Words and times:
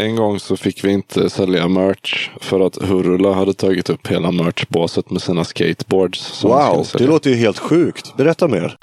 En 0.00 0.16
gång 0.16 0.40
så 0.40 0.56
fick 0.56 0.84
vi 0.84 0.92
inte 0.92 1.30
sälja 1.30 1.68
merch 1.68 2.30
för 2.40 2.60
att 2.60 2.82
Hurula 2.82 3.32
hade 3.32 3.54
tagit 3.54 3.90
upp 3.90 4.06
hela 4.06 4.32
merchbåset 4.32 5.10
med 5.10 5.22
sina 5.22 5.44
skateboards. 5.44 6.44
Wow, 6.44 6.86
det 6.98 7.06
låter 7.06 7.30
ju 7.30 7.36
helt 7.36 7.58
sjukt. 7.58 8.16
Berätta 8.16 8.48
mer. 8.48 8.76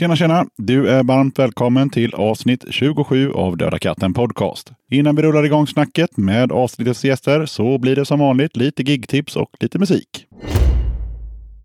Tjena 0.00 0.16
tjena! 0.16 0.46
Du 0.56 0.88
är 0.88 1.02
varmt 1.02 1.38
välkommen 1.38 1.90
till 1.90 2.14
avsnitt 2.14 2.64
27 2.70 3.32
av 3.32 3.56
Döda 3.56 3.78
katten 3.78 4.14
Podcast. 4.14 4.72
Innan 4.90 5.16
vi 5.16 5.22
rullar 5.22 5.44
igång 5.44 5.66
snacket 5.66 6.16
med 6.16 6.52
avsnittets 6.52 7.04
gäster 7.04 7.46
så 7.46 7.78
blir 7.78 7.96
det 7.96 8.04
som 8.04 8.18
vanligt 8.18 8.56
lite 8.56 8.82
gigtips 8.82 9.36
och 9.36 9.50
lite 9.60 9.78
musik. 9.78 10.26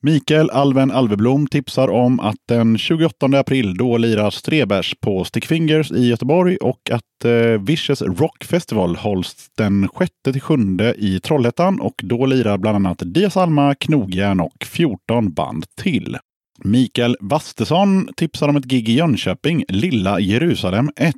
Mikael 0.01 0.49
Alven 0.49 0.91
Alveblom 0.91 1.47
tipsar 1.47 1.87
om 1.87 2.19
att 2.19 2.35
den 2.47 2.77
28 2.77 3.25
april 3.25 3.77
då 3.77 3.97
lirar 3.97 4.29
Strebers 4.29 4.95
på 5.01 5.23
Stickfingers 5.23 5.91
i 5.91 6.07
Göteborg 6.07 6.57
och 6.57 6.89
att 6.91 7.25
eh, 7.25 7.61
Vicious 7.61 8.01
Rock 8.01 8.43
Festival 8.43 8.95
hålls 8.95 9.49
den 9.57 9.89
6-7 9.89 10.93
i 10.97 11.19
Trollhättan 11.19 11.79
och 11.79 11.95
då 12.03 12.25
lirar 12.25 12.57
bland 12.57 12.75
annat 12.75 13.01
Dias 13.05 13.37
Alma, 13.37 13.75
Knogjärn 13.75 14.39
och 14.39 14.65
14 14.65 15.33
band 15.33 15.65
till. 15.75 16.17
Mikael 16.63 17.17
Wastesson 17.19 18.09
tipsar 18.15 18.47
om 18.47 18.55
ett 18.55 18.65
gig 18.65 18.89
i 18.89 18.93
Jönköping, 18.93 19.63
Lilla 19.67 20.19
Jerusalem 20.19 20.89
1. 20.95 21.15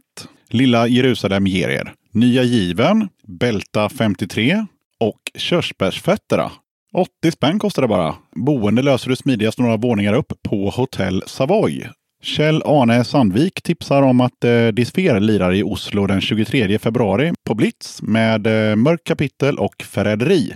Lilla 0.50 0.88
Jerusalem 0.88 1.48
ger 1.48 1.70
er 1.70 1.94
Nya 2.14 2.44
Given, 2.44 3.09
Bälta 3.28 3.90
53 3.90 4.66
och 5.00 5.20
Körsbärsfötterna. 5.36 6.52
80 6.94 7.31
spänn 7.31 7.59
kostar 7.59 7.81
det 7.81 7.88
bara. 7.88 8.16
Boende 8.36 8.81
löser 8.81 9.09
du 9.09 9.16
smidigast 9.16 9.59
några 9.59 9.78
våningar 9.78 10.14
upp 10.14 10.34
på 10.44 10.70
Hotell 10.70 11.23
Savoy. 11.26 11.88
Kjell 12.23 12.61
Arne 12.66 13.04
Sandvik 13.04 13.61
tipsar 13.64 14.02
om 14.02 14.22
att 14.22 14.44
eh, 14.44 14.67
Disfer 14.67 15.20
lirar 15.20 15.54
i 15.54 15.64
Oslo 15.64 16.08
den 16.08 16.22
23 16.22 16.80
februari 16.80 17.33
på 17.48 17.56
Blitz 17.56 18.02
med 18.02 18.48
eh, 18.48 18.76
Mörk 18.76 19.04
kapitel 19.04 19.58
och 19.59 19.83
Förräderi. 19.83 20.54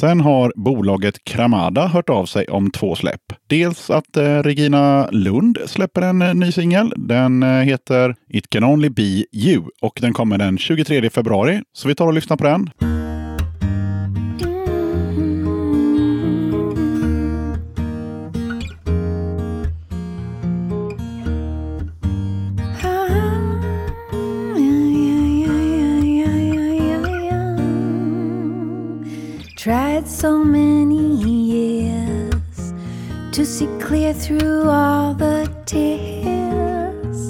Sen 0.00 0.20
har 0.20 0.52
bolaget 0.56 1.24
Kramada 1.24 1.86
hört 1.86 2.08
av 2.08 2.26
sig 2.26 2.46
om 2.46 2.70
två 2.70 2.94
släpp. 2.94 3.22
Dels 3.46 3.90
att 3.90 4.16
eh, 4.16 4.42
Regina 4.42 5.08
Lund 5.10 5.58
släpper 5.66 6.02
en 6.02 6.22
eh, 6.22 6.34
ny 6.34 6.52
singel. 6.52 6.92
Den 6.96 7.42
eh, 7.42 7.48
heter 7.48 8.16
It 8.28 8.50
can 8.50 8.64
only 8.64 8.88
be 8.88 9.24
you 9.32 9.64
och 9.82 9.98
den 10.00 10.12
kommer 10.12 10.38
den 10.38 10.58
23 10.58 11.10
februari. 11.10 11.62
Så 11.72 11.88
vi 11.88 11.94
tar 11.94 12.06
och 12.06 12.12
lyssnar 12.12 12.36
på 12.36 12.44
den. 12.44 12.95
Tried 29.66 30.06
so 30.06 30.44
many 30.44 31.16
years 31.16 32.72
to 33.32 33.44
see 33.44 33.66
clear 33.80 34.14
through 34.14 34.68
all 34.68 35.12
the 35.12 35.52
tears. 35.66 37.20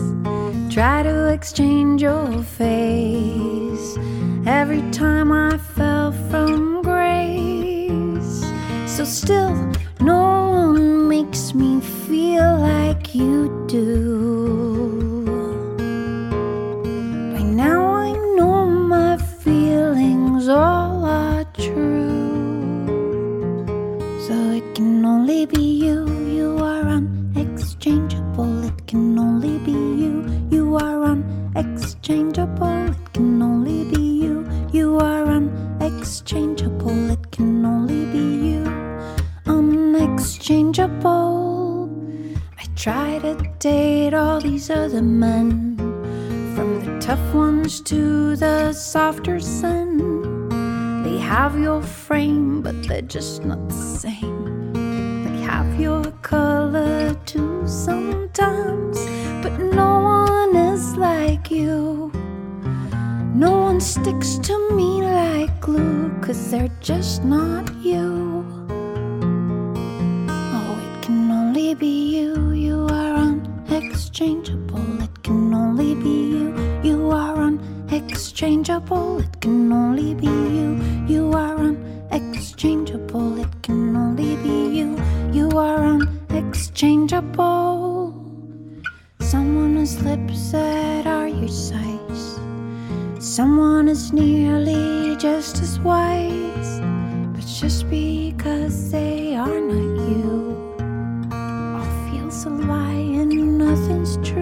Try 0.71 1.03
to 1.03 1.29
exchange 1.33 2.03
your 2.03 2.43
face 2.43 3.97
every 4.45 4.83
time 4.91 5.33
I 5.33 5.57
fell 5.57 6.13
from 6.29 6.83
grace. 6.83 8.45
So 8.85 9.05
still, 9.05 9.57
no 10.01 10.51
one 10.51 11.09
makes 11.09 11.55
me 11.55 11.81
feel 11.81 12.59
like 12.59 13.15
you 13.15 13.65
do. 13.67 15.25
By 17.33 17.41
now 17.45 17.95
I 17.95 18.13
know 18.37 18.67
my 18.67 19.17
feelings 19.17 20.49
all 20.49 21.03
are 21.03 21.47
true. 21.55 22.16
Only 25.29 25.45
be 25.45 25.61
you, 25.61 26.07
you 26.29 26.57
are 26.59 26.85
unexchangeable. 26.85 28.65
It 28.65 28.87
can 28.87 29.19
only 29.19 29.59
be 29.59 29.73
you, 29.73 30.25
you 30.53 30.77
are 30.77 31.05
unexchangeable. 31.05 32.93
It 32.93 33.13
can 33.13 33.43
only 33.43 33.83
be 33.91 34.01
you, 34.01 34.47
you 34.71 35.01
are 35.01 35.27
unexchangeable. 35.27 37.11
It 37.11 37.33
can 37.33 37.67
only 37.67 38.05
be 38.13 38.51
you, 38.51 38.63
unexchangeable. 39.47 42.39
I 42.57 42.65
try 42.77 43.19
to 43.19 43.35
date 43.59 44.15
all 44.15 44.41
these 44.41 44.71
other 44.71 45.03
men. 45.03 45.77
From 46.55 46.85
the 46.85 47.01
tough 47.01 47.35
ones 47.35 47.81
to 47.81 48.37
the 48.37 48.73
softer 48.73 49.41
sin. 49.41 49.99
They 51.03 51.19
have 51.19 51.59
your 51.59 51.83
frame, 51.83 52.63
but 52.63 52.81
they're 52.87 53.03
just 53.03 53.45
not 53.45 53.69
the 53.69 53.75
same. 53.75 54.36
Have 55.47 55.81
your 55.81 56.05
color 56.23 57.15
too 57.25 57.63
sometimes, 57.67 58.99
but 59.43 59.57
no 59.61 60.01
one 60.01 60.57
is 60.57 60.97
like 60.97 61.51
you. 61.53 62.11
No 63.33 63.53
one 63.69 63.81
sticks 63.81 64.39
to 64.39 64.55
me 64.73 65.03
like 65.03 65.61
glue, 65.61 66.11
cause 66.21 66.51
they're 66.51 66.77
just 66.81 67.23
not 67.23 67.73
you. 67.81 68.45
Oh, 70.29 70.79
it 70.85 71.03
can 71.03 71.31
only 71.31 71.75
be 71.75 72.17
you, 72.17 72.51
you 72.51 72.89
are 72.91 73.17
unexchangeable. 73.17 75.03
It 75.05 75.23
can 75.23 75.55
only 75.55 75.95
be 75.95 76.17
you, 76.35 76.47
you 76.83 77.11
are 77.11 77.37
unexchangeable. 77.37 79.21
It 79.21 79.41
can 79.41 79.73
only 79.73 80.15
be 80.15 80.27
you, 80.27 80.83
you 81.07 81.33
are 81.33 81.57
unexchangeable. 86.77 88.13
Someone 89.21 89.77
whose 89.77 90.03
lips 90.03 90.53
that 90.53 91.07
are 91.07 91.29
your 91.29 91.49
size, 91.49 92.39
someone 93.19 93.89
is 93.89 94.13
nearly 94.13 95.17
just 95.17 95.63
as 95.63 95.81
wise, 95.81 96.81
but 97.33 97.47
just 97.47 97.89
because 97.89 98.91
they 98.91 99.35
are 99.37 99.61
not 99.61 100.09
you 100.09 100.75
all 101.33 102.11
feels 102.11 102.45
a 102.45 102.51
lie 102.51 102.93
and 102.93 103.59
nothing's 103.59 104.17
true. 104.29 104.36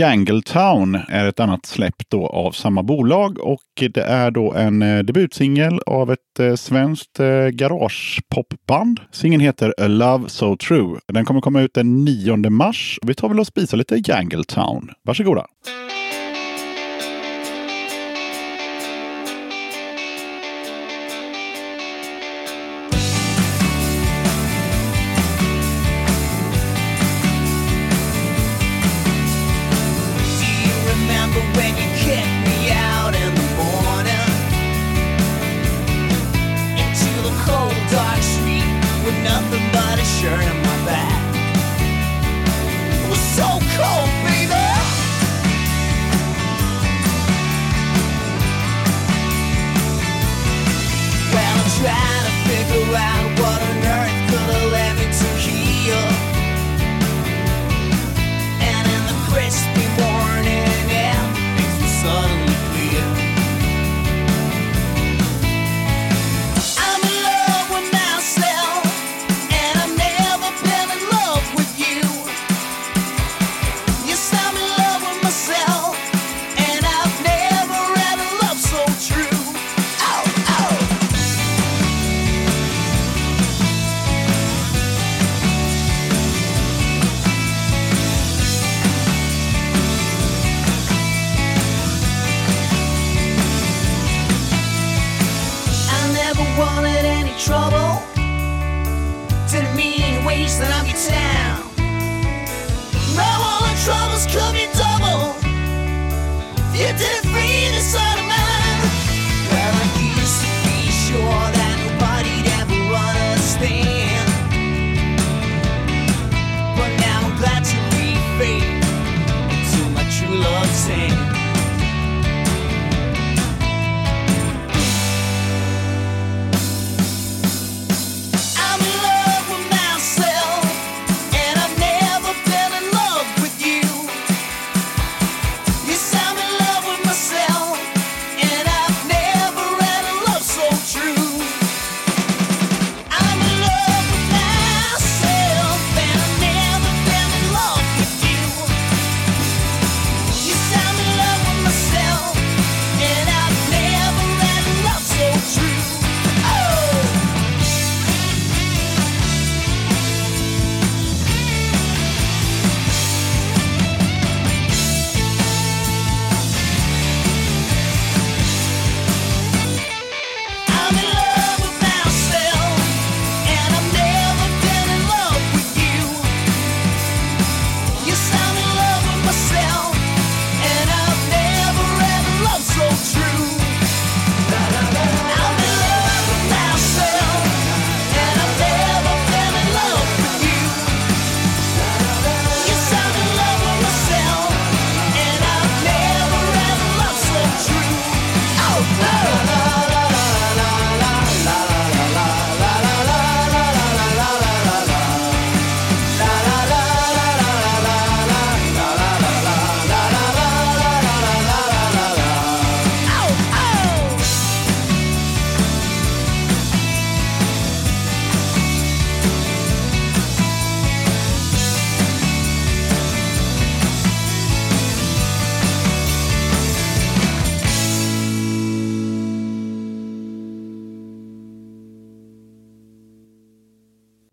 Jangletown 0.00 0.98
är 1.08 1.26
ett 1.26 1.40
annat 1.40 1.66
släpp 1.66 1.94
då 2.08 2.26
av 2.26 2.52
samma 2.52 2.82
bolag 2.82 3.38
och 3.38 3.62
det 3.94 4.02
är 4.02 4.30
då 4.30 4.52
en 4.52 4.82
eh, 4.82 4.98
debutsingel 4.98 5.80
av 5.86 6.12
ett 6.12 6.38
eh, 6.40 6.54
svenskt 6.54 7.20
eh, 7.20 7.46
garagepopband. 7.46 9.00
Singeln 9.12 9.40
heter 9.40 9.74
A 9.78 9.86
Love 9.86 10.28
So 10.28 10.56
True. 10.56 10.98
Den 11.08 11.24
kommer 11.24 11.40
komma 11.40 11.60
ut 11.60 11.74
den 11.74 12.04
9 12.04 12.36
mars. 12.36 12.98
Vi 13.02 13.14
tar 13.14 13.28
väl 13.28 13.40
och 13.40 13.46
spisar 13.46 13.76
lite 13.76 14.02
Jangletown. 14.06 14.90
Varsågoda! 15.04 15.46
Mm. 15.66 15.89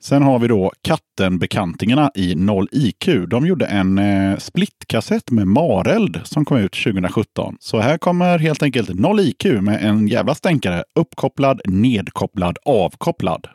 Sen 0.07 0.23
har 0.23 0.39
vi 0.39 0.47
då 0.47 0.71
Katten-bekantingarna 0.81 2.11
i 2.15 2.35
0 2.35 2.67
IQ. 2.71 3.09
De 3.27 3.47
gjorde 3.47 3.65
en 3.65 3.97
eh, 3.97 4.37
splitkassett 4.37 5.31
med 5.31 5.47
Mareld 5.47 6.21
som 6.23 6.45
kom 6.45 6.57
ut 6.57 6.71
2017. 6.83 7.55
Så 7.59 7.79
här 7.79 7.97
kommer 7.97 8.39
helt 8.39 8.63
enkelt 8.63 8.99
0 8.99 9.19
IQ 9.19 9.45
med 9.45 9.85
en 9.85 10.07
jävla 10.07 10.35
stänkare. 10.35 10.83
Uppkopplad, 10.99 11.61
nedkopplad, 11.65 12.57
avkopplad. 12.65 13.47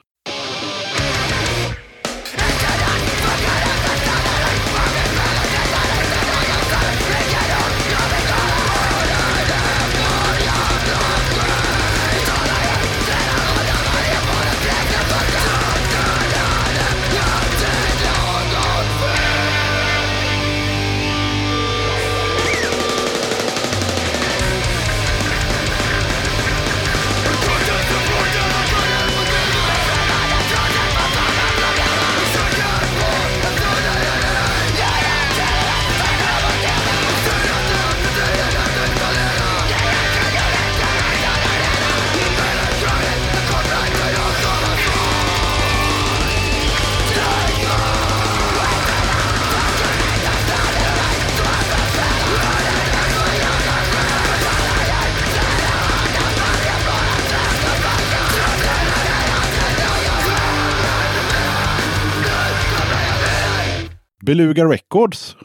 Beluga 64.23 64.65
Records 64.65 65.37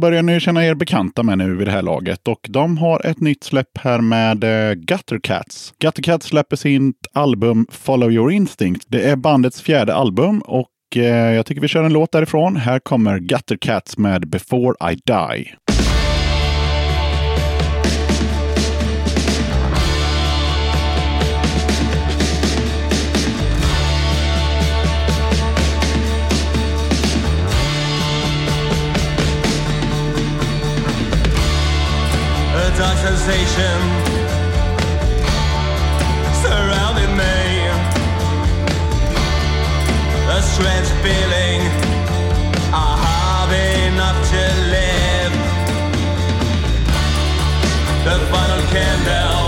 börjar 0.00 0.22
ni 0.22 0.40
känna 0.40 0.66
er 0.66 0.74
bekanta 0.74 1.22
med 1.22 1.38
nu 1.38 1.56
vid 1.56 1.66
det 1.66 1.70
här 1.70 1.82
laget. 1.82 2.28
Och 2.28 2.46
de 2.48 2.78
har 2.78 3.06
ett 3.06 3.20
nytt 3.20 3.44
släpp 3.44 3.78
här 3.78 4.00
med 4.00 4.40
Guttercats. 4.40 4.86
Gutter 4.86 5.18
Cats. 5.18 5.74
Gutter 5.78 6.02
Cats 6.02 6.26
släpper 6.26 6.56
sitt 6.56 7.06
album 7.12 7.66
Follow 7.70 8.12
Your 8.12 8.32
Instinct. 8.32 8.84
Det 8.88 9.08
är 9.10 9.16
bandets 9.16 9.62
fjärde 9.62 9.94
album 9.94 10.40
och 10.40 10.68
eh, 10.96 11.34
jag 11.34 11.46
tycker 11.46 11.60
vi 11.60 11.68
kör 11.68 11.84
en 11.84 11.92
låt 11.92 12.12
därifrån. 12.12 12.56
Här 12.56 12.78
kommer 12.78 13.18
Gutter 13.18 13.56
Cats 13.56 13.98
med 13.98 14.28
Before 14.28 14.92
I 14.92 14.94
Die. 14.94 15.54
Dark 32.78 32.96
sensation 32.98 33.78
surrounding 36.42 37.12
me. 37.16 37.36
A 40.36 40.40
strange 40.40 40.90
feeling 41.04 41.60
I 42.72 42.90
have 43.06 43.52
enough 43.86 44.18
to 44.32 44.42
live. 44.76 45.34
The 48.06 48.16
final 48.32 48.62
candle 48.74 49.44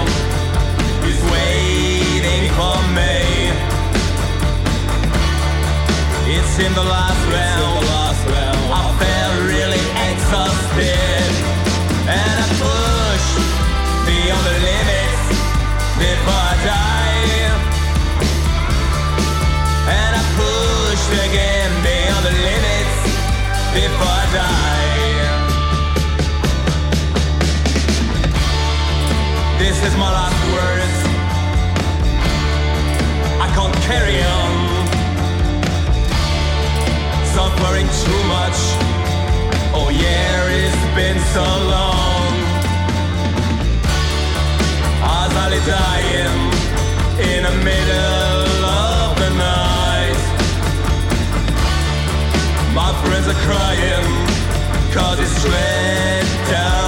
is 1.10 1.20
waiting 1.32 2.44
for 2.58 2.76
me. 2.98 3.14
It's 6.36 6.58
in 6.58 6.72
the 6.74 6.84
last 6.84 7.22
round. 7.32 7.83
Before 23.74 24.14
I 24.22 24.26
die. 24.40 25.24
This 29.58 29.76
is 29.88 29.94
my 29.96 30.10
last 30.18 30.42
words. 30.56 30.98
I 33.44 33.48
can't 33.56 33.76
carry 33.90 34.20
on. 34.38 34.52
Suffering 37.36 37.88
too 38.04 38.22
much. 38.36 38.58
Oh 39.78 39.88
yeah, 39.90 40.62
it's 40.62 40.84
been 40.94 41.18
so 41.34 41.44
long. 41.74 42.14
Dying 45.66 46.52
in 47.20 47.42
the 47.42 47.64
middle 47.64 48.23
friends 53.06 53.28
are 53.28 53.40
crying, 53.46 54.06
cause 54.92 55.18
it's 55.20 55.36
straight 55.36 56.50
down 56.50 56.83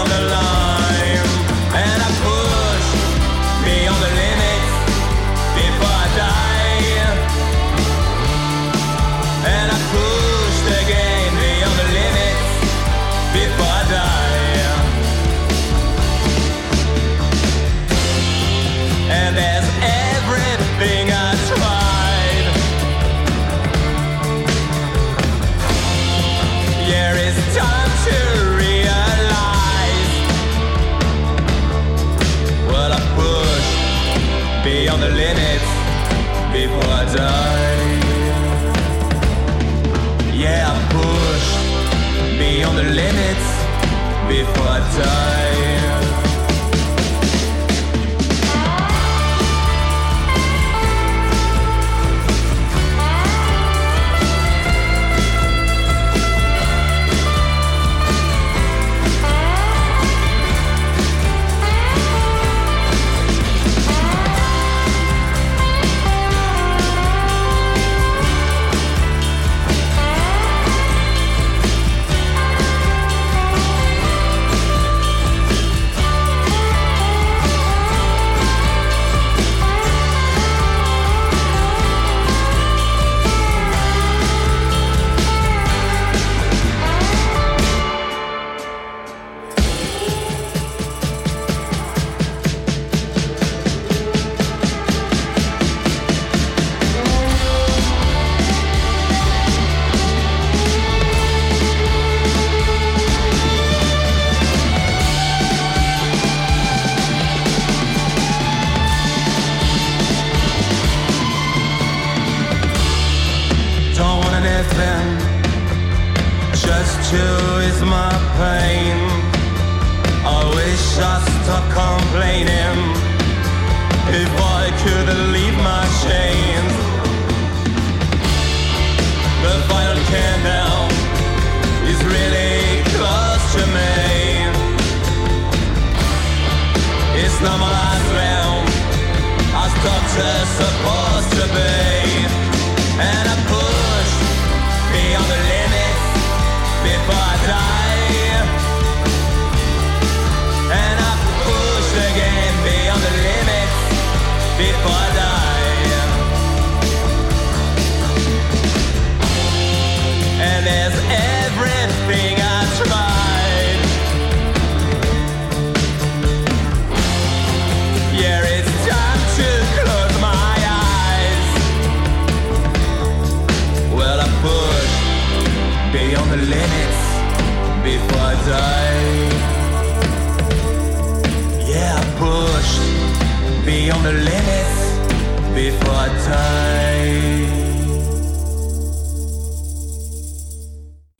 die. 44.97 45.36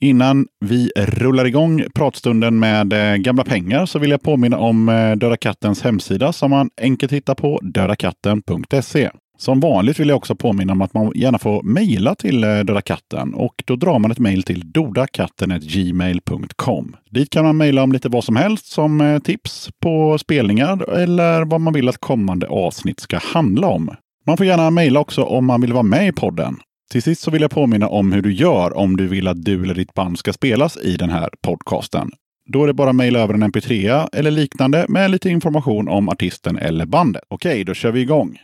Innan 0.01 0.47
vi 0.65 0.91
rullar 0.95 1.45
igång 1.45 1.83
pratstunden 1.93 2.59
med 2.59 2.93
eh, 2.93 3.15
gamla 3.15 3.43
pengar 3.43 3.85
så 3.85 3.99
vill 3.99 4.11
jag 4.11 4.21
påminna 4.21 4.57
om 4.57 4.89
eh, 4.89 5.15
Döda 5.15 5.37
Kattens 5.37 5.81
hemsida 5.81 6.33
som 6.33 6.51
man 6.51 6.69
enkelt 6.81 7.11
hittar 7.11 7.35
på 7.35 7.59
dödakatten.se. 7.63 9.09
Som 9.37 9.59
vanligt 9.59 9.99
vill 9.99 10.09
jag 10.09 10.17
också 10.17 10.35
påminna 10.35 10.73
om 10.73 10.81
att 10.81 10.93
man 10.93 11.11
gärna 11.15 11.39
får 11.39 11.63
mejla 11.63 12.15
till 12.15 12.43
eh, 12.43 12.59
Döda 12.59 12.81
katten 12.81 13.33
och 13.33 13.63
då 13.65 13.75
drar 13.75 13.99
man 13.99 14.11
ett 14.11 14.19
mejl 14.19 14.43
till 14.43 14.71
dodakatten.gmail.com. 14.71 16.95
Dit 17.11 17.29
kan 17.29 17.45
man 17.45 17.57
mejla 17.57 17.83
om 17.83 17.91
lite 17.91 18.09
vad 18.09 18.23
som 18.23 18.35
helst 18.35 18.65
som 18.65 19.21
tips 19.23 19.69
på 19.81 20.17
spelningar 20.17 20.93
eller 20.93 21.45
vad 21.45 21.61
man 21.61 21.73
vill 21.73 21.89
att 21.89 21.97
kommande 21.97 22.47
avsnitt 22.47 22.99
ska 22.99 23.17
handla 23.17 23.67
om. 23.67 23.95
Man 24.25 24.37
får 24.37 24.45
gärna 24.45 24.69
mejla 24.69 24.99
också 24.99 25.23
om 25.23 25.45
man 25.45 25.61
vill 25.61 25.73
vara 25.73 25.83
med 25.83 26.07
i 26.07 26.11
podden. 26.11 26.57
Till 26.91 27.03
sist 27.03 27.21
så 27.21 27.31
vill 27.31 27.41
jag 27.41 27.51
påminna 27.51 27.87
om 27.87 28.11
hur 28.11 28.21
du 28.21 28.33
gör 28.33 28.77
om 28.77 28.97
du 28.97 29.07
vill 29.07 29.27
att 29.27 29.45
du 29.45 29.63
eller 29.63 29.73
ditt 29.73 29.93
band 29.93 30.19
ska 30.19 30.33
spelas 30.33 30.77
i 30.77 30.97
den 30.97 31.09
här 31.09 31.29
podcasten. 31.41 32.11
Då 32.53 32.63
är 32.63 32.67
det 32.67 32.73
bara 32.73 32.89
att 32.89 32.95
mejla 32.95 33.19
över 33.19 33.33
en 33.33 33.43
mp3 33.43 34.07
eller 34.13 34.31
liknande 34.31 34.85
med 34.89 35.11
lite 35.11 35.29
information 35.29 35.87
om 35.87 36.09
artisten 36.09 36.57
eller 36.57 36.85
bandet. 36.85 37.23
Okej, 37.29 37.63
då 37.63 37.73
kör 37.73 37.91
vi 37.91 38.01
igång. 38.01 38.37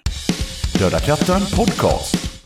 Döda 0.80 1.00
katten 1.00 1.42
podcast. 1.56 2.42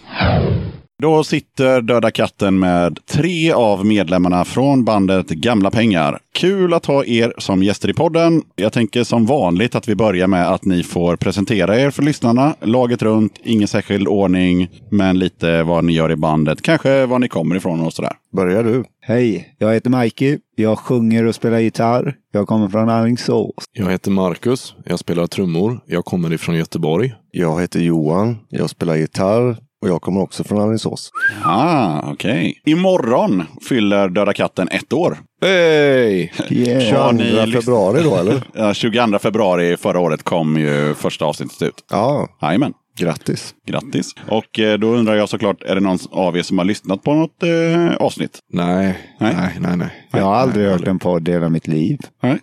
Då 1.01 1.23
sitter 1.23 1.81
Döda 1.81 2.11
katten 2.11 2.59
med 2.59 2.99
tre 3.05 3.51
av 3.51 3.85
medlemmarna 3.85 4.45
från 4.45 4.85
bandet 4.85 5.29
Gamla 5.29 5.71
pengar. 5.71 6.19
Kul 6.33 6.73
att 6.73 6.85
ha 6.85 7.05
er 7.05 7.33
som 7.37 7.63
gäster 7.63 7.89
i 7.89 7.93
podden. 7.93 8.41
Jag 8.55 8.73
tänker 8.73 9.03
som 9.03 9.25
vanligt 9.25 9.75
att 9.75 9.87
vi 9.87 9.95
börjar 9.95 10.27
med 10.27 10.47
att 10.47 10.65
ni 10.65 10.83
får 10.83 11.15
presentera 11.15 11.79
er 11.79 11.91
för 11.91 12.03
lyssnarna. 12.03 12.55
Laget 12.61 13.01
runt, 13.01 13.39
ingen 13.43 13.67
särskild 13.67 14.07
ordning, 14.07 14.69
men 14.91 15.19
lite 15.19 15.63
vad 15.63 15.83
ni 15.83 15.93
gör 15.93 16.11
i 16.11 16.15
bandet. 16.15 16.61
Kanske 16.61 17.05
var 17.05 17.19
ni 17.19 17.27
kommer 17.27 17.55
ifrån 17.55 17.81
och 17.81 17.93
sådär. 17.93 18.13
Börjar 18.35 18.63
du? 18.63 18.83
Hej, 19.01 19.55
jag 19.57 19.73
heter 19.73 19.89
Mikey. 19.89 20.37
Jag 20.55 20.79
sjunger 20.79 21.25
och 21.25 21.35
spelar 21.35 21.59
gitarr. 21.59 22.15
Jag 22.31 22.47
kommer 22.47 22.67
från 22.67 22.89
Alingsås. 22.89 23.65
Jag 23.73 23.91
heter 23.91 24.11
Marcus. 24.11 24.75
Jag 24.85 24.99
spelar 24.99 25.27
trummor. 25.27 25.79
Jag 25.85 26.05
kommer 26.05 26.33
ifrån 26.33 26.55
Göteborg. 26.55 27.13
Jag 27.31 27.61
heter 27.61 27.79
Johan. 27.79 28.37
Jag 28.49 28.69
spelar 28.69 28.95
gitarr 28.95 29.66
och 29.81 29.89
jag 29.89 30.01
kommer 30.01 30.21
också 30.21 30.43
från 30.43 30.61
Alingsås. 30.61 31.11
Ah, 31.43 32.11
okej. 32.11 32.61
Imorgon 32.65 33.43
fyller 33.69 34.09
Döda 34.09 34.33
katten 34.33 34.67
ett 34.71 34.93
år. 34.93 35.17
Hej! 35.41 36.33
Yeah. 36.49 36.81
22 36.81 37.11
ni 37.11 37.23
lyssn- 37.23 37.51
februari 37.53 38.03
då 38.03 38.15
eller? 38.15 38.43
Ja, 38.53 38.73
22 38.73 39.19
februari 39.19 39.77
förra 39.77 39.99
året 39.99 40.23
kom 40.23 40.57
ju 40.57 40.93
första 40.93 41.25
avsnittet 41.25 41.61
ut. 41.61 41.73
Ja, 41.91 42.27
Jajamän. 42.41 42.73
Grattis. 42.99 43.53
Grattis! 43.67 44.11
Och 44.29 44.59
eh, 44.59 44.77
då 44.79 44.87
undrar 44.87 45.15
jag 45.15 45.29
såklart, 45.29 45.63
är 45.63 45.75
det 45.75 45.81
någon 45.81 45.97
av 46.11 46.37
er 46.37 46.41
som 46.41 46.57
har 46.57 46.65
lyssnat 46.65 47.03
på 47.03 47.13
något 47.13 47.43
eh, 47.43 47.95
avsnitt? 47.95 48.39
Nej, 48.53 48.99
Nej. 49.19 49.35
nej, 49.37 49.57
nej, 49.59 49.77
nej. 49.77 49.89
Jag 50.11 50.23
har 50.23 50.35
aldrig 50.35 50.67
hört 50.69 50.87
en 50.87 50.99
podd 50.99 51.27
i 51.27 51.31
hela 51.31 51.49
mitt 51.49 51.67
liv. 51.67 51.97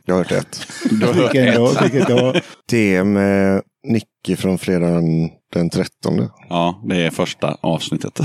Jag 0.05 0.15
har 0.15 0.19
hört 0.19 0.33
ett. 0.33 0.67
Vilken 0.91 1.55
då? 1.55 1.73
Vilket 1.83 2.09
då? 2.09 2.35
Det 2.71 2.97
är 2.97 3.05
med 3.05 3.63
Nicke 3.85 4.37
från 4.37 4.59
fredagen 4.59 5.31
den 5.53 5.71
13. 5.71 6.29
Ja, 6.49 6.83
det 6.89 6.97
är 7.07 7.11
första 7.11 7.57
avsnittet. 7.61 8.21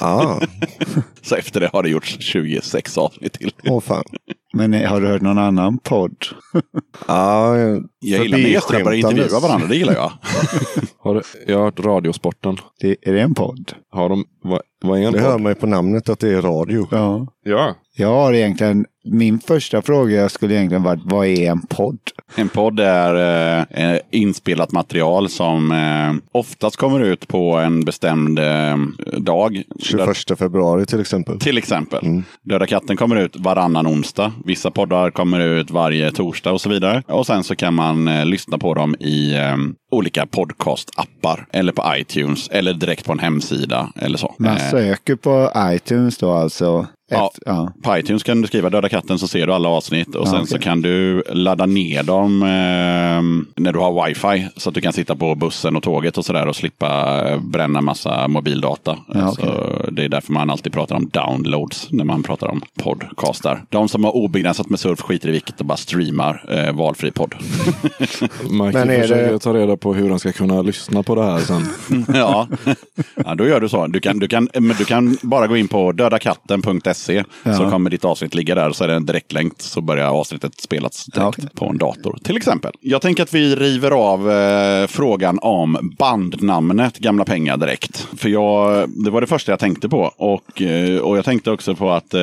Ah, 0.00 0.40
Så 1.22 1.34
efter 1.36 1.60
det 1.60 1.70
har 1.72 1.82
det 1.82 1.88
gjorts 1.88 2.16
26 2.20 2.98
avsnitt 2.98 3.32
till. 3.32 3.52
åh 3.64 3.80
fan. 3.80 4.04
Men 4.56 4.74
eh, 4.74 4.90
har 4.90 5.00
du 5.00 5.06
hört 5.06 5.22
någon 5.22 5.38
annan 5.38 5.78
podd? 5.78 6.16
Ah, 7.06 7.54
Jag 7.56 7.80
gillar 8.00 8.38
när 8.38 8.48
gästerna 8.48 8.84
börjar 8.84 8.96
intervjua 8.98 9.16
förbiskämtandes. 9.28 9.42
varandra, 9.42 9.66
det 9.68 9.76
gillar 9.76 9.94
jag. 9.94 10.12
Har 10.98 11.14
du, 11.14 11.22
jag 11.46 11.56
har 11.58 11.64
hört 11.64 11.80
Radiosporten. 11.80 12.56
Det, 12.80 12.96
är 13.02 13.12
det 13.12 13.20
en 13.20 13.34
podd? 13.34 13.72
Har 13.90 14.08
de, 14.08 14.24
vad, 14.42 14.60
vad 14.84 14.98
är 14.98 15.06
en 15.06 15.12
Det 15.12 15.20
hör 15.20 15.32
podd? 15.32 15.40
man 15.40 15.50
ju 15.52 15.56
på 15.56 15.66
namnet 15.66 16.08
att 16.08 16.18
det 16.20 16.28
är 16.28 16.42
radio. 16.42 16.88
Ja. 16.90 17.26
Ja. 17.44 17.74
Jag 17.96 18.08
har 18.08 18.32
egentligen, 18.32 18.86
min 19.04 19.38
första 19.38 19.82
fråga 19.82 20.28
skulle 20.28 20.54
egentligen 20.54 20.82
varit, 20.82 21.00
vad 21.04 21.26
är 21.26 21.50
en 21.50 21.62
podd? 21.66 21.98
En 22.36 22.48
podd 22.48 22.80
är 22.80 23.66
eh, 23.70 23.98
inspelat 24.10 24.72
material 24.72 25.28
som 25.28 25.72
eh, 25.72 26.38
oftast 26.38 26.76
kommer 26.76 27.00
ut 27.00 27.28
på 27.28 27.56
en 27.56 27.84
bestämd 27.84 28.38
eh, 28.38 28.76
dag. 29.18 29.62
21 29.82 30.38
februari 30.38 30.86
till 30.86 31.00
exempel. 31.00 31.38
Till 31.40 31.58
exempel. 31.58 32.06
Mm. 32.06 32.24
Döda 32.42 32.66
katten 32.66 32.96
kommer 32.96 33.16
ut 33.16 33.36
varannan 33.36 33.86
onsdag. 33.86 34.32
Vissa 34.44 34.70
poddar 34.70 35.10
kommer 35.10 35.40
ut 35.40 35.70
varje 35.70 36.10
torsdag 36.12 36.52
och 36.52 36.60
så 36.60 36.68
vidare. 36.68 37.02
Och 37.06 37.26
sen 37.26 37.44
så 37.44 37.56
kan 37.56 37.74
man 37.74 38.08
eh, 38.08 38.26
lyssna 38.26 38.58
på 38.58 38.74
dem 38.74 38.94
i 39.00 39.34
eh, 39.34 39.56
olika 39.90 40.26
podcast-appar. 40.26 41.46
Eller 41.52 41.72
på 41.72 41.82
iTunes. 41.96 42.48
Eller 42.48 42.74
direkt 42.74 43.06
på 43.06 43.12
en 43.12 43.18
hemsida. 43.18 43.92
Eller 43.96 44.18
så. 44.18 44.34
Man 44.38 44.56
Eh, 44.56 44.70
söker 44.70 45.16
på 45.16 45.50
iTunes 45.74 46.18
då 46.18 46.32
alltså? 46.32 46.86
Ja. 47.10 47.26
Efter, 47.26 47.42
ja. 47.52 47.72
På 47.82 47.98
iTunes 47.98 48.22
kan 48.22 48.40
du 48.42 48.46
skriva 48.48 48.70
Döda 48.70 48.88
katten 48.94 49.18
så 49.18 49.28
ser 49.28 49.46
du 49.46 49.52
alla 49.52 49.68
avsnitt. 49.68 50.14
Och 50.14 50.26
sen 50.28 50.36
okej. 50.36 50.46
så 50.46 50.58
kan 50.58 50.82
du 50.82 51.22
ladda 51.30 51.66
ner 51.66 52.02
dem 52.02 52.42
eh, 52.42 53.52
när 53.62 53.72
du 53.72 53.78
har 53.78 54.06
wifi. 54.06 54.48
Så 54.56 54.68
att 54.68 54.74
du 54.74 54.80
kan 54.80 54.92
sitta 54.92 55.16
på 55.16 55.34
bussen 55.34 55.76
och 55.76 55.82
tåget 55.82 56.18
och 56.18 56.24
sådär 56.24 56.46
och 56.48 56.56
slippa 56.56 57.20
eh, 57.30 57.40
bränna 57.40 57.80
massa 57.80 58.28
mobildata. 58.28 58.98
Ja, 59.14 59.32
så 59.32 59.42
det 59.92 60.04
är 60.04 60.08
därför 60.08 60.32
man 60.32 60.50
alltid 60.50 60.72
pratar 60.72 60.96
om 60.96 61.08
downloads 61.08 61.88
när 61.90 62.04
man 62.04 62.22
pratar 62.22 62.46
om 62.48 62.62
podcastar. 62.82 63.64
De 63.70 63.88
som 63.88 64.04
har 64.04 64.16
obegränsat 64.16 64.68
med 64.68 64.80
surf 64.80 65.00
skiter 65.00 65.28
i 65.28 65.32
vilket 65.32 65.60
och 65.60 65.66
bara 65.66 65.76
streamar 65.76 66.44
eh, 66.50 66.72
valfri 66.76 67.10
podd. 67.10 67.34
Michael 68.50 68.72
Men 68.72 68.90
är 68.90 69.00
försöker 69.02 69.32
det- 69.32 69.38
ta 69.38 69.54
reda 69.54 69.76
på 69.76 69.94
hur 69.94 70.10
han 70.10 70.18
ska 70.18 70.32
kunna 70.32 70.62
lyssna 70.62 71.02
på 71.02 71.14
det 71.14 71.22
här 71.24 71.38
sen. 71.38 71.62
ja. 72.14 72.48
ja, 73.24 73.34
då 73.34 73.46
gör 73.46 73.60
du 73.60 73.68
så. 73.68 73.86
Du 73.86 74.00
kan, 74.00 74.18
du 74.18 74.28
kan, 74.28 74.48
men 74.54 74.76
du 74.78 74.84
kan 74.84 75.16
bara 75.22 75.46
gå 75.46 75.56
in 75.56 75.68
på 75.68 75.92
dödakatten.se 75.92 77.24
Ja. 77.42 77.54
så 77.54 77.70
kommer 77.70 77.90
ditt 77.90 78.04
avsnitt 78.04 78.34
ligga 78.34 78.54
där. 78.54 78.72
Så 78.84 78.88
är 78.88 78.92
det 78.92 78.96
en 78.96 79.06
direktlänk 79.06 79.52
så 79.58 79.80
börjar 79.80 80.06
avsnittet 80.06 80.60
spelas 80.60 81.04
direkt 81.06 81.38
Ja, 81.42 81.48
på 81.54 81.66
en 81.66 81.78
dator. 81.78 82.18
Till 82.22 82.36
exempel. 82.36 82.72
Jag 82.80 83.02
tänker 83.02 83.22
att 83.22 83.34
vi 83.34 83.56
river 83.56 83.90
av 83.90 84.30
eh, 84.30 84.86
frågan 84.86 85.38
om 85.42 85.94
bandnamnet 85.98 86.98
Gamla 86.98 87.24
Pengar 87.24 87.56
direkt. 87.56 88.08
För 88.16 88.28
jag, 88.28 88.88
det 89.04 89.10
var 89.10 89.20
det 89.20 89.26
första 89.26 89.52
jag 89.52 89.58
tänkte 89.58 89.88
på. 89.88 90.12
Och, 90.16 90.62
eh, 90.62 91.00
och 91.00 91.18
jag 91.18 91.24
tänkte 91.24 91.50
också 91.50 91.74
på 91.74 91.90
att 91.90 92.14
eh, 92.14 92.20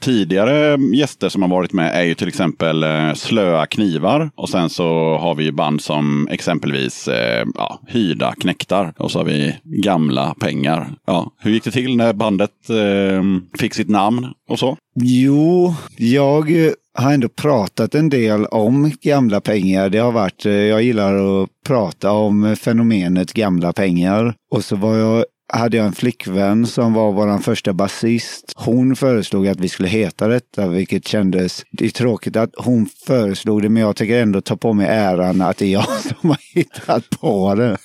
tidigare 0.00 0.78
gäster 0.94 1.28
som 1.28 1.42
har 1.42 1.48
varit 1.48 1.72
med 1.72 1.94
är 1.94 2.02
ju 2.02 2.14
till 2.14 2.28
exempel 2.28 2.82
eh, 2.82 3.14
Slöa 3.14 3.66
Knivar. 3.66 4.30
Och 4.34 4.48
sen 4.48 4.70
så 4.70 5.18
har 5.18 5.34
vi 5.34 5.52
band 5.52 5.80
som 5.80 6.28
exempelvis 6.30 7.08
eh, 7.08 7.46
ja, 7.54 7.80
Hyrda 7.88 8.34
Knäktar. 8.40 8.92
Och 8.98 9.10
så 9.10 9.18
har 9.18 9.24
vi 9.24 9.56
Gamla 9.64 10.34
Pengar. 10.40 10.90
Ja, 11.06 11.30
hur 11.38 11.50
gick 11.50 11.64
det 11.64 11.70
till 11.70 11.96
när 11.96 12.12
bandet 12.12 12.70
eh, 12.70 13.22
fick 13.58 13.74
sitt 13.74 13.88
namn 13.88 14.28
och 14.48 14.58
så? 14.58 14.76
Jo, 14.94 15.74
jag 15.96 16.66
eh, 16.66 16.72
har 16.94 17.12
ändå 17.12 17.28
pratat 17.28 17.94
en 17.94 18.08
del 18.08 18.46
om 18.46 18.92
gamla 19.02 19.40
pengar. 19.40 19.88
Det 19.88 19.98
har 19.98 20.12
varit, 20.12 20.46
eh, 20.46 20.52
jag 20.52 20.82
gillar 20.82 21.42
att 21.42 21.48
prata 21.66 22.10
om 22.10 22.56
fenomenet 22.56 23.32
gamla 23.32 23.72
pengar. 23.72 24.34
Och 24.50 24.64
så 24.64 24.76
var 24.76 24.96
jag 24.96 25.24
hade 25.52 25.76
jag 25.76 25.86
en 25.86 25.92
flickvän 25.92 26.66
som 26.66 26.92
var 26.92 27.12
vår 27.12 27.38
första 27.38 27.72
basist. 27.72 28.52
Hon 28.56 28.96
föreslog 28.96 29.48
att 29.48 29.60
vi 29.60 29.68
skulle 29.68 29.88
heta 29.88 30.28
detta, 30.28 30.68
vilket 30.68 31.08
kändes... 31.08 31.64
Det 31.70 31.84
är 31.84 31.90
tråkigt 31.90 32.36
att 32.36 32.50
hon 32.56 32.86
föreslog 33.06 33.62
det, 33.62 33.68
men 33.68 33.82
jag 33.82 33.96
tänker 33.96 34.22
ändå 34.22 34.40
ta 34.40 34.56
på 34.56 34.72
mig 34.72 34.86
äran 34.86 35.40
att 35.40 35.56
det 35.56 35.66
är 35.66 35.72
jag 35.72 35.86
som 36.20 36.30
har 36.30 36.54
hittat 36.54 37.10
på 37.10 37.54
det. 37.54 37.76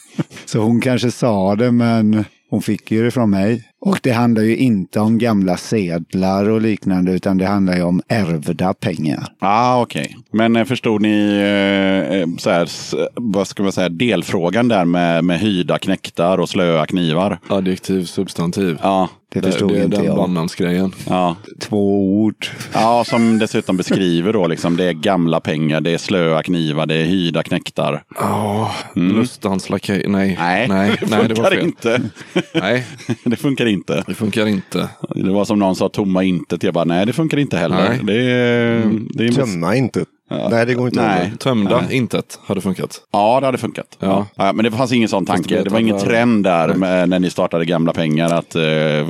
Så 0.45 0.59
hon 0.59 0.81
kanske 0.81 1.11
sa 1.11 1.55
det, 1.55 1.71
men 1.71 2.25
hon 2.49 2.61
fick 2.61 2.91
ju 2.91 3.03
det 3.03 3.11
från 3.11 3.29
mig. 3.29 3.63
Och 3.79 3.99
det 4.03 4.11
handlar 4.11 4.43
ju 4.43 4.57
inte 4.57 4.99
om 4.99 5.17
gamla 5.17 5.57
sedlar 5.57 6.49
och 6.49 6.61
liknande, 6.61 7.11
utan 7.11 7.37
det 7.37 7.45
handlar 7.45 7.75
ju 7.75 7.81
om 7.83 8.01
ärvda 8.07 8.73
pengar. 8.73 9.27
Ah, 9.39 9.81
okej. 9.81 10.17
Men 10.31 10.55
eh, 10.55 10.65
förstod 10.65 11.01
ni 11.01 11.37
eh, 11.37 12.17
eh, 12.19 12.27
så 12.37 12.49
här, 12.49 12.69
vad 13.15 13.47
ska 13.47 13.63
man 13.63 13.71
säga, 13.71 13.89
delfrågan 13.89 14.67
där 14.67 14.85
med, 14.85 15.23
med 15.25 15.39
hyrda 15.39 15.77
knäktar 15.77 16.37
och 16.37 16.49
slöa 16.49 16.85
knivar? 16.85 17.39
Adjektiv, 17.47 18.03
substantiv. 18.05 18.77
Ja, 18.83 19.09
Det 19.33 19.39
det, 19.39 19.51
förstod 19.51 19.71
det 19.71 19.79
är 19.79 19.83
inte 19.83 19.97
den 19.97 20.05
jag. 20.05 20.15
bandnamnsgrejen. 20.17 20.91
ja. 21.07 21.35
Två 21.59 22.11
ord. 22.21 22.47
ja, 22.73 23.03
som 23.07 23.39
dessutom 23.39 23.77
beskriver 23.77 24.33
då 24.33 24.47
liksom 24.47 24.77
det 24.77 24.83
är 24.85 24.93
gamla 24.93 25.39
pengar, 25.39 25.81
det 25.81 25.91
är 25.91 25.97
slöa 25.97 26.43
knivar, 26.43 26.85
det 26.85 26.95
är 26.95 27.05
hyrda 27.05 27.43
knäktar. 27.43 28.03
Ja, 28.15 28.71
Lustans 28.95 29.69
lakej. 29.69 30.03
Nej, 30.07 30.35
Nej, 30.39 30.67
nej, 30.67 30.95
det 31.01 31.07
nej, 31.09 31.27
det 31.27 31.35
funkar 31.35 31.43
var 31.43 31.51
fel. 31.51 31.59
inte. 31.65 32.01
Nej, 32.53 32.85
det 33.23 33.35
funkar 33.35 33.66
inte. 33.67 34.03
det 34.07 34.13
funkar 34.13 34.47
inte. 34.47 34.89
Det 35.15 35.31
var 35.31 35.45
som 35.45 35.59
någon 35.59 35.75
sa 35.75 35.89
tomma 35.89 36.23
intet. 36.23 36.63
Jag 36.63 36.73
bara, 36.73 36.85
nej 36.85 37.05
det 37.05 37.13
funkar 37.13 37.37
inte 37.37 37.57
heller. 37.57 37.89
Nej. 37.89 37.99
Det 38.03 38.31
är, 38.31 38.91
det 39.09 39.25
är 39.25 39.31
Tömma 39.31 39.75
inte. 39.75 40.05
Nej, 40.29 40.65
det 40.65 40.73
går 40.73 40.87
inte 40.87 41.01
Nej. 41.01 41.31
Tömda 41.39 41.91
intet 41.91 42.39
hade 42.45 42.61
funkat. 42.61 43.01
Ja, 43.11 43.39
det 43.39 43.45
hade 43.45 43.57
funkat. 43.57 43.97
Ja. 43.99 44.27
Ja. 44.35 44.53
men 44.53 44.65
det 44.65 44.71
fanns 44.71 44.91
ingen 44.91 45.09
sån 45.09 45.25
det 45.25 45.31
tanke. 45.31 45.63
Det 45.63 45.69
var 45.69 45.79
ingen 45.79 45.99
trend 45.99 46.43
där 46.43 46.73
med, 46.73 47.09
när 47.09 47.19
ni 47.19 47.29
startade 47.29 47.65
Gamla 47.65 47.93
Pengar 47.93 48.33
att 48.33 48.55
eh, 48.55 48.61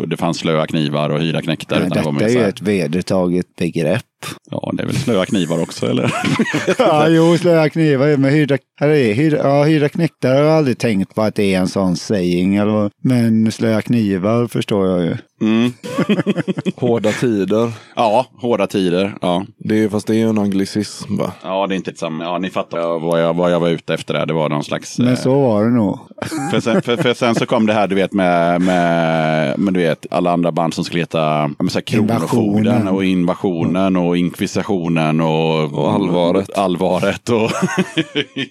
det 0.07 0.17
fanns 0.17 0.37
slöa 0.37 0.67
knivar 0.67 1.09
och 1.09 1.19
hyra 1.19 1.41
knäktar. 1.41 1.75
Det 1.75 1.83
var 1.83 1.95
detta 1.95 2.11
mer 2.11 2.25
är 2.25 2.29
ju 2.29 2.43
ett 2.43 2.61
vedertaget 2.61 3.55
begrepp. 3.55 4.03
Ja, 4.51 4.71
det 4.73 4.83
är 4.83 4.87
väl 4.87 4.95
slöa 4.95 5.25
knivar 5.25 5.61
också, 5.61 5.89
eller? 5.89 6.13
Ja, 6.77 7.07
jo, 7.07 7.37
slöa 7.37 7.69
knivar 7.69 8.17
med 8.17 8.31
hyrda, 8.31 8.57
här 8.79 8.89
är, 8.89 9.13
hyrda, 9.13 9.37
ja, 9.37 9.63
hyrda 9.63 9.89
knäktar 9.89 10.35
har 10.35 10.41
jag 10.41 10.57
aldrig 10.57 10.77
tänkt 10.77 11.15
på 11.15 11.21
att 11.21 11.35
det 11.35 11.53
är 11.53 11.59
en 11.59 11.67
sån 11.67 11.95
saying. 11.95 12.55
Eller, 12.55 12.91
men 13.03 13.51
slöa 13.51 13.81
knivar 13.81 14.47
förstår 14.47 14.87
jag 14.87 15.01
ju. 15.01 15.17
Mm. 15.41 15.73
Hårda 16.75 17.11
tider. 17.11 17.71
Ja, 17.95 18.25
hårda 18.41 18.67
tider. 18.67 19.15
Ja. 19.21 19.45
Det 19.57 19.83
är, 19.83 19.89
fast 19.89 20.07
det 20.07 20.13
är 20.13 20.17
ju 20.17 20.29
en 20.29 20.37
anglicism 20.37 21.17
va? 21.17 21.31
ja, 21.43 21.67
det 21.67 21.73
är 21.73 21.77
inte 21.77 21.95
samma. 21.95 22.23
Ja, 22.23 22.37
ni 22.37 22.49
fattar 22.49 22.99
vad 22.99 23.21
jag, 23.21 23.33
vad 23.33 23.51
jag 23.51 23.59
var 23.59 23.69
ute 23.69 23.93
efter 23.93 24.13
där. 24.13 24.25
Det 24.25 24.33
var 24.33 24.49
någon 24.49 24.63
slags... 24.63 24.99
Men 24.99 25.07
eh, 25.07 25.15
så 25.15 25.41
var 25.41 25.63
det 25.63 25.71
nog. 25.71 25.99
För 26.51 26.59
sen, 26.59 26.81
för, 26.81 26.97
för 26.97 27.13
sen 27.13 27.35
så 27.35 27.45
kom 27.45 27.65
det 27.65 27.73
här, 27.73 27.87
du 27.87 27.95
vet, 27.95 28.13
med, 28.13 28.61
med, 28.61 29.59
med 29.59 29.73
du 29.73 29.79
vet, 29.79 30.05
alla 30.11 30.31
andra 30.31 30.51
band 30.51 30.73
som 30.73 30.83
skulle 30.83 31.01
heta 31.01 31.19
ja, 31.19 31.49
men 31.57 31.69
Kronofogden 31.69 32.57
Invasionen. 32.57 32.87
och 32.87 33.05
Invasionen 33.05 33.95
och 33.95 34.06
Inkvisitionen 34.15 35.21
och, 35.21 35.73
Och 35.73 35.91
Allvaret. 35.93 36.57
allvaret 36.57 37.29
och, 37.29 37.51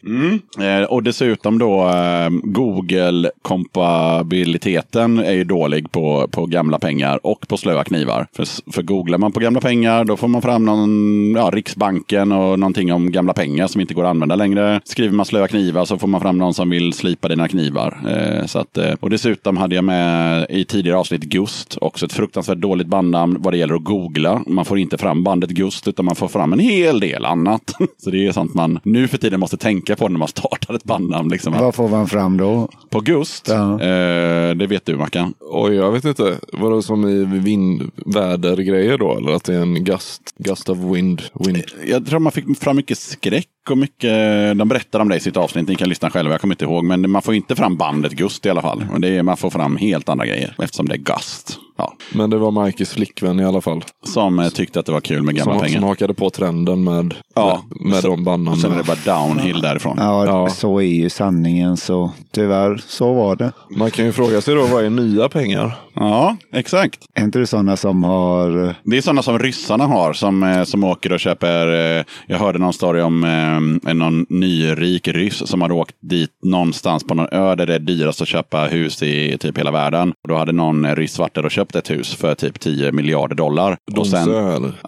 mm. 0.07 0.40
Eh, 0.61 0.83
och 0.83 1.03
dessutom 1.03 1.59
då 1.59 1.88
eh, 1.88 2.29
Google-kompabiliteten 2.42 5.19
är 5.19 5.33
ju 5.33 5.45
dålig 5.45 5.92
på, 5.92 6.29
på 6.31 6.47
gamla 6.47 6.79
pengar 6.79 7.21
och 7.23 7.49
på 7.49 7.57
slöa 7.57 7.85
knivar. 7.85 8.27
För, 8.37 8.73
för 8.73 8.83
googlar 8.83 9.19
man 9.19 9.33
på 9.33 9.40
gamla 9.40 9.61
pengar 9.61 10.05
då 10.05 10.16
får 10.16 10.29
man 10.29 10.42
fram 10.42 10.64
någon, 10.64 11.33
ja, 11.37 11.51
Riksbanken 11.53 12.33
och 12.33 12.59
någonting 12.59 12.92
om 12.92 13.12
gamla 13.12 13.33
pengar 13.33 13.66
som 13.66 13.81
inte 13.81 13.95
går 13.95 14.05
att 14.05 14.11
använda 14.11 14.37
längre. 14.37 14.81
Skriver 14.85 15.14
man 15.14 15.27
slöa 15.27 15.49
knivar 15.49 15.85
så 15.85 15.99
får 15.99 16.09
man 16.09 16.21
fram 16.21 16.38
någon 16.38 16.55
som 16.55 16.71
vill 16.71 16.92
slipa 16.92 17.29
dina 17.29 17.49
knivar. 17.49 17.99
Eh, 18.09 18.47
så 18.47 18.59
att, 18.59 18.79
och 19.01 19.11
dessutom 19.11 19.57
hade 19.57 19.75
jag 19.75 19.85
med 19.85 20.47
i 20.51 20.64
tidigare 20.64 20.99
avsnitt 20.99 21.23
Gust, 21.23 21.79
också 21.81 22.07
ett 22.07 22.12
fruktansvärt 22.12 22.59
dåligt 22.59 22.87
bandnamn 22.87 23.37
vad 23.40 23.53
det 23.53 23.57
gäller 23.57 23.75
att 23.75 23.85
googla. 23.85 24.42
Man 24.47 24.64
får 24.64 24.79
inte 24.79 24.99
fram 24.99 25.25
bandet 25.25 25.46
Gust 25.53 25.89
utan 25.89 26.05
man 26.05 26.15
får 26.17 26.29
fram 26.29 26.53
en 26.53 26.59
hel 26.59 27.01
del 27.01 27.25
annat. 27.25 27.73
så 27.99 28.11
det 28.11 28.27
är 28.27 28.33
sånt 28.33 28.55
man 28.55 28.79
nu 28.83 29.09
för 29.09 29.19
tiden 29.19 29.41
måste 29.41 29.57
tänka 29.57 29.97
på 29.97 30.09
när 30.09 30.19
man 30.19 30.29
startar 30.29 30.75
ett 30.75 30.85
bandnamn. 30.85 31.29
Liksom. 31.29 31.53
Vad 31.53 31.75
får 31.75 31.89
man 31.89 32.07
fram 32.09 32.37
då? 32.37 32.69
På 32.91 33.01
Gust, 33.01 33.49
Ja. 33.49 33.73
eh, 33.73 34.55
det 34.55 34.67
vet 34.69 34.87
du 34.87 34.97
Mackan. 34.97 35.35
Oj, 35.41 35.75
jag 35.75 35.93
vet 35.93 36.05
inte. 36.05 36.37
Var 36.53 36.77
det 36.77 36.83
som 36.83 37.09
i 37.09 37.25
vind, 37.25 37.91
vädergrejer 38.07 38.99
då? 38.99 39.17
Eller 39.17 39.33
att 39.33 39.45
det 39.45 39.55
är 39.55 39.61
en 39.63 39.85
gust, 39.85 40.23
gust 40.39 40.69
of 40.69 40.79
wind? 40.79 41.23
wind. 41.35 41.63
Jag 41.87 42.07
tror 42.07 42.19
man 42.21 42.33
fick 42.33 42.59
fram 42.59 42.77
mycket 42.77 42.99
skräck 42.99 43.49
och 43.71 43.79
mycket, 43.79 44.11
de 44.59 44.69
berättar 44.69 45.01
om 45.01 45.09
det 45.09 45.17
i 45.17 45.21
sitt 45.21 45.37
avsnitt, 45.37 45.69
ni 45.69 45.75
kan 45.75 45.89
lyssna 45.89 46.11
själva, 46.11 46.33
jag 46.35 46.41
kommer 46.41 46.55
inte 46.55 46.65
ihåg. 46.65 46.85
Men 46.85 47.11
man 47.11 47.23
får 47.23 47.35
inte 47.35 47.57
fram 47.57 47.77
bandet 47.77 48.13
Gust 48.13 48.47
i 48.47 48.51
alla 48.51 48.63
fall. 48.63 48.85
Och 48.93 49.01
det 49.01 49.09
är, 49.17 49.23
man 49.23 49.37
får 49.37 49.51
fram 49.51 49.77
helt 49.77 50.09
andra 50.09 50.27
grejer 50.27 50.55
eftersom 50.59 50.89
det 50.89 50.95
är 50.95 50.99
Gust. 50.99 51.59
Ja, 51.79 51.93
Men 52.15 52.31
det 52.31 52.37
var 52.39 52.65
Mikes 52.65 52.93
flickvän 52.93 53.41
i 53.41 53.45
alla 53.45 53.61
fall. 53.61 53.85
som 54.07 54.39
eh, 54.39 54.49
tyckte 54.49 54.81
att 54.81 54.87
det 54.87 54.93
var 54.93 55.01
kul 55.01 55.23
med 55.23 55.35
gamla 55.35 55.53
Som, 55.55 55.63
pengar. 55.63 55.75
som 55.81 55.89
hakade 55.89 56.15
på 56.15 56.31
trenden 56.31 56.85
med, 56.85 57.15
Ja, 57.35 57.63
med 57.81 57.95
så- 58.03 58.17
de. 58.17 58.49
Och 58.49 58.59
sen 58.59 58.73
är 58.73 58.77
det 58.77 58.85
bara 58.85 59.19
downhill 59.27 59.61
därifrån. 59.61 59.97
Ja, 60.01 60.27
Ja. 60.27 60.49
så 60.49 60.79
är 60.79 60.85
ju 60.87 61.11
sanningen. 61.11 61.77
Så 61.77 62.11
tyvärr, 62.33 62.81
så 62.87 63.13
var 63.15 63.37
det. 63.37 63.53
Man 63.71 63.91
kan 63.91 64.05
ju 64.05 64.13
fråga 64.13 64.41
sig 64.41 64.55
då, 64.55 64.67
vad 64.67 64.85
är 64.85 64.91
nya 64.91 65.29
pengar? 65.29 65.79
Ja, 65.99 66.37
exakt. 66.53 67.05
Är 67.15 67.25
inte 67.25 67.39
det 67.39 67.47
sådana 67.47 67.77
som 67.77 68.05
har... 68.05 68.75
Det 68.85 68.97
är 68.97 69.01
sådana 69.01 69.23
som 69.23 69.39
ryssarna 69.39 69.87
har 69.87 70.13
som, 70.13 70.43
eh, 70.43 70.65
som 70.65 70.85
åker 70.85 71.13
och 71.13 71.21
köper. 71.21 71.97
eh, 71.99 72.05
Jag 72.27 72.39
hörde 72.39 72.59
någon 72.59 72.73
story 72.73 73.01
om 73.01 73.25
eh, 73.25 73.91
en 73.91 73.99
någon 73.99 74.27
nyrik 74.29 75.09
ryss 75.09 75.49
som 75.49 75.63
hade 75.63 75.75
åkt 75.75 75.95
dit 76.01 76.31
någonstans 76.43 77.05
på 77.05 77.15
någon 77.15 77.29
ö 77.33 77.55
där 77.55 77.67
det 77.67 77.75
är 77.75 77.79
dyrast 77.79 78.23
att 78.23 78.29
köpa 78.29 78.65
hus 78.65 79.03
i 79.03 79.37
typ 79.41 79.59
hela 79.59 79.71
världen. 79.71 80.13
Och 80.23 80.29
då 80.29 80.37
hade 80.37 80.53
någon 80.53 80.97
ryss 80.97 81.19
varit 81.19 81.35
där 81.35 81.45
och 81.45 81.51
köpt 81.51 81.77
ett 81.77 81.91
hus 81.91 82.15
för 82.15 82.35
typ 82.35 82.61
10 82.61 82.93
miljarder 82.93 83.37
dollar. 83.37 83.77
Och 83.97 84.07
sen, 84.07 84.25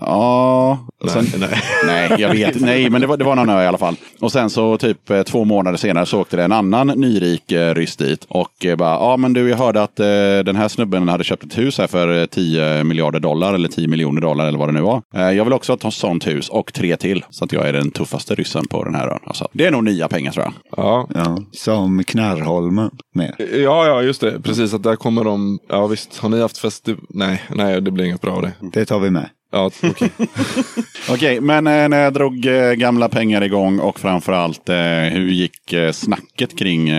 ja, 0.01 0.79
och 1.05 1.11
sen, 1.11 1.27
Nej, 1.39 1.49
nej. 1.51 1.63
Nej, 2.11 2.21
jag 2.21 2.31
vet. 2.31 2.61
Nej, 2.61 2.91
men 2.91 3.01
det 3.01 3.07
var, 3.07 3.17
det 3.17 3.25
var 3.25 3.37
någon 3.37 3.49
ö 3.49 3.63
i 3.63 3.67
alla 3.67 3.79
fall. 3.79 3.97
Och 4.21 4.33
sen 4.33 4.51
så 4.51 4.79
typ 4.79 5.11
eh, 5.11 5.23
två 5.23 5.45
månader 5.45 5.79
senare 5.79 6.07
så 6.07 6.21
åkte 6.21 6.37
det 6.37 6.45
en 6.45 6.53
annan 6.53 6.87
nyrik 6.87 7.53
eh, 7.53 7.75
ryss 7.75 7.97
dit. 7.97 8.25
Och 8.29 8.65
eh, 8.65 8.77
bara, 8.77 8.91
ja 8.95 9.17
men 9.17 9.33
du, 9.33 9.49
jag 9.49 9.57
hörde 9.57 9.83
att 9.83 10.01
eh, 10.01 10.07
den 10.45 10.57
här 10.57 10.69
snubben 10.69 11.09
hade 11.09 11.25
köpt 11.25 11.45
ett 11.45 11.59
hus 11.59 11.79
här 11.79 11.87
för 11.87 12.21
eh, 12.21 12.27
10 12.27 12.85
miljarder 12.85 13.21
dollar 13.21 13.55
eller 13.55 13.69
10 13.69 13.89
miljoner 13.89 14.21
dollar 14.21 14.47
eller 14.47 14.59
vad 14.59 14.69
det 14.69 14.73
nu 14.73 14.81
var. 14.81 15.03
Eh, 15.15 15.31
jag 15.31 15.45
vill 15.45 15.53
också 15.53 15.73
ha 15.73 15.89
ett 15.89 15.95
sånt 15.95 16.27
hus 16.27 16.49
och 16.49 16.73
tre 16.73 16.97
till. 16.97 17.25
Så 17.31 17.45
att 17.45 17.53
jag 17.53 17.69
är 17.69 17.73
den 17.73 17.91
tuffaste 17.91 18.35
ryssen 18.35 18.67
på 18.67 18.85
den 18.85 18.95
här 18.95 19.09
ön. 19.09 19.19
Alltså, 19.25 19.49
det 19.53 19.67
är 19.67 19.71
nog 19.71 19.85
nya 19.85 20.09
pengar 20.09 20.33
tror 20.33 20.45
jag. 20.45 20.53
Ja. 20.77 21.09
Ja, 21.15 21.39
som 21.53 22.05
Knarrholmen 22.05 22.91
med. 23.15 23.35
ja, 23.39 23.87
ja, 23.87 24.03
just 24.03 24.21
det. 24.21 24.41
Precis, 24.43 24.75
att 24.75 24.83
där 24.83 24.97
kommer 24.97 25.25
de. 25.25 25.59
Ja, 25.69 25.87
visst. 25.87 26.19
Har 26.19 26.29
ni 26.29 26.41
haft 26.41 26.59
fest? 26.59 26.89
Nej, 27.09 27.43
nej, 27.55 27.81
det 27.81 27.91
blir 27.91 28.05
inget 28.05 28.21
bra 28.21 28.33
av 28.33 28.43
det. 28.43 28.53
Det 28.73 28.85
tar 28.85 28.99
vi 28.99 29.11
med. 29.11 29.29
Ja, 29.53 29.71
okej. 29.83 30.11
Okej, 31.11 31.41
men 31.41 31.67
eh, 31.67 31.89
när 31.89 32.01
jag 32.01 32.13
drog 32.13 32.47
eh, 32.47 32.73
gamla 32.73 33.09
pengar 33.09 33.43
igång 33.43 33.79
och 33.79 34.01
framförallt 34.01 34.69
eh, 34.69 34.77
hur 35.13 35.29
gick 35.29 35.73
eh, 35.73 35.93
snacket 35.93 36.59
kring, 36.59 36.91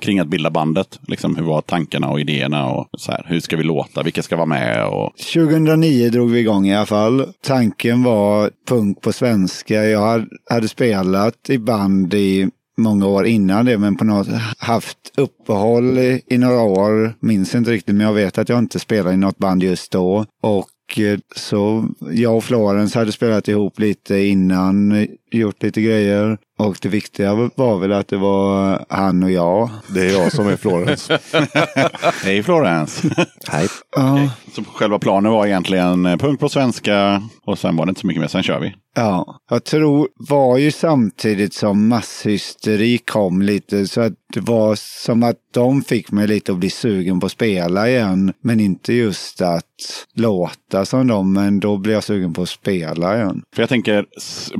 kring 0.00 0.18
att 0.18 0.28
bilda 0.28 0.50
bandet? 0.50 1.00
Liksom, 1.08 1.36
hur 1.36 1.44
var 1.44 1.60
tankarna 1.60 2.10
och 2.10 2.20
idéerna 2.20 2.66
och 2.66 2.88
så 2.98 3.12
här, 3.12 3.24
hur 3.28 3.40
ska 3.40 3.56
vi 3.56 3.62
låta? 3.62 4.02
Vilka 4.02 4.22
ska 4.22 4.36
vara 4.36 4.46
med? 4.46 4.86
Och... 4.86 5.16
2009 5.34 6.10
drog 6.10 6.30
vi 6.30 6.40
igång 6.40 6.66
i 6.66 6.76
alla 6.76 6.86
fall. 6.86 7.32
Tanken 7.42 8.02
var 8.02 8.50
punk 8.68 9.00
på 9.00 9.12
svenska. 9.12 9.84
Jag 9.84 10.00
hade, 10.00 10.26
hade 10.50 10.68
spelat 10.68 11.50
i 11.50 11.58
band 11.58 12.14
i 12.14 12.48
många 12.78 13.06
år 13.06 13.26
innan 13.26 13.64
det, 13.64 13.78
men 13.78 13.96
på 13.96 14.04
något 14.04 14.28
haft 14.58 14.98
uppehåll 15.16 15.98
i, 15.98 16.22
i 16.26 16.38
några 16.38 16.62
år. 16.62 17.14
Minns 17.20 17.54
inte 17.54 17.70
riktigt, 17.70 17.94
men 17.94 18.06
jag 18.06 18.14
vet 18.14 18.38
att 18.38 18.48
jag 18.48 18.58
inte 18.58 18.78
spelade 18.78 19.14
i 19.14 19.18
något 19.18 19.38
band 19.38 19.62
just 19.62 19.92
då. 19.92 20.26
Och 20.42 20.66
så 21.36 21.88
jag 22.12 22.36
och 22.36 22.44
Florens 22.44 22.94
hade 22.94 23.12
spelat 23.12 23.48
ihop 23.48 23.78
lite 23.78 24.18
innan, 24.18 24.92
eh, 24.92 25.08
gjort 25.30 25.62
lite 25.62 25.80
grejer. 25.80 26.38
Och 26.58 26.76
det 26.82 26.88
viktiga 26.88 27.50
var 27.54 27.78
väl 27.78 27.92
att 27.92 28.08
det 28.08 28.16
var 28.16 28.84
han 28.88 29.22
och 29.22 29.30
jag. 29.30 29.70
Det 29.94 30.00
är 30.00 30.12
jag 30.12 30.32
som 30.32 30.48
är 30.48 30.56
Florens. 30.56 31.10
Hej 32.24 32.42
Florence! 32.42 33.10
Hej. 33.48 33.68
Ja, 33.96 34.30
så 34.52 34.64
själva 34.64 34.98
planen 34.98 35.32
var 35.32 35.46
egentligen 35.46 36.06
eh, 36.06 36.16
punk 36.16 36.40
på 36.40 36.48
svenska 36.48 37.22
och 37.48 37.58
sen 37.58 37.76
var 37.76 37.86
det 37.86 37.90
inte 37.90 38.00
så 38.00 38.06
mycket 38.06 38.20
mer. 38.20 38.28
Sen 38.28 38.42
kör 38.42 38.60
vi. 38.60 38.74
Ja, 38.94 39.40
jag 39.50 39.64
tror 39.64 40.08
var 40.16 40.58
ju 40.58 40.70
samtidigt 40.70 41.54
som 41.54 41.88
masshysteri 41.88 42.98
kom 42.98 43.42
lite 43.42 43.86
så 43.86 44.00
att 44.00 44.12
det 44.34 44.40
var 44.40 44.74
som 45.04 45.22
att 45.22 45.36
de 45.54 45.82
fick 45.82 46.12
mig 46.12 46.26
lite 46.26 46.52
att 46.52 46.58
bli 46.58 46.70
sugen 46.70 47.20
på 47.20 47.26
att 47.26 47.32
spela 47.32 47.88
igen. 47.88 48.32
Men 48.40 48.60
inte 48.60 48.92
just 48.92 49.42
att 49.42 49.64
låta 50.14 50.84
som 50.84 51.06
dem, 51.06 51.32
men 51.32 51.60
då 51.60 51.76
blev 51.76 51.94
jag 51.94 52.04
sugen 52.04 52.32
på 52.32 52.42
att 52.42 52.48
spela 52.48 53.16
igen. 53.16 53.42
För 53.54 53.62
jag 53.62 53.68
tänker, 53.68 54.06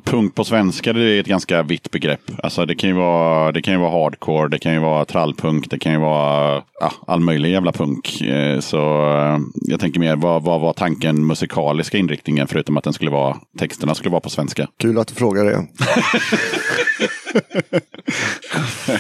punk 0.05 0.35
på 0.35 0.45
svenska 0.45 0.93
det 0.93 1.05
är 1.05 1.21
ett 1.21 1.27
ganska 1.27 1.63
vitt 1.63 1.91
begrepp. 1.91 2.21
Alltså 2.43 2.67
det 2.67 2.75
kan 2.75 2.91
ju 2.91 2.97
vara, 2.97 3.53
det 3.53 3.63
kan 3.63 3.75
ju 3.75 3.81
vara 3.81 3.91
hardcore, 3.91 4.49
det 4.49 4.59
kan 4.59 4.73
ju 4.73 4.79
vara 4.79 5.05
trallpunk, 5.05 5.71
det 5.71 5.79
kan 5.79 5.93
ju 5.93 5.99
vara 5.99 6.63
ja, 6.81 6.93
all 7.07 7.21
möjlig 7.21 7.51
jävla 7.51 7.73
punk. 7.73 8.21
Eh, 8.21 8.61
Så 8.61 8.79
eh, 9.11 9.39
jag 9.55 9.81
tänker 9.81 10.01
mer, 10.01 10.17
vad, 10.17 10.43
vad 10.43 10.61
var 10.61 10.73
tanken 10.73 11.27
musikaliska 11.27 11.99
inriktningen 11.99 12.47
förutom 12.47 12.77
att 12.79 12.85
den 12.85 12.93
skulle 12.93 13.11
vara, 13.11 13.37
texterna 13.59 13.95
skulle 13.95 14.11
vara 14.11 14.21
på 14.21 14.31
svenska? 14.31 14.69
Kul 14.81 14.99
att 14.99 15.09
du 15.09 15.15
frågar 15.15 15.45
det. 15.45 15.67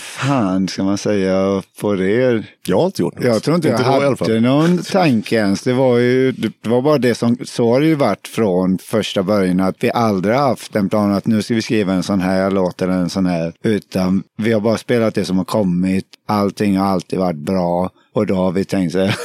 Fan, 0.01 0.69
ska 0.69 0.83
man 0.83 0.99
säga 0.99 1.63
på 1.81 1.95
det? 1.95 2.45
Jag 2.67 2.79
har 2.79 2.87
inte 2.87 3.03
gjort 3.03 3.15
något. 3.15 3.25
Jag 3.25 3.43
tror 3.43 3.57
inte 3.57 3.69
jag 3.69 3.79
då 3.79 3.83
i 3.83 3.87
alla 3.87 4.05
hade 4.05 4.17
fall. 4.17 4.41
någon 4.41 4.79
tanke 4.79 5.37
ens. 5.37 5.63
Det 5.63 5.73
var 5.73 5.99
ju 5.99 6.33
det 6.33 6.69
var 6.69 6.83
bara 6.83 6.99
det 6.99 7.15
som, 7.15 7.37
så 7.45 7.73
har 7.73 7.81
det 7.81 7.87
ju 7.87 7.95
varit 7.95 8.29
från 8.29 8.79
första 8.79 9.23
början. 9.23 9.61
Att 9.61 9.77
vi 9.81 9.91
aldrig 9.91 10.35
haft 10.35 10.77
en 10.77 10.89
plan 10.89 11.13
att 11.13 11.27
nu 11.27 11.43
ska 11.43 11.55
vi 11.55 11.63
skriva 11.63 11.93
en 11.93 12.03
sån 12.03 12.21
här 12.21 12.51
låt 12.51 12.83
eller 12.83 12.93
en 12.93 13.11
sån 13.11 13.27
här. 13.27 13.53
Utan 13.63 14.23
vi 14.37 14.53
har 14.53 14.61
bara 14.61 14.77
spelat 14.77 15.15
det 15.15 15.25
som 15.25 15.39
har 15.39 15.45
kommit. 15.45 16.07
Allting 16.27 16.77
har 16.77 16.87
alltid 16.87 17.19
varit 17.19 17.37
bra. 17.37 17.91
Och 18.13 18.27
då 18.27 18.35
har 18.35 18.53
vi 18.53 18.65
tänkt 18.65 18.93
så 18.93 18.99
här, 18.99 19.17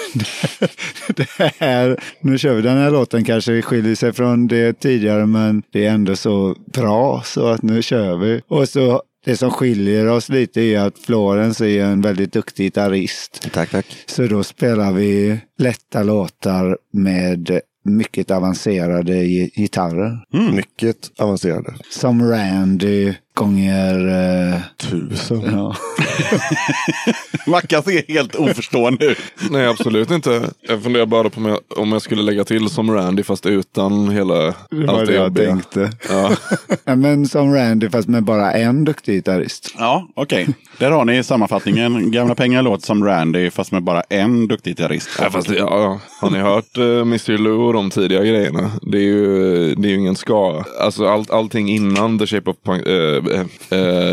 det 1.15 1.27
här, 1.59 1.99
nu 2.21 2.37
kör 2.37 2.53
vi 2.53 2.61
den 2.61 2.77
här 2.77 2.91
låten 2.91 3.23
kanske 3.23 3.61
skiljer 3.61 3.95
sig 3.95 4.13
från 4.13 4.47
det 4.47 4.79
tidigare 4.79 5.25
men 5.25 5.63
det 5.71 5.85
är 5.85 5.91
ändå 5.91 6.15
så 6.15 6.55
bra 6.65 7.21
så 7.25 7.47
att 7.47 7.61
nu 7.61 7.81
kör 7.81 8.17
vi. 8.17 8.41
Och 8.47 8.69
så 8.69 9.02
det 9.25 9.37
som 9.37 9.51
skiljer 9.51 10.07
oss 10.07 10.29
lite 10.29 10.61
är 10.61 10.79
att 10.79 10.99
Florens 10.99 11.61
är 11.61 11.83
en 11.83 12.01
väldigt 12.01 12.33
duktig 12.33 12.63
gitarrist. 12.65 13.47
Tack, 13.53 13.69
tack. 13.71 13.85
Så 14.05 14.27
då 14.27 14.43
spelar 14.43 14.93
vi 14.93 15.39
lätta 15.57 16.03
låtar 16.03 16.77
med 16.93 17.59
mycket 17.85 18.31
avancerade 18.31 19.13
gi- 19.23 19.51
gitarrer. 19.55 20.19
Mycket 20.55 21.11
avancerade. 21.19 21.73
Som 21.89 22.29
Randy 22.29 23.13
gånger... 23.33 24.07
Eh, 24.53 24.59
Tusen. 24.77 25.41
ja. 25.41 25.75
Mackan 27.47 27.83
ser 27.83 28.03
helt 28.13 28.35
oförstående 28.35 29.05
ut. 29.05 29.17
Nej, 29.49 29.67
absolut 29.67 30.11
inte. 30.11 30.49
Jag 30.61 30.83
funderar 30.83 31.05
bara 31.05 31.29
på 31.29 31.37
om 31.39 31.45
jag, 31.45 31.59
om 31.77 31.91
jag 31.91 32.01
skulle 32.01 32.21
lägga 32.21 32.43
till 32.43 32.69
som 32.69 32.91
Randy 32.91 33.23
fast 33.23 33.45
utan 33.45 34.09
hela 34.09 34.33
Det 34.35 34.53
var 34.71 34.93
allt 34.99 35.07
det 35.07 35.13
jag 35.13 35.23
jobbiga. 35.23 35.49
tänkte. 35.49 35.91
Ja. 36.09 36.31
Ja, 36.85 36.95
men 36.95 37.27
som 37.27 37.53
Randy 37.55 37.89
fast 37.89 38.07
med 38.07 38.23
bara 38.23 38.51
en 38.53 38.83
duktig 38.85 39.13
gitarrist. 39.15 39.75
Ja, 39.77 40.07
okej. 40.15 40.47
Där 40.77 40.91
har 40.91 41.05
ni 41.05 41.23
sammanfattningen. 41.23 42.11
Gamla 42.11 42.35
pengar 42.35 42.61
låter 42.61 42.85
som 42.85 43.05
Randy 43.05 43.49
fast 43.49 43.71
med 43.71 43.83
bara 43.83 44.01
en 44.01 44.47
duktig 44.47 44.71
gitarrist. 44.71 45.09
Ja, 45.21 45.29
fast, 45.29 45.47
det- 45.47 45.55
ja, 45.57 45.81
ja. 45.81 45.99
Har 46.21 46.29
ni 46.29 46.37
hört 46.39 46.77
uh, 46.77 47.01
Mr. 47.01 47.37
Lou 47.37 47.57
och 47.67 47.73
de 47.73 47.89
tidiga 47.89 48.23
grejerna? 48.23 48.71
Det 48.81 48.97
är 48.97 49.01
ju, 49.01 49.75
det 49.75 49.87
är 49.87 49.89
ju 49.89 49.97
ingen 49.99 50.15
ska. 50.15 50.63
Alltså 50.81 51.07
allt, 51.07 51.31
allting 51.31 51.69
innan 51.69 52.19
The 52.19 52.27
Shape 52.27 52.49
of 52.49 52.55
Punk. 52.65 52.87
Uh, 52.87 53.22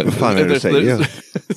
Vad 0.05 0.15
fan 0.15 0.37
är 0.37 0.45
det 0.45 0.55
du 0.55 0.61
säger? 0.61 1.07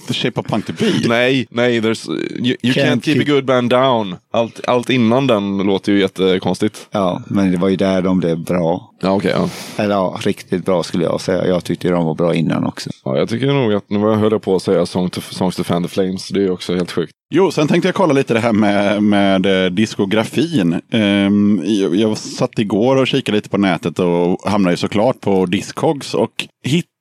The 0.07 0.13
Shape 0.13 0.39
of 0.39 0.47
Punk 0.47 0.65
to 0.65 0.73
Be. 0.79 1.07
Nej, 1.07 1.47
nej, 1.49 1.81
there's, 1.81 2.09
you, 2.09 2.57
you 2.63 2.73
can't, 2.73 2.85
Can't 2.85 3.01
keep, 3.05 3.21
a 3.21 3.23
good 3.27 3.45
band 3.45 3.69
down. 3.69 4.15
Allt, 4.31 4.67
allt 4.67 4.89
innan 4.89 5.27
den 5.27 5.57
låter 5.57 5.91
ju 5.91 5.99
jättekonstigt. 5.99 6.87
Ja, 6.91 7.21
men 7.27 7.51
det 7.51 7.57
var 7.57 7.69
ju 7.69 7.75
där 7.75 8.01
de 8.01 8.19
blev 8.19 8.39
bra. 8.43 8.93
Ja, 9.01 9.11
okej. 9.11 9.31
ja. 9.35 9.49
Eller 9.83 9.95
ja, 9.95 10.19
riktigt 10.23 10.65
bra 10.65 10.83
skulle 10.83 11.03
jag 11.03 11.21
säga. 11.21 11.47
Jag 11.47 11.63
tyckte 11.63 11.89
de 11.89 12.05
var 12.05 12.15
bra 12.15 12.35
innan 12.35 12.65
också. 12.65 12.89
ja, 13.05 13.17
jag 13.17 13.29
tycker 13.29 13.47
nog 13.47 13.73
att, 13.73 13.89
nu 13.89 13.99
höll 13.99 14.31
jag 14.31 14.41
på 14.41 14.55
att 14.55 14.61
säga 14.63 14.85
Song 14.85 15.09
to, 15.09 15.21
Songs 15.21 15.55
to 15.55 15.63
Fan 15.63 15.83
the 15.83 15.89
Flames. 15.89 16.27
Det 16.27 16.39
är 16.39 16.43
ju 16.43 16.49
också 16.49 16.75
helt 16.75 16.91
sjukt. 16.91 17.11
Jo, 17.35 17.51
sen 17.51 17.67
tänkte 17.67 17.87
jag 17.87 17.95
kolla 17.95 18.13
lite 18.13 18.33
det 18.33 18.39
här 18.39 18.53
med, 18.53 19.03
med 19.03 19.65
eh, 19.65 19.71
diskografin. 19.71 20.81
Ehm, 20.91 21.61
jag, 21.65 21.95
jag 21.95 22.17
satt 22.17 22.59
igår 22.59 22.95
och 22.95 23.07
kikade 23.07 23.35
lite 23.35 23.49
på 23.49 23.57
nätet 23.57 23.99
och 23.99 24.41
hamnade 24.49 24.73
ju 24.73 24.77
såklart 24.77 25.21
på 25.21 25.45
Discogs 25.45 26.13
och 26.13 26.47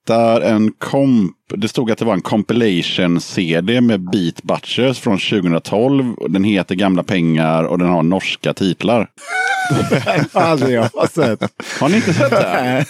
hittar 0.03 0.41
en 0.43 0.73
komp. 0.79 1.37
Det 1.57 1.69
stod 1.69 1.91
att 1.91 1.99
det 1.99 2.05
var 2.05 2.15
en 2.15 2.21
compilation-CD 2.23 3.81
med 3.81 4.01
Beat 4.01 4.43
Butchers 4.43 4.99
från 5.01 5.19
2012. 5.19 6.15
Den 6.29 6.45
heter 6.45 6.75
Gamla 6.75 7.03
pengar 7.03 7.65
och 7.65 7.79
den 7.79 7.89
har 7.89 8.03
norska 8.03 8.55
titlar. 8.55 9.09
Aldrig 10.33 10.77
jag 10.77 10.83
har 10.95 11.07
sett. 11.07 11.53
Har 11.81 11.89
ni 11.89 11.97
inte 11.97 12.15
sett 12.15 12.31
det? 12.31 12.85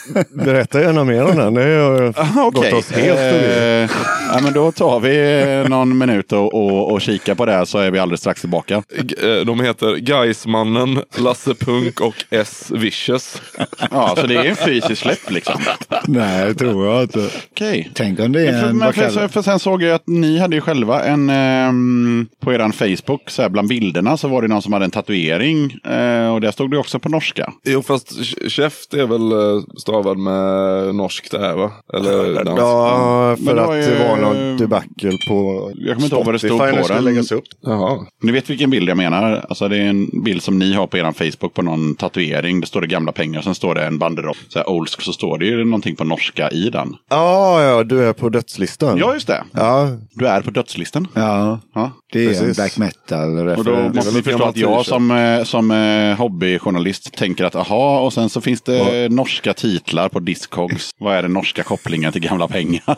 Berätta 0.45 0.81
gärna 0.81 1.05
mer 1.05 1.25
om 1.25 1.37
den. 1.37 1.55
Det 1.55 1.63
har 1.63 2.15
Ah, 2.17 2.45
Okej, 2.47 2.71
gått 2.71 2.79
oss 2.79 2.91
helt 2.93 3.19
förbi. 3.19 3.83
eh, 3.85 3.91
ja, 4.33 4.41
men 4.43 4.53
då 4.53 4.73
tar 4.73 5.01
vi 5.01 5.43
eh, 5.63 5.69
någon 5.71 5.99
minut 5.99 6.33
och, 6.33 6.55
och, 6.55 6.93
och 6.93 7.01
kikar 7.01 7.35
på 7.35 7.47
det 7.47 7.53
här 7.53 7.65
så 7.65 7.79
är 7.79 7.91
vi 7.91 7.99
alldeles 7.99 8.21
strax 8.21 8.41
tillbaka. 8.41 8.83
Eh, 9.23 9.45
De 9.47 9.61
heter 9.61 9.97
Gaismannen, 9.97 11.03
Lasse 11.19 11.55
Punk 11.55 12.01
och 12.01 12.15
S. 12.31 12.71
Vicious. 12.75 13.43
Ja, 13.91 14.15
så 14.21 14.27
det 14.27 14.35
är 14.37 14.45
en 14.45 14.57
fysisk 14.57 15.03
släpp 15.03 15.31
liksom. 15.31 15.61
Nej, 16.07 16.47
det 16.47 16.55
tror 16.55 16.87
jag 16.87 17.03
inte. 17.03 17.29
Okej. 17.53 17.91
Tänk 17.95 18.21
om 18.21 18.33
det 18.33 18.49
är 18.49 18.52
En... 18.55 18.77
men 18.77 18.87
vad 18.87 18.95
för, 18.95 19.09
för, 19.09 19.29
för 19.29 19.43
sen 19.43 19.59
såg 19.59 19.83
jag 19.83 19.95
att 19.95 20.07
ni 20.07 20.39
hade 20.39 20.57
ju 20.57 20.61
själva 20.61 21.05
en 21.05 21.31
ehm, 21.31 22.27
på 22.41 22.53
eran 22.53 22.73
Facebook, 22.73 23.31
så 23.31 23.43
här, 23.43 23.49
bland 23.49 23.69
bilderna 23.69 24.17
så 24.17 24.29
var 24.29 24.43
det 24.43 24.49
någon 24.49 24.63
som 24.63 24.73
hade 24.73 24.85
en 24.85 24.91
tatuering. 24.91 25.73
Eh, 25.85 26.35
och 26.35 26.41
där 26.41 26.51
stod 26.51 26.71
det 26.71 26.79
också 26.79 26.99
på 26.99 27.09
norska. 27.09 27.53
Jo, 27.65 27.83
fast 27.83 28.13
käft 28.51 28.95
är 28.95 29.07
väl 29.07 29.33
eh, 29.33 29.63
stavad 29.79 30.19
med 30.19 30.95
norskt 30.95 31.31
där 31.31 31.57
va? 31.57 31.71
Eller 31.95 32.45
dansk? 32.45 32.63
Ja, 32.63 33.37
Men 33.39 33.47
för 33.47 33.55
det 33.55 33.61
att 33.63 33.69
var 33.69 33.75
ju- 33.77 33.83
det 33.83 34.09
var 34.09 34.17
någon 34.17 34.57
debacle 34.57 35.11
på 35.29 35.71
Jag 35.75 35.95
kommer 35.95 36.05
inte 36.05 36.17
ihåg 36.17 36.25
vad 36.25 36.35
det 36.35 36.39
stod 36.39 36.59
på 36.59 36.67
det 36.67 36.85
den. 36.89 37.05
läggas 37.05 37.33
upp. 37.33 37.45
Jaha. 37.61 37.99
Ni 38.23 38.33
vet 38.33 38.51
vilken 38.51 38.71
bild 38.71 38.89
jag 38.89 38.97
menar? 38.97 39.45
Alltså 39.49 39.69
det 39.69 39.77
är 39.77 39.85
en 39.89 40.23
bild 40.25 40.43
som 40.43 40.59
ni 40.59 40.73
har 40.75 40.87
på 40.87 40.99
eran 40.99 41.15
Facebook 41.15 41.55
på 41.55 41.63
någon 41.63 41.95
tatuering. 41.95 42.61
Det 42.61 42.67
står 42.67 42.81
det 42.81 42.87
gamla 42.87 43.13
pengar, 43.13 43.43
sen 43.43 43.55
står 43.55 43.75
det 43.75 43.85
en 43.87 43.99
banderoll. 43.99 44.37
Så 44.49 44.59
här 44.59 44.69
old 44.71 44.89
så 44.89 45.13
står 45.13 45.39
det 45.39 45.47
ju 45.47 45.65
någonting 45.65 45.97
på 45.97 46.05
norska 46.05 46.51
i 46.51 46.71
den. 46.71 46.97
Ja, 47.11 47.63
ja, 47.63 47.85
du 47.85 48.05
är 48.05 48.13
på 48.13 48.29
dödslistan. 48.43 48.99
Ja, 48.99 49.15
just 49.15 49.27
det. 49.27 49.45
Ja, 49.53 49.89
Du 50.15 50.27
är 50.27 50.41
på 50.41 50.51
dödslistan. 50.51 51.09
Ja, 51.15 51.61
Ja. 51.75 51.91
det 52.13 52.19
är 52.25 52.29
en 52.29 52.35
Precis. 52.35 52.57
black 52.57 52.79
metal 52.79 53.49
Och 53.49 53.65
då 53.65 53.77
måste 53.95 54.15
ni 54.15 54.23
förstå 54.23 54.45
att 54.45 54.57
jag 54.57 54.87
som, 54.87 55.11
eh, 55.11 55.45
som 55.45 55.71
eh, 55.71 56.17
hobbyjournalist 56.19 57.13
tänker 57.17 57.45
att 57.45 57.55
aha, 57.57 58.01
och 58.01 58.13
sen 58.13 58.29
så 58.29 58.41
finns 58.41 58.63
det 58.63 59.13
norska 59.13 59.55
titlar 59.55 60.09
på 60.09 60.21
Discogs. 60.21 60.91
Vad 60.99 61.17
är 61.17 61.23
den 61.23 61.33
norska 61.33 61.63
kopplingen 61.63 62.13
till 62.13 62.23
gamla 62.23 62.49
pengar? 62.49 62.83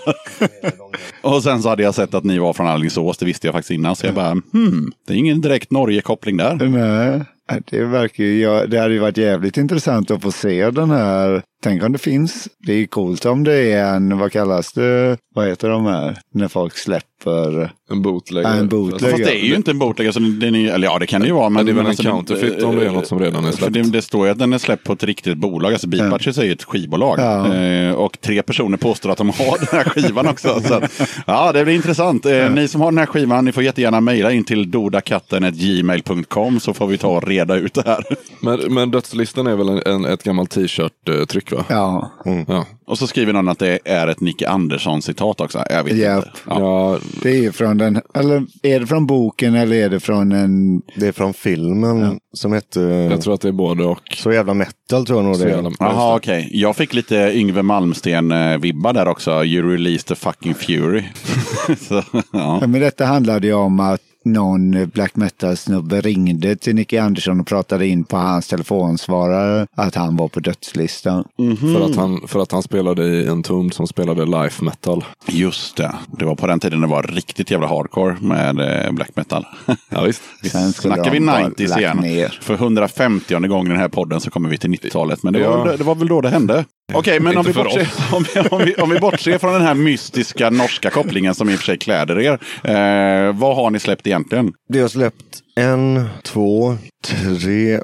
och 1.23 1.43
sen 1.43 1.63
så 1.63 1.69
hade 1.69 1.83
jag 1.83 1.95
sett 1.95 2.15
att 2.15 2.25
ni 2.25 2.39
var 2.39 2.53
från 2.53 2.67
Alingsås, 2.69 3.19
det 3.19 3.27
visste 3.27 3.47
jag 3.47 3.55
faktiskt 3.55 3.71
innan. 3.71 3.97
Så 3.97 4.07
jag 4.07 4.15
bara, 4.15 4.31
hmm, 4.53 4.93
det 5.07 5.13
är 5.13 5.17
ingen 5.17 5.41
direkt 5.41 5.71
Norge-koppling 5.71 6.37
där. 6.37 6.55
Nej, 6.55 7.25
det 7.71 7.85
verkar 7.85 8.25
ju, 8.25 8.41
ja, 8.41 8.67
det 8.67 8.79
hade 8.79 8.95
ju 8.95 9.01
varit 9.01 9.17
jävligt 9.17 9.57
intressant 9.57 10.11
att 10.11 10.23
få 10.23 10.33
se 10.33 10.71
den 10.71 10.91
här. 10.91 11.43
Tänk 11.63 11.83
om 11.83 11.93
det 11.93 11.99
finns. 11.99 12.49
Det 12.67 12.73
är 12.73 12.77
ju 12.77 12.87
coolt 12.87 13.25
om 13.25 13.45
det 13.45 13.73
är 13.73 13.95
en, 13.95 14.19
vad 14.19 14.33
kallas 14.33 14.73
det, 14.73 15.17
vad 15.35 15.49
heter 15.49 15.69
de 15.69 15.87
här, 15.87 16.19
när 16.35 16.49
folk 16.49 16.77
släpper. 16.77 17.71
En 17.91 18.03
bootleg. 18.03 18.45
Ja, 18.45 18.55
en 18.55 18.69
bootleg. 18.69 19.11
Fast 19.11 19.25
det 19.25 19.41
är 19.41 19.45
ju 19.45 19.55
inte 19.55 19.71
en 19.71 19.79
bootleg, 19.79 20.07
alltså, 20.09 20.21
den 20.21 20.55
är, 20.55 20.73
eller 20.75 20.87
ja 20.87 20.99
det 20.99 21.07
kan 21.07 21.21
det 21.21 21.27
ju 21.27 21.33
vara. 21.33 21.49
Men, 21.49 21.55
Men 21.55 21.67
det 21.67 21.73
är 21.73 21.75
väl 21.75 21.85
en 21.85 21.91
alltså, 21.91 22.03
counterfeit 22.03 22.63
om 22.63 22.77
det 22.77 22.87
är 22.87 22.91
något 22.91 23.07
som 23.07 23.19
redan 23.21 23.45
är 23.45 23.51
För 23.51 23.59
släppt. 23.59 23.73
det, 23.73 23.83
det 23.83 24.03
står 24.03 24.27
ju 24.27 24.33
att 24.33 24.39
den 24.39 24.53
är 24.53 24.59
släppt 24.59 24.85
på 24.85 24.93
ett 24.93 25.05
riktigt 25.05 25.39
bolag. 25.39 25.73
Alltså 25.73 25.87
Beat 25.89 26.11
Butchers 26.11 26.39
är 26.39 26.45
ju 26.45 26.53
ett 26.53 26.65
skivbolag. 26.65 27.19
Ja. 27.19 27.55
Eh, 27.55 27.93
och 27.93 28.21
tre 28.21 28.43
personer 28.43 28.77
påstår 28.77 29.11
att 29.11 29.19
de 29.19 29.29
har 29.31 29.59
den 29.59 29.69
här 29.73 29.85
skivan 29.85 30.27
också. 30.27 30.61
Så 30.61 30.75
att, 30.75 31.01
ja, 31.27 31.53
det 31.53 31.65
blir 31.65 31.75
intressant. 31.75 32.27
Eh, 32.27 32.51
Ni 32.51 32.69
som 32.69 32.81
har 32.81 32.91
den 32.91 32.99
här 32.99 33.07
skivan, 33.07 33.45
ni 33.45 33.53
får 33.53 33.63
jättegärna 33.63 34.01
mejla 34.01 34.33
in 34.33 34.45
till 34.45 34.71
dodakatten.gmail.com 34.71 36.61
så 36.61 36.75
får 36.75 36.87
vi 36.87 36.99
ta 36.99 37.09
och 37.09 37.23
reda 37.35 37.57
ut 37.57 37.75
det 37.75 37.83
här. 37.87 38.05
Men, 38.41 38.75
men 38.75 38.91
dödslistan 38.91 39.47
är 39.47 39.57
väl 39.57 39.69
en, 39.69 39.83
en, 39.87 40.05
ett 40.05 40.23
gammalt 40.23 40.51
t-shirt-tryck 40.51 41.53
va? 41.53 41.65
Ja, 41.69 42.11
Ja. 42.49 42.67
Och 42.87 42.99
så 42.99 43.07
skriver 43.07 43.33
någon 43.33 43.49
att 43.49 43.59
det 43.59 43.79
är 43.85 44.09
ett 44.09 44.21
Nicke 44.21 44.49
Andersson-citat 44.49 45.41
också. 45.41 45.65
Jag 45.71 45.85
vet 45.85 45.97
Japp. 45.97 46.25
inte. 46.25 46.39
Ja. 46.47 46.61
Ja, 46.61 46.99
det 47.23 47.45
är 47.45 47.51
från 47.51 47.79
den, 47.79 48.01
eller 48.15 48.47
är 48.63 48.81
det 48.81 48.87
från 48.87 49.07
boken 49.07 49.55
eller 49.55 49.77
är 49.77 49.89
det 49.91 50.01
från 50.01 50.33
en, 50.33 50.83
det 50.97 51.07
är 51.07 51.13
från 51.13 51.35
filmen 51.35 52.19
som 52.33 52.53
hette 52.53 52.81
jag 52.81 53.23
tror 53.23 53.35
att 53.35 53.41
det 53.41 53.49
är 53.49 53.53
både 53.53 53.85
och. 53.85 54.17
Så 54.17 54.33
jävla 54.33 54.55
metal 54.55 55.07
tror 55.07 55.19
jag 55.19 55.25
nog 55.25 55.37
Så 55.37 55.45
det 55.45 55.51
är. 55.51 55.73
Jaha, 55.79 56.17
okej. 56.17 56.49
Jag 56.53 56.77
fick 56.77 56.95
lite 56.95 57.33
Yngve 57.35 57.63
Malmsten-vibbar 57.63 58.93
där 58.93 59.09
också. 59.09 59.45
You 59.45 59.71
released 59.71 60.07
the 60.07 60.15
fucking 60.15 60.55
fury. 60.55 61.03
så, 61.81 62.03
ja. 62.13 62.23
ja, 62.61 62.67
men 62.67 62.81
detta 62.81 63.05
handlade 63.05 63.47
ju 63.47 63.55
om 63.55 63.81
att 63.81 64.01
någon 64.25 64.89
black 64.95 65.17
metal-snubbe 65.17 66.01
ringde 66.01 66.57
till 66.57 66.75
Nicky 66.75 66.97
Andersson 66.99 67.41
och 67.41 67.47
pratade 67.47 67.87
in 67.87 68.05
på 68.05 68.17
hans 68.17 68.49
telefonsvarare 68.49 69.67
att 69.75 69.95
han 69.95 70.17
var 70.17 70.29
på 70.29 70.41
dödslistan. 70.41 71.25
För, 71.61 71.81
att 71.91 71.97
han, 71.97 72.21
för 72.29 72.41
att 72.43 72.53
han 72.53 72.63
spelade 72.63 73.07
i 73.07 73.27
en 73.27 73.43
Tomb 73.43 73.75
som 73.75 73.87
spelade 73.87 74.27
life 74.27 74.65
metal. 74.65 75.05
Just 75.29 75.77
det. 75.77 75.95
Det 76.19 76.25
var 76.25 76.35
på 76.35 76.47
den 76.47 76.61
tiden 76.61 76.81
det 76.81 76.87
var 76.87 77.03
riktigt 77.03 77.51
jävla 77.51 77.67
hardcore 77.67 78.17
med 78.21 78.85
eh, 78.87 78.93
black 78.93 79.11
metal. 79.17 79.47
Ja, 79.91 80.03
visst. 80.03 80.23
Sen 80.51 80.73
Snackar 80.73 81.11
vi 81.11 81.19
de 81.19 81.27
bara 81.27 81.49
90s 81.49 81.69
lagt 81.69 81.81
igen. 81.81 81.97
ner. 81.97 82.39
För 82.43 82.55
150 82.55 83.35
gången 83.49 83.67
i 83.67 83.71
den 83.71 83.81
här 83.81 83.89
podden 83.89 84.21
så 84.21 84.31
kommer 84.31 84.49
vi 84.49 84.59
till 84.59 84.71
90-talet. 84.71 85.23
Men 85.23 85.33
det, 85.33 85.39
Ja. 85.41 85.57
var, 85.57 85.77
det 85.77 85.85
var 85.85 85.95
väl 85.95 86.09
då 86.09 86.21
det 86.21 86.29
hände. 86.31 86.65
Okej, 86.93 87.21
men 87.21 87.37
om 87.37 87.45
vi, 87.45 87.53
bortser, 87.53 87.89
om, 88.13 88.27
vi, 88.35 88.41
om, 88.41 88.65
vi, 88.65 88.75
om 88.75 88.91
vi 88.91 89.01
bortser 89.01 89.39
från 89.39 89.53
den 89.53 89.63
här 89.63 89.75
mystiska 89.75 90.51
norska 90.51 90.91
kopplingen 90.91 91.35
som 91.35 91.51
i 91.51 91.55
och 91.55 91.59
för 91.59 91.65
sig 91.65 91.79
kläder 91.79 92.21
er. 92.21 92.33
Eh, 92.65 93.33
vad 93.33 93.57
har 93.57 93.71
ni 93.71 93.81
släppt 93.81 94.07
egentligen? 94.07 94.53
Det 94.69 94.81
har 94.81 94.89
släppt 94.89 95.41
en, 95.57 96.09
två, 96.23 96.77
tre. 97.07 97.81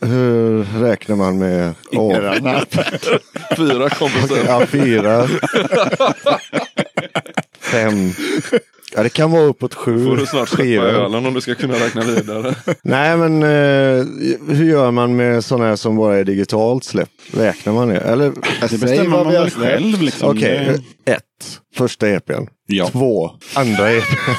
Hur 0.00 0.80
räknar 0.80 1.16
man 1.16 1.38
med? 1.38 1.74
Åh, 1.92 2.16
Fyra 3.56 3.88
kompisar. 3.88 4.36
ja, 4.46 4.66
fyra. 4.66 5.28
Fem. 7.60 8.12
Ja, 8.96 9.02
det 9.02 9.08
kan 9.08 9.30
vara 9.30 9.42
uppåt 9.42 9.74
sju 9.74 10.04
Får 10.04 10.16
du 10.16 10.26
snart 10.26 10.48
släppa 10.48 10.64
ölen 10.86 11.26
om 11.26 11.34
du 11.34 11.40
ska 11.40 11.54
kunna 11.54 11.74
räkna 11.74 12.02
vidare. 12.04 12.54
Nej, 12.82 13.16
men 13.16 13.42
eh, 13.42 14.06
hur 14.56 14.64
gör 14.64 14.90
man 14.90 15.16
med 15.16 15.44
sådana 15.44 15.66
här 15.66 15.76
som 15.76 15.96
bara 15.96 16.16
är 16.16 16.24
digitalt 16.24 16.84
släpp? 16.84 17.08
Räknar 17.32 17.72
man 17.72 17.88
det? 17.88 18.00
Eller? 18.00 18.32
Det 18.70 18.80
bestämmer 18.80 19.08
man 19.24 19.32
väl 19.32 19.50
själv. 19.50 20.02
Liksom. 20.02 20.30
Okej, 20.30 20.78
Det- 21.04 21.12
ett. 21.12 21.60
Första 21.76 22.08
EPn. 22.08 22.42
Ja. 22.66 22.88
Två. 22.88 23.30
Andra 23.54 23.90
EPn. 23.92 24.30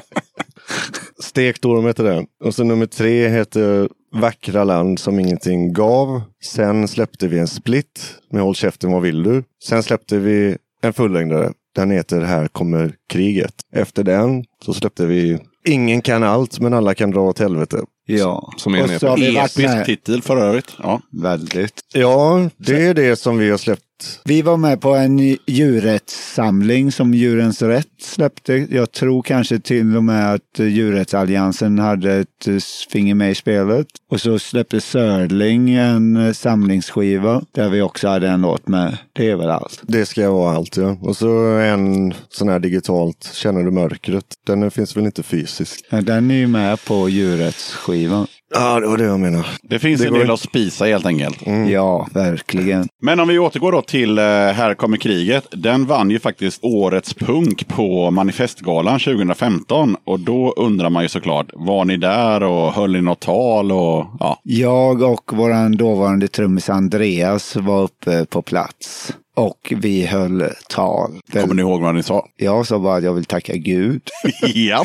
Stektorm 1.22 1.86
heter 1.86 2.04
den. 2.04 2.26
Och 2.44 2.54
så 2.54 2.64
nummer 2.64 2.86
tre 2.86 3.28
heter 3.28 3.88
Vackra 4.14 4.64
land 4.64 4.98
som 4.98 5.20
ingenting 5.20 5.72
gav. 5.72 6.22
Sen 6.44 6.88
släppte 6.88 7.28
vi 7.28 7.38
en 7.38 7.48
split 7.48 8.14
med 8.32 8.42
Håll 8.42 8.54
käften 8.54 8.92
vad 8.92 9.02
vill 9.02 9.22
du. 9.22 9.42
Sen 9.64 9.82
släppte 9.82 10.18
vi 10.18 10.56
en 10.82 10.92
fullängdare. 10.92 11.52
Den 11.78 11.90
heter 11.90 12.20
Här 12.20 12.48
kommer 12.48 12.94
kriget. 13.08 13.54
Efter 13.72 14.04
den 14.04 14.44
så 14.64 14.74
släppte 14.74 15.06
vi 15.06 15.38
Ingen 15.64 16.00
kan 16.00 16.22
allt 16.22 16.60
men 16.60 16.74
alla 16.74 16.94
kan 16.94 17.10
dra 17.10 17.20
åt 17.20 17.38
helvete. 17.38 17.80
Ja, 18.06 18.52
Som 18.56 18.74
är 18.74 18.78
en 18.78 19.36
Episk 19.36 19.86
titel 19.86 20.22
för 20.22 20.36
övrigt. 20.36 20.72
Ja. 20.82 21.00
väldigt. 21.12 21.80
Ja, 21.94 22.50
det 22.56 22.86
är 22.86 22.94
det 22.94 23.16
som 23.16 23.38
vi 23.38 23.50
har 23.50 23.58
släppt. 23.58 23.82
Vi 24.24 24.42
var 24.42 24.56
med 24.56 24.80
på 24.80 24.94
en 24.94 25.18
djurrättssamling 25.46 26.92
som 26.92 27.14
Djurens 27.14 27.62
Rätt 27.62 27.86
släppte. 28.00 28.66
Jag 28.70 28.92
tror 28.92 29.22
kanske 29.22 29.60
till 29.60 29.96
och 29.96 30.04
med 30.04 30.34
att 30.34 30.58
Djurrättsalliansen 30.58 31.78
hade 31.78 32.14
ett 32.14 32.48
finger 32.92 33.14
med 33.14 33.30
i 33.30 33.34
spelet. 33.34 33.86
Och 34.10 34.20
så 34.20 34.38
släppte 34.38 34.80
Sörling 34.80 35.74
en 35.74 36.34
samlingsskiva 36.34 37.42
där 37.52 37.68
vi 37.68 37.82
också 37.82 38.08
hade 38.08 38.28
en 38.28 38.40
låt 38.40 38.68
med. 38.68 38.96
Det 39.12 39.30
är 39.30 39.36
väl 39.36 39.50
allt. 39.50 39.80
Det 39.82 40.06
ska 40.06 40.30
vara 40.30 40.56
allt 40.56 40.76
ja. 40.76 40.96
Och 41.02 41.16
så 41.16 41.56
en 41.56 42.14
sån 42.28 42.48
här 42.48 42.58
digitalt, 42.58 43.30
Känner 43.34 43.62
du 43.62 43.70
mörkret? 43.70 44.24
Den 44.46 44.70
finns 44.70 44.96
väl 44.96 45.04
inte 45.04 45.22
fysiskt? 45.22 45.86
Ja, 45.90 46.00
Den 46.00 46.30
är 46.30 46.34
ju 46.34 46.46
med 46.46 46.84
på 46.84 47.08
Djurrättsskivan. 47.08 48.26
Ja, 48.54 48.80
det 48.80 48.86
var 48.86 48.96
det 48.96 49.04
jag 49.04 49.20
menar. 49.20 49.46
Det 49.62 49.78
finns 49.78 50.00
Det 50.00 50.06
en 50.06 50.14
del 50.14 50.30
att 50.30 50.40
spisa 50.40 50.84
helt 50.84 51.06
enkelt. 51.06 51.38
Ja, 51.68 52.08
verkligen. 52.12 52.88
Men 53.02 53.20
om 53.20 53.28
vi 53.28 53.38
återgår 53.38 53.72
då 53.72 53.82
till 53.88 54.18
eh, 54.18 54.24
Här 54.24 54.74
kommer 54.74 54.96
kriget. 54.96 55.46
Den 55.50 55.86
vann 55.86 56.10
ju 56.10 56.18
faktiskt 56.18 56.64
årets 56.64 57.14
punk 57.14 57.68
på 57.68 58.10
Manifestgalan 58.10 58.98
2015. 58.98 59.96
Och 60.04 60.20
då 60.20 60.52
undrar 60.56 60.90
man 60.90 61.02
ju 61.02 61.08
såklart, 61.08 61.46
var 61.52 61.84
ni 61.84 61.96
där 61.96 62.42
och 62.42 62.72
höll 62.72 62.92
ni 62.92 63.00
något 63.00 63.20
tal? 63.20 63.72
Och, 63.72 64.06
ja. 64.20 64.40
Jag 64.42 65.02
och 65.02 65.30
vår 65.32 65.76
dåvarande 65.76 66.28
trummis 66.28 66.70
Andreas 66.70 67.56
var 67.56 67.82
uppe 67.82 68.26
på 68.26 68.42
plats. 68.42 69.12
Och 69.38 69.72
vi 69.76 70.06
höll 70.06 70.44
tal. 70.68 71.10
Kommer 71.32 71.54
ni 71.54 71.62
ihåg 71.62 71.80
vad 71.80 71.94
ni 71.94 72.02
sa? 72.02 72.26
Jag 72.36 72.66
sa 72.66 72.78
bara 72.78 72.96
att 72.96 73.04
jag 73.04 73.14
vill 73.14 73.24
tacka 73.24 73.56
Gud. 73.56 74.02
ja. 74.54 74.84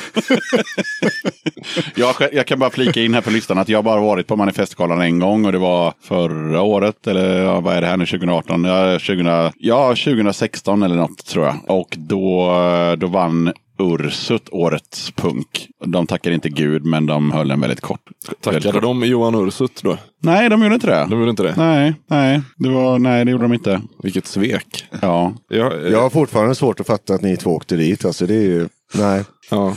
jag, 1.96 2.16
jag 2.34 2.48
kan 2.48 2.60
bara 2.60 2.70
flika 2.70 3.02
in 3.02 3.14
här 3.14 3.22
på 3.22 3.30
listan 3.30 3.58
att 3.58 3.70
jag 3.70 3.84
bara 3.84 4.02
varit 4.02 4.28
på 4.28 4.36
Manifestgalan 4.36 5.02
en 5.02 5.20
gång 5.20 5.46
och 5.46 5.52
det 5.52 5.58
var 5.58 5.94
förra 6.02 6.62
året, 6.62 7.08
eller 7.08 7.44
ja, 7.44 7.60
vad 7.60 7.76
är 7.76 7.82
det 7.82 7.88
här 7.88 7.98
nu, 7.98 8.06
2018? 8.06 8.64
Ja, 8.64 9.00
20, 9.00 9.52
ja 9.58 9.88
2016 9.90 10.84
eller 10.84 10.96
något 10.96 11.26
tror 11.26 11.46
jag. 11.46 11.56
Och 11.68 11.96
då, 11.98 12.56
då 12.98 13.08
vann 13.08 13.54
Ursut 13.80 14.50
årets 14.52 15.12
punk. 15.12 15.68
De 15.86 16.08
tackar 16.08 16.32
inte 16.32 16.50
Gud, 16.50 16.86
men 16.86 17.06
de 17.06 17.32
höll 17.32 17.52
en 17.52 17.62
väldigt 17.62 17.82
kort. 17.82 18.00
väldigt 18.26 18.42
Tackade 18.44 18.72
kort. 18.72 18.82
de 18.82 19.04
Johan 19.04 19.36
Ursut 19.48 19.80
då? 19.84 19.98
Nej, 20.22 20.50
de 20.50 20.64
gjorde 20.64 20.76
inte 20.76 20.88
det. 20.88 21.08
De 21.10 21.20
gjorde 21.20 21.30
inte 21.30 21.44
det? 21.44 21.54
Nej, 21.58 21.94
nej, 22.08 22.42
det 22.58 22.70
var, 22.70 23.00
nej, 23.00 23.26
det 23.26 23.32
gjorde 23.32 23.44
de 23.44 23.54
inte. 23.54 23.82
Vilket 24.04 24.26
svek. 24.28 24.86
Ja. 25.02 25.34
Jag, 25.50 25.92
Jag 25.92 26.02
har 26.02 26.10
fortfarande 26.10 26.56
svårt 26.56 26.80
att 26.80 26.88
fatta 26.88 27.14
att 27.14 27.22
ni 27.22 27.38
två 27.38 27.50
åkte 27.56 27.76
dit. 27.76 28.06
Alltså 28.06 28.26
det 28.26 28.36
är 28.36 28.42
ju, 28.48 28.68
nej. 28.94 29.24
Ja. 29.50 29.76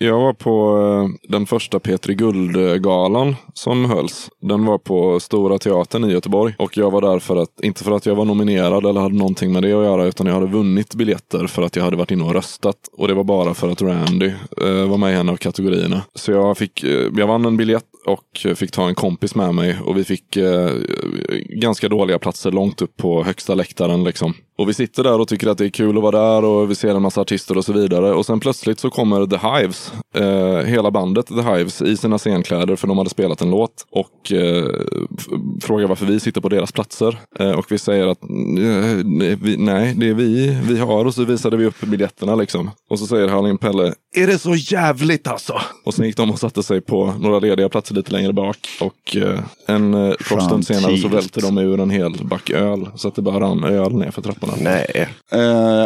Jag 0.00 0.20
var 0.20 0.32
på 0.32 0.78
eh, 0.78 1.30
den 1.30 1.46
första 1.46 1.80
Petri 1.80 2.14
Guld-galan 2.14 3.36
som 3.54 3.84
hölls. 3.84 4.30
Den 4.40 4.64
var 4.64 4.78
på 4.78 5.20
Stora 5.20 5.58
Teatern 5.58 6.04
i 6.04 6.12
Göteborg. 6.12 6.54
Och 6.58 6.76
jag 6.76 6.90
var 6.90 7.00
där 7.00 7.18
för 7.18 7.36
att, 7.36 7.60
inte 7.62 7.84
för 7.84 7.92
att 7.92 8.06
jag 8.06 8.14
var 8.14 8.24
nominerad 8.24 8.86
eller 8.86 9.00
hade 9.00 9.16
någonting 9.16 9.52
med 9.52 9.62
det 9.62 9.72
att 9.72 9.84
göra, 9.84 10.04
utan 10.04 10.26
jag 10.26 10.34
hade 10.34 10.46
vunnit 10.46 10.94
biljetter 10.94 11.46
för 11.46 11.62
att 11.62 11.76
jag 11.76 11.84
hade 11.84 11.96
varit 11.96 12.10
inne 12.10 12.24
och 12.24 12.34
röstat. 12.34 12.76
Och 12.92 13.08
det 13.08 13.14
var 13.14 13.24
bara 13.24 13.54
för 13.54 13.68
att 13.68 13.82
Randy 13.82 14.32
eh, 14.62 14.88
var 14.88 14.98
med 14.98 15.12
i 15.12 15.16
en 15.16 15.28
av 15.28 15.36
kategorierna. 15.36 16.02
Så 16.14 16.32
jag, 16.32 16.58
fick, 16.58 16.84
eh, 16.84 17.10
jag 17.16 17.26
vann 17.26 17.44
en 17.44 17.56
biljett 17.56 17.84
och 18.06 18.56
fick 18.56 18.70
ta 18.70 18.88
en 18.88 18.94
kompis 18.94 19.34
med 19.34 19.54
mig. 19.54 19.78
Och 19.84 19.96
vi 19.96 20.04
fick 20.04 20.36
eh, 20.36 20.70
ganska 21.48 21.88
dåliga 21.88 22.18
platser 22.18 22.50
långt 22.50 22.82
upp 22.82 22.96
på 22.96 23.24
högsta 23.24 23.54
läktaren. 23.54 24.04
Liksom. 24.04 24.34
Och 24.58 24.68
vi 24.68 24.74
sitter 24.74 25.02
där 25.02 25.20
och 25.20 25.28
tycker 25.28 25.48
att 25.48 25.58
det 25.58 25.64
är 25.64 25.68
kul 25.68 25.96
att 25.96 26.02
vara 26.02 26.20
där 26.20 26.44
och 26.44 26.70
vi 26.70 26.74
ser 26.74 26.94
en 26.94 27.02
massa 27.02 27.20
artister 27.20 27.56
och 27.56 27.64
så 27.64 27.72
vidare. 27.72 28.12
Och 28.12 28.26
sen 28.26 28.40
plötsligt 28.40 28.80
så 28.80 28.90
kommer 28.96 29.26
The 29.26 29.36
Hives, 29.36 29.92
eh, 30.14 30.66
hela 30.66 30.90
bandet 30.90 31.26
The 31.26 31.42
Hives 31.42 31.82
i 31.82 31.96
sina 31.96 32.18
scenkläder 32.18 32.76
för 32.76 32.88
de 32.88 32.98
hade 32.98 33.10
spelat 33.10 33.40
en 33.40 33.50
låt. 33.50 33.86
Och 33.90 34.32
eh, 34.32 34.64
frågar 35.60 35.88
varför 35.88 36.06
vi 36.06 36.20
sitter 36.20 36.40
på 36.40 36.48
deras 36.48 36.72
platser. 36.72 37.18
Eh, 37.38 37.50
och 37.50 37.66
vi 37.68 37.78
säger 37.78 38.06
att 38.06 38.22
eh, 38.22 38.28
nej, 39.04 39.36
vi, 39.42 39.56
nej, 39.56 39.94
det 39.96 40.08
är 40.08 40.14
vi 40.14 40.58
vi 40.62 40.78
har. 40.78 41.04
Och 41.04 41.14
så 41.14 41.24
visade 41.24 41.56
vi 41.56 41.66
upp 41.66 41.80
biljetterna 41.80 42.34
liksom. 42.34 42.70
Och 42.90 42.98
så 42.98 43.06
säger 43.06 43.28
Hallin 43.28 43.58
Pelle, 43.58 43.94
är 44.16 44.26
det 44.26 44.38
så 44.38 44.54
jävligt 44.54 45.26
alltså? 45.26 45.60
Och 45.84 45.94
sen 45.94 46.06
gick 46.06 46.16
de 46.16 46.30
och 46.30 46.38
satte 46.38 46.62
sig 46.62 46.80
på 46.80 47.14
några 47.20 47.38
lediga 47.38 47.68
platser 47.68 47.94
lite 47.94 48.12
längre 48.12 48.32
bak. 48.32 48.58
Och 48.80 49.16
eh, 49.16 49.40
en 49.66 49.94
eh, 49.94 50.14
kort 50.14 50.42
stund 50.42 50.66
senare 50.66 50.98
så 50.98 51.08
välte 51.08 51.40
de 51.40 51.58
ur 51.58 51.80
en 51.80 51.90
hel 51.90 52.24
back 52.24 52.50
öl. 52.50 52.88
Så 52.94 53.08
att 53.08 53.14
det 53.14 53.22
bara 53.22 53.40
rann 53.40 53.64
öl 53.64 53.92
ner 53.92 54.10
för 54.10 54.22
trappan. 54.22 54.50
den. 54.54 54.64
Nej. 54.64 55.08
Eh, 55.32 55.40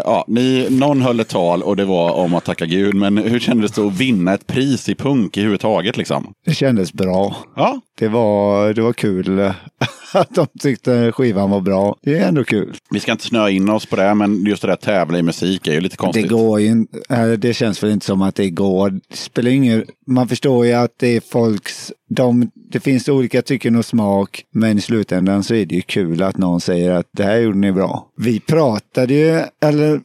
ja, 0.05 0.25
ni, 0.29 0.67
någon 0.71 1.03
höll 1.03 1.21
ett 1.21 1.29
tal 1.29 1.63
och 1.63 1.77
det 1.77 1.85
var 1.85 2.13
om 2.13 2.35
att 2.35 2.45
tacka 2.45 2.67
Gud. 2.67 2.95
Men 3.01 3.19
hur 3.19 3.39
kändes 3.39 3.73
det 3.73 3.83
att 3.87 3.97
vinna 4.01 4.35
ett 4.35 4.47
pris 4.47 4.89
i 4.89 4.95
punk 4.95 5.37
i 5.37 5.43
huvud 5.43 5.61
taget? 5.61 5.97
Liksom? 5.97 6.33
Det 6.47 6.55
kändes 6.55 6.93
bra. 6.93 7.37
Ja, 7.57 7.81
Det 7.99 8.09
var, 8.09 8.73
det 8.75 8.83
var 8.83 8.93
kul 8.93 9.41
att 10.15 10.35
de 10.35 10.47
tyckte 10.61 11.13
skivan 11.13 11.51
var 11.51 11.61
bra. 11.61 11.97
Det 12.03 12.19
är 12.19 12.29
ändå 12.29 12.45
kul. 12.45 12.75
vi 12.91 13.01
ska 13.01 13.13
inte 13.13 13.25
snöa 13.25 13.51
in 13.51 13.69
oss 13.69 13.87
på 13.87 13.97
det, 13.97 14.15
men 14.15 14.47
just 14.47 14.63
det 14.63 14.69
där 14.69 14.77
tävla 14.77 15.19
i 15.19 15.23
musik 15.23 15.67
är 15.67 15.73
ju 15.73 15.81
lite 15.81 15.93
Det 15.93 15.97
konstigt. 15.97 16.29
går 16.31 16.61
ju 16.61 16.67
inte, 16.67 16.99
äh, 17.11 17.27
det 17.29 17.55
känns 17.55 17.83
väl 17.83 17.91
inte 17.91 18.07
som 18.07 18.23
att 18.23 18.35
det 18.35 18.51
går. 18.51 18.91
Det 18.91 19.17
spelar 19.17 19.51
ingen, 19.51 19.85
man 20.07 20.29
förstår 20.29 20.67
ju 20.67 20.73
att 20.73 20.95
det 20.99 21.17
är 21.17 21.21
folks, 21.21 21.93
de, 22.11 22.51
det 22.73 22.81
finns 22.81 23.09
olika 23.09 23.43
tycken 23.43 23.77
och 23.77 23.85
smak, 23.85 24.43
men 24.55 24.79
i 24.79 24.81
slutändan 24.81 25.43
så 25.43 25.55
är 25.55 25.67
det 25.67 25.75
ju 25.75 25.83
kul 25.83 26.23
att 26.23 26.37
någon 26.39 26.61
säger 26.61 26.91
att 26.91 27.07
det 27.17 27.25
här 27.25 27.37
gjorde 27.39 27.59
ni 27.59 27.73
bra. 27.73 28.07
Vi 28.19 28.41
pratade 28.41 29.15
ju, 29.15 29.43
eller 29.63 30.01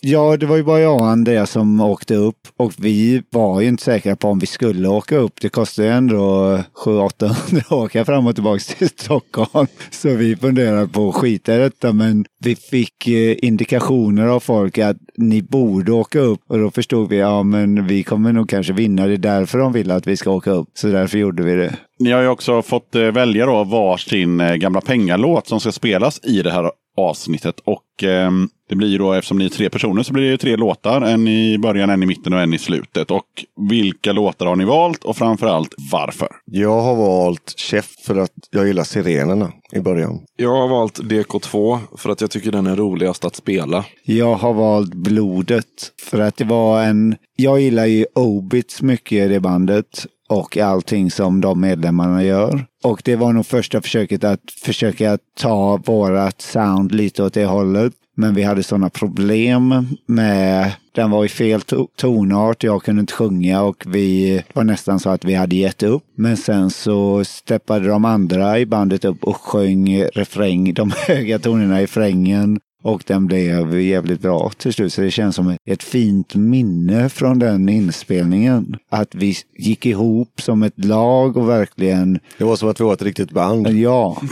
Ja, 0.00 0.36
det 0.36 0.46
var 0.46 0.56
ju 0.56 0.62
bara 0.62 0.80
jag 0.80 1.00
och 1.00 1.08
Andreas 1.08 1.50
som 1.50 1.80
åkte 1.80 2.14
upp 2.14 2.48
och 2.56 2.72
vi 2.78 3.22
var 3.30 3.60
ju 3.60 3.68
inte 3.68 3.82
säkra 3.82 4.16
på 4.16 4.28
om 4.28 4.38
vi 4.38 4.46
skulle 4.46 4.88
åka 4.88 5.16
upp. 5.16 5.40
Det 5.40 5.48
kostar 5.48 5.82
ju 5.82 5.88
ändå 5.88 6.58
700-800 6.84 7.58
att 7.58 7.72
åka 7.72 8.04
fram 8.04 8.26
och 8.26 8.34
tillbaka 8.34 8.60
till 8.78 8.88
Stockholm. 8.96 9.66
Så 9.90 10.08
vi 10.08 10.36
funderade 10.36 10.88
på 10.88 11.08
att 11.08 11.14
skita 11.14 11.54
i 11.54 11.58
detta, 11.58 11.92
men 11.92 12.24
vi 12.44 12.56
fick 12.56 13.08
eh, 13.08 13.36
indikationer 13.42 14.26
av 14.26 14.40
folk 14.40 14.78
att 14.78 14.96
ni 15.16 15.42
borde 15.42 15.92
åka 15.92 16.18
upp 16.18 16.40
och 16.48 16.58
då 16.58 16.70
förstod 16.70 17.08
vi, 17.08 17.18
ja 17.18 17.42
men 17.42 17.86
vi 17.86 18.02
kommer 18.02 18.32
nog 18.32 18.48
kanske 18.48 18.72
vinna. 18.72 19.06
Det 19.06 19.14
är 19.14 19.18
därför 19.18 19.58
de 19.58 19.72
vill 19.72 19.90
att 19.90 20.06
vi 20.06 20.16
ska 20.16 20.30
åka 20.30 20.50
upp. 20.50 20.68
Så 20.74 20.86
därför 20.86 21.18
gjorde 21.18 21.42
vi 21.42 21.54
det. 21.54 21.76
Ni 21.98 22.10
har 22.10 22.22
ju 22.22 22.28
också 22.28 22.62
fått 22.62 22.94
eh, 22.94 23.02
välja 23.02 23.46
då 23.46 23.64
varsin 23.64 24.40
eh, 24.40 24.54
gamla 24.54 24.80
pengalåt 24.80 25.48
som 25.48 25.60
ska 25.60 25.72
spelas 25.72 26.20
i 26.24 26.42
det 26.42 26.50
här 26.50 26.70
avsnittet. 26.96 27.60
Och 27.64 28.02
ehm, 28.02 28.48
det 28.68 28.76
blir 28.76 28.88
ju 28.88 28.98
då, 28.98 29.12
eftersom 29.12 29.38
ni 29.38 29.44
är 29.44 29.48
tre 29.48 29.70
personer, 29.70 30.02
så 30.02 30.12
blir 30.12 30.22
det 30.22 30.30
ju 30.30 30.36
tre 30.36 30.56
låtar. 30.56 31.00
En 31.00 31.28
i 31.28 31.58
början, 31.58 31.90
en 31.90 32.02
i 32.02 32.06
mitten 32.06 32.32
och 32.32 32.40
en 32.40 32.54
i 32.54 32.58
slutet. 32.58 33.10
Och 33.10 33.44
vilka 33.70 34.12
låtar 34.12 34.46
har 34.46 34.56
ni 34.56 34.64
valt 34.64 35.04
och 35.04 35.16
framförallt 35.16 35.74
varför? 35.92 36.28
Jag 36.44 36.80
har 36.80 36.96
valt 36.96 37.54
Chef 37.56 37.86
för 38.06 38.16
att 38.16 38.32
jag 38.50 38.66
gillar 38.66 38.84
sirenerna 38.84 39.52
i 39.72 39.80
början. 39.80 40.20
Jag 40.36 40.56
har 40.56 40.68
valt 40.68 41.00
DK2 41.00 41.78
för 41.96 42.10
att 42.10 42.20
jag 42.20 42.30
tycker 42.30 42.52
den 42.52 42.66
är 42.66 42.76
roligast 42.76 43.24
att 43.24 43.36
spela. 43.36 43.84
Jag 44.04 44.34
har 44.34 44.54
valt 44.54 44.94
Blodet 44.94 45.66
för 46.02 46.20
att 46.20 46.36
det 46.36 46.44
var 46.44 46.82
en... 46.82 47.16
Jag 47.36 47.60
gillar 47.60 47.86
ju 47.86 48.06
Obits 48.14 48.82
mycket 48.82 49.12
i 49.12 49.28
det 49.28 49.40
bandet 49.40 50.06
och 50.30 50.56
allting 50.56 51.10
som 51.10 51.40
de 51.40 51.60
medlemmarna 51.60 52.24
gör. 52.24 52.66
Och 52.84 53.02
det 53.04 53.16
var 53.16 53.32
nog 53.32 53.46
första 53.46 53.80
försöket 53.80 54.24
att 54.24 54.40
försöka 54.64 55.18
ta 55.38 55.76
vårat 55.76 56.40
sound 56.40 56.94
lite 56.94 57.22
åt 57.22 57.34
det 57.34 57.44
hållet. 57.44 57.92
Men 58.16 58.34
vi 58.34 58.42
hade 58.42 58.62
sådana 58.62 58.90
problem 58.90 59.86
med, 60.06 60.72
den 60.94 61.10
var 61.10 61.24
i 61.24 61.28
fel 61.28 61.60
tonart, 61.96 62.62
jag 62.62 62.82
kunde 62.82 63.00
inte 63.00 63.12
sjunga 63.12 63.62
och 63.62 63.84
vi 63.86 64.42
var 64.52 64.64
nästan 64.64 65.00
så 65.00 65.10
att 65.10 65.24
vi 65.24 65.34
hade 65.34 65.56
gett 65.56 65.82
upp. 65.82 66.02
Men 66.16 66.36
sen 66.36 66.70
så 66.70 67.24
steppade 67.24 67.88
de 67.88 68.04
andra 68.04 68.58
i 68.58 68.66
bandet 68.66 69.04
upp 69.04 69.24
och 69.24 69.36
sjöng 69.36 70.02
refräng, 70.02 70.74
de 70.74 70.92
höga 71.06 71.38
tonerna 71.38 71.80
i 71.80 71.82
refrängen. 71.82 72.60
Och 72.82 73.02
den 73.06 73.26
blev 73.26 73.80
jävligt 73.80 74.20
bra 74.20 74.50
till 74.58 74.72
slut. 74.72 74.92
Så 74.92 75.00
det 75.00 75.10
känns 75.10 75.36
som 75.36 75.56
ett 75.70 75.82
fint 75.82 76.34
minne 76.34 77.08
från 77.08 77.38
den 77.38 77.68
inspelningen. 77.68 78.76
Att 78.90 79.14
vi 79.14 79.34
gick 79.58 79.86
ihop 79.86 80.40
som 80.42 80.62
ett 80.62 80.84
lag 80.84 81.36
och 81.36 81.48
verkligen, 81.48 82.18
Det 82.38 82.44
var 82.44 82.56
som 82.56 82.68
att 82.68 82.80
vi 82.80 82.84
var 82.84 82.92
ett 82.92 83.02
riktigt 83.02 83.30
band. 83.30 83.68
ja, 83.68 84.22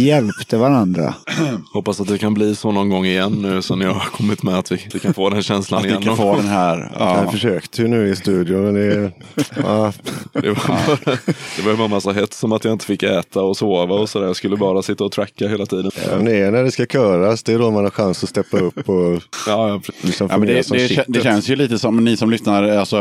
hjälpte 0.00 0.56
varandra. 0.56 1.14
Hoppas 1.72 2.00
att 2.00 2.08
det 2.08 2.18
kan 2.18 2.34
bli 2.34 2.54
så 2.54 2.72
någon 2.72 2.88
gång 2.88 3.04
igen 3.06 3.32
nu 3.42 3.62
så 3.62 3.76
ni 3.76 3.84
har 3.84 4.00
kommit 4.12 4.42
med 4.42 4.54
att 4.58 4.72
vi, 4.72 4.78
vi 4.92 4.98
kan 4.98 5.14
få 5.14 5.30
den 5.30 5.42
känslan 5.42 5.80
Att 5.80 5.86
igen. 5.86 6.02
kan 6.02 6.16
få 6.16 6.36
den 6.36 6.48
här... 6.48 6.92
Jag 6.98 7.24
Ja. 7.26 7.30
försökte 7.30 7.82
ju 7.82 7.88
nu 7.88 8.08
i 8.08 8.16
studion. 8.16 8.64
Men 8.64 8.74
det, 8.74 9.12
ja, 9.56 9.92
Det 10.32 10.48
var, 10.48 10.68
bara, 10.68 10.96
det 11.56 11.62
var 11.64 11.70
ju 11.70 11.76
bara 11.76 11.88
massa 11.88 12.12
hets 12.12 12.38
som 12.38 12.52
att 12.52 12.64
jag 12.64 12.72
inte 12.72 12.84
fick 12.86 13.02
äta 13.02 13.42
och 13.42 13.56
sova 13.56 13.94
och 13.94 14.08
sådär. 14.08 14.26
Jag 14.26 14.36
skulle 14.36 14.56
bara 14.56 14.82
sitta 14.82 15.04
och 15.04 15.12
tracka 15.12 15.48
hela 15.48 15.66
tiden. 15.66 15.90
men 16.16 16.24
det 16.24 16.36
är 16.36 16.50
när 16.50 16.62
det 16.64 16.70
ska 16.70 16.86
köras. 16.86 17.42
Det 17.42 17.52
är 17.52 17.58
då 17.58 17.69
man 17.70 17.84
har 17.84 17.90
chans 17.90 18.22
att 18.24 18.28
steppa 18.30 18.58
upp 18.58 18.88
och 18.88 19.22
Ja, 19.46 19.80
liksom 20.00 20.28
Ja, 20.30 20.38
men 20.38 20.48
det, 20.48 20.62
som 20.66 20.76
det, 20.76 21.04
det 21.08 21.22
känns 21.22 21.48
ju 21.48 21.56
lite 21.56 21.78
som 21.78 22.04
ni 22.04 22.16
som 22.16 22.30
lyssnar, 22.30 22.62
alltså 22.68 22.96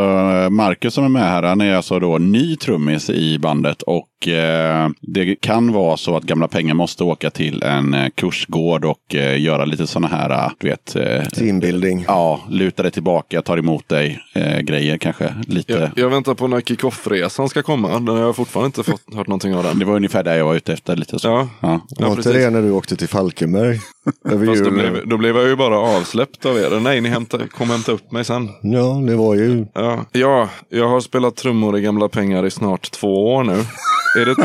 Marcus 0.50 0.94
som 0.94 1.04
är 1.06 1.10
med 1.10 1.30
här, 1.30 1.44
han 1.44 1.62
är 1.62 1.76
alltså 1.76 2.00
då 2.00 2.18
ny 2.18 2.56
trummis 2.56 3.10
i 3.10 3.40
bandet 3.40 3.82
och 3.82 4.28
eh, 4.28 4.90
det 5.02 5.36
kan 5.36 5.74
vara 5.74 5.98
så 5.98 6.16
att 6.18 6.24
gamla 6.24 6.48
pengar 6.48 6.74
måste 6.74 7.04
åka 7.04 7.30
till 7.30 7.64
en 7.64 7.94
eh, 7.94 8.10
kursgård 8.16 8.86
och 8.86 9.16
eh, 9.16 9.42
göra 9.42 9.66
lite 9.66 9.88
sådana 9.88 10.08
här, 10.08 10.30
eh, 10.30 10.52
du 10.58 10.68
vet, 10.70 10.96
eh, 10.96 11.24
Teambuilding. 11.26 12.06
ja, 12.08 12.40
luta 12.50 12.84
dig 12.84 12.92
tillbaka, 12.92 13.42
tar 13.42 13.58
emot 13.58 13.90
dig, 13.90 14.20
eh, 14.34 14.60
grejer 14.60 14.98
kanske. 14.98 15.36
Lite. 15.48 15.74
Jag, 15.74 15.90
jag 15.96 16.10
väntar 16.10 16.34
på 16.34 16.48
när 16.48 16.62
kick-off-resan 16.62 17.50
ska 17.50 17.62
komma. 17.64 17.88
Den 17.90 18.08
har 18.08 18.20
jag 18.20 18.36
fortfarande 18.36 18.66
inte 18.66 18.84
fått, 18.84 19.16
hört 19.16 19.28
någonting 19.28 19.56
av 19.56 19.64
den. 19.64 19.80
Det 19.80 19.86
var 19.86 19.96
ungefär 19.96 20.24
det 20.24 20.38
jag 20.38 20.46
var 20.46 20.56
ute 20.56 20.74
efter 20.74 20.96
lite 20.96 21.20
så. 21.20 21.28
Ja, 21.28 21.50
Ja. 21.62 21.68
Var 21.68 21.80
ja 22.00 22.06
inte 22.08 22.16
precis. 22.16 22.34
det 22.34 22.50
när 22.50 22.62
du 22.62 22.72
åkte 22.72 22.96
till 22.96 23.08
Falkenberg? 23.08 23.80
Över 24.30 24.46
Fast 24.60 24.72
då 24.72 24.72
blev, 24.72 25.08
då 25.08 25.18
blev 25.18 25.36
jag 25.38 25.48
ju 25.48 25.56
bara 25.56 25.80
avsläppt 25.80 26.46
av 26.46 26.58
er. 26.58 26.80
Nej, 26.80 27.02
ni 27.02 27.10
hämtar, 27.10 27.48
kom 27.48 27.70
hämta 27.70 27.92
upp 27.92 28.12
mig 28.12 28.26
sen. 28.26 28.50
Ja, 28.62 29.02
det 29.08 29.16
var 29.16 29.36
ju... 29.36 29.66
Ja, 29.74 30.06
ja, 30.12 30.50
jag 30.70 30.88
har 30.88 31.00
spelat 31.00 31.36
trummor 31.36 31.78
i 31.78 31.82
gamla 31.82 32.10
pengar 32.10 32.46
i 32.46 32.52
snart 32.52 32.92
två 32.92 33.34
år 33.34 33.44
nu. 33.44 33.58
Är 34.22 34.26
det, 34.26 34.36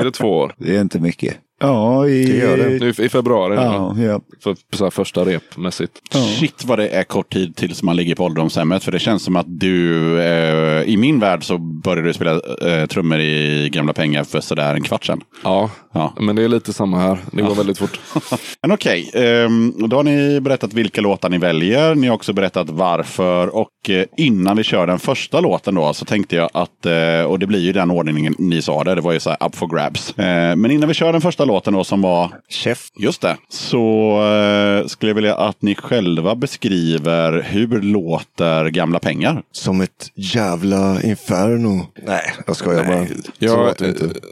är 0.00 0.04
det 0.04 0.10
två 0.10 0.28
år? 0.38 0.54
Det 0.58 0.76
är 0.76 0.80
inte 0.80 1.00
mycket. 1.00 1.36
Ja, 1.60 2.08
i... 2.08 2.24
Det 2.24 2.36
gör 2.36 2.56
det. 2.56 2.68
Nu 2.68 3.04
i 3.04 3.08
februari. 3.08 3.54
Ja, 3.54 3.96
ja. 3.98 4.20
För, 4.42 4.56
så 4.76 4.84
här 4.84 4.90
första 4.90 5.24
repmässigt. 5.24 5.92
Shit 6.38 6.64
vad 6.64 6.78
det 6.78 6.88
är 6.88 7.04
kort 7.04 7.32
tid 7.32 7.56
tills 7.56 7.82
man 7.82 7.96
ligger 7.96 8.14
på 8.14 8.24
ålderdomshemmet. 8.24 8.84
För 8.84 8.92
det 8.92 8.98
känns 8.98 9.22
som 9.22 9.36
att 9.36 9.46
du, 9.60 10.20
eh, 10.20 10.82
i 10.82 10.96
min 10.96 11.20
värld 11.20 11.44
så 11.44 11.58
började 11.58 12.08
du 12.08 12.12
spela 12.12 12.40
eh, 12.66 12.86
trummor 12.86 13.18
i 13.18 13.68
gamla 13.72 13.92
pengar 13.92 14.24
för 14.24 14.40
sådär 14.40 14.74
en 14.74 14.82
kvart 14.82 15.04
sedan. 15.04 15.20
Ja, 15.44 15.70
Ja. 15.92 16.12
men 16.20 16.36
det 16.36 16.42
är 16.42 16.48
lite 16.48 16.72
samma 16.72 16.98
här. 16.98 17.18
Det 17.32 17.42
går 17.42 17.54
väldigt 17.54 17.78
fort. 17.78 18.00
Men 18.62 18.72
okej, 18.72 19.10
ehm, 19.14 19.74
då 19.88 19.96
har 19.96 20.02
ni 20.02 20.40
berättat 20.40 20.72
vilka 20.72 21.00
låtar 21.00 21.28
ni 21.28 21.38
väljer. 21.38 21.94
Ni 21.94 22.06
har 22.06 22.14
också 22.14 22.32
berättat 22.32 22.70
varför. 22.70 23.56
Och 23.56 23.90
eh, 23.90 24.04
innan 24.16 24.56
vi 24.56 24.62
kör 24.62 24.86
den 24.86 24.98
första 24.98 25.40
låten 25.40 25.74
då 25.74 25.92
så 25.92 26.04
tänkte 26.04 26.36
jag 26.36 26.50
att, 26.54 26.86
eh, 26.86 27.22
och 27.26 27.38
det 27.38 27.46
blir 27.46 27.60
ju 27.60 27.72
den 27.72 27.90
ordningen 27.90 28.34
ni 28.38 28.62
sa 28.62 28.84
det, 28.84 28.94
det 28.94 29.00
var 29.00 29.12
ju 29.12 29.20
så 29.20 29.30
här 29.30 29.46
up 29.46 29.54
for 29.56 29.66
grabs. 29.76 30.18
Eh, 30.18 30.56
men 30.56 30.70
innan 30.70 30.88
vi 30.88 30.94
kör 30.94 31.12
den 31.12 31.20
första 31.20 31.44
låten 31.50 31.72
då 31.72 31.84
som 31.84 32.02
var 32.02 32.30
Chef. 32.48 32.88
Just 32.98 33.20
det. 33.20 33.36
Så 33.48 34.12
eh, 34.22 34.86
skulle 34.86 35.10
jag 35.10 35.14
vilja 35.14 35.34
att 35.34 35.62
ni 35.62 35.74
själva 35.74 36.34
beskriver 36.34 37.42
hur 37.42 37.82
låter 37.82 38.68
gamla 38.68 38.98
pengar? 38.98 39.42
Som 39.52 39.80
ett 39.80 40.10
jävla 40.14 41.02
inferno. 41.02 41.86
Nej, 42.06 42.34
jag 42.46 42.56
skojar 42.56 42.84
bara. 42.84 43.06
Jag, 43.38 43.74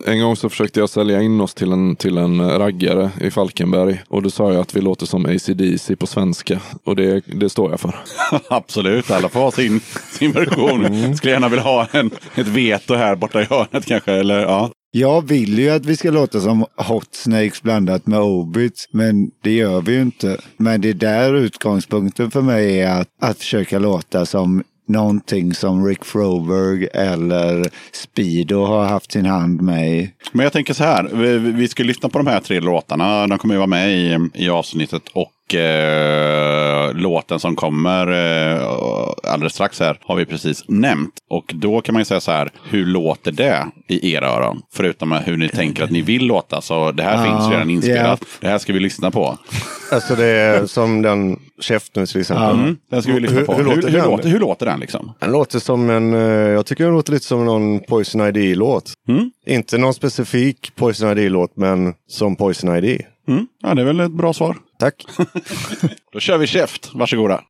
en 0.07 0.21
gång 0.21 0.37
så 0.37 0.49
försökte 0.49 0.81
jag 0.81 0.89
sälja 0.89 1.23
in 1.23 1.41
oss 1.41 1.55
till 1.55 1.73
en, 1.73 1.97
till 1.97 2.19
en 2.19 2.59
raggare 2.59 3.11
i 3.21 3.31
Falkenberg. 3.31 4.03
Och 4.09 4.23
då 4.23 4.31
sa 4.31 4.53
jag 4.53 4.61
att 4.61 4.77
vi 4.77 4.81
låter 4.81 5.07
som 5.07 5.27
ACDC 5.27 5.97
på 5.97 6.07
svenska. 6.07 6.61
Och 6.85 6.97
det, 6.97 7.21
det 7.27 7.49
står 7.49 7.71
jag 7.71 7.81
för. 7.81 7.95
Absolut, 8.49 9.11
alla 9.11 9.29
får 9.29 9.41
ha 9.41 9.51
sin, 9.51 9.81
sin 10.11 10.33
version. 10.33 11.17
Skulle 11.17 11.33
gärna 11.33 11.49
vilja 11.49 11.65
ha 11.65 11.87
en, 11.93 12.11
ett 12.35 12.47
veto 12.47 12.95
här 12.95 13.17
borta 13.17 13.43
i 13.43 13.45
hörnet 13.45 13.87
kanske. 13.87 14.13
Eller, 14.13 14.41
ja. 14.41 14.71
Jag 14.91 15.29
vill 15.29 15.59
ju 15.59 15.71
att 15.71 15.87
vi 15.87 15.97
ska 15.97 16.11
låta 16.11 16.41
som 16.41 16.67
Hot 16.77 17.15
Snakes 17.15 17.63
blandat 17.63 18.07
med 18.07 18.21
Obits, 18.21 18.89
men 18.91 19.31
det 19.43 19.53
gör 19.53 19.81
vi 19.81 19.93
ju 19.93 20.03
inte. 20.03 20.41
Men 20.57 20.81
det 20.81 20.89
är 20.89 20.95
där 20.95 21.35
utgångspunkten 21.35 22.31
för 22.31 22.43
mig 22.43 22.81
är 22.81 23.01
att, 23.01 23.09
att 23.21 23.39
försöka 23.39 23.79
låta 23.79 24.27
som 24.27 24.63
någonting 24.89 25.55
som 25.55 25.87
Rick 25.87 26.05
Froberg 26.05 26.89
eller 26.95 27.71
Speedo 27.93 28.65
har 28.65 28.85
haft 28.85 29.13
sin 29.13 29.27
hand 29.27 29.63
med 29.63 29.99
i. 29.99 30.11
Men 30.33 30.45
jag 30.45 30.53
tänker 30.53 30.75
så 30.75 30.85
här, 30.85 31.11
vi, 31.13 31.39
vi 31.39 31.69
ska 31.69 31.83
lyssna 31.83 32.09
på 32.09 32.19
de 32.19 32.27
här 32.27 32.41
tre 32.41 32.61
låtarna. 32.61 33.27
De 33.27 33.39
kommer 33.39 33.55
ju 33.55 33.59
vara 33.59 33.67
med 33.67 33.99
i, 33.99 34.31
i 34.35 34.49
avsnittet. 34.49 35.03
Och 35.13 35.33
eh, 35.55 36.93
låten 36.95 37.41
som 37.41 37.57
kommer 37.57 38.07
eh, 38.57 38.69
alldeles 39.33 39.53
strax 39.53 39.81
här 39.81 39.99
har 40.03 40.17
vi 40.17 40.27
precis 40.27 40.65
nämnt. 40.69 41.13
Och 41.31 41.53
då 41.55 41.81
kan 41.81 41.93
man 41.93 42.01
ju 42.01 42.05
säga 42.05 42.21
så 42.21 42.31
här, 42.33 42.51
hur 42.71 42.87
låter 42.87 43.33
det 43.33 43.67
i 43.89 44.13
era 44.13 44.29
öron? 44.29 44.63
Förutom 44.73 45.13
hur 45.13 45.37
ni 45.37 45.49
tänker 45.49 45.85
att 45.85 45.91
ni 45.91 46.03
vill 46.03 46.27
låta. 46.27 46.61
Så 46.61 46.93
det 46.93 47.03
här 47.03 47.27
Ja, 47.27 47.33
finns 47.39 47.51
redan 47.53 47.71
inspelat. 47.71 48.21
ja. 48.23 48.27
Det 48.41 48.49
här 48.49 48.59
ska 48.59 48.73
vi 48.73 48.81
lyssna 48.81 49.11
på. 49.11 49.39
Alltså 49.93 50.15
det 50.15 50.25
är 50.27 50.67
som 50.67 51.03
den 51.03 51.39
nu 51.95 52.07
till 52.07 52.21
exempel. 52.21 52.51
Mm, 52.55 52.77
den 52.91 53.03
ska 53.03 53.13
vi 53.13 53.21
lyssna 53.21 53.39
Hur- 53.39 53.47
på. 53.47 53.53
hur 53.55 53.65
låter 53.65 53.89
hur, 53.89 53.99
den? 53.99 54.05
låter, 54.11 54.29
hur 54.29 54.41
låter 54.41 54.67
den 54.67 54.81
liksom? 54.81 55.13
Den 55.19 55.33
låter 55.33 55.59
som 55.59 55.91
en, 55.91 56.15
eh, 56.15 56.21
jag 56.31 56.67
tycker 56.67 56.85
den 56.85 56.93
låter 56.95 57.13
lite 57.13 57.25
som 57.25 57.45
någon 57.45 57.81
Poison 57.81 58.21
ID-låt. 58.37 58.93
Mm. 59.09 59.31
Inte 59.47 59.79
någon 59.79 59.95
specifik 59.95 60.73
Poison 60.77 61.19
ID-låt, 61.19 61.57
men 61.57 61.95
som 62.09 62.37
Poison 62.37 62.77
ID. 62.77 63.03
Mm. 63.29 63.47
Ja, 63.63 63.75
det 63.75 63.83
är 63.83 63.87
väl 63.87 64.01
ett 64.01 64.13
bra 64.13 64.33
svar. 64.33 64.57
Tack. 64.79 65.07
Då 66.13 66.21
kör 66.21 66.39
vi 66.39 66.47
käft. 66.47 66.91
Varsågoda. 66.95 67.45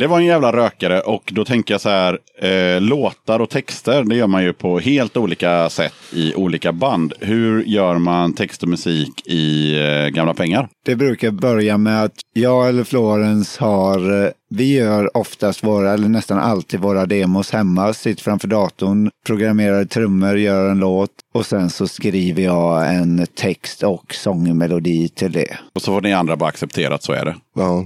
Det 0.00 0.06
var 0.06 0.18
en 0.18 0.24
jävla 0.24 0.52
rökare 0.52 1.00
och 1.00 1.30
då 1.32 1.44
tänker 1.44 1.74
jag 1.74 1.80
så 1.80 1.88
här. 1.88 2.18
Eh, 2.42 2.80
låtar 2.80 3.40
och 3.40 3.50
texter, 3.50 4.04
det 4.04 4.16
gör 4.16 4.26
man 4.26 4.42
ju 4.42 4.52
på 4.52 4.78
helt 4.78 5.16
olika 5.16 5.70
sätt 5.70 5.94
i 6.12 6.34
olika 6.34 6.72
band. 6.72 7.12
Hur 7.20 7.62
gör 7.62 7.98
man 7.98 8.32
text 8.32 8.62
och 8.62 8.68
musik 8.68 9.26
i 9.26 9.76
eh, 9.78 10.08
Gamla 10.08 10.34
pengar? 10.34 10.68
Det 10.84 10.96
brukar 10.96 11.30
börja 11.30 11.78
med 11.78 12.04
att 12.04 12.14
jag 12.34 12.68
eller 12.68 12.84
Florens 12.84 13.58
har, 13.58 14.24
eh, 14.24 14.30
vi 14.50 14.72
gör 14.74 15.16
oftast 15.16 15.64
våra, 15.64 15.92
eller 15.92 16.08
nästan 16.08 16.38
alltid 16.38 16.80
våra 16.80 17.06
demos 17.06 17.50
hemma, 17.50 17.92
sitter 17.94 18.22
framför 18.22 18.48
datorn, 18.48 19.10
programmerar 19.26 19.84
trummor, 19.84 20.38
gör 20.38 20.70
en 20.70 20.78
låt 20.78 21.10
och 21.34 21.46
sen 21.46 21.70
så 21.70 21.88
skriver 21.88 22.42
jag 22.42 22.94
en 22.94 23.26
text 23.34 23.82
och 23.82 24.14
sångmelodi 24.14 25.08
till 25.08 25.32
det. 25.32 25.58
Och 25.74 25.82
så 25.82 25.92
får 25.92 26.00
ni 26.00 26.12
andra 26.12 26.36
bara 26.36 26.48
acceptera 26.48 26.94
att 26.94 27.02
så 27.02 27.12
är 27.12 27.24
det. 27.24 27.36
Ja, 27.56 27.84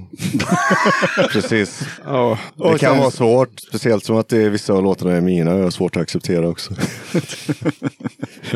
precis. 1.33 1.83
Ja, 2.05 2.39
Det 2.57 2.63
Och 2.63 2.79
kan 2.81 2.91
sen- 2.93 2.99
vara 3.01 3.11
svårt, 3.11 3.61
speciellt 3.61 4.05
som 4.05 4.17
att 4.17 4.29
det 4.29 4.43
är 4.43 4.51
vissa 4.51 4.73
av 4.73 4.83
låtarna 4.83 5.13
är 5.13 5.21
mina. 5.21 5.51
Jag 5.57 5.63
har 5.63 5.71
svårt 5.71 5.97
att 5.97 6.03
acceptera 6.03 6.49
också. 6.49 6.75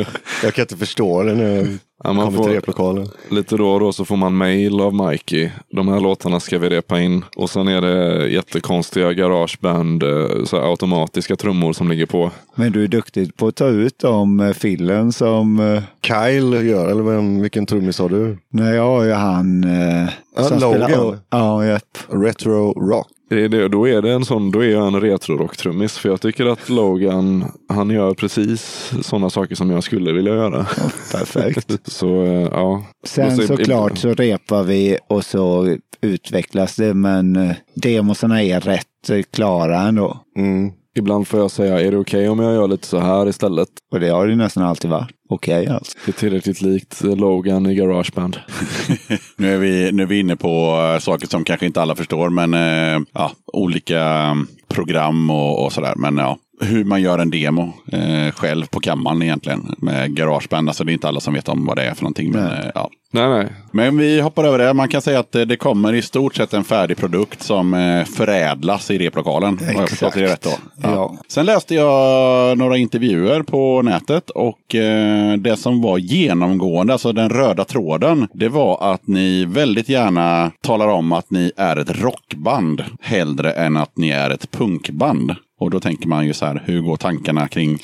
jag 0.43 0.55
kan 0.55 0.63
inte 0.63 0.77
förstå 0.77 1.23
det 1.23 1.35
när 1.35 1.57
jag 1.57 1.67
Ja, 2.05 2.13
man 2.13 2.25
kommer 2.25 2.39
får- 2.39 2.45
till 2.45 2.55
replokalen. 2.55 3.09
lite 3.31 3.57
då 3.57 3.71
och 3.71 3.81
då 3.81 3.93
så 3.93 4.05
får 4.05 4.17
man 4.17 4.37
mail 4.37 4.81
av 4.81 4.95
Mikey. 4.95 5.51
De 5.71 5.89
här 5.89 6.01
låtarna 6.01 6.41
ska 6.41 6.59
vi 6.59 6.69
repa 6.69 7.01
in. 7.01 7.25
Och 7.37 7.51
sen 7.51 7.69
är 7.69 7.81
det 7.81 8.29
jättekonstiga 8.29 9.13
garageband, 9.13 10.03
eh, 10.03 10.45
så 10.45 10.57
här 10.61 10.71
automatiska 10.71 11.37
trummor 11.37 11.73
som 11.73 11.89
ligger 11.91 12.07
på. 12.07 12.31
Men 12.55 12.73
du 12.73 12.85
är 12.85 12.89
duktig 12.89 13.37
på 13.37 13.47
att 13.47 13.57
ta 13.57 13.67
ut 13.69 13.99
de 13.99 14.41
eh, 14.41 14.53
fillen 14.53 15.13
som, 15.13 15.61
eh, 15.61 15.83
Kyle 16.03 16.67
gör, 16.69 16.89
eller 16.91 17.03
vem, 17.03 17.41
vilken 17.41 17.67
trummis 17.67 17.99
har 17.99 18.09
du? 18.09 18.39
när 18.53 18.75
jag 18.75 18.83
har 18.87 19.05
ju 19.05 19.13
han 19.13 19.65
eh, 19.65 20.09
Ja, 20.37 20.43
Logan. 20.43 20.59
spelar- 20.61 21.19
Ja, 21.31 21.65
japp. 21.67 21.99
Retro 22.09 22.73
Rock. 22.91 23.07
Det 23.29 23.45
är 23.45 23.49
det, 23.49 23.69
då 23.69 23.89
är 23.89 24.03
det 24.03 24.13
en 24.13 24.25
sån, 24.25 24.51
då 24.51 24.61
är 24.65 24.69
jag 24.71 24.87
en 24.87 25.01
retrorock-trummis. 25.01 25.99
För 25.99 26.09
jag 26.09 26.21
tycker 26.21 26.47
att 26.47 26.69
Logan, 26.69 27.45
han 27.69 27.91
gör 27.91 28.15
precis 28.15 28.93
sådana 29.03 29.31
saker 29.31 29.55
som 29.55 29.71
jag 29.71 29.83
skulle 29.85 30.13
vilja 30.13 30.35
göra. 30.35 30.65
Perfekt. 31.13 31.75
Så 31.93 32.23
eh, 32.25 32.49
ja. 32.53 32.85
Sen 33.07 33.37
så- 33.37 33.47
såklart 33.47 33.99
så 33.99 34.15
repar 34.15 34.63
vi 34.63 34.99
och 35.09 35.25
så 35.25 35.77
utvecklas 36.01 36.77
det, 36.77 36.95
men 36.95 37.37
eh, 37.37 37.51
demosarna 37.75 38.43
är 38.43 38.61
rätt 38.61 39.11
eh, 39.11 39.23
klara 39.33 39.81
ändå. 39.81 40.17
Mm. 40.37 40.71
Ibland 40.99 41.29
får 41.29 41.41
jag 41.41 41.51
säga, 41.51 41.81
är 41.81 41.91
det 41.91 41.97
okej 41.99 42.29
om 42.29 42.39
jag 42.39 42.55
gör 42.55 42.69
lite 42.69 42.87
så 42.87 42.99
här 42.99 43.29
istället? 43.29 43.69
Och 43.93 44.01
det 44.01 44.09
har 44.09 44.27
det 44.27 44.37
nästan 44.37 44.63
alltid 44.63 44.91
varit. 44.91 45.09
Okej 45.29 45.67
alltså. 45.67 45.99
Det 46.07 46.11
är 46.11 46.21
tillräckligt 46.21 46.61
likt 46.61 47.03
Logan 47.03 47.67
i 47.67 47.75
Garageband. 47.75 48.37
Nu 49.37 49.55
är 49.55 49.59
vi, 49.59 49.93
nu 49.93 50.03
är 50.03 50.07
vi 50.07 50.21
inne 50.21 50.37
på 50.37 50.81
eh, 50.95 51.01
saker 51.01 51.27
som 51.27 51.45
kanske 51.45 51.67
inte 51.67 51.83
alla 51.83 51.97
förstår, 51.97 52.29
men 52.29 52.55
eh, 52.55 53.01
ja, 53.13 53.33
olika 53.47 54.03
mm, 54.05 54.47
program 54.69 55.31
och, 55.31 55.65
och 55.65 55.73
sådär. 55.73 55.95
Men 55.97 56.17
ja, 56.17 56.39
hur 56.61 56.85
man 56.85 57.03
gör 57.03 57.19
en 57.19 57.31
demo 57.31 57.73
eh, 57.93 58.33
själv 58.33 58.67
på 58.67 58.81
kammaren 58.81 59.23
egentligen 59.23 59.75
med 59.79 60.17
Garageband. 60.17 60.69
Alltså 60.69 60.85
det 60.85 60.91
är 60.91 60.95
inte 60.95 61.09
alla 61.09 61.21
som 61.21 61.35
vet 61.35 61.49
om 61.49 61.67
vad 61.67 61.77
det 61.77 61.83
är 61.83 61.95
för 61.95 62.03
någonting. 62.03 62.33
Men, 62.33 62.45
Nej. 62.45 62.59
eh, 62.65 62.71
ja. 62.75 62.91
Nej, 63.11 63.29
nej. 63.29 63.47
men 63.73 63.99
vi 63.99 64.21
hoppar 64.21 64.45
över 64.45 64.59
det. 64.59 64.75
Man 64.75 64.89
kan 64.89 65.03
säga 65.03 65.21
att 65.21 65.33
det 65.33 65.57
kommer 65.57 65.93
i 65.93 66.03
stort 66.03 66.37
sett 66.37 66.55
en 66.55 66.65
färdig 66.65 66.97
produkt 66.97 67.43
som 67.43 67.75
eh, 67.75 68.05
förädlas 68.05 68.91
i 68.91 68.99
replokalen. 68.99 69.59
Har 69.59 69.81
jag 69.81 69.89
förstått 69.89 70.15
det 70.15 70.23
rätt 70.23 70.43
då? 70.43 70.51
Ja. 70.83 71.17
Sen 71.29 71.47
läste 71.47 71.75
jag 71.75 72.59
några 72.59 72.77
intervjuer 72.77 73.43
på 73.43 73.83
nätet 73.83 74.31
och 74.31 74.75
eh, 74.75 75.18
Eh, 75.19 75.33
det 75.33 75.57
som 75.57 75.81
var 75.81 75.99
genomgående, 75.99 76.93
alltså 76.93 77.13
den 77.13 77.31
röda 77.31 77.65
tråden, 77.65 78.29
det 78.33 78.49
var 78.49 78.93
att 78.95 79.07
ni 79.07 79.45
väldigt 79.45 79.89
gärna 79.89 80.51
talar 80.61 80.89
om 80.89 81.13
att 81.13 81.31
ni 81.31 81.53
är 81.57 81.77
ett 81.77 82.01
rockband 82.01 82.85
hellre 83.01 83.53
än 83.53 83.77
att 83.77 83.97
ni 83.97 84.09
är 84.09 84.31
ett 84.31 84.51
punkband. 84.51 85.35
Och 85.61 85.71
då 85.71 85.81
tänker 85.81 86.09
man 86.09 86.27
ju 86.27 86.33
så 86.35 86.47
här, 86.47 86.63
hur 86.67 86.81
går 86.81 86.97
tankarna 86.97 87.49
kring, 87.49 87.79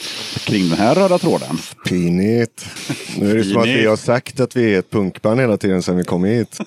kring 0.46 0.68
den 0.68 0.78
här 0.78 0.94
röda 0.94 1.18
tråden? 1.18 1.56
Pinigt. 1.88 2.66
Nu 3.18 3.30
är 3.30 3.34
det 3.34 3.44
som 3.44 3.62
att 3.62 3.66
vi 3.68 3.86
har 3.86 3.96
sagt 3.96 4.40
att 4.40 4.56
vi 4.56 4.74
är 4.74 4.78
ett 4.78 4.90
punkband 4.90 5.40
hela 5.40 5.56
tiden 5.56 5.82
sedan 5.82 5.96
vi 5.96 6.04
kom 6.04 6.24
hit. 6.24 6.58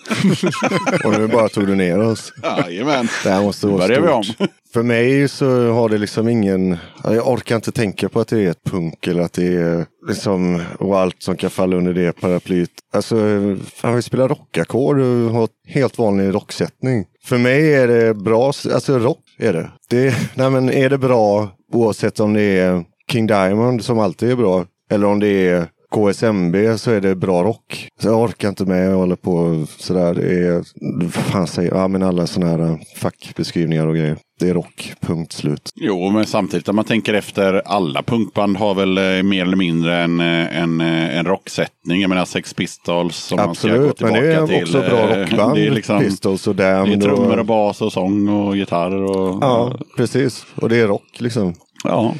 Och 1.06 1.12
nu 1.20 1.28
bara 1.28 1.50
tog 1.50 1.68
du 1.68 1.76
ner 1.76 2.00
oss. 2.00 2.34
Jajamän. 2.44 3.08
Det 3.24 3.30
här 3.30 3.42
måste 3.42 3.68
vara 3.68 3.78
Börjar 3.88 4.02
vi 4.02 4.08
om. 4.08 4.24
stort. 4.24 4.50
För 4.74 4.84
mig 4.84 5.28
så 5.28 5.72
har 5.72 5.90
det 5.90 5.98
liksom 5.98 6.28
ingen... 6.30 6.78
ja, 7.04 7.14
Jag 7.16 7.28
orkar 7.28 7.56
inte 7.56 7.72
tänka 7.72 8.10
på 8.10 8.20
att 8.20 8.28
det 8.28 8.40
är 8.46 8.52
ett 8.52 8.64
punk 8.64 9.08
eller 9.08 9.22
att 9.22 9.34
det 9.34 9.48
är 9.48 9.86
liksom... 10.08 10.62
Och 10.80 11.00
allt 11.00 11.16
som 11.24 11.36
kan 11.38 11.50
falla 11.50 11.76
under 11.76 11.94
det 11.94 12.12
paraplyet. 12.12 12.70
Alltså, 12.94 13.16
fan 13.76 13.96
vi 13.96 14.02
spelar 14.02 14.28
rockackord 14.28 15.00
och 15.00 15.32
har 15.34 15.50
helt 15.68 15.98
vanlig 15.98 16.34
rocksättning. 16.34 17.06
För 17.26 17.38
mig 17.38 17.74
är 17.74 17.88
det 17.88 18.14
bra, 18.14 18.46
alltså 18.74 19.00
rock 19.00 19.20
är 19.38 19.54
det. 19.54 19.72
det 19.90 20.16
nej 20.36 20.50
men 20.50 20.70
är 20.70 20.90
det 20.90 20.98
bra 20.98 21.50
oavsett 21.74 22.20
om 22.20 22.34
det 22.34 22.60
är 22.60 22.84
King 23.12 23.28
Diamond 23.28 23.84
som 23.84 24.00
alltid 24.00 24.32
är 24.32 24.36
bra. 24.36 24.66
Eller 24.90 25.08
om 25.08 25.20
det 25.20 25.28
är 25.28 25.68
KSMB 25.96 26.56
så 26.78 26.92
är 26.92 27.02
det 27.02 27.16
bra 27.16 27.44
rock. 27.44 27.88
Så 28.02 28.08
jag 28.08 28.22
orkar 28.22 28.50
inte 28.50 28.66
med 28.66 28.90
att 28.90 28.96
hålla 28.96 29.16
på 29.16 29.66
sådär. 29.78 30.14
Det 30.14 30.48
är, 30.48 31.10
fan 31.10 31.48
säger 31.48 31.72
ja 31.76 31.88
men 31.88 32.04
alla 32.04 32.28
sådana 32.28 32.52
här 32.52 32.80
fackbeskrivningar 32.98 33.88
och 33.88 33.96
grejer. 33.96 34.18
Det 34.40 34.50
är 34.50 34.54
rock, 34.54 34.94
punkt 35.00 35.34
slut. 35.34 35.70
Jo, 35.76 36.10
men 36.10 36.26
samtidigt 36.26 36.70
om 36.70 36.76
man 36.76 36.86
tänker 36.86 37.14
efter, 37.14 37.62
alla 37.66 38.04
punkband 38.04 38.58
har 38.58 38.76
väl 38.76 38.98
eh, 38.98 39.24
mer 39.24 39.42
eller 39.42 39.58
mindre 39.58 39.98
en, 39.98 40.20
eh, 40.20 40.62
en, 40.62 40.82
eh, 40.82 41.18
en 41.18 41.26
rocksättning. 41.26 42.02
Jag 42.02 42.10
menar 42.10 42.26
Sex 42.26 42.54
Pistols 42.54 43.16
som 43.18 43.36
man 43.38 43.56
ska 43.56 43.68
gå 43.68 43.74
Absolut, 43.74 44.02
men 44.02 44.14
tillbaka 44.14 44.22
det 44.22 44.34
är 44.34 44.48
till. 44.48 44.64
också 44.64 44.80
bra 44.80 45.10
eh, 45.10 45.20
rockband. 45.20 45.56
Det 45.56 45.68
är, 45.68 45.72
liksom, 45.72 46.00
Pistols 46.00 46.48
och 46.48 46.56
det 46.56 46.66
är 46.66 46.78
Damned. 46.78 47.02
trummor 47.02 47.34
och 47.34 47.40
och, 47.40 47.46
bas 47.46 47.82
och 47.82 47.94
sång 47.94 48.30
och 48.30 48.58
gitarr. 48.58 48.92
Och, 48.96 49.44
ja, 49.44 49.78
precis. 49.98 50.46
Och 50.56 50.70
det 50.70 50.78
är 50.78 50.88
rock 50.88 51.08
liksom. 51.18 51.54
Ja. 51.88 52.14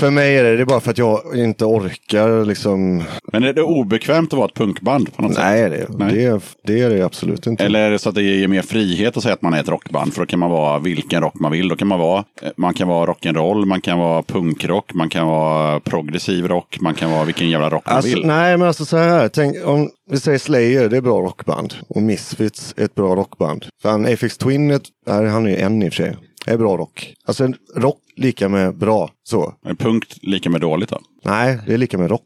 För 0.00 0.10
mig 0.10 0.36
är 0.36 0.44
det, 0.44 0.56
det 0.56 0.62
är 0.62 0.66
bara 0.66 0.80
för 0.80 0.90
att 0.90 0.98
jag 0.98 1.20
inte 1.36 1.64
orkar 1.64 2.44
liksom. 2.44 3.02
Men 3.32 3.42
är 3.44 3.52
det 3.52 3.62
obekvämt 3.62 4.32
att 4.32 4.36
vara 4.38 4.48
ett 4.48 4.54
punkband 4.54 5.16
på 5.16 5.22
något 5.22 5.34
sätt? 5.34 5.44
Nej, 5.44 5.70
det, 5.70 5.86
Nej. 5.98 6.14
Det, 6.14 6.40
det 6.66 6.80
är 6.80 6.90
det 6.90 7.02
absolut 7.02 7.46
inte. 7.46 7.64
Eller 7.64 7.80
är 7.80 7.90
det 7.90 7.98
så 7.98 8.08
att 8.08 8.14
det 8.14 8.22
ger 8.22 8.48
mer 8.48 8.62
frihet 8.62 9.16
att 9.16 9.22
säga 9.22 9.34
att 9.34 9.42
man 9.42 9.54
är 9.54 9.60
ett 9.60 9.68
rockband? 9.68 10.14
För 10.14 10.20
då 10.20 10.26
kan 10.26 10.38
man 10.38 10.50
vara 10.50 10.78
vilken 10.78 11.20
rock 11.20 11.34
man 11.34 11.52
vill. 11.52 11.68
Då 11.68 11.76
kan 11.76 11.88
man 11.88 11.98
vara, 11.98 12.24
eh, 12.42 12.48
man 12.56 12.74
kan 12.74 12.88
vara 12.88 13.12
rock'n'roll, 13.12 13.64
man 13.64 13.80
kan 13.80 13.98
vara 13.98 14.22
punkrock, 14.22 14.94
man 14.94 15.08
kan 15.08 15.26
vara 15.26 15.80
progressiv 15.80 16.48
rock, 16.48 16.76
man 16.80 16.94
kan 16.94 17.10
vara 17.10 17.24
vilken 17.24 17.50
jävla 17.50 17.70
rock 17.70 17.86
man 17.86 17.96
Alltså, 17.96 18.14
vill. 18.16 18.26
nej, 18.26 18.56
men 18.58 18.68
alltså 18.68 18.84
så 18.84 18.96
här. 18.96 19.28
Tänk, 19.28 19.56
om 19.64 19.90
vi 20.10 20.20
säger 20.20 20.38
Slayer, 20.38 20.88
det 20.88 20.96
är 20.96 21.00
bra 21.00 21.20
rockband. 21.20 21.74
Och 21.88 22.02
Misfits 22.02 22.74
är 22.76 22.84
ett 22.84 22.94
bra 22.94 23.14
rockband. 23.16 23.66
Fan, 23.82 24.06
Afix 24.06 24.38
Twin, 24.38 24.70
är 25.06 25.24
han 25.24 25.46
är 25.46 25.56
en 25.56 25.82
i 25.82 25.88
och 25.88 25.92
för 25.92 26.02
sig 26.02 26.16
är 26.46 26.58
bra 26.58 26.76
rock. 26.76 27.14
Alltså 27.24 27.44
en 27.44 27.56
rock 27.74 28.00
lika 28.16 28.48
med 28.48 28.76
bra. 28.76 29.10
Så. 29.22 29.54
En 29.62 29.76
punkt 29.76 30.18
lika 30.22 30.50
med 30.50 30.60
dåligt 30.60 30.88
då? 30.88 31.00
Nej, 31.22 31.58
det 31.66 31.74
är 31.74 31.78
lika 31.78 31.98
med 31.98 32.10
rock. 32.10 32.24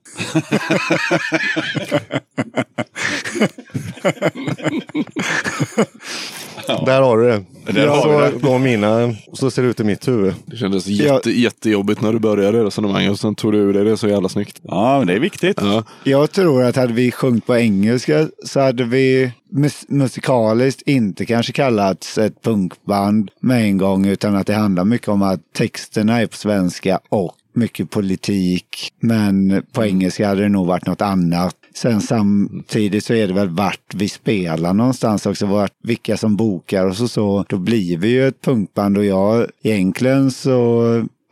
Där 6.67 7.01
har 7.01 7.19
du 7.19 7.27
det. 7.27 7.45
Där 7.73 7.89
har 7.89 8.03
så 8.03 8.39
vi 8.39 8.53
det. 8.53 8.59
mina, 8.59 9.15
så 9.33 9.51
ser 9.51 9.63
det 9.63 9.69
ut 9.69 9.81
i 9.81 9.85
mitt 9.85 10.09
huvud. 10.09 10.35
Det 10.47 10.57
kändes 10.57 10.87
jätte, 10.87 11.31
jättejobbigt 11.31 12.01
när 12.01 12.13
du 12.13 12.19
började 12.19 12.65
resonemanget 12.65 13.11
och 13.11 13.19
sen 13.19 13.35
tog 13.35 13.53
du 13.53 13.59
ur 13.59 13.73
dig 13.73 13.85
det 13.85 13.97
så 13.97 14.09
jävla 14.09 14.29
snyggt. 14.29 14.61
Ja, 14.63 14.99
men 14.99 15.07
det 15.07 15.15
är 15.15 15.21
viktigt. 15.21 15.59
Ja. 15.61 15.85
Jag 16.05 16.33
tror 16.33 16.65
att 16.65 16.77
hade 16.77 16.93
vi 16.93 17.13
sjungit 17.13 17.47
på 17.47 17.57
engelska 17.57 18.29
så 18.45 18.61
hade 18.61 18.85
vi 18.85 19.33
mus 19.51 19.85
musikaliskt 19.89 20.83
inte 20.83 21.27
kanske 21.27 21.53
kallats 21.53 22.19
ett 22.19 22.43
punkband 22.43 23.31
med 23.41 23.63
en 23.63 23.79
gång 23.79 24.07
utan 24.07 24.37
att 24.37 24.47
det 24.47 24.55
handlar 24.55 24.85
mycket 24.85 25.09
om 25.09 25.23
att 25.23 25.41
texterna 25.53 26.21
är 26.21 26.27
på 26.27 26.37
svenska 26.37 27.01
och 27.09 27.37
mycket 27.57 27.91
politik. 27.91 28.93
Men 29.01 29.63
på 29.73 29.85
engelska 29.85 30.29
hade 30.29 30.43
det 30.43 30.49
nog 30.49 30.67
varit 30.67 30.87
något 30.87 31.03
annat. 31.03 31.57
Sen 31.75 32.01
samtidigt 32.01 33.05
så 33.05 33.15
är 33.15 33.29
det 33.29 33.35
väl 33.35 33.49
vart 33.49 33.95
vi 33.95 34.09
spelar 34.09 34.75
någonstans 34.75 35.27
också, 35.27 35.47
vart, 35.47 35.73
vilka 35.83 36.17
som 36.17 36.37
bokar 36.37 36.87
och 36.87 36.97
så, 36.97 37.09
så. 37.09 37.45
Då 37.49 37.59
blir 37.59 37.97
vi 37.97 38.09
ju 38.09 38.29
ett 38.29 38.41
punkband 38.41 38.99
och 38.99 39.05
jag 39.05 39.47
egentligen 39.63 40.31
så 40.31 40.83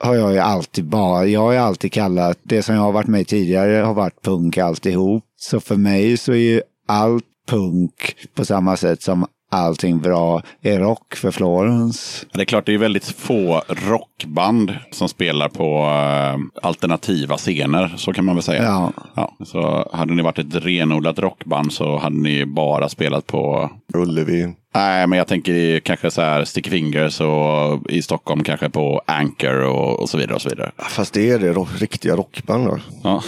har 0.00 0.14
jag 0.14 0.32
ju 0.32 0.38
alltid 0.38 0.84
bara, 0.84 1.26
jag 1.26 1.40
har 1.40 1.54
alltid 1.54 1.92
kallat, 1.92 2.38
det 2.42 2.62
som 2.62 2.74
jag 2.74 2.82
har 2.82 2.92
varit 2.92 3.06
med 3.06 3.26
tidigare 3.26 3.84
har 3.84 3.94
varit 3.94 4.22
punk 4.22 4.58
alltihop. 4.58 5.24
Så 5.36 5.60
för 5.60 5.76
mig 5.76 6.16
så 6.16 6.32
är 6.32 6.36
ju 6.36 6.62
allt 6.88 7.24
punk 7.48 8.16
på 8.34 8.44
samma 8.44 8.76
sätt 8.76 9.02
som 9.02 9.26
allting 9.54 9.98
bra 10.00 10.42
är 10.62 10.78
rock 10.78 11.14
för 11.14 11.30
Florence. 11.30 12.26
Det 12.32 12.40
är 12.40 12.44
klart, 12.44 12.66
det 12.66 12.74
är 12.74 12.78
väldigt 12.78 13.04
få 13.04 13.62
rockband 13.68 14.74
som 14.90 15.08
spelar 15.08 15.48
på 15.48 15.78
eh, 15.78 16.66
alternativa 16.68 17.36
scener. 17.36 17.94
Så 17.96 18.12
kan 18.12 18.24
man 18.24 18.34
väl 18.34 18.42
säga. 18.42 18.62
Ja. 18.62 18.92
Ja, 19.14 19.36
så 19.44 19.90
hade 19.92 20.14
ni 20.14 20.22
varit 20.22 20.38
ett 20.38 20.64
renodlat 20.64 21.18
rockband 21.18 21.72
så 21.72 21.98
hade 21.98 22.16
ni 22.16 22.46
bara 22.46 22.88
spelat 22.88 23.26
på 23.26 23.70
Ullevi. 23.94 24.54
Nej, 24.74 25.06
men 25.06 25.18
jag 25.18 25.26
tänker 25.26 25.52
i 25.52 25.80
kanske 25.84 26.10
så 26.10 26.20
här 26.22 26.44
Sticky 26.44 26.70
Fingers 26.70 27.20
och 27.20 27.90
i 27.90 28.02
Stockholm 28.02 28.44
kanske 28.44 28.70
på 28.70 29.02
Anchor 29.06 29.60
och, 29.62 30.00
och 30.00 30.08
så 30.08 30.18
vidare 30.18 30.34
och 30.34 30.42
så 30.42 30.48
vidare. 30.48 30.70
Fast 30.78 31.14
det 31.14 31.30
är 31.30 31.38
det 31.38 31.52
rock, 31.52 31.68
riktiga 31.78 32.16
rockband 32.16 32.66
då, 32.66 32.78
Ja. 33.02 33.22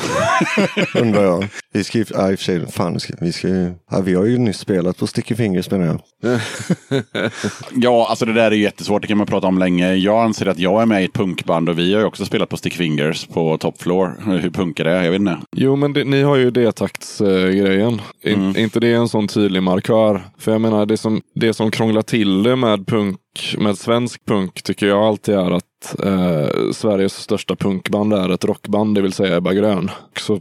undrar 1.00 1.22
jag. 1.24 1.46
Vi 1.72 1.84
ska 1.84 1.98
ju, 1.98 2.04
ja, 2.14 2.30
i 2.30 2.34
och 2.34 2.38
för 2.38 2.44
sig, 2.44 2.72
fan, 2.72 2.92
vi 2.92 3.00
ska, 3.00 3.14
vi, 3.20 3.32
ska 3.32 3.48
ju, 3.48 3.72
ja, 3.90 4.00
vi 4.00 4.14
har 4.14 4.24
ju 4.24 4.38
nyss 4.38 4.58
spelat 4.58 4.98
på 4.98 5.06
Sticky 5.06 5.34
Fingers 5.34 5.70
menar 5.70 5.86
jag. 5.86 6.00
ja, 7.74 8.06
alltså 8.10 8.24
det 8.24 8.32
där 8.32 8.50
är 8.50 8.50
ju 8.54 8.62
jättesvårt. 8.62 9.02
Det 9.02 9.08
kan 9.08 9.18
man 9.18 9.26
prata 9.26 9.46
om 9.46 9.58
länge. 9.58 9.94
Jag 9.94 10.24
anser 10.24 10.46
att 10.46 10.58
jag 10.58 10.82
är 10.82 10.86
med 10.86 11.02
i 11.02 11.04
ett 11.04 11.12
punkband 11.12 11.68
och 11.68 11.78
vi 11.78 11.92
har 11.94 12.00
ju 12.00 12.06
också 12.06 12.24
spelat 12.24 12.48
på 12.48 12.56
Sticky 12.56 12.76
Fingers 12.76 13.26
på 13.26 13.58
Top 13.58 13.82
Floor. 13.82 14.38
Hur 14.40 14.50
punkar 14.50 14.84
det? 14.84 15.04
Jag 15.04 15.10
vet 15.10 15.20
inte. 15.20 15.38
Jo, 15.56 15.76
men 15.76 15.92
det, 15.92 16.04
ni 16.04 16.22
har 16.22 16.36
ju 16.36 16.50
D-taktsgrejen. 16.50 18.00
In, 18.22 18.36
Mm. 18.36 18.48
Är 18.56 18.58
inte 18.60 18.80
det 18.80 18.92
en 18.92 19.08
sån 19.08 19.28
tydlig 19.28 19.62
markör? 19.62 20.22
För 20.38 20.52
jag 20.52 20.60
menar, 20.60 20.86
det 20.86 20.96
som, 20.96 21.20
det 21.40 21.54
som 21.54 21.70
krånglar 21.70 22.02
till 22.02 22.42
det 22.42 22.56
med 22.56 22.86
punk, 22.86 23.20
med 23.58 23.78
svensk 23.78 24.24
punk, 24.24 24.62
tycker 24.62 24.86
jag 24.86 25.02
alltid 25.02 25.34
är 25.34 25.50
att 25.50 25.65
eh, 26.02 26.72
Sveriges 26.72 27.14
största 27.16 27.56
punkband 27.56 28.12
är 28.12 28.28
ett 28.28 28.44
rockband, 28.44 28.94
det 28.94 29.02
vill 29.02 29.12
säga 29.12 29.36
Ebba 29.36 29.52
Grön. 29.52 29.90
Så, 30.18 30.40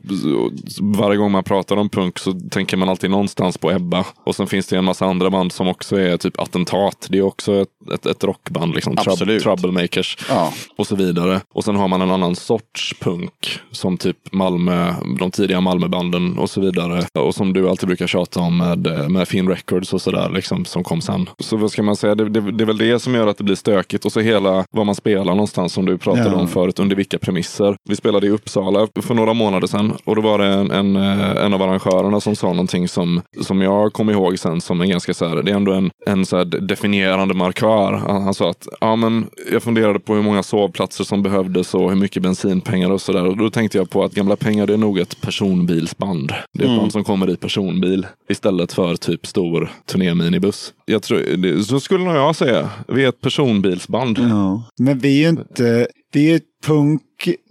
varje 0.81 1.17
gång 1.17 1.31
man 1.31 1.43
pratar 1.43 1.77
om 1.77 1.89
punk 1.89 2.19
så 2.19 2.39
tänker 2.51 2.77
man 2.77 2.89
alltid 2.89 3.09
någonstans 3.09 3.57
på 3.57 3.71
Ebba. 3.71 4.05
Och 4.23 4.35
sen 4.35 4.47
finns 4.47 4.67
det 4.67 4.77
en 4.77 4.85
massa 4.85 5.05
andra 5.05 5.29
band 5.29 5.51
som 5.51 5.67
också 5.67 5.99
är 5.99 6.17
typ 6.17 6.39
Attentat. 6.39 7.07
Det 7.09 7.17
är 7.17 7.21
också 7.21 7.53
ett, 7.53 7.69
ett, 7.93 8.05
ett 8.05 8.23
rockband, 8.23 8.75
liksom. 8.75 8.95
Absolut. 8.97 9.43
Troublemakers 9.43 10.17
Ja. 10.29 10.53
och 10.77 10.87
så 10.87 10.95
vidare. 10.95 11.41
Och 11.53 11.63
sen 11.63 11.75
har 11.75 11.87
man 11.87 12.01
en 12.01 12.11
annan 12.11 12.35
sorts 12.35 12.93
punk 12.99 13.59
som 13.71 13.97
typ 13.97 14.17
Malmö, 14.31 14.93
de 15.19 15.31
tidiga 15.31 15.61
Malmöbanden 15.61 16.37
och 16.37 16.49
så 16.49 16.61
vidare. 16.61 17.05
Och 17.19 17.35
som 17.35 17.53
du 17.53 17.69
alltid 17.69 17.87
brukar 17.87 18.07
tjata 18.07 18.39
om 18.39 18.57
med, 18.57 19.11
med 19.11 19.27
Finn 19.27 19.49
Records 19.49 19.93
och 19.93 20.01
sådär 20.01 20.29
liksom 20.29 20.65
som 20.65 20.83
kom 20.83 21.01
sen. 21.01 21.29
Så 21.39 21.57
vad 21.57 21.71
ska 21.71 21.83
man 21.83 21.95
säga, 21.95 22.15
det, 22.15 22.29
det, 22.29 22.51
det 22.51 22.63
är 22.63 22.65
väl 22.65 22.77
det 22.77 22.99
som 22.99 23.15
gör 23.15 23.27
att 23.27 23.37
det 23.37 23.43
blir 23.43 23.55
stökigt 23.55 24.05
och 24.05 24.11
så 24.11 24.19
hela 24.19 24.65
vad 24.71 24.85
man 24.85 24.95
spelar 24.95 25.24
någonstans 25.33 25.73
som 25.73 25.85
du 25.85 25.97
pratade 25.97 26.29
Ja. 26.29 26.35
om 26.35 26.47
förut, 26.47 26.79
under 26.79 26.95
vilka 26.95 27.17
premisser. 27.19 27.75
Vi 27.89 27.95
spelade 27.95 28.27
i 28.27 28.29
Uppsala 28.29 28.87
för 29.01 29.13
några 29.13 29.33
månader 29.33 29.67
sedan 29.67 29.93
och 30.03 30.15
då 30.15 30.21
var 30.21 30.39
det 30.39 30.45
en, 30.45 30.71
en, 30.71 30.95
eh, 30.95 31.45
en 31.45 31.53
av 31.53 31.61
arrangörerna 31.61 32.21
som 32.21 32.35
sa 32.35 32.47
någonting 32.47 32.87
som, 32.87 33.21
som 33.41 33.61
jag 33.61 33.93
kom 33.93 34.09
ihåg 34.09 34.39
sen 34.39 34.61
som 34.61 34.81
en 34.81 34.89
ganska 34.89 35.13
så 35.13 35.27
här, 35.27 35.35
det 35.43 35.51
är 35.51 35.55
ändå 35.55 35.73
en, 35.73 35.91
en 36.05 36.25
så 36.25 36.43
definierande 36.43 37.33
markör. 37.33 37.93
Han, 38.07 38.23
han 38.23 38.33
sa 38.33 38.49
att 38.49 38.67
ja, 38.81 38.95
men 38.95 39.25
jag 39.51 39.63
funderade 39.63 39.99
på 39.99 40.15
hur 40.15 40.21
många 40.21 40.43
sovplatser 40.43 41.03
som 41.03 41.23
behövdes 41.23 41.73
och 41.73 41.89
hur 41.89 41.97
mycket 41.97 42.23
bensinpengar 42.23 42.91
och 42.91 43.01
sådär. 43.01 43.25
Och 43.25 43.37
då 43.37 43.49
tänkte 43.49 43.77
jag 43.77 43.89
på 43.89 44.03
att 44.03 44.13
Gamla 44.13 44.35
pengar 44.35 44.67
det 44.67 44.73
är 44.73 44.77
nog 44.77 44.99
ett 44.99 45.21
personbilsband. 45.21 46.33
Det 46.53 46.63
är 46.65 46.69
ett 46.73 46.79
band 46.79 46.91
som 46.91 47.03
kommer 47.03 47.29
i 47.29 47.35
personbil 47.35 48.07
istället 48.29 48.73
för 48.73 48.95
typ 48.95 49.25
stor 49.27 49.71
turnéminibuss. 49.91 50.73
Jag 50.85 51.03
tror, 51.03 51.19
det, 51.37 51.63
så 51.63 51.79
skulle 51.79 52.03
nog 52.05 52.15
jag 52.15 52.35
säga. 52.35 52.69
Vi 52.87 53.03
är 53.03 53.09
ett 53.09 53.21
personbilsband. 53.21 54.19
Ja. 54.19 54.63
Men 54.79 54.99
vi 54.99 55.14
ju 55.17 55.29
inte, 55.29 55.87
vi 56.13 56.29
är 56.29 56.33
ju 56.33 56.39
punk 56.65 57.01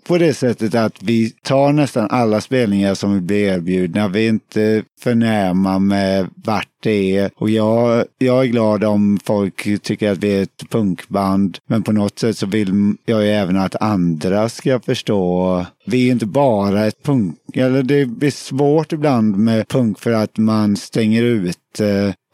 på 0.06 0.18
det 0.18 0.34
sättet 0.34 0.74
att 0.74 1.02
vi 1.02 1.30
tar 1.30 1.72
nästan 1.72 2.08
alla 2.10 2.40
spelningar 2.40 2.94
som 2.94 3.14
vi 3.14 3.20
blir 3.20 3.52
erbjudna. 3.52 4.08
Vi 4.08 4.24
är 4.24 4.28
inte 4.28 4.82
förnäma 5.00 5.78
med 5.78 6.26
vart 6.34 6.68
det 6.82 7.16
är. 7.16 7.30
Och 7.36 7.50
jag, 7.50 8.04
jag 8.18 8.44
är 8.44 8.48
glad 8.48 8.84
om 8.84 9.18
folk 9.24 9.82
tycker 9.82 10.12
att 10.12 10.18
vi 10.18 10.36
är 10.38 10.42
ett 10.42 10.70
punkband. 10.70 11.58
Men 11.66 11.82
på 11.82 11.92
något 11.92 12.18
sätt 12.18 12.38
så 12.38 12.46
vill 12.46 12.94
jag 13.06 13.24
ju 13.24 13.30
även 13.30 13.56
att 13.56 13.82
andra 13.82 14.48
ska 14.48 14.80
förstå. 14.80 15.66
Vi 15.86 16.08
är 16.08 16.12
inte 16.12 16.26
bara 16.26 16.86
ett 16.86 17.02
punk, 17.02 17.36
eller 17.54 17.82
det 17.82 18.06
blir 18.06 18.30
svårt 18.30 18.92
ibland 18.92 19.36
med 19.36 19.68
punk 19.68 19.98
för 19.98 20.12
att 20.12 20.38
man 20.38 20.76
stänger 20.76 21.22
ut 21.22 21.80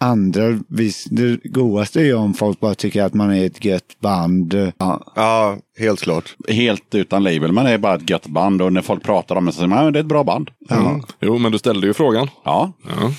andra. 0.01 0.59
Visst, 0.69 1.07
det 1.11 1.41
godaste 1.45 2.01
är 2.01 2.05
ju 2.05 2.15
om 2.15 2.35
folk 2.35 2.61
bara 2.61 2.75
tycker 2.75 3.03
att 3.03 3.15
man 3.15 3.31
är 3.31 3.47
ett 3.47 3.65
gött 3.65 4.01
band. 4.01 4.73
Ja, 4.79 5.13
Ja, 5.15 5.59
helt 5.81 6.01
klart. 6.01 6.37
Helt 6.49 6.95
utan 6.95 7.23
label. 7.23 7.53
Man 7.53 7.67
är 7.67 7.79
bara 7.79 7.95
ett 7.95 8.11
gött 8.11 8.27
band 8.27 8.63
och 8.63 8.73
när 8.73 8.83
folk 8.83 9.03
pratar 9.03 9.37
om 9.37 9.45
det 9.45 9.53
så 9.53 9.57
säger 9.57 9.69
man 9.69 9.87
att 9.87 9.93
det 9.93 9.99
är 9.99 10.01
ett 10.01 10.07
bra 10.07 10.25
band. 10.25 10.51
Mm. 10.71 11.03
Jo, 11.21 11.39
men 11.39 11.53
du 11.53 11.59
ställde 11.59 11.87
ju 11.87 11.95
frågan. 11.95 12.29
Ja, 12.45 12.73
Ja. 12.89 13.11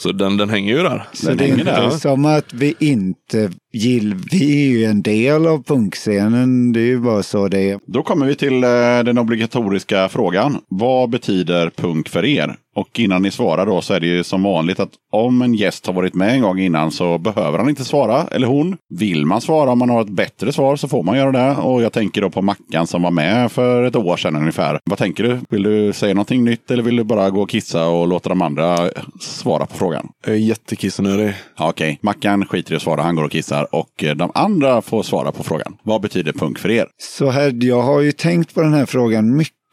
Så 0.00 0.12
den, 0.12 0.36
den 0.36 0.50
hänger 0.50 0.76
ju 0.76 0.82
där. 0.82 1.08
Så 1.12 1.26
Den 1.28 1.36
det 1.36 1.44
är 1.44 1.48
inte 1.48 1.64
där. 1.64 1.90
som 1.90 2.24
att 2.24 2.52
vi 2.52 2.74
inte 2.80 3.50
gill, 3.72 4.14
Vi 4.30 4.62
är 4.66 4.68
ju 4.78 4.84
en 4.84 5.02
del 5.02 5.46
av 5.46 5.62
punkscenen. 5.62 6.72
Det 6.72 6.80
är 6.80 6.84
ju 6.86 7.00
bara 7.00 7.22
så 7.22 7.48
det 7.48 7.70
är. 7.70 7.78
Då 7.86 8.02
kommer 8.02 8.26
vi 8.26 8.34
till 8.34 8.64
eh, 8.64 8.68
den 9.04 9.18
obligatoriska 9.18 10.08
frågan. 10.08 10.58
Vad 10.68 11.10
betyder 11.10 11.70
punk 11.70 12.08
för 12.08 12.24
er? 12.24 12.56
Och 12.76 13.00
innan 13.00 13.22
ni 13.22 13.30
svarar 13.30 13.66
då 13.66 13.80
så 13.80 13.94
är 13.94 14.00
det 14.00 14.06
ju 14.06 14.24
som 14.24 14.42
vanligt 14.42 14.80
att 14.80 14.90
om 15.12 15.42
en 15.42 15.54
gäst 15.54 15.86
har 15.86 15.92
varit 15.94 16.14
med 16.14 16.34
en 16.34 16.42
gång 16.42 16.58
innan 16.60 16.90
så 16.90 17.18
behöver 17.18 17.58
han 17.58 17.68
inte 17.68 17.84
svara, 17.84 18.26
eller 18.30 18.46
hon. 18.46 18.76
Vill 18.94 19.26
man 19.26 19.40
svara 19.40 19.70
om 19.70 19.78
man 19.78 19.90
har 19.90 20.00
ett 20.00 20.08
bättre 20.08 20.52
svar 20.52 20.76
så 20.76 20.88
får 20.88 21.02
man 21.02 21.16
göra 21.16 21.32
det. 21.32 21.56
Och 21.56 21.82
jag 21.82 21.92
tänker 21.94 22.20
då 22.20 22.30
på 22.30 22.42
Mackan 22.42 22.86
som 22.86 23.02
var 23.02 23.10
med 23.10 23.52
för 23.52 23.82
ett 23.82 23.96
år 23.96 24.16
sedan 24.16 24.36
ungefär. 24.36 24.78
Vad 24.84 24.98
tänker 24.98 25.24
du? 25.24 25.40
Vill 25.48 25.62
du 25.62 25.92
säga 25.92 26.14
någonting 26.14 26.44
nytt 26.44 26.70
eller 26.70 26.82
vill 26.82 26.96
du 26.96 27.04
bara 27.04 27.30
gå 27.30 27.42
och 27.42 27.50
kissa 27.50 27.86
och 27.86 28.08
låta 28.08 28.28
de 28.28 28.42
andra 28.42 28.90
svara 29.20 29.66
på 29.66 29.76
frågan? 29.76 30.08
Jag 30.24 30.34
är 30.34 30.38
jättekissnödig. 30.38 31.34
Ja, 31.58 31.68
Okej, 31.68 31.98
Mackan 32.02 32.46
skiter 32.46 32.72
i 32.72 32.76
att 32.76 32.82
svara, 32.82 33.02
han 33.02 33.16
går 33.16 33.24
och 33.24 33.30
kissar 33.30 33.74
och 33.74 34.04
eh, 34.04 34.14
de 34.14 34.30
andra 34.34 34.82
får 34.82 35.02
svara 35.02 35.32
på 35.32 35.42
frågan. 35.42 35.76
Vad 35.82 36.00
betyder 36.00 36.32
punk 36.32 36.58
för 36.58 36.70
er? 36.70 36.86
Så 36.98 37.30
här, 37.30 37.58
jag 37.64 37.82
har 37.82 38.00
ju 38.00 38.12
tänkt 38.12 38.54
på 38.54 38.62
den 38.62 38.74
här 38.74 38.86
frågan 38.86 39.36
mycket. 39.36 39.63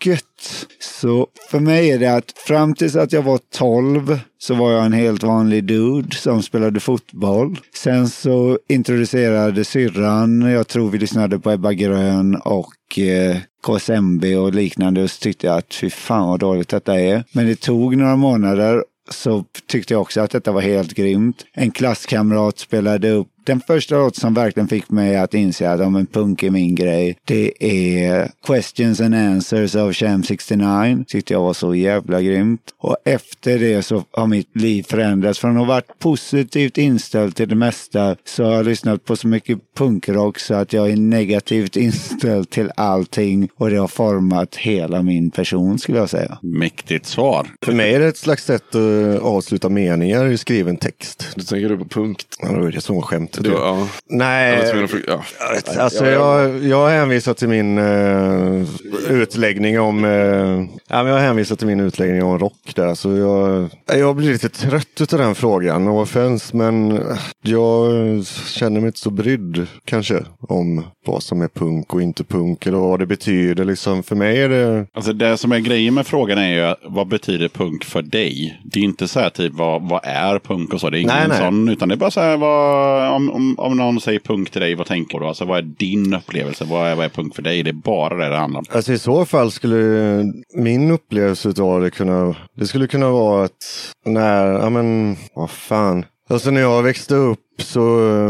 Så 0.80 1.28
för 1.52 1.60
mig 1.60 1.92
är 1.92 2.00
det 2.00 2.16
att 2.16 2.32
fram 2.36 2.76
tills 2.76 2.96
att 2.96 3.14
jag 3.14 3.22
var 3.22 3.40
12 3.54 4.20
så 4.38 4.54
var 4.54 4.72
jag 4.72 4.86
en 4.86 4.94
helt 4.94 5.24
vanlig 5.24 5.64
dude 5.64 6.16
som 6.16 6.44
spelade 6.44 6.80
fotboll. 6.80 7.60
Sen 7.76 8.10
så 8.10 8.60
introducerade 8.70 9.66
syrran, 9.66 10.42
jag 10.42 10.68
tror 10.68 10.90
vi 10.90 10.98
lyssnade 10.98 11.40
på 11.40 11.52
Ebba 11.52 11.74
Grön 11.74 12.36
och 12.36 13.00
eh, 13.00 13.38
KSMB 13.66 14.36
och 14.36 14.54
liknande 14.54 15.04
och 15.04 15.12
så 15.12 15.20
tyckte 15.20 15.48
jag 15.48 15.58
att 15.58 15.74
fy 15.74 15.90
fan 15.90 16.28
vad 16.28 16.40
dåligt 16.40 16.70
detta 16.70 17.00
är. 17.00 17.24
Men 17.32 17.48
det 17.48 17.62
tog 17.62 17.98
några 17.98 18.16
månader 18.16 18.84
så 19.10 19.46
tyckte 19.68 19.94
jag 19.94 20.02
också 20.02 20.22
att 20.22 20.32
detta 20.32 20.52
var 20.52 20.62
helt 20.62 20.94
grymt. 20.94 21.46
En 21.54 21.72
klasskamrat 21.72 22.60
spelade 22.60 23.12
upp 23.12 23.41
den 23.44 23.62
första 23.68 23.96
låt 23.96 24.16
som 24.16 24.34
verkligen 24.34 24.68
fick 24.68 24.90
mig 24.90 25.16
att 25.16 25.34
inse 25.34 25.70
att 25.72 25.82
om 25.82 25.96
en 25.96 26.06
punk 26.06 26.44
är 26.44 26.50
min 26.50 26.76
grej, 26.76 27.18
det 27.26 27.54
är 27.60 28.32
Questions 28.46 29.02
and 29.02 29.16
Answers 29.16 29.76
av 29.76 29.94
Sham 29.94 30.24
69. 30.24 31.04
Tyckte 31.08 31.34
jag 31.34 31.42
var 31.42 31.54
så 31.54 31.76
jävla 31.76 32.22
grymt. 32.22 32.62
Och 32.78 32.98
efter 33.06 33.60
det 33.60 33.84
så 33.84 34.04
har 34.12 34.28
mitt 34.28 34.56
liv 34.56 34.84
förändrats. 34.84 35.40
Från 35.40 35.52
att 35.52 35.58
ha 35.58 35.66
varit 35.66 36.00
positivt 36.00 36.78
inställd 36.78 37.36
till 37.36 37.50
det 37.50 37.56
mesta 37.56 38.16
så 38.26 38.44
har 38.44 38.52
jag 38.52 38.66
lyssnat 38.66 39.06
på 39.06 39.16
så 39.16 39.28
mycket 39.28 39.60
punkrock 39.78 40.40
så 40.40 40.54
att 40.54 40.74
jag 40.74 40.92
är 40.92 40.96
negativt 40.96 41.76
inställd 41.76 42.50
till 42.50 42.72
allting. 42.76 43.50
Och 43.56 43.70
det 43.70 43.78
har 43.78 43.88
format 43.88 44.56
hela 44.56 45.02
min 45.02 45.32
person 45.32 45.80
skulle 45.80 45.98
jag 45.98 46.10
säga. 46.10 46.38
Mäktigt 46.42 47.06
svar. 47.06 47.48
För 47.66 47.74
mig 47.74 47.94
är 47.94 48.00
det 48.00 48.08
ett 48.08 48.18
slags 48.18 48.46
sätt 48.46 48.76
att 48.76 49.22
avsluta 49.22 49.70
meningar 49.70 50.26
i 50.28 50.38
skriven 50.38 50.78
text. 50.78 51.28
Du 51.36 51.44
tänker 51.44 51.70
du 51.70 51.78
på 51.78 51.86
punkt? 51.86 52.28
Ja, 52.40 52.52
det 52.52 52.60
var 52.60 52.72
det 52.72 52.82
som 52.82 52.96
skämtet. 53.38 53.44
Du, 53.44 53.52
ja. 53.52 53.88
Nej, 54.10 54.58
Jag 54.74 54.90
fråga- 54.90 55.04
ja. 55.08 55.24
Alltså 55.82 56.06
jag, 56.06 56.64
jag 56.64 56.90
hänvisar 56.90 57.34
till 57.34 57.48
min 57.48 57.78
uh, 57.78 58.68
utläggning 59.10 59.80
om 59.80 60.04
uh, 60.06 60.66
ja, 60.88 61.04
men 61.04 61.14
jag 61.14 61.20
hänvisar 61.20 61.56
till 61.56 61.68
min 61.68 61.80
utläggning 61.80 62.24
om 62.24 62.40
rock 62.40 62.72
där. 62.76 62.96
Så 62.96 63.18
jag, 63.18 63.70
jag 64.00 64.16
blir 64.16 64.32
lite 64.32 64.50
trött 64.50 65.14
av 65.14 65.20
den 65.20 65.36
frågan. 65.36 65.86
No 65.86 66.02
offense, 66.02 66.56
men 66.58 67.00
jag 67.42 67.92
känner 68.48 68.80
mig 68.80 68.88
inte 68.88 69.00
så 69.00 69.10
brydd 69.10 69.68
kanske 69.86 70.24
om 70.40 70.84
vad 71.06 71.24
som 71.24 71.42
är 71.42 71.48
punk 71.48 71.94
och 71.94 72.02
inte 72.02 72.24
punk 72.24 72.66
eller 72.68 72.78
vad 72.78 73.00
det 73.00 73.06
betyder. 73.06 73.66
Liksom, 73.66 74.04
för 74.04 74.16
mig 74.16 74.42
är 74.42 74.50
det 74.50 74.86
Alltså 74.94 75.14
det 75.14 75.38
som 75.38 75.52
är 75.52 75.60
grejen 75.60 75.94
med 75.94 76.08
frågan 76.08 76.38
är 76.38 76.68
ju 76.70 76.76
vad 76.84 77.08
betyder 77.08 77.48
punk 77.48 77.84
för 77.86 78.02
dig? 78.02 78.62
Det 78.66 78.80
är 78.80 78.84
inte 78.84 79.08
så 79.08 79.20
här 79.20 79.30
typ 79.30 79.54
vad, 79.54 79.90
vad 79.90 80.00
är 80.04 80.40
punk 80.40 80.74
och 80.74 80.80
så. 80.82 80.90
Det 80.90 80.98
är 80.98 81.02
ingen 81.02 81.16
Nej, 81.16 81.28
nej. 81.28 81.38
sån. 81.38 81.70
Utan 81.70 81.90
det 81.90 81.96
är 81.96 81.98
bara 81.98 82.12
så 82.12 82.20
här 82.22 82.38
vad, 82.38 83.21
om, 83.30 83.36
om, 83.36 83.60
om 83.60 83.78
någon 83.78 84.02
säger 84.02 84.20
punk 84.20 84.50
till 84.50 84.62
dig, 84.62 84.76
vad 84.76 84.88
tänker 84.88 85.20
du? 85.20 85.26
Alltså 85.26 85.46
vad 85.46 85.58
är 85.58 85.62
din 85.62 86.14
upplevelse? 86.14 86.66
Vad 86.66 86.88
är, 86.88 86.96
vad 86.96 87.06
är 87.06 87.10
punk 87.10 87.36
för 87.36 87.42
dig? 87.42 87.64
Det 87.64 87.70
är 87.70 87.74
bara 87.74 88.18
det 88.18 88.30
det 88.30 88.38
handlar 88.38 88.60
om. 88.60 88.66
Alltså 88.72 88.94
i 88.94 89.00
så 89.00 89.26
fall 89.26 89.52
skulle 89.52 90.24
min 90.54 90.92
upplevelse 90.92 91.54
av 91.62 91.82
det 91.82 91.90
kunna, 91.90 92.36
det 92.56 92.68
skulle 92.68 92.88
kunna 92.88 93.10
vara 93.10 93.46
att 93.46 93.94
när, 94.06 94.46
ja 94.46 94.70
men, 94.70 95.16
vad 95.36 95.50
fan. 95.50 96.06
Alltså 96.30 96.52
när 96.52 96.62
jag 96.62 96.84
växte 96.84 97.16
upp 97.16 97.40
så 97.58 97.82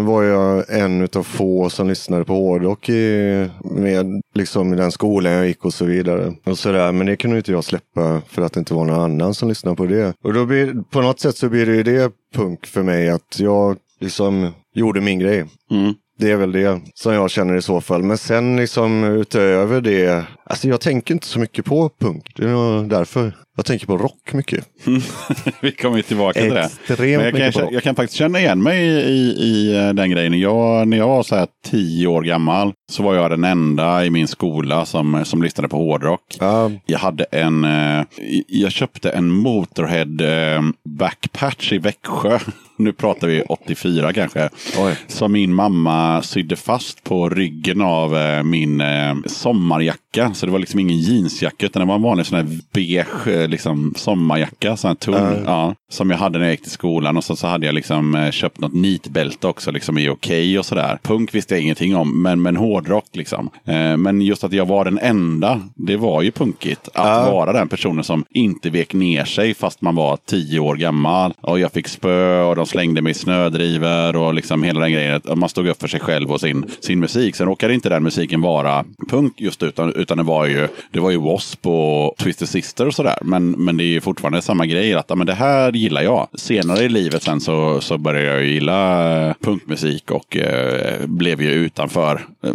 var 0.02 0.24
jag 0.24 0.70
en 0.70 1.02
utav 1.02 1.24
få 1.24 1.70
som 1.70 1.88
lyssnade 1.88 2.26
på 2.26 2.34
hårdrock 2.34 2.90
i, 2.90 3.50
med, 3.64 4.22
liksom 4.34 4.74
i 4.74 4.78
den 4.78 4.92
skolan 4.92 5.34
jag 5.34 5.48
gick 5.48 5.66
och 5.66 5.74
så 5.74 5.86
vidare. 5.86 6.34
Och 6.44 6.58
sådär. 6.58 6.92
Men 6.92 7.08
det 7.08 7.16
kunde 7.16 7.38
inte 7.38 7.52
jag 7.52 7.64
släppa 7.64 8.22
för 8.28 8.42
att 8.42 8.54
det 8.54 8.60
inte 8.60 8.74
var 8.74 8.86
någon 8.86 9.02
annan 9.02 9.34
som 9.34 9.50
lyssnade 9.50 9.76
på 9.76 9.86
det. 9.86 10.14
Och 10.24 10.34
då 10.34 10.46
blir, 10.46 10.84
på 10.92 11.02
något 11.02 11.20
sätt 11.20 11.38
så 11.38 11.50
blir 11.50 11.66
det 11.66 11.76
ju 11.76 11.84
det 11.84 12.12
punk 12.36 12.66
för 12.66 12.84
mig 12.84 13.10
att 13.10 13.40
jag 13.40 13.78
liksom 14.00 14.50
gjorde 14.74 15.02
min 15.02 15.20
grej. 15.20 15.46
Mm. 15.72 15.94
Det 16.18 16.32
är 16.32 16.36
väl 16.36 16.52
det 16.52 16.82
som 16.94 17.14
jag 17.14 17.32
känner 17.32 17.56
i 17.56 17.62
så 17.62 17.82
fall. 17.82 18.04
Men 18.04 18.18
sen 18.18 18.56
liksom 18.58 19.04
utöver 19.04 19.82
det. 19.82 20.26
Alltså 20.44 20.68
jag 20.68 20.82
tänker 20.82 21.14
inte 21.14 21.28
så 21.28 21.40
mycket 21.40 21.66
på 21.66 21.90
punk. 22.00 22.34
Det 22.36 22.44
är 22.44 22.48
nog 22.48 22.90
därför. 22.90 23.36
Jag 23.62 23.66
tänker 23.66 23.88
på 23.88 23.98
rock 23.98 24.34
mycket. 24.34 24.68
Vi 25.62 25.72
kommer 25.72 25.98
ju 25.98 26.04
tillbaka 26.04 26.40
till 26.40 26.54
det. 26.54 26.70
Extremt 26.88 27.24
jag, 27.24 27.34
mycket 27.34 27.54
kan, 27.54 27.74
jag 27.74 27.84
kan 27.84 27.96
faktiskt 27.96 28.18
känna 28.18 28.40
igen 28.40 28.64
mig 28.64 28.88
i, 28.88 28.90
i, 28.90 29.36
i 29.40 29.76
eh, 29.78 29.94
den 29.94 30.10
grejen. 30.12 30.40
Jag, 30.40 30.88
när 30.88 30.98
jag 30.98 31.08
var 31.08 31.24
så 31.24 31.36
här 31.36 31.48
tio 31.66 32.08
år 32.08 32.22
gammal 32.22 32.74
så 32.92 33.04
var 33.04 33.16
jag 33.16 33.32
den 33.32 33.44
enda 33.44 34.06
i 34.06 34.10
min 34.10 34.28
skola 34.28 34.86
som, 34.86 35.26
som 35.26 35.44
lyssnade 35.44 35.68
på 35.68 35.78
hårdrock. 35.78 36.38
Ja, 36.40 36.72
Jag 36.86 37.00
hade 37.00 37.24
en, 37.24 37.64
eh, 37.64 38.04
jag 38.48 38.72
köpte 38.72 39.10
en 39.10 39.32
Motorhead 39.32 40.56
eh, 40.56 40.62
backpatch 40.84 41.72
i 41.72 41.78
Växjö. 41.78 42.40
Nu 42.78 42.94
pratar 42.94 43.28
vi 43.28 43.42
84 43.42 44.14
kanske. 44.14 44.50
Oj. 44.78 44.96
Som 45.08 45.32
min 45.32 45.54
mamma 45.54 46.22
sydde 46.22 46.56
fast 46.56 47.04
på 47.04 47.30
ryggen 47.30 47.82
av 47.82 48.18
eh, 48.18 48.44
min 48.44 48.84
sommarjacka. 49.26 50.34
Så 50.34 50.46
det 50.46 50.52
var 50.52 50.60
liksom 50.60 50.80
ingen 50.80 50.98
jeansjacka 50.98 51.66
utan 51.66 51.80
det 51.80 51.86
var 51.86 51.96
en 51.96 52.02
vanlig 52.02 52.26
sån 52.26 52.38
här 52.38 52.60
beige 52.74 53.28
liksom, 53.52 53.94
sommarjacka. 53.98 54.78
Sån 54.78 54.88
här 54.88 54.96
tunn. 54.96 55.44
Ja, 55.46 55.76
som 55.90 56.10
jag 56.10 56.18
hade 56.18 56.40
när 56.40 56.46
jag 56.46 56.54
gick 56.54 56.62
till 56.62 56.72
skolan. 56.72 57.18
Och 57.18 57.24
så, 57.24 57.36
så 57.36 57.48
hade 57.48 57.66
jag 57.66 57.76
liksom 57.76 58.16
eh, 58.16 58.32
köpt 58.32 58.60
något 58.60 58.74
nitbälte 58.74 59.48
också 59.48 59.72
liksom 59.72 59.98
i 59.98 60.10
okej 60.10 60.60
och 60.60 60.66
sådär. 60.66 61.00
Punk 61.04 61.36
visste 61.36 61.54
jag 61.54 61.62
ingenting 61.62 61.96
om, 61.96 62.22
men, 62.22 62.42
men 62.42 62.56
hårdrock 62.56 63.06
liksom. 63.14 63.50
Eh, 63.66 63.98
men 63.98 64.22
just 64.22 64.44
att 64.44 64.54
jag 64.54 64.66
var 64.66 64.86
den 64.86 65.00
enda, 65.00 65.62
det 65.76 65.98
var 65.98 66.22
ju 66.22 66.32
punkigt. 66.32 66.90
Att 66.94 67.32
vara 67.32 67.54
den 67.54 67.68
personen 67.68 68.04
som 68.04 68.26
inte 68.30 68.70
vek 68.70 68.94
ner 68.94 69.26
sig 69.26 69.54
fast 69.54 69.82
man 69.82 69.96
var 69.96 70.18
tio 70.26 70.60
år 70.60 70.76
gammal. 70.76 71.34
Och 71.42 71.60
jag 71.60 71.72
fick 71.72 71.88
spö 71.88 72.42
och 72.42 72.56
de 72.56 72.66
slängde 72.66 73.02
mig 73.02 73.12
i 73.12 73.14
snödrivor 73.14 74.16
och 74.16 74.34
liksom 74.34 74.64
hela 74.64 74.80
den 74.80 74.92
grejen. 74.92 75.22
Man 75.36 75.50
stod 75.50 75.68
upp 75.68 75.82
för 75.82 75.88
sig 75.88 76.00
själv 76.00 76.32
och 76.32 76.42
sin, 76.42 76.66
sin 76.80 77.00
musik. 77.00 77.36
Sen 77.36 77.48
råkade 77.48 77.74
inte 77.74 77.90
den 77.90 78.04
musiken 78.04 78.42
vara 78.42 78.86
punk 79.10 79.34
just 79.42 79.64
utan, 79.64 79.94
utan 79.94 80.18
det 80.18 80.24
var 80.24 80.46
ju, 80.46 80.68
det 80.92 81.00
var 81.00 81.12
ju 81.12 81.18
W.A.S.P. 81.18 81.70
och 81.70 82.18
Twisted 82.18 82.50
Sister 82.50 82.88
och 82.88 82.94
sådär. 82.94 83.18
Men, 83.32 83.52
men 83.52 83.78
det 83.78 83.84
är 83.84 83.86
ju 83.86 84.02
fortfarande 84.02 84.42
samma 84.42 84.66
grej. 84.66 84.94
Att 84.94 85.18
men 85.18 85.28
det 85.28 85.34
här 85.34 85.72
gillar 85.72 86.02
jag. 86.02 86.28
Senare 86.34 86.84
i 86.84 86.90
livet 86.90 87.24
sen 87.24 87.40
så, 87.42 87.82
så 87.82 87.98
började 87.98 88.26
jag 88.28 88.44
ju 88.44 88.54
gilla 88.54 89.28
eh, 89.28 89.34
punkmusik 89.44 90.12
och 90.12 90.38
eh, 90.38 91.06
blev 91.08 91.42
ju 91.42 91.50
utanför 91.50 92.26
eh, 92.44 92.52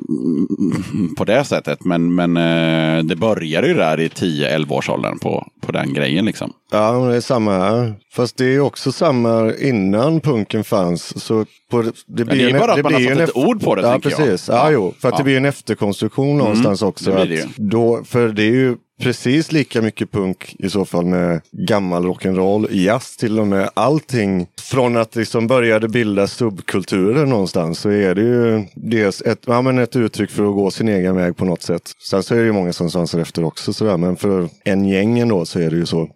på 1.16 1.24
det 1.24 1.44
sättet. 1.44 1.84
Men, 1.84 2.14
men 2.14 2.36
eh, 2.36 3.04
det 3.04 3.16
började 3.16 3.68
ju 3.68 3.74
där 3.74 4.00
i 4.00 4.08
10-11 4.08 4.72
års 4.72 4.88
åldern 4.90 5.18
på, 5.18 5.46
på 5.60 5.72
den 5.72 5.92
grejen 5.94 6.24
liksom. 6.24 6.52
ja, 6.72 6.92
det 6.92 7.16
är 7.16 7.20
samma 7.20 7.52
här. 7.58 7.94
Fast 8.14 8.36
det 8.36 8.44
är 8.54 8.60
också 8.60 8.92
samma 8.92 9.52
innan 9.60 10.20
punken 10.20 10.64
fanns. 10.64 11.22
Så 11.24 11.44
på, 11.70 11.82
det, 12.06 12.24
blir 12.24 12.36
det 12.38 12.44
är 12.44 12.54
en- 12.54 12.58
bara 12.58 12.72
att 12.72 12.82
man 12.82 12.92
har 12.92 13.00
blir 13.00 13.08
fått 13.10 13.18
en 13.18 13.24
ett 13.24 13.36
ord 13.36 13.60
på 13.62 13.74
det, 13.74 13.82
Ja, 13.82 13.92
tänker 13.92 14.10
jag. 14.10 14.18
precis. 14.18 14.48
Ja, 14.48 14.70
jo. 14.70 14.94
För 15.00 15.08
att 15.08 15.12
Ja. 15.14 15.18
det 15.18 15.24
blir 15.24 15.36
en 15.36 15.44
efterkonstruktion 15.44 16.38
någonstans 16.38 16.82
också. 16.82 17.10
det 17.10 17.24
det 17.24 17.42
att 17.44 17.50
då, 17.56 18.02
för 18.04 18.28
det 18.28 18.42
är 18.42 18.50
ju 18.50 18.76
precis 19.02 19.52
lika 19.52 19.82
mycket 19.82 20.12
punk 20.12 20.56
i 20.58 20.70
så 20.70 20.84
fall 20.84 21.04
med 21.04 21.40
gammal 21.52 22.04
rock'n'roll, 22.04 22.68
jazz 22.70 23.16
till 23.16 23.38
och 23.38 23.46
med. 23.46 23.70
Allting 23.74 24.46
från 24.60 24.96
att 24.96 25.16
liksom 25.16 25.46
började 25.46 25.88
bilda 25.88 26.26
subkulturer 26.26 27.26
någonstans 27.26 27.78
så 27.78 27.90
är 27.90 28.14
det 28.14 28.22
ju 28.22 28.64
dels 28.74 29.22
ett, 29.22 29.42
ja, 29.46 29.62
men 29.62 29.78
ett 29.78 29.96
uttryck 29.96 30.30
för 30.30 30.48
att 30.48 30.54
gå 30.54 30.70
sin 30.70 30.88
egen 30.88 31.16
väg 31.16 31.36
på 31.36 31.44
något 31.44 31.62
sätt. 31.62 31.92
Sen 32.10 32.22
så 32.22 32.34
är 32.34 32.38
det 32.38 32.44
ju 32.44 32.52
många 32.52 32.72
som 32.72 32.90
svansar 32.90 33.18
efter 33.18 33.44
också 33.44 33.72
sådär, 33.72 33.96
men 33.96 34.16
för 34.16 34.48
en 34.64 34.84
gäng 34.88 35.18
ändå 35.18 35.44
så 35.46 35.60
är 35.60 35.70
det 35.70 35.76
ju 35.76 35.86
så. 35.86 36.08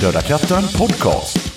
Döda 0.00 0.22
katten 0.22 0.62
podcast. 0.78 1.52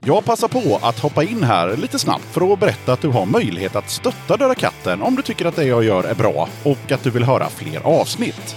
Jag 0.00 0.24
passar 0.24 0.48
på 0.48 0.78
att 0.82 0.98
hoppa 0.98 1.22
in 1.24 1.42
här 1.42 1.76
lite 1.76 1.98
snabbt 1.98 2.24
för 2.24 2.52
att 2.52 2.60
berätta 2.60 2.92
att 2.92 3.00
du 3.00 3.08
har 3.08 3.26
möjlighet 3.26 3.76
att 3.76 3.90
stötta 3.90 4.36
Döda 4.36 4.54
katten 4.54 5.02
om 5.02 5.16
du 5.16 5.22
tycker 5.22 5.44
att 5.44 5.56
det 5.56 5.64
jag 5.64 5.84
gör 5.84 6.04
är 6.04 6.14
bra 6.14 6.48
och 6.62 6.92
att 6.92 7.02
du 7.02 7.10
vill 7.10 7.24
höra 7.24 7.48
fler 7.48 7.80
avsnitt. 7.86 8.56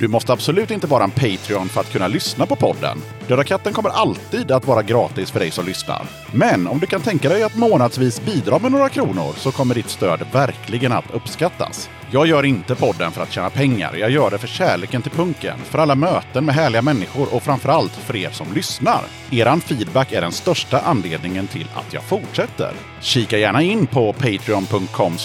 Du 0.00 0.08
måste 0.08 0.32
absolut 0.32 0.70
inte 0.70 0.86
vara 0.86 1.04
en 1.04 1.10
Patreon 1.10 1.68
för 1.68 1.80
att 1.80 1.92
kunna 1.92 2.08
lyssna 2.08 2.46
på 2.46 2.56
podden. 2.56 2.98
Döda 3.28 3.44
katten 3.44 3.72
kommer 3.72 3.90
alltid 3.90 4.50
att 4.50 4.66
vara 4.66 4.82
gratis 4.82 5.30
för 5.30 5.40
dig 5.40 5.50
som 5.50 5.66
lyssnar. 5.66 6.06
Men 6.32 6.66
om 6.66 6.78
du 6.78 6.86
kan 6.86 7.00
tänka 7.00 7.28
dig 7.28 7.42
att 7.42 7.56
månadsvis 7.56 8.20
bidra 8.20 8.58
med 8.58 8.72
några 8.72 8.88
kronor 8.88 9.32
så 9.36 9.52
kommer 9.52 9.74
ditt 9.74 9.88
stöd 9.88 10.26
verkligen 10.32 10.92
att 10.92 11.10
uppskattas. 11.10 11.90
Jag 12.12 12.26
gör 12.26 12.44
inte 12.44 12.74
podden 12.74 13.12
för 13.12 13.22
att 13.22 13.32
tjäna 13.32 13.50
pengar. 13.50 13.94
Jag 13.96 14.10
gör 14.10 14.30
det 14.30 14.38
för 14.38 14.48
kärleken 14.48 15.02
till 15.02 15.10
punken, 15.10 15.58
för 15.64 15.78
alla 15.78 15.94
möten 15.94 16.44
med 16.44 16.54
härliga 16.54 16.82
människor 16.82 17.34
och 17.34 17.42
framförallt 17.42 17.92
för 17.92 18.16
er 18.16 18.30
som 18.30 18.46
lyssnar. 18.54 19.00
Eran 19.30 19.60
feedback 19.60 20.12
är 20.12 20.20
den 20.20 20.32
största 20.32 20.80
anledningen 20.80 21.46
till 21.46 21.66
att 21.74 21.92
jag 21.92 22.02
fortsätter. 22.02 22.72
Kika 23.00 23.38
gärna 23.38 23.62
in 23.62 23.86
på 23.86 24.12
patreon.com 24.12 25.16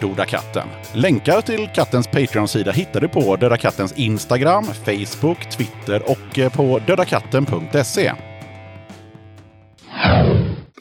dodakatten. 0.00 0.68
Länkar 0.92 1.40
till 1.40 1.68
kattens 1.74 2.06
Patreon-sida 2.06 2.72
hittar 2.72 3.00
du 3.00 3.08
på 3.08 3.36
Döda 3.36 3.56
Kattens 3.56 3.92
in 3.92 4.17
Instagram, 4.22 4.64
Facebook, 4.64 5.50
Twitter 5.50 6.02
och 6.10 6.38
eh, 6.38 6.52
på 6.52 6.80
dödakatten.se. 6.86 8.12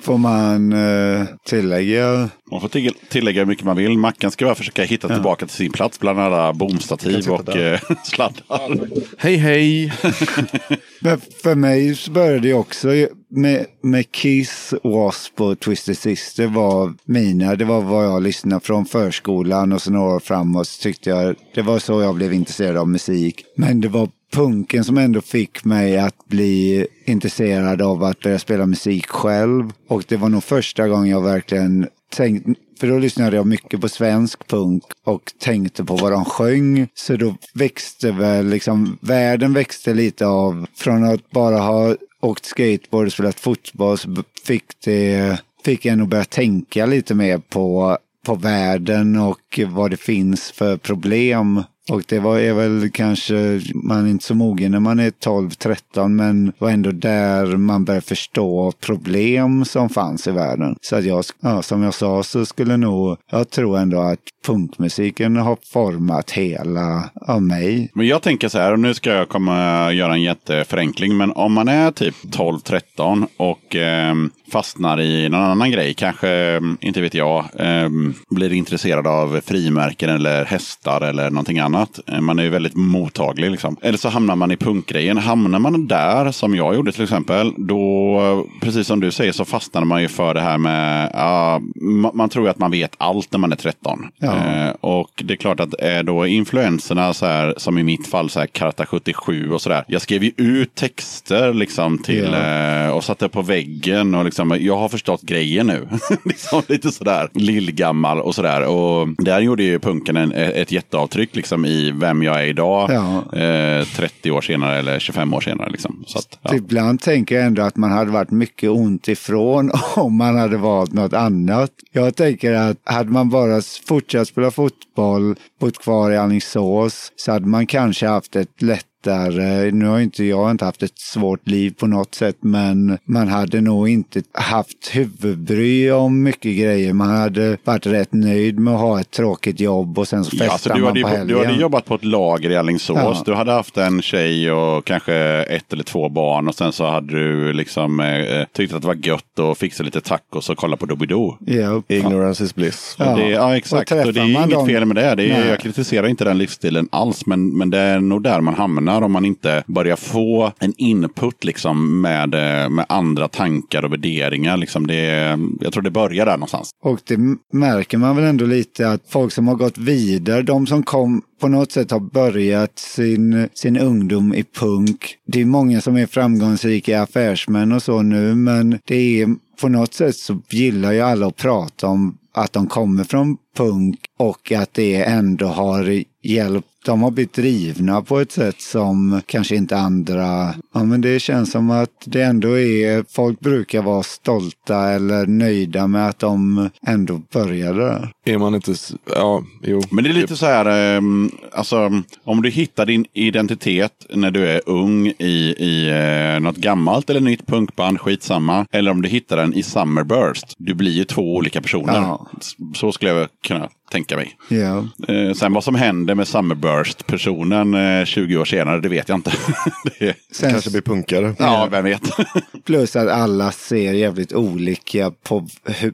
Får 0.01 0.17
man 0.17 0.73
eh, 0.73 1.25
tillägga? 1.45 2.29
Man 2.51 2.61
får 2.61 2.67
till- 2.67 2.93
tillägga 3.09 3.41
hur 3.41 3.45
mycket 3.45 3.65
man 3.65 3.77
vill. 3.77 3.97
Mackan 3.97 4.31
ska 4.31 4.45
bara 4.45 4.55
försöka 4.55 4.83
hitta 4.83 5.07
tillbaka 5.07 5.45
till 5.45 5.55
sin 5.55 5.71
plats 5.71 5.99
bland 5.99 6.19
alla 6.19 6.53
bomstativ 6.53 7.29
och 7.29 7.55
eh, 7.57 7.79
sladdar. 8.03 8.87
Hej 9.17 9.35
hej! 9.37 9.93
Men 10.99 11.19
för 11.43 11.55
mig 11.55 11.95
så 11.95 12.11
började 12.11 12.39
det 12.39 12.53
också 12.53 12.87
med, 13.29 13.65
med 13.81 14.11
Kiss, 14.11 14.73
Wasp 14.83 15.41
och 15.41 15.59
Twisted 15.59 15.97
Sister 15.97 16.47
var 16.47 16.93
mina. 17.05 17.55
Det 17.55 17.65
var 17.65 17.81
vad 17.81 18.05
jag 18.05 18.23
lyssnade 18.23 18.65
från 18.65 18.85
förskolan 18.85 19.73
och 19.73 19.81
så 19.81 19.91
några 19.91 20.15
år 20.15 20.19
framåt 20.19 20.67
så 20.67 20.81
tyckte 20.81 21.09
jag 21.09 21.35
det 21.55 21.61
var 21.61 21.79
så 21.79 22.01
jag 22.01 22.15
blev 22.15 22.33
intresserad 22.33 22.77
av 22.77 22.87
musik. 22.87 23.45
Men 23.55 23.81
det 23.81 23.87
var 23.87 24.09
punken 24.33 24.83
som 24.83 24.97
ändå 24.97 25.21
fick 25.21 25.65
mig 25.65 25.97
att 25.97 26.27
bli 26.27 26.87
intresserad 27.05 27.81
av 27.81 28.03
att 28.03 28.19
börja 28.19 28.39
spela 28.39 28.65
musik 28.65 29.07
själv. 29.07 29.71
Och 29.87 30.03
det 30.07 30.17
var 30.17 30.29
nog 30.29 30.43
första 30.43 30.87
gången 30.87 31.09
jag 31.09 31.21
verkligen 31.21 31.87
tänkte 32.09 32.53
för 32.79 32.87
då 32.87 32.97
lyssnade 32.97 33.35
jag 33.35 33.47
mycket 33.47 33.81
på 33.81 33.89
svensk 33.89 34.47
punk 34.47 34.83
och 35.03 35.33
tänkte 35.39 35.83
på 35.83 35.95
vad 35.95 36.11
de 36.11 36.25
sjöng. 36.25 36.87
Så 36.93 37.15
då 37.15 37.35
växte 37.53 38.11
väl 38.11 38.47
liksom, 38.47 38.97
världen 39.01 39.53
växte 39.53 39.93
lite 39.93 40.25
av, 40.25 40.67
från 40.75 41.03
att 41.03 41.29
bara 41.29 41.57
ha 41.57 41.95
åkt 42.21 42.45
skateboard 42.45 43.05
och 43.05 43.13
spelat 43.13 43.39
fotboll 43.39 43.97
så 43.97 44.23
fick 44.45 44.63
det, 44.85 45.37
fick 45.65 45.85
jag 45.85 45.97
nog 45.97 46.09
börja 46.09 46.25
tänka 46.25 46.85
lite 46.85 47.15
mer 47.15 47.37
på, 47.37 47.97
på 48.25 48.35
världen 48.35 49.19
och 49.19 49.59
vad 49.67 49.91
det 49.91 49.97
finns 49.97 50.51
för 50.51 50.77
problem. 50.77 51.63
Och 51.91 52.03
det 52.07 52.19
var, 52.19 52.39
är 52.39 52.53
väl 52.53 52.89
kanske, 52.89 53.61
man 53.73 54.05
är 54.05 54.09
inte 54.09 54.25
så 54.25 54.35
mogen 54.35 54.71
när 54.71 54.79
man 54.79 54.99
är 54.99 55.09
12-13 55.09 56.07
men 56.07 56.53
var 56.57 56.69
ändå 56.69 56.91
där 56.91 57.45
man 57.57 57.85
började 57.85 58.05
förstå 58.05 58.73
problem 58.79 59.65
som 59.65 59.89
fanns 59.89 60.27
i 60.27 60.31
världen. 60.31 60.75
Så 60.81 60.95
att 60.95 61.05
jag, 61.05 61.23
ja, 61.39 61.61
som 61.61 61.83
jag 61.83 61.93
sa 61.93 62.23
så 62.23 62.45
skulle 62.45 62.77
nog, 62.77 63.17
jag 63.31 63.49
tror 63.49 63.77
ändå 63.77 63.99
att 63.99 64.19
punkmusiken 64.45 65.35
har 65.35 65.57
format 65.73 66.31
hela 66.31 67.09
av 67.21 67.43
mig. 67.43 67.91
Men 67.93 68.07
jag 68.07 68.21
tänker 68.21 68.49
så 68.49 68.57
här, 68.57 68.71
och 68.71 68.79
nu 68.79 68.93
ska 68.93 69.09
jag 69.09 69.29
komma 69.29 69.91
göra 69.93 70.13
en 70.13 70.21
jätteförenkling. 70.21 71.17
Men 71.17 71.31
om 71.31 71.53
man 71.53 71.67
är 71.67 71.91
typ 71.91 72.15
12-13 72.23 73.27
och 73.37 73.75
eh, 73.75 74.15
fastnar 74.51 75.01
i 75.01 75.29
någon 75.29 75.41
annan 75.41 75.71
grej, 75.71 75.93
kanske, 75.93 76.29
ehm, 76.29 76.77
inte 76.81 77.01
vet 77.01 77.13
jag, 77.13 77.45
eh, 77.59 77.89
blir 78.29 78.53
intresserad 78.53 79.07
av 79.07 79.41
frimärken 79.45 80.09
eller 80.09 80.45
hästar 80.45 81.01
eller 81.01 81.29
någonting 81.29 81.59
annat. 81.59 81.76
Eh, 82.11 82.21
Man 82.21 82.39
är 82.39 82.43
ju 82.43 82.49
väldigt 82.49 82.75
mottaglig 82.75 83.51
liksom. 83.51 83.77
Eller 83.81 83.97
så 83.97 84.09
hamnar 84.09 84.35
man 84.35 84.51
i 84.51 84.57
punkgrejen. 84.57 85.17
Hamnar 85.17 85.59
man 85.59 85.87
där, 85.87 86.31
som 86.31 86.55
jag 86.55 86.75
gjorde 86.75 86.91
till 86.91 87.03
exempel, 87.03 87.53
då, 87.57 88.45
precis 88.61 88.87
som 88.87 88.99
du 88.99 89.11
säger, 89.11 89.31
så 89.31 89.45
fastnar 89.45 89.85
man 89.85 90.01
ju 90.01 90.07
för 90.07 90.33
det 90.33 90.41
här 90.41 90.57
med, 90.57 91.11
ja, 91.13 91.61
ma- 91.81 92.11
man 92.13 92.29
tror 92.29 92.45
ju 92.45 92.49
att 92.51 92.59
man 92.59 92.71
vet 92.71 92.95
allt 92.97 93.31
när 93.31 93.39
man 93.39 93.51
är 93.51 93.55
13. 93.55 94.05
Ja. 94.17 94.35
Eh, 94.35 94.69
och 94.81 95.23
det 95.25 95.33
är 95.33 95.37
klart 95.37 95.59
att 95.59 95.73
är 95.73 96.03
då 96.03 96.27
influenserna 96.27 97.13
så 97.13 97.25
här, 97.25 97.53
som 97.57 97.77
i 97.77 97.83
mitt 97.83 98.07
fall, 98.07 98.29
så 98.29 98.39
här 98.39 98.47
Karta 98.47 98.85
77 98.85 99.51
och 99.51 99.61
sådär. 99.61 99.83
Jag 99.87 100.01
skrev 100.01 100.23
ju 100.23 100.31
ut 100.37 100.75
texter 100.75 101.53
liksom 101.53 101.97
till 101.97 102.33
eh, 102.33 102.89
och 102.89 103.03
satte 103.03 103.29
på 103.29 103.41
väggen 103.41 104.15
och 104.15 104.25
liksom, 104.25 104.57
jag 104.59 104.77
har 104.77 104.89
förstått 104.89 105.21
grejen 105.21 105.67
nu. 105.67 105.87
liksom 106.25 106.61
lite 106.67 106.91
sådär 106.91 107.29
lillgammal 107.33 108.19
och 108.21 108.35
sådär. 108.35 108.61
Och 108.67 109.07
där 109.17 109.39
gjorde 109.41 109.63
ju 109.63 109.79
punken 109.79 110.17
en, 110.17 110.31
ett 110.31 110.71
jätteavtryck 110.71 111.35
liksom 111.35 111.65
i 111.67 111.91
vem 111.91 112.23
jag 112.23 112.41
är 112.41 112.45
idag. 112.45 112.91
Ja. 112.91 113.39
Eh, 113.39 113.85
30 113.85 114.31
år 114.31 114.41
senare 114.41 114.79
eller 114.79 114.99
25 114.99 115.33
år 115.33 115.41
senare. 115.41 115.69
Liksom. 115.69 116.03
Så 116.07 116.19
att, 116.19 116.39
ja. 116.41 116.55
Ibland 116.55 117.01
tänker 117.01 117.35
jag 117.35 117.45
ändå 117.45 117.61
att 117.61 117.75
man 117.75 117.91
hade 117.91 118.11
varit 118.11 118.31
mycket 118.31 118.69
ont 118.69 119.07
ifrån 119.07 119.71
om 119.95 120.17
man 120.17 120.37
hade 120.37 120.57
valt 120.57 120.93
något 120.93 121.13
annat. 121.13 121.71
Jag 121.91 122.15
tänker 122.15 122.53
att 122.53 122.77
hade 122.83 123.11
man 123.11 123.29
bara 123.29 123.61
fortsatt 123.87 124.27
spela 124.27 124.51
fotboll, 124.51 125.35
bott 125.59 125.77
kvar 125.77 126.11
i 126.11 126.17
Alingsås, 126.17 127.11
så 127.15 127.31
hade 127.31 127.47
man 127.47 127.67
kanske 127.67 128.07
haft 128.07 128.35
ett 128.35 128.61
lättare 129.07 129.71
nu 129.71 129.85
har 129.85 129.99
inte 129.99 130.23
jag 130.23 130.51
inte 130.51 130.65
haft 130.65 130.83
ett 130.83 130.99
svårt 130.99 131.47
liv 131.47 131.73
på 131.79 131.87
något 131.87 132.15
sätt, 132.15 132.37
men 132.41 132.97
man 133.05 133.27
hade 133.27 133.61
nog 133.61 133.89
inte 133.89 134.21
haft 134.33 134.89
huvudbry 134.95 135.91
om 135.91 136.23
mycket 136.23 136.57
grejer. 136.57 136.93
Man 136.93 137.09
hade 137.17 137.57
varit 137.63 137.85
rätt 137.85 138.13
nöjd 138.13 138.59
med 138.59 138.73
att 138.73 138.79
ha 138.79 138.99
ett 139.01 139.11
tråkigt 139.11 139.59
jobb 139.59 139.99
och 139.99 140.07
sen 140.07 140.23
så 140.23 140.37
festar 140.37 140.45
Ja, 140.45 140.57
så 140.57 140.69
du, 140.73 140.79
man 140.81 140.87
hade, 140.87 141.01
på 141.01 141.07
helgen. 141.07 141.27
du 141.27 141.45
hade 141.45 141.61
jobbat 141.61 141.85
på 141.85 141.95
ett 141.95 142.03
lager 142.05 142.49
i 142.49 142.55
Alingsås. 142.57 142.97
Ja. 142.97 143.21
Du 143.25 143.33
hade 143.33 143.51
haft 143.51 143.77
en 143.77 144.01
tjej 144.01 144.51
och 144.51 144.85
kanske 144.85 145.15
ett 145.43 145.73
eller 145.73 145.83
två 145.83 146.09
barn. 146.09 146.47
Och 146.47 146.55
sen 146.55 146.71
så 146.71 146.85
hade 146.85 147.13
du 147.19 147.53
liksom 147.53 147.99
eh, 147.99 148.45
tyckt 148.53 148.73
att 148.73 148.81
det 148.81 148.87
var 148.87 148.95
gött 149.07 149.39
att 149.39 149.57
fixa 149.57 149.83
lite 149.83 150.01
tacos 150.01 150.49
och 150.49 150.57
kolla 150.57 150.77
på 150.77 150.85
Doobidoo. 150.85 151.37
Ja. 151.45 151.81
Ignorance 151.87 152.43
is 152.43 152.55
bliss. 152.55 152.95
Ja. 152.99 153.15
Det, 153.15 153.29
ja, 153.29 153.45
Och 153.45 153.55
exakt. 153.55 153.89
träffar 153.89 154.07
Och 154.07 154.13
det 154.13 154.19
är 154.19 154.25
inget 154.25 154.49
dem- 154.49 154.67
fel 154.67 154.85
med 154.85 154.95
det. 154.95 155.15
det 155.15 155.29
är, 155.31 155.49
jag 155.49 155.59
kritiserar 155.59 156.07
inte 156.07 156.23
den 156.23 156.37
livsstilen 156.37 156.87
alls. 156.91 157.25
Men, 157.25 157.57
men 157.57 157.69
det 157.69 157.77
är 157.79 157.99
nog 157.99 158.23
där 158.23 158.41
man 158.41 158.53
hamnar 158.53 158.96
om 159.01 159.11
man 159.11 159.25
inte 159.25 159.63
börjar 159.67 159.95
få 159.95 160.51
en 160.59 160.73
input 160.77 161.43
liksom, 161.43 162.01
med, 162.01 162.33
eh, 162.33 162.69
med 162.69 162.85
andra 162.89 163.27
tankar 163.27 163.85
och 163.85 163.91
värderingar. 163.91 164.57
Liksom. 164.57 164.87
Det, 164.87 165.39
jag 165.61 165.73
tror 165.73 165.83
det 165.83 165.91
börjar 165.91 166.25
där 166.25 166.37
någonstans. 166.37 166.69
Och 166.83 166.99
det 167.07 167.17
märker 167.53 167.97
man 167.97 168.15
väl 168.15 168.25
ändå 168.25 168.45
lite 168.45 168.89
att 168.89 169.01
folk 169.09 169.33
som 169.33 169.47
har 169.47 169.55
gått 169.55 169.77
vidare, 169.77 170.41
de 170.41 170.67
som 170.67 170.83
kom 170.83 171.21
på 171.41 171.47
något 171.47 171.71
sätt 171.71 171.91
har 171.91 171.99
börjat 171.99 172.79
sin, 172.79 173.49
sin 173.53 173.77
ungdom 173.77 174.33
i 174.33 174.43
punk. 174.43 175.15
Det 175.27 175.41
är 175.41 175.45
många 175.45 175.81
som 175.81 175.97
är 175.97 176.05
framgångsrika 176.05 177.01
affärsmän 177.01 177.71
och 177.71 177.83
så 177.83 178.01
nu, 178.01 178.35
men 178.35 178.79
det 178.85 179.21
är 179.21 179.35
på 179.61 179.69
något 179.69 179.93
sätt 179.93 180.15
så 180.15 180.41
gillar 180.49 180.91
ju 180.91 181.01
alla 181.01 181.27
att 181.27 181.35
prata 181.35 181.87
om 181.87 182.17
att 182.33 182.53
de 182.53 182.67
kommer 182.67 183.03
från 183.03 183.37
punk 183.57 183.99
och 184.17 184.51
att 184.51 184.73
det 184.73 184.95
ändå 184.95 185.45
har 185.45 186.03
hjälpt. 186.23 186.67
De 186.85 187.01
har 187.01 187.11
blivit 187.11 187.33
drivna 187.33 188.01
på 188.01 188.19
ett 188.19 188.31
sätt 188.31 188.61
som 188.61 189.21
kanske 189.25 189.55
inte 189.55 189.77
andra... 189.77 190.53
Ja, 190.73 190.83
men 190.83 191.01
det 191.01 191.19
känns 191.19 191.51
som 191.51 191.71
att 191.71 192.03
det 192.05 192.21
ändå 192.21 192.59
är... 192.59 193.05
Folk 193.09 193.39
brukar 193.39 193.81
vara 193.81 194.03
stolta 194.03 194.89
eller 194.89 195.27
nöjda 195.27 195.87
med 195.87 196.07
att 196.07 196.19
de 196.19 196.69
ändå 196.87 197.21
började 197.33 197.79
där. 197.79 198.11
Är 198.25 198.37
man 198.37 198.55
inte... 198.55 198.75
Ja, 199.15 199.43
jo. 199.63 199.81
Men 199.89 200.03
det 200.03 200.09
är 200.09 200.13
lite 200.13 200.35
så 200.35 200.45
här, 200.45 200.97
ehm, 200.97 201.31
alltså, 201.53 202.01
om 202.23 202.41
du 202.41 202.49
hittar 202.49 202.85
din 202.85 203.05
identitet 203.13 204.05
när 204.09 204.31
du 204.31 204.47
är 204.47 204.61
ung 204.65 205.07
i, 205.07 205.55
i 205.57 205.89
eh, 205.89 206.39
något 206.39 206.57
gammalt 206.57 207.09
eller 207.09 207.19
nytt 207.19 207.47
punkband, 207.47 208.01
skitsamma. 208.01 208.65
Eller 208.71 208.91
om 208.91 209.01
du 209.01 209.09
hittar 209.09 209.37
den 209.37 209.53
i 209.53 209.63
Summerburst. 209.63 210.55
Du 210.57 210.73
blir 210.73 210.91
ju 210.91 211.03
två 211.03 211.35
olika 211.35 211.61
personer. 211.61 211.93
Ja. 211.93 212.27
Så 212.75 212.91
skulle 212.91 213.11
jag 213.11 213.27
kunna 213.47 213.69
tänka 213.91 214.15
mig. 214.15 214.37
Ja. 214.47 214.87
Eh, 215.07 215.33
sen 215.33 215.53
vad 215.53 215.63
som 215.63 215.75
händer 215.75 216.15
med 216.15 216.27
Summerburst-personen 216.27 217.73
eh, 217.99 218.05
20 218.05 218.37
år 218.37 218.45
senare, 218.45 218.81
det 218.81 218.89
vet 218.89 219.09
jag 219.09 219.17
inte. 219.17 219.31
det 219.99 220.15
Sen, 220.31 220.51
Kanske 220.51 220.69
blir 220.71 220.81
punkare. 220.81 221.35
ja, 221.39 221.67
vem 221.71 221.83
vet. 221.83 222.01
plus 222.65 222.95
att 222.95 223.07
alla 223.07 223.51
ser 223.51 223.93
jävligt 223.93 224.33
olika 224.33 225.11
på, 225.11 225.47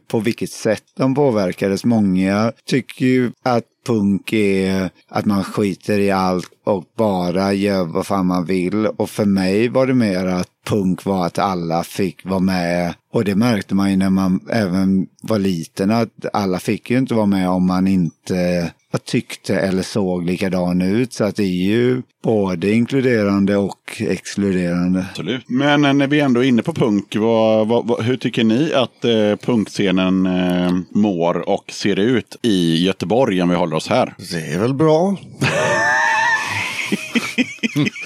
på 0.08 0.20
vilket 0.20 0.52
sätt 0.52 0.84
de 0.98 1.16
påverkades. 1.16 1.86
Många 1.86 2.52
tycker 2.66 3.06
ju 3.06 3.32
att 3.44 3.64
punk 3.86 4.34
är 4.34 4.90
att 5.08 5.26
man 5.26 5.44
skiter 5.44 6.00
i 6.00 6.12
allt 6.12 6.50
och 6.66 6.84
bara 6.98 7.54
gör 7.54 7.86
vad 7.86 8.08
fan 8.08 8.26
man 8.26 8.46
vill. 8.46 8.88
Och 8.88 9.10
för 9.10 9.26
mig 9.26 9.70
var 9.70 9.88
det 9.88 9.94
mer 9.94 10.26
att 10.26 10.50
punk 10.66 11.06
var 11.06 11.26
att 11.26 11.40
alla 11.40 11.84
fick 11.84 12.26
vara 12.26 12.40
med. 12.40 12.94
Och 13.14 13.24
det 13.24 13.36
märkte 13.36 13.76
man 13.76 13.92
ju 13.92 13.98
när 13.98 14.10
man 14.10 14.40
även 14.50 15.08
var 15.22 15.40
liten 15.40 15.92
att 15.92 16.26
alla 16.34 16.60
fick 16.60 16.90
ju 16.90 16.98
inte 16.98 17.14
vara 17.14 17.26
med 17.26 17.50
om 17.50 17.68
man 17.68 17.88
inte 17.88 18.72
tyckte 18.98 19.56
eller 19.56 19.84
såg 19.84 20.26
likadan 20.26 20.82
ut. 20.82 21.14
Så 21.14 21.24
att 21.24 21.36
det 21.36 21.44
är 21.44 21.68
ju 21.68 22.02
både 22.24 22.72
inkluderande 22.72 23.58
och 23.58 24.02
exkluderande. 24.02 25.06
Absolut. 25.10 25.50
Men 25.50 25.86
eh, 25.86 25.94
när 25.94 26.08
vi 26.08 26.20
ändå 26.20 26.44
är 26.44 26.48
inne 26.48 26.64
på 26.64 26.74
punk, 26.74 27.16
vad, 27.16 27.68
vad, 27.68 27.88
vad, 27.88 28.04
hur 28.04 28.18
tycker 28.18 28.44
ni 28.44 28.74
att 28.74 29.06
eh, 29.06 29.36
punkscenen 29.46 30.26
eh, 30.26 30.72
mår 30.90 31.50
och 31.50 31.72
ser 31.72 32.00
ut 32.00 32.38
i 32.42 32.86
Göteborg 32.86 33.42
om 33.42 33.50
vi 33.50 33.56
håller 33.56 33.76
oss 33.76 33.88
här? 33.88 34.14
Det 34.32 34.54
är 34.54 34.60
väl 34.60 34.74
bra. 34.74 35.18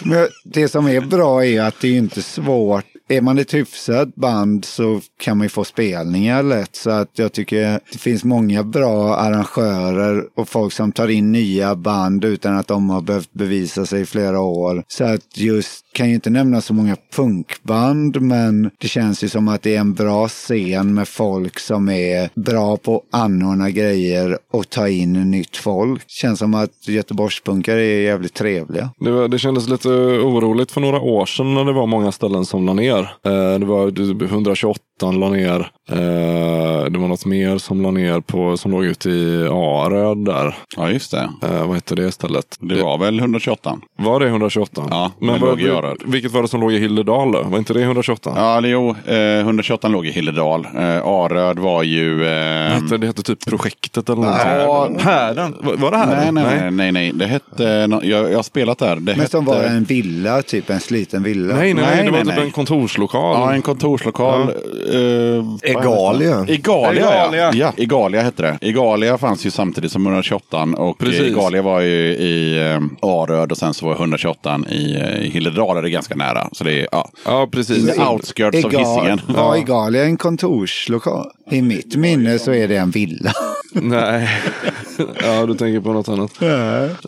Men 0.04 0.28
det 0.44 0.68
som 0.68 0.88
är 0.88 1.02
bra 1.02 1.46
är 1.46 1.62
att 1.62 1.82
det 1.82 1.88
är 1.88 1.98
inte 1.98 2.22
svårt. 2.22 2.86
Är 3.10 3.22
man 3.22 3.38
ett 3.38 3.54
hyfsat 3.54 4.16
band 4.16 4.66
så 4.66 5.02
kan 5.20 5.38
man 5.38 5.46
ju 5.46 5.50
få 5.50 5.64
spelningar 5.64 6.44
lätt. 6.44 6.76
Så 6.76 6.90
att 6.90 7.10
jag 7.14 7.34
tycker 7.34 7.80
det 7.92 7.98
finns 7.98 8.24
många 8.24 8.64
bra 8.64 9.16
arrangörer 9.16 10.24
och 10.36 10.50
folk 10.50 10.74
som 10.74 10.92
tar 10.92 11.08
in 11.08 11.32
nya 11.32 11.76
band 11.76 12.26
utan 12.26 12.58
att 12.58 12.68
de 12.68 12.90
har 12.90 13.02
behövt 13.02 13.34
bevisa 13.34 13.86
sig 13.86 14.02
i 14.02 14.06
flera 14.06 14.40
år. 14.40 14.84
Så 14.88 15.04
att 15.04 15.38
just, 15.38 15.86
kan 15.98 16.10
ju 16.10 16.16
inte 16.16 16.30
nämna 16.30 16.62
så 16.62 16.74
många 16.74 16.96
punkband, 17.16 18.22
men 18.22 18.72
det 18.78 18.88
känns 18.88 19.24
ju 19.24 19.30
som 19.30 19.48
att 19.48 19.62
det 19.62 19.76
är 19.76 19.80
en 19.80 19.94
bra 19.94 20.28
scen 20.28 20.94
med 20.94 21.08
folk 21.08 21.60
som 21.60 21.90
är 21.90 22.30
bra 22.36 22.78
på 22.78 22.98
att 22.98 23.20
anordna 23.20 23.70
grejer 23.70 24.38
och 24.54 24.70
ta 24.70 24.90
in 24.90 25.32
nytt 25.32 25.58
folk. 25.58 26.04
Känns 26.08 26.40
som 26.40 26.54
att 26.54 26.88
Göteborgspunkare 26.88 27.82
är 27.82 28.02
jävligt 28.02 28.34
trevliga. 28.34 28.90
Det, 29.00 29.12
var, 29.12 29.28
det 29.28 29.40
kändes 29.40 29.70
lite 29.70 29.90
oroligt 29.90 30.72
för 30.72 30.82
några 30.82 31.00
år 31.00 31.26
sedan 31.26 31.54
när 31.54 31.66
det 31.66 31.74
var 31.74 31.88
många 31.88 32.12
ställen 32.12 32.46
som 32.46 32.66
la 32.66 32.74
ner. 32.74 33.00
Eh, 33.26 33.60
det 33.60 33.66
var 33.66 33.88
128 34.24 34.80
2013 34.98 35.20
la 35.20 35.30
ner. 35.30 35.72
Eh, 35.90 36.86
det 36.86 37.00
var 37.00 37.08
något 37.08 37.26
mer 37.26 37.58
som 37.58 37.82
la 37.82 37.92
ner 37.92 38.20
på, 38.20 38.58
som 38.58 38.72
låg 38.72 38.86
ute 38.86 39.10
i 39.10 39.48
Aröd 39.52 40.26
där. 40.26 40.56
Ja, 40.78 40.92
just 40.92 41.12
det. 41.12 41.30
Eh, 41.44 41.68
vad 41.68 41.76
hette 41.76 41.96
det 41.96 42.12
stället? 42.12 42.58
Det, 42.60 42.84
var 42.84 42.98
väl 42.98 43.20
128? 43.20 43.80
Var 43.98 44.20
det 44.20 44.28
128? 44.28 44.84
Ja, 44.90 45.12
men, 45.20 45.40
låg 45.40 45.62
i 45.62 45.70
Aröd. 45.70 45.98
Vilket 46.06 46.32
var 46.32 46.42
det 46.42 46.48
som 46.48 46.62
låg 46.62 46.74
i 46.74 46.80
Hilledal? 46.80 47.32
då? 47.32 47.44
Var 47.44 47.58
inte 47.58 47.74
det 47.74 47.82
128? 47.82 48.34
Ja, 48.36 48.62
det, 48.62 48.70
jo. 48.70 48.96
Eh, 49.06 49.40
128 49.40 49.88
låg 49.88 50.06
i 50.06 50.12
Hildedal. 50.12 50.68
Eh, 50.76 51.08
Aröd 51.08 51.60
var 51.60 51.84
ju... 51.84 52.28
Ehm, 52.28 52.84
hette, 52.84 52.98
det 52.98 53.08
hette 53.08 53.24
typ 53.24 53.46
projektet 53.46 54.10
eller 54.10 54.22
något. 54.22 54.38
Ja, 54.46 54.90
härden. 55.00 55.56
Var, 55.62 55.92
det 55.92 55.98
här? 55.98 56.32
Nej, 56.32 56.32
nej, 56.32 56.44
nej. 56.44 56.72
nej, 56.72 56.92
nej. 56.92 57.12
Det 57.14 57.26
hette... 57.26 57.64
Jag, 58.04 58.32
jag 58.32 58.36
har 58.36 58.44
spelat 58.44 58.78
där. 58.78 58.96
Det 58.96 59.02
men 59.02 59.16
hette... 59.16 59.32
som 59.32 59.46
var 59.46 59.64
en 59.64 59.84
villa, 59.84 60.42
typ 60.42 60.70
en 60.70 60.80
sliten 60.80 61.24
villa? 61.24 61.56
Nej, 61.56 61.74
nej, 61.74 61.84
nej, 61.84 61.96
nej 61.96 62.06
det 62.06 62.12
var 62.12 62.24
nej, 62.24 62.36
typ 62.36 62.46
en 62.46 62.52
kontorslokal. 62.52 63.40
Ja, 63.40 63.54
en 63.54 63.62
kontorslokal. 63.62 64.54
Ja 64.56 64.87
eh, 64.88 65.72
Egalia. 65.72 66.38
det? 66.38 66.54
Egalia, 66.54 67.12
Egalia. 67.12 67.40
ja. 67.40 67.52
ja. 67.54 67.74
Egalia 67.78 68.22
hette 68.22 68.42
det. 68.42 68.58
Egalia 68.62 69.18
fanns 69.18 69.46
ju 69.46 69.52
samtidigt 69.52 69.92
som 69.92 70.06
128 70.08 70.64
och 70.78 70.98
Precis. 70.98 71.22
Egalia 71.22 71.62
var 71.62 71.82
ju 71.82 72.14
i 72.16 72.58
eh, 72.72 73.10
Aröd 73.10 73.52
och 73.52 73.58
sen 73.58 73.74
så 73.74 73.86
var 73.86 73.96
128 73.96 74.60
i, 74.70 74.96
eh, 74.96 75.18
i 75.18 75.30
Hildedal, 75.30 75.78
är 75.78 75.82
det 75.82 75.90
ganska 75.90 76.16
nära. 76.16 76.50
Så 76.52 76.64
det 76.64 76.82
är 76.82 76.88
ja, 76.92 77.10
Ja, 77.26 77.48
precis. 77.52 77.96
the 77.96 78.02
outskirts 78.02 78.66
of 78.66 78.74
Hisingen. 78.74 79.22
Var 79.28 79.56
Egalia 79.56 80.04
en 80.04 80.18
kontorslokal? 80.18 81.26
I 81.52 81.62
mitt 81.62 81.96
minne 81.96 82.40
så 82.40 82.54
är 82.54 82.68
det 82.68 82.76
en 82.78 82.92
villa. 82.92 83.32
Nej. 83.74 84.30
ja, 85.24 85.46
du 85.46 85.54
tänker 85.56 85.80
på 85.82 85.94
något 85.94 86.10
annat. 86.10 86.32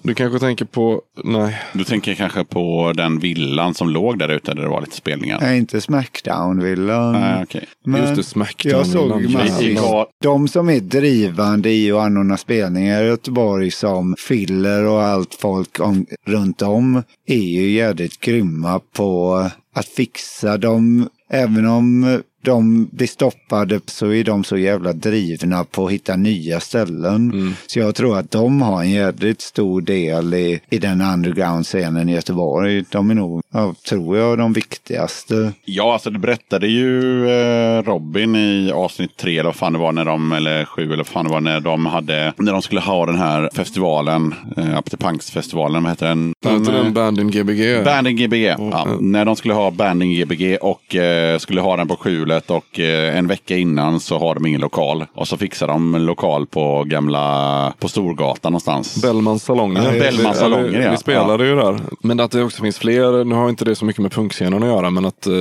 Du 0.04 0.14
kanske 0.14 0.40
tänker 0.40 0.66
på... 0.66 1.02
Nej. 1.24 1.62
Du 1.74 1.84
tänker 1.84 2.16
kanske 2.16 2.44
på 2.44 2.94
den 2.96 3.20
villan 3.20 3.74
som 3.74 3.90
låg 3.90 4.20
där 4.20 4.30
ute 4.30 4.54
där 4.54 4.62
det 4.62 4.70
var 4.70 4.82
lite 4.82 4.96
spelningar. 4.96 5.38
Nej, 5.42 5.58
inte 5.58 5.82
Smackdown-villan. 5.82 7.12
Nej, 7.14 7.44
okej. 7.44 7.66
Men 7.86 8.02
Just 8.02 8.16
det, 8.16 8.24
Smackdown. 8.24 8.72
jag 8.78 8.88
såg 8.88 9.22
i- 9.24 9.78
De 10.24 10.48
som 10.48 10.70
är 10.70 10.80
drivande 10.80 11.72
i 11.72 11.92
att 11.92 12.02
anordna 12.02 12.38
spelningar 12.38 13.04
i 13.04 13.08
Göteborg 13.08 13.72
som 13.72 14.16
Filler 14.28 14.86
och 14.86 15.02
allt 15.04 15.36
folk 15.40 15.80
om, 15.80 16.06
runt 16.28 16.62
om 16.62 17.04
är 17.28 17.36
ju 17.38 17.70
jävligt 17.72 18.20
grymma 18.20 18.80
på 18.96 19.36
att 19.76 19.86
fixa 19.86 20.58
dem. 20.58 21.10
Även 21.32 21.66
om 21.66 22.22
de 22.42 22.86
blir 22.92 23.08
stoppade 23.08 23.80
så 23.86 24.14
är 24.14 24.24
de 24.24 24.44
så 24.44 24.58
jävla 24.58 24.94
drivna 24.94 25.64
på 25.64 25.86
att 25.86 25.92
hitta 25.92 26.16
nya 26.16 26.60
ställen. 26.60 27.56
Så 27.68 27.80
jag 27.80 27.96
tror 27.96 28.18
att 28.18 28.32
de 28.32 28.62
har 28.62 28.82
en 28.82 28.92
jävligt 28.92 29.42
stor 29.42 29.82
del 29.82 30.34
i, 30.34 30.62
i 30.70 30.78
den 30.78 31.02
underground-scenen 31.02 32.10
i 32.10 32.14
Göteborg. 32.14 32.84
De 32.92 33.10
är 33.10 33.16
nog, 33.16 33.42
ja, 33.54 33.74
tror 33.90 34.18
jag, 34.18 34.38
de 34.38 34.54
viktigaste. 34.54 35.54
Ja, 35.66 35.94
alltså 35.94 36.10
det 36.10 36.20
berättade 36.20 36.68
ju 36.68 37.24
eh, 37.30 37.84
Robin 37.84 38.36
i 38.36 38.72
avsnitt 38.72 39.18
tre 39.18 39.34
eller 39.34 39.44
vad 39.50 39.56
fan 39.56 39.74
det 39.74 39.80
var 39.80 39.92
när 39.92 40.06
de, 40.06 40.32
eller 40.32 40.66
sju 40.66 40.84
eller 40.84 40.98
vad 40.98 41.08
fan 41.08 41.26
det 41.26 41.32
var 41.32 41.42
när 41.42 41.60
de 41.60 41.86
hade, 41.86 42.34
när 42.38 42.52
de 42.52 42.62
skulle 42.62 42.82
ha 42.82 43.06
den 43.06 43.18
här 43.18 43.50
festivalen, 43.54 44.36
eh, 44.58 44.80
Up 44.80 44.92
to 44.92 44.98
Punks-festivalen, 44.98 45.84
vad 45.84 45.92
heter 45.92 46.08
den? 46.08 46.34
Inte 46.48 46.72
Den, 46.72 46.84
den 46.84 46.94
Bandin 46.94 47.32
Gbg? 47.32 47.84
Banding 47.86 48.18
Gbg. 48.18 48.44
Ja, 48.44 48.88
när 49.00 49.26
de 49.26 49.36
skulle 49.36 49.54
ha 49.54 49.72
Banding 49.72 50.14
Gbg 50.14 50.58
och 50.62 50.96
eh, 50.96 51.38
skulle 51.38 51.62
ha 51.62 51.78
den 51.78 51.88
på 51.88 51.96
Skjul 51.96 52.29
hjulet 52.30 52.52
och 52.52 52.80
eh, 52.80 53.18
en 53.18 53.28
vecka 53.28 53.58
innan 53.58 54.00
så 54.00 54.18
har 54.20 54.36
de 54.36 54.46
ingen 54.46 54.62
lokal. 54.62 55.06
Och 55.14 55.28
så 55.28 55.38
fixar 55.38 55.68
de 55.68 55.96
en 55.96 56.06
lokal 56.06 56.46
på 56.48 56.84
gamla, 56.88 57.74
på 57.80 57.88
Storgatan 57.88 58.52
någonstans. 58.52 59.02
Bellmans 59.02 59.44
salonger. 59.44 59.84
Ja, 59.94 60.00
Bellmans 60.00 60.36
Vi- 60.36 60.40
salonger, 60.40 60.82
ja. 60.82 60.92
vi 60.92 60.98
spelade 60.98 61.46
ju 61.48 61.56
där. 61.56 61.80
Men 62.04 62.20
att 62.20 62.32
det 62.32 62.44
också 62.44 62.62
finns 62.64 62.78
fler, 62.78 63.24
nu 63.24 63.36
har 63.36 63.50
inte 63.50 63.66
det 63.66 63.76
så 63.76 63.86
mycket 63.86 64.02
med 64.02 64.12
punkscenen 64.12 64.64
att 64.64 64.70
göra, 64.70 64.90
men 64.90 65.06
att 65.06 65.28
eh, 65.28 65.34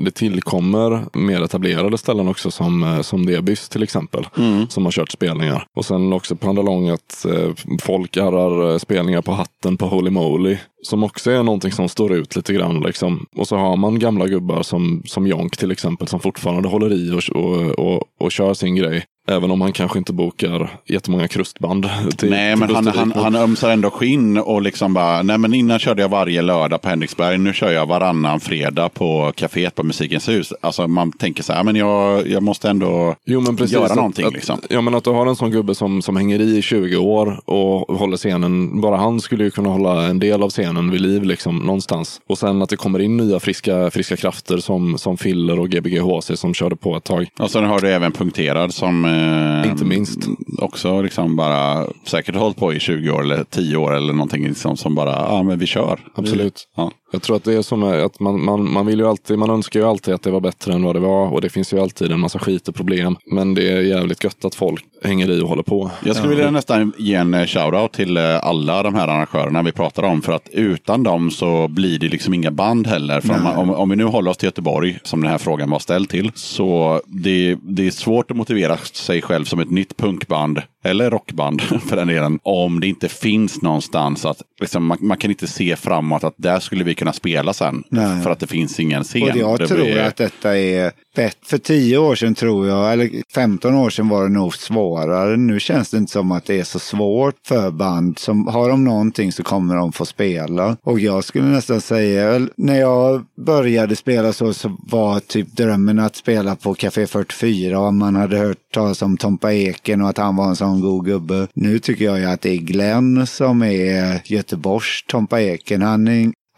det 0.00 0.10
tillkommer 0.14 1.04
mer 1.12 1.42
etablerade 1.44 1.98
ställen 1.98 2.28
också 2.28 2.50
som, 2.50 2.82
eh, 2.82 3.00
som 3.00 3.26
Debys 3.26 3.68
till 3.68 3.82
exempel. 3.82 4.26
Mm. 4.38 4.68
Som 4.68 4.84
har 4.84 4.92
kört 4.92 5.10
spelningar. 5.10 5.66
Och 5.76 5.84
sen 5.84 6.12
också 6.12 6.36
på 6.36 6.48
Andalong 6.48 6.88
att 6.88 7.24
eh, 7.24 7.76
folk 7.82 8.16
arrar 8.16 8.78
spelningar 8.78 9.22
på 9.22 9.32
hatten 9.32 9.76
på 9.76 9.86
Holy 9.86 10.10
Moly. 10.10 10.56
Som 10.86 11.04
också 11.04 11.30
är 11.30 11.42
någonting 11.42 11.72
som 11.72 11.88
står 11.88 12.12
ut 12.12 12.36
lite 12.36 12.52
grann. 12.52 12.80
Liksom. 12.80 13.26
Och 13.36 13.48
så 13.48 13.56
har 13.56 13.76
man 13.76 13.98
gamla 13.98 14.26
gubbar 14.26 14.62
som, 14.62 15.02
som 15.06 15.26
Jonk 15.26 15.56
till 15.56 15.70
exempel 15.70 16.08
som 16.08 16.20
fortfarande 16.20 16.68
håller 16.68 16.92
i 16.92 17.10
och, 17.10 17.36
och, 17.36 17.78
och, 17.78 18.02
och 18.20 18.32
kör 18.32 18.54
sin 18.54 18.76
grej. 18.76 19.04
Även 19.26 19.50
om 19.50 19.60
han 19.60 19.72
kanske 19.72 19.98
inte 19.98 20.12
bokar 20.12 20.70
jättemånga 20.86 21.28
krustband. 21.28 21.88
Till, 22.16 22.30
Nej, 22.30 22.56
till 22.56 22.60
men 22.66 22.74
han, 22.74 22.86
han, 22.86 23.12
han 23.12 23.36
ömsar 23.36 23.70
ändå 23.70 23.90
skinn 23.90 24.36
och 24.38 24.62
liksom 24.62 24.94
bara, 24.94 25.22
nej 25.22 25.38
men 25.38 25.54
innan 25.54 25.78
körde 25.78 26.02
jag 26.02 26.08
varje 26.08 26.42
lördag 26.42 26.82
på 26.82 26.88
Henriksberg, 26.88 27.38
nu 27.38 27.52
kör 27.52 27.70
jag 27.72 27.86
varannan 27.86 28.40
fredag 28.40 28.88
på 28.88 29.32
kaféet 29.36 29.74
på 29.74 29.82
Musikens 29.82 30.28
hus. 30.28 30.52
Alltså 30.60 30.88
man 30.88 31.12
tänker 31.12 31.42
så 31.42 31.52
här, 31.52 31.64
men 31.64 31.76
jag, 31.76 32.28
jag 32.28 32.42
måste 32.42 32.70
ändå 32.70 33.14
Jo, 33.24 33.40
men 33.40 33.56
precis, 33.56 33.74
göra 33.74 33.84
att- 33.84 33.96
någonting 33.96 34.26
att, 34.26 34.32
liksom. 34.32 34.60
Ja, 34.70 34.80
men 34.80 34.94
att 34.94 35.04
du 35.04 35.10
har 35.10 35.26
en 35.26 35.36
sån 35.36 35.50
gubbe 35.50 35.74
som, 35.74 36.02
som 36.02 36.16
hänger 36.16 36.40
i 36.40 36.56
i 36.56 36.62
20 36.62 36.96
år 36.96 37.40
och 37.44 37.98
håller 37.98 38.16
scenen. 38.16 38.80
Bara 38.80 38.96
han 38.96 39.20
skulle 39.20 39.44
ju 39.44 39.50
kunna 39.50 39.68
hålla 39.68 40.06
en 40.06 40.18
del 40.18 40.42
av 40.42 40.50
scenen 40.50 40.90
vid 40.90 41.00
liv 41.00 41.22
liksom, 41.22 41.58
någonstans. 41.58 42.20
Och 42.26 42.38
sen 42.38 42.62
att 42.62 42.68
det 42.68 42.76
kommer 42.76 42.98
in 42.98 43.16
nya 43.16 43.40
friska, 43.40 43.90
friska 43.90 44.16
krafter 44.16 44.58
som, 44.58 44.98
som 44.98 45.16
Filler 45.16 45.60
och 45.60 45.68
Gbg 45.70 45.98
HC 46.00 46.30
som 46.34 46.54
körde 46.54 46.76
på 46.76 46.96
ett 46.96 47.04
tag. 47.04 47.26
Och 47.38 47.50
sen 47.50 47.64
har 47.64 47.80
du 47.80 47.90
även 47.90 48.12
punkterad 48.12 48.74
som 48.74 49.04
eh, 49.16 49.70
Inte 49.70 49.84
minst. 49.84 50.18
också 50.58 51.00
liksom 51.02 51.36
bara 51.36 51.86
säkert 52.04 52.36
hållit 52.36 52.56
på 52.56 52.72
i 52.74 52.80
20 52.80 53.10
år 53.10 53.22
eller 53.22 53.44
10 53.44 53.76
år 53.76 53.94
eller 53.96 54.12
någonting 54.12 54.44
liksom, 54.48 54.76
som 54.76 54.94
bara, 54.94 55.10
ja 55.12 55.42
men 55.42 55.58
vi 55.58 55.66
kör. 55.66 56.00
Absolut. 56.14 56.68
Ja. 56.76 56.90
Jag 57.12 57.22
tror 57.22 57.36
att 57.36 57.44
det 57.44 57.54
är 57.54 57.62
som 57.62 57.82
att 57.82 58.20
man, 58.20 58.44
man, 58.44 58.72
man 58.72 58.86
vill 58.86 58.98
ju 58.98 59.06
alltid, 59.08 59.38
man 59.38 59.50
önskar 59.50 59.80
ju 59.80 59.86
alltid 59.86 60.14
att 60.14 60.22
det 60.22 60.30
var 60.30 60.40
bättre 60.40 60.72
än 60.72 60.82
vad 60.82 60.96
det 60.96 61.00
var. 61.00 61.32
Och 61.32 61.40
det 61.40 61.48
finns 61.48 61.72
ju 61.72 61.80
alltid 61.80 62.12
en 62.12 62.20
massa 62.20 62.38
skit 62.38 62.68
och 62.68 62.74
problem. 62.74 63.16
Men 63.26 63.54
det 63.54 63.72
är 63.72 63.80
jävligt 63.82 64.24
gött 64.24 64.44
att 64.44 64.54
folk 64.54 64.84
hänger 65.04 65.30
i 65.30 65.40
och 65.40 65.48
håller 65.48 65.62
på. 65.62 65.90
Jag 66.04 66.16
skulle 66.16 66.34
vilja 66.34 66.50
nästan 66.50 66.92
ge 66.98 67.14
en 67.14 67.34
eh, 67.34 67.46
shoutout 67.46 67.92
till 67.92 68.16
eh, 68.16 68.44
alla 68.46 68.82
de 68.82 68.94
här 68.94 69.08
arrangörerna 69.08 69.62
vi 69.62 69.72
pratar 69.72 70.02
om. 70.02 70.22
För 70.22 70.32
att 70.32 70.48
utan 70.52 71.02
dem 71.02 71.30
så 71.30 71.68
blir 71.68 71.98
det 71.98 72.08
liksom 72.08 72.34
inga 72.34 72.50
band 72.50 72.86
heller. 72.86 73.20
För 73.20 73.34
om, 73.34 73.42
man- 73.42 73.56
om, 73.56 73.70
om 73.70 73.90
vi 73.90 73.96
nu 73.96 74.04
håller 74.04 74.30
oss 74.30 74.36
till 74.36 74.46
Göteborg, 74.46 74.98
som 75.02 75.20
den 75.20 75.30
här 75.30 75.38
frågan 75.38 75.70
var 75.70 75.78
ställd 75.78 76.08
till, 76.08 76.30
så 76.34 77.00
det, 77.06 77.56
det 77.62 77.86
är 77.86 77.90
svårt 77.90 78.30
att 78.30 78.36
motivera 78.36 78.76
sig 78.76 79.22
själv 79.22 79.44
som 79.44 79.60
ett 79.60 79.70
nytt 79.70 79.96
punkband, 79.96 80.62
eller 80.84 81.10
rockband 81.10 81.60
för 81.88 81.96
den 81.96 82.08
delen, 82.08 82.38
om 82.42 82.80
det 82.80 82.86
inte 82.86 83.08
finns 83.08 83.62
någonstans 83.62 84.24
att 84.24 84.42
liksom, 84.60 84.86
man, 84.86 84.98
man 85.00 85.16
kan 85.16 85.30
inte 85.30 85.46
se 85.46 85.76
framåt 85.76 86.24
att 86.24 86.34
där 86.36 86.60
skulle 86.60 86.84
vi 86.84 86.94
kunna 86.96 87.12
spela 87.12 87.52
sen. 87.52 87.82
Nej. 87.90 88.22
För 88.22 88.30
att 88.30 88.40
det 88.40 88.46
finns 88.46 88.80
ingen 88.80 89.04
scen. 89.04 89.22
Och 89.22 89.36
jag 89.36 89.58
Det 89.58 89.66
tror 89.68 89.78
blir- 89.78 89.98
att 89.98 90.16
detta 90.16 90.58
är 90.58 90.92
bättre. 91.16 91.36
För 91.46 91.58
tio 91.58 91.98
år 91.98 92.14
sedan 92.14 92.34
tror 92.34 92.66
jag, 92.66 92.92
eller 92.92 93.10
15 93.34 93.74
år 93.74 93.90
sedan 93.90 94.08
var 94.08 94.22
det 94.22 94.28
nog 94.28 94.54
svårare. 94.56 95.36
Nu 95.36 95.60
känns 95.60 95.90
det 95.90 95.96
inte 95.96 96.12
som 96.12 96.32
att 96.32 96.44
det 96.44 96.60
är 96.60 96.64
så 96.64 96.78
svårt 96.78 97.34
för 97.46 97.70
band. 97.70 98.18
Som 98.18 98.46
har 98.46 98.68
de 98.68 98.84
någonting 98.84 99.32
så 99.32 99.42
kommer 99.42 99.76
de 99.76 99.92
få 99.92 100.04
spela. 100.04 100.76
Och 100.84 101.00
jag 101.00 101.24
skulle 101.24 101.44
nästan 101.46 101.80
säga, 101.80 102.46
när 102.56 102.80
jag 102.80 103.24
började 103.46 103.96
spela 103.96 104.32
så, 104.32 104.52
så 104.54 104.76
var 104.86 105.20
typ 105.20 105.56
drömmen 105.56 105.98
att 105.98 106.16
spela 106.16 106.56
på 106.56 106.74
Café 106.74 107.06
44. 107.06 107.80
Och 107.80 107.94
man 107.94 108.16
hade 108.16 108.38
hört 108.38 108.58
talas 108.74 109.02
om 109.02 109.16
Tompa 109.16 109.52
Eken 109.52 110.02
och 110.02 110.08
att 110.08 110.18
han 110.18 110.36
var 110.36 110.48
en 110.48 110.56
sån 110.56 110.80
god 110.80 111.04
gubbe. 111.06 111.46
Nu 111.54 111.78
tycker 111.78 112.04
jag 112.04 112.18
ju 112.18 112.24
att 112.24 112.40
det 112.40 112.50
är 112.50 112.56
Glenn 112.56 113.26
som 113.26 113.62
är 113.62 114.20
Göteborgs 114.24 115.04
Tompa 115.08 115.40
Eken. 115.40 115.82
Han 115.82 116.08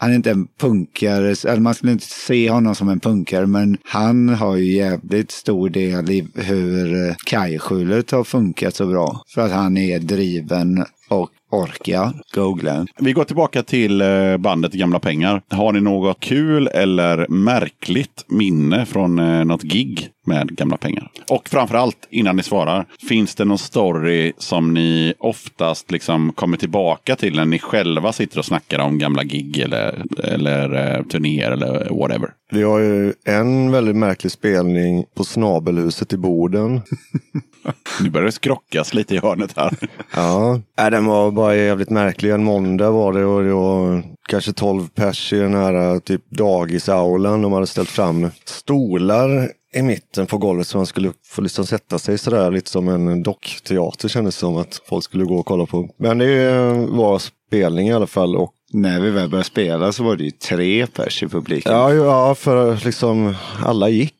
han 0.01 0.11
är 0.11 0.15
inte 0.15 0.31
en 0.31 0.47
punkare, 0.59 1.35
eller 1.51 1.59
man 1.59 1.73
skulle 1.73 1.91
inte 1.91 2.05
se 2.05 2.49
honom 2.49 2.75
som 2.75 2.89
en 2.89 2.99
punkare, 2.99 3.45
men 3.47 3.77
han 3.83 4.29
har 4.29 4.55
ju 4.55 4.75
jävligt 4.75 5.31
stor 5.31 5.69
del 5.69 6.11
i 6.11 6.27
hur 6.35 7.07
eh, 7.07 7.15
kajskjulet 7.25 8.11
har 8.11 8.23
funkat 8.23 8.75
så 8.75 8.87
bra. 8.87 9.23
För 9.27 9.41
att 9.41 9.51
han 9.51 9.77
är 9.77 9.99
driven 9.99 10.85
och 11.09 11.29
orkar. 11.49 12.13
Go 12.35 12.53
Glenn. 12.53 12.87
Vi 12.99 13.13
går 13.13 13.23
tillbaka 13.23 13.63
till 13.63 14.01
eh, 14.01 14.37
bandet 14.37 14.73
Gamla 14.73 14.99
Pengar. 14.99 15.41
Har 15.49 15.73
ni 15.73 15.81
något 15.81 16.19
kul 16.19 16.67
eller 16.67 17.27
märkligt 17.29 18.25
minne 18.27 18.85
från 18.85 19.19
eh, 19.19 19.45
något 19.45 19.63
gig 19.63 20.09
med 20.25 20.55
Gamla 20.55 20.77
Pengar? 20.77 21.11
Och 21.29 21.49
framförallt, 21.49 22.07
innan 22.09 22.35
ni 22.35 22.43
svarar, 22.43 22.85
finns 23.09 23.35
det 23.35 23.45
någon 23.45 23.57
story 23.57 24.33
som 24.37 24.73
ni 24.73 25.13
oftast 25.19 25.91
liksom 25.91 26.33
kommer 26.33 26.57
tillbaka 26.57 27.15
till 27.15 27.35
när 27.35 27.45
ni 27.45 27.59
själva 27.59 28.13
sitter 28.13 28.39
och 28.39 28.45
snackar 28.45 28.79
om 28.79 28.97
gamla 28.97 29.23
gig 29.23 29.57
eller, 29.57 30.03
eller 30.23 30.95
eh, 30.97 31.03
turnéer 31.03 31.51
eller 31.51 31.89
whatever? 31.89 32.29
Vi 32.51 32.63
har 32.63 32.79
ju 32.79 33.13
en 33.25 33.71
väldigt 33.71 33.95
märklig 33.95 34.31
spelning 34.31 35.05
på 35.15 35.23
Snabelhuset 35.23 36.13
i 36.13 36.17
Boden. 36.17 36.81
Nu 38.01 38.09
börjar 38.09 38.25
det 38.25 38.31
skrockas 38.31 38.93
lite 38.93 39.15
i 39.15 39.19
hörnet 39.19 39.57
här. 39.57 39.77
Ja, 40.15 40.61
äh, 40.79 40.89
den 40.89 41.05
var 41.05 41.31
bara 41.39 41.55
jävligt 41.55 41.89
märklig. 41.89 42.31
En 42.31 42.43
måndag 42.43 42.91
var 42.91 43.13
det 43.13 43.25
och 43.25 43.43
det 43.43 43.53
var 43.53 44.03
kanske 44.29 44.53
12 44.53 44.87
pers 44.87 45.33
i 45.33 45.39
den 45.39 45.53
här 45.53 45.99
typ 45.99 46.29
dagisaulan. 46.29 47.41
De 47.41 47.53
hade 47.53 47.67
ställt 47.67 47.89
fram 47.89 48.31
stolar 48.45 49.51
i 49.75 49.81
mitten 49.81 50.25
på 50.25 50.37
golvet 50.37 50.67
så 50.67 50.77
man 50.77 50.85
skulle 50.85 51.11
få 51.25 51.41
liksom 51.41 51.65
sätta 51.65 51.99
sig 51.99 52.17
sådär 52.17 52.51
lite 52.51 52.69
som 52.69 52.87
en 52.87 53.23
dockteater 53.23 54.07
kändes 54.07 54.35
det 54.35 54.39
som 54.39 54.57
att 54.57 54.81
folk 54.85 55.03
skulle 55.03 55.25
gå 55.25 55.35
och 55.35 55.45
kolla 55.45 55.65
på. 55.65 55.89
Men 55.97 56.17
det 56.17 56.51
var 56.89 57.19
spelning 57.19 57.87
i 57.87 57.93
alla 57.93 58.07
fall 58.07 58.35
och 58.35 58.53
när 58.71 58.99
vi 58.99 59.09
väl 59.09 59.29
började 59.29 59.47
spela 59.47 59.91
så 59.91 60.03
var 60.03 60.15
det 60.15 60.23
ju 60.23 60.31
tre 60.31 60.87
pers 60.87 61.23
i 61.23 61.27
publiken. 61.27 61.71
ja, 61.71 61.93
ja 61.93 62.35
för 62.35 62.85
liksom 62.85 63.35
alla 63.65 63.89
gick. 63.89 64.15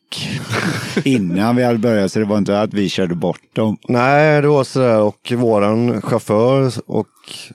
Innan 1.04 1.56
vi 1.56 1.64
hade 1.64 1.78
börjat, 1.78 2.12
så 2.12 2.18
det 2.18 2.24
var 2.24 2.38
inte 2.38 2.60
att 2.60 2.74
vi 2.74 2.88
körde 2.88 3.14
bort 3.14 3.40
dem. 3.52 3.76
Nej, 3.88 4.42
det 4.42 4.48
var 4.48 4.64
sådär 4.64 5.00
och 5.00 5.32
våran 5.36 6.02
chaufför 6.02 6.72
och 6.86 7.06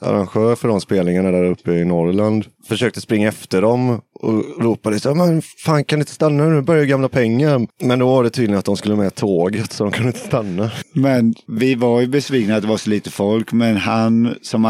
arrangör 0.02 0.56
för 0.56 0.68
de 0.68 0.82
spelningarna 0.82 1.32
där 1.32 1.44
uppe 1.44 1.72
i 1.72 1.86
Norrland 1.86 2.46
försökte 2.68 3.02
springa 3.02 3.28
efter 3.28 3.62
dem 3.62 4.02
och 4.20 4.64
ropade 4.64 5.00
så 5.00 5.16
men 5.16 5.42
fan 5.42 5.84
kan 5.84 6.00
ni 6.00 6.02
inte 6.02 6.12
stanna 6.12 6.44
nu, 6.44 6.62
börjar 6.62 6.82
ju 6.82 6.88
gamla 6.88 7.10
pengar. 7.10 7.68
Men 7.82 8.00
då 8.00 8.08
var 8.08 8.24
det 8.24 8.30
tydligen 8.30 8.60
att 8.60 8.66
de 8.66 8.78
skulle 8.78 8.96
med 8.96 9.16
tåget 9.16 9.72
så 9.72 9.84
de 9.84 9.92
kunde 9.92 10.10
inte 10.10 10.28
stanna. 10.28 10.72
Men 10.94 11.34
vi 11.48 11.76
var 11.76 12.02
ju 12.02 12.08
besvikna 12.08 12.56
att 12.56 12.62
det 12.62 12.68
var 12.68 12.78
så 12.78 12.90
lite 12.90 13.10
folk, 13.10 13.52
men 13.52 13.78
han 13.78 14.36
som 14.42 14.66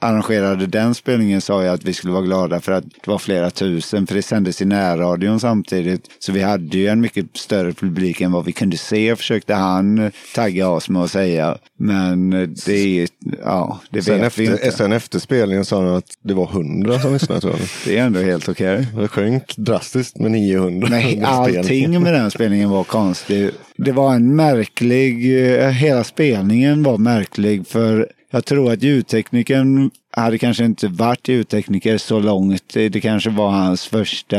arrangerade 0.00 0.66
den 0.66 0.94
spelningen 0.94 1.40
sa 1.40 1.62
ju 1.62 1.68
att 1.68 1.84
vi 1.84 1.92
skulle 1.92 2.12
vara 2.12 2.22
glada 2.22 2.60
för 2.60 2.72
att 2.72 2.84
det 2.84 3.06
var 3.10 3.18
flera 3.18 3.50
tusen, 3.50 4.06
för 4.06 4.14
det 4.14 4.22
sändes 4.22 4.62
i 4.62 4.64
närradion 4.64 5.40
samtidigt. 5.40 6.10
Så 6.18 6.32
vi 6.32 6.42
hade 6.42 6.78
ju 6.78 6.86
en 6.88 7.00
mycket 7.00 7.26
större 7.34 7.72
publik 7.72 8.20
än 8.20 8.32
vad 8.32 8.44
vi 8.44 8.52
kunde 8.52 8.76
se, 8.76 9.16
försökte 9.16 9.54
han 9.54 10.10
tagga 10.34 10.68
oss 10.68 10.88
med 10.88 11.02
att 11.02 11.10
säga. 11.10 11.58
Men 11.78 12.30
det 12.66 13.00
är 13.02 13.08
ja, 13.44 13.80
det 13.90 14.02
Sen 14.02 14.20
vet 14.20 14.38
vi 14.38 14.46
efter, 14.46 14.66
inte. 14.66 14.76
sen 14.76 14.92
efter 14.92 15.18
spelningen 15.18 15.64
sa 15.64 15.84
han 15.84 15.94
att 15.96 16.18
det 16.22 16.34
var 16.34 16.46
hundra 16.46 17.00
som 17.00 17.12
lyssnade 17.12 17.40
tror 17.40 17.52
jag. 17.52 17.68
Det 17.84 17.98
är 17.98 18.06
ändå 18.06 18.20
helt 18.20 18.48
okej. 18.48 18.86
Det 18.96 19.08
sjönk 19.08 19.56
drastiskt 19.56 20.18
med 20.18 20.30
900. 20.30 20.88
Nej, 20.90 21.22
allting 21.24 22.02
med 22.02 22.14
den 22.14 22.30
spelningen 22.30 22.70
var 22.70 22.84
konstigt. 22.84 23.54
Det 23.76 23.92
var 23.92 24.14
en 24.14 24.36
märklig, 24.36 25.38
eh, 25.54 25.68
hela 25.68 26.04
spelningen 26.04 26.82
var 26.82 26.98
märklig 26.98 27.66
för 27.66 28.08
jag 28.36 28.44
tror 28.44 28.72
att 28.72 28.82
ljudteknikern 28.82 29.90
hade 30.12 30.38
kanske 30.38 30.64
inte 30.64 30.88
varit 30.88 31.28
ljudtekniker 31.28 31.98
så 31.98 32.20
långt. 32.20 32.74
Det 32.74 33.00
kanske 33.00 33.30
var 33.30 33.50
hans 33.50 33.86
första 33.86 34.38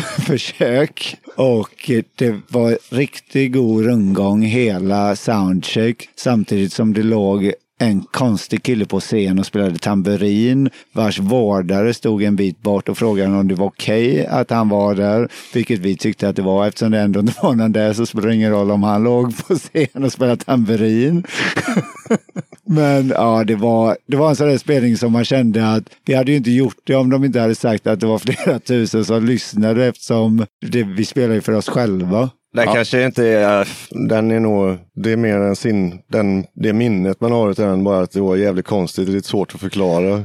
försök. 0.26 1.16
Och 1.36 1.90
det 2.16 2.40
var 2.48 2.78
riktigt 2.90 3.52
god 3.52 3.84
rundgång 3.84 4.42
hela 4.42 5.16
soundcheck 5.16 6.08
samtidigt 6.16 6.72
som 6.72 6.92
det 6.94 7.02
låg 7.02 7.52
en 7.78 8.00
konstig 8.00 8.62
kille 8.62 8.86
på 8.86 9.00
scen 9.00 9.38
och 9.38 9.46
spelade 9.46 9.78
tamburin 9.78 10.70
vars 10.92 11.18
vårdare 11.18 11.94
stod 11.94 12.22
en 12.22 12.36
bit 12.36 12.62
bort 12.62 12.88
och 12.88 12.98
frågade 12.98 13.36
om 13.36 13.48
det 13.48 13.54
var 13.54 13.66
okej 13.66 14.26
att 14.26 14.50
han 14.50 14.68
var 14.68 14.94
där. 14.94 15.28
Vilket 15.54 15.78
vi 15.78 15.96
tyckte 15.96 16.28
att 16.28 16.36
det 16.36 16.42
var 16.42 16.66
eftersom 16.66 16.90
det 16.90 17.00
ändå 17.00 17.20
inte 17.20 17.34
var 17.42 17.54
någon 17.54 17.72
där 17.72 17.92
så 17.92 18.06
spelar 18.06 18.28
det 18.28 18.34
ingen 18.34 18.52
roll 18.52 18.70
om 18.70 18.82
han 18.82 19.02
låg 19.02 19.46
på 19.46 19.54
scen 19.54 20.04
och 20.04 20.12
spelade 20.12 20.44
tamburin. 20.44 21.24
Men 22.72 23.08
ja, 23.08 23.44
det 23.44 23.54
var, 23.54 23.96
det 24.06 24.16
var 24.16 24.28
en 24.28 24.36
sån 24.36 24.48
där 24.48 24.58
spelning 24.58 24.96
som 24.96 25.12
man 25.12 25.24
kände 25.24 25.72
att 25.72 25.84
vi 26.06 26.14
hade 26.14 26.30
ju 26.30 26.36
inte 26.36 26.50
gjort 26.50 26.76
det 26.84 26.94
om 26.94 27.10
de 27.10 27.24
inte 27.24 27.40
hade 27.40 27.54
sagt 27.54 27.86
att 27.86 28.00
det 28.00 28.06
var 28.06 28.18
flera 28.18 28.58
tusen 28.66 29.04
som 29.04 29.24
lyssnade 29.24 29.86
eftersom 29.86 30.46
det, 30.66 30.82
vi 30.82 31.04
spelar 31.04 31.34
ju 31.34 31.40
för 31.40 31.52
oss 31.52 31.68
själva. 31.68 32.30
Den 32.54 32.66
kanske 32.66 33.04
inte 33.04 33.26
är, 33.26 33.68
den 34.08 34.30
är 34.30 34.40
nog, 34.40 34.78
det 34.94 35.12
är 35.12 35.16
mer 35.16 35.36
än 35.40 35.56
sin, 35.56 35.98
den, 36.08 36.44
det 36.54 36.72
minnet 36.72 37.20
man 37.20 37.32
har 37.32 37.50
utav 37.50 37.70
den, 37.70 37.84
bara 37.84 38.00
att 38.00 38.10
det 38.12 38.20
var 38.20 38.36
jävligt 38.36 38.66
konstigt, 38.66 39.06
det 39.06 39.12
är 39.12 39.14
lite 39.14 39.28
svårt 39.28 39.54
att 39.54 39.60
förklara. 39.60 40.24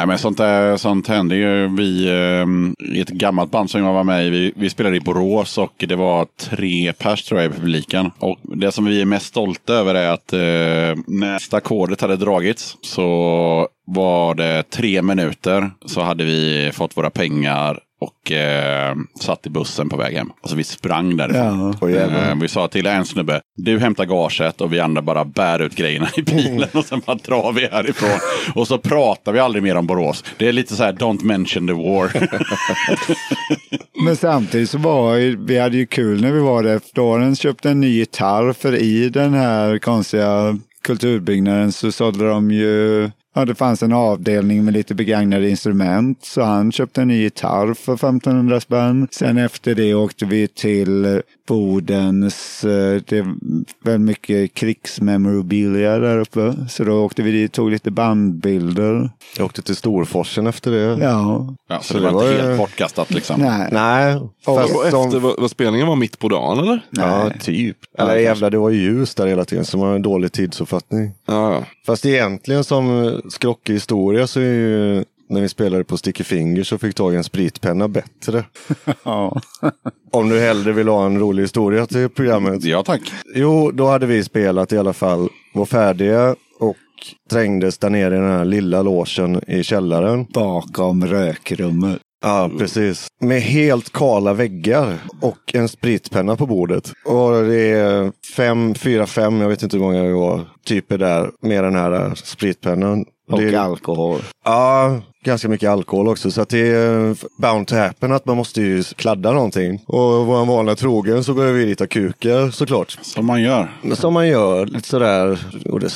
Nej, 0.00 0.06
men 0.06 0.18
sånt, 0.18 0.38
där, 0.38 0.76
sånt 0.76 1.08
hände 1.08 1.36
ju. 1.36 1.68
Vi, 1.76 2.06
eh, 2.08 2.96
I 2.96 3.00
ett 3.00 3.08
gammalt 3.08 3.50
band 3.50 3.70
som 3.70 3.84
jag 3.84 3.92
var 3.92 4.04
med 4.04 4.26
i, 4.26 4.30
vi, 4.30 4.52
vi 4.56 4.70
spelade 4.70 4.96
i 4.96 5.00
Borås 5.00 5.58
och 5.58 5.84
det 5.88 5.96
var 5.96 6.26
tre 6.40 6.92
pers 6.92 7.24
tror 7.24 7.40
jag 7.40 7.50
i 7.50 7.54
publiken. 7.54 8.10
Och 8.18 8.38
det 8.42 8.72
som 8.72 8.84
vi 8.84 9.00
är 9.00 9.04
mest 9.04 9.26
stolta 9.26 9.72
över 9.72 9.94
är 9.94 10.08
att 10.08 10.32
eh, 10.32 11.02
nästa 11.06 11.56
ackordet 11.56 12.00
hade 12.00 12.16
dragits 12.16 12.76
så 12.80 13.08
var 13.86 14.34
det 14.34 14.62
tre 14.62 15.02
minuter 15.02 15.70
så 15.86 16.00
hade 16.00 16.24
vi 16.24 16.70
fått 16.72 16.96
våra 16.96 17.10
pengar 17.10 17.78
och 18.00 18.32
eh, 18.32 18.96
satt 19.20 19.46
i 19.46 19.50
bussen 19.50 19.88
på 19.88 19.96
väg 19.96 20.16
hem. 20.16 20.32
Alltså 20.42 20.56
vi 20.56 20.64
sprang 20.64 21.16
därifrån. 21.16 21.76
Ja. 21.80 21.88
Eh, 21.88 22.34
vi 22.40 22.48
sa 22.48 22.68
till 22.68 22.86
en 22.86 23.06
snubbe, 23.06 23.40
du 23.56 23.78
hämtar 23.78 24.04
gaget 24.04 24.60
och 24.60 24.72
vi 24.72 24.80
andra 24.80 25.02
bara 25.02 25.24
bär 25.24 25.58
ut 25.62 25.74
grejerna 25.74 26.08
i 26.16 26.22
bilen 26.22 26.68
och 26.72 26.84
sen 26.84 27.02
bara 27.06 27.16
drar 27.16 27.52
vi 27.52 27.66
härifrån. 27.66 28.18
och 28.54 28.68
så 28.68 28.78
pratar 28.78 29.32
vi 29.32 29.38
aldrig 29.38 29.62
mer 29.62 29.76
om 29.76 29.86
Borås. 29.86 30.24
Det 30.36 30.48
är 30.48 30.52
lite 30.52 30.76
så 30.76 30.84
här, 30.84 30.92
don't 30.92 31.24
mention 31.24 31.66
the 31.66 31.72
war. 31.72 32.12
Men 34.04 34.16
samtidigt 34.16 34.70
så 34.70 34.78
var 34.78 35.46
vi 35.46 35.58
hade 35.58 35.76
ju 35.76 35.86
kul 35.86 36.20
när 36.20 36.32
vi 36.32 36.40
var 36.40 36.62
där. 36.62 36.80
Florens 36.94 37.40
köpte 37.40 37.70
en 37.70 37.80
ny 37.80 37.88
gitarr 37.88 38.52
för 38.52 38.74
i 38.74 39.08
den 39.08 39.34
här 39.34 39.78
konstiga 39.78 40.58
kulturbyggnaden 40.82 41.72
så 41.72 41.92
sålde 41.92 42.28
de 42.28 42.50
ju 42.50 43.10
Ja, 43.34 43.44
det 43.44 43.54
fanns 43.54 43.82
en 43.82 43.92
avdelning 43.92 44.64
med 44.64 44.74
lite 44.74 44.94
begagnade 44.94 45.50
instrument, 45.50 46.24
så 46.24 46.42
han 46.42 46.72
köpte 46.72 47.02
en 47.02 47.08
ny 47.08 47.22
gitarr 47.22 47.74
för 47.74 47.94
1500 47.94 48.60
spänn. 48.60 49.08
Sen 49.10 49.38
efter 49.38 49.74
det 49.74 49.94
åkte 49.94 50.26
vi 50.26 50.48
till 50.48 51.22
Bodens, 51.54 52.64
eh, 52.64 53.00
det 53.06 53.18
är 53.18 53.34
väl 53.84 53.98
mycket 53.98 54.54
krigsmemorabilia 54.54 55.98
där 55.98 56.18
uppe. 56.18 56.54
Så 56.68 56.84
då 56.84 57.04
åkte 57.04 57.22
vi 57.22 57.30
dit 57.30 57.50
och 57.50 57.54
tog 57.54 57.70
lite 57.70 57.90
bandbilder. 57.90 59.10
Jag 59.36 59.44
åkte 59.46 59.62
till 59.62 59.76
Storforsen 59.76 60.46
efter 60.46 60.70
det. 60.70 61.04
Ja, 61.04 61.54
ja, 61.68 61.78
så, 61.82 61.92
Så 61.94 61.98
det 62.00 62.10
var 62.10 62.24
det 62.24 62.28
inte 62.30 62.36
var 62.36 62.42
helt 62.44 62.54
ju- 62.54 62.58
bortkastat 62.58 63.10
liksom. 63.10 63.40
nej. 63.40 63.68
Nej, 63.72 64.12
fast 64.44 64.74
Och 64.74 64.82
de- 64.90 65.06
efter, 65.06 65.18
vad, 65.20 65.40
vad 65.40 65.50
spelningen 65.50 65.86
var 65.86 65.96
mitt 65.96 66.18
på 66.18 66.28
dagen 66.28 66.58
eller? 66.58 66.80
Ja, 66.90 67.30
typ. 67.40 67.76
Eller 67.98 68.16
jävlar, 68.16 68.50
det 68.50 68.58
var 68.58 68.70
ju 68.70 68.80
ljus 68.80 69.14
där 69.14 69.26
hela 69.26 69.44
tiden, 69.44 69.64
så 69.64 69.78
man 69.78 69.88
har 69.88 69.94
en 69.94 70.02
dålig 70.02 70.32
tidsuppfattning. 70.32 71.10
Ja, 71.26 71.52
ja. 71.52 71.64
Fast 71.86 72.06
egentligen 72.06 72.64
som 72.64 73.04
eh, 73.04 73.12
skrockig 73.28 73.72
historia 73.72 74.26
så 74.26 74.40
är 74.40 74.44
ju 74.44 75.04
när 75.30 75.40
vi 75.40 75.48
spelade 75.48 75.84
på 75.84 75.96
Sticky 75.96 76.24
Fingers 76.24 76.68
så 76.68 76.78
fick 76.78 76.94
tag 76.94 77.14
i 77.14 77.16
en 77.16 77.24
spritpenna 77.24 77.88
bättre. 77.88 78.44
Ja. 79.04 79.40
Om 80.12 80.28
du 80.28 80.40
hellre 80.40 80.72
vill 80.72 80.88
ha 80.88 81.06
en 81.06 81.18
rolig 81.18 81.42
historia 81.42 81.86
till 81.86 82.08
programmet. 82.08 82.64
Ja 82.64 82.82
tack. 82.82 83.12
Jo, 83.34 83.70
då 83.70 83.86
hade 83.86 84.06
vi 84.06 84.24
spelat 84.24 84.72
i 84.72 84.78
alla 84.78 84.92
fall, 84.92 85.28
var 85.54 85.66
färdiga 85.66 86.36
och 86.60 86.76
trängdes 87.30 87.78
där 87.78 87.90
nere 87.90 88.14
i 88.14 88.18
den 88.18 88.30
här 88.30 88.44
lilla 88.44 88.82
logen 88.82 89.40
i 89.46 89.62
källaren. 89.62 90.26
Bakom 90.34 91.06
rökrummet. 91.06 91.98
Ja, 92.22 92.50
precis. 92.58 93.06
Med 93.20 93.40
helt 93.40 93.92
kala 93.92 94.32
väggar 94.32 94.98
och 95.20 95.54
en 95.54 95.68
spritpenna 95.68 96.36
på 96.36 96.46
bordet. 96.46 96.92
Och 97.04 97.42
det 97.42 97.70
är 97.70 98.12
fem, 98.36 98.74
fyra, 98.74 99.06
fem, 99.06 99.40
jag 99.40 99.48
vet 99.48 99.62
inte 99.62 99.76
hur 99.76 99.84
många 99.84 100.02
det 100.02 100.12
var, 100.12 100.48
typer 100.66 100.98
där 100.98 101.30
med 101.42 101.64
den 101.64 101.74
här 101.74 102.12
spritpennan. 102.14 103.04
Och 103.30 103.40
det 103.40 103.56
alkohol. 103.56 104.20
Ja, 104.44 105.00
ganska 105.24 105.48
mycket 105.48 105.70
alkohol 105.70 106.08
också. 106.08 106.30
Så 106.30 106.40
att 106.40 106.48
det 106.48 106.58
är 106.58 107.16
bound 107.40 107.66
to 107.66 107.76
happen 107.76 108.12
att 108.12 108.26
man 108.26 108.36
måste 108.36 108.60
ju 108.62 108.82
kladda 108.82 109.32
någonting. 109.32 109.82
Och 109.86 110.26
vår 110.26 110.44
vana 110.44 110.76
trogen 110.76 111.24
så 111.24 111.34
börjar 111.34 111.52
vi 111.52 111.66
rita 111.66 111.86
kukar 111.86 112.50
såklart. 112.50 112.98
Som 113.02 113.26
man 113.26 113.42
gör. 113.42 113.70
Som 113.94 114.14
man 114.14 114.28
gör, 114.28 114.66
lite 114.66 114.88
sådär. 114.88 115.38
Och 115.64 115.80
det 115.80 115.90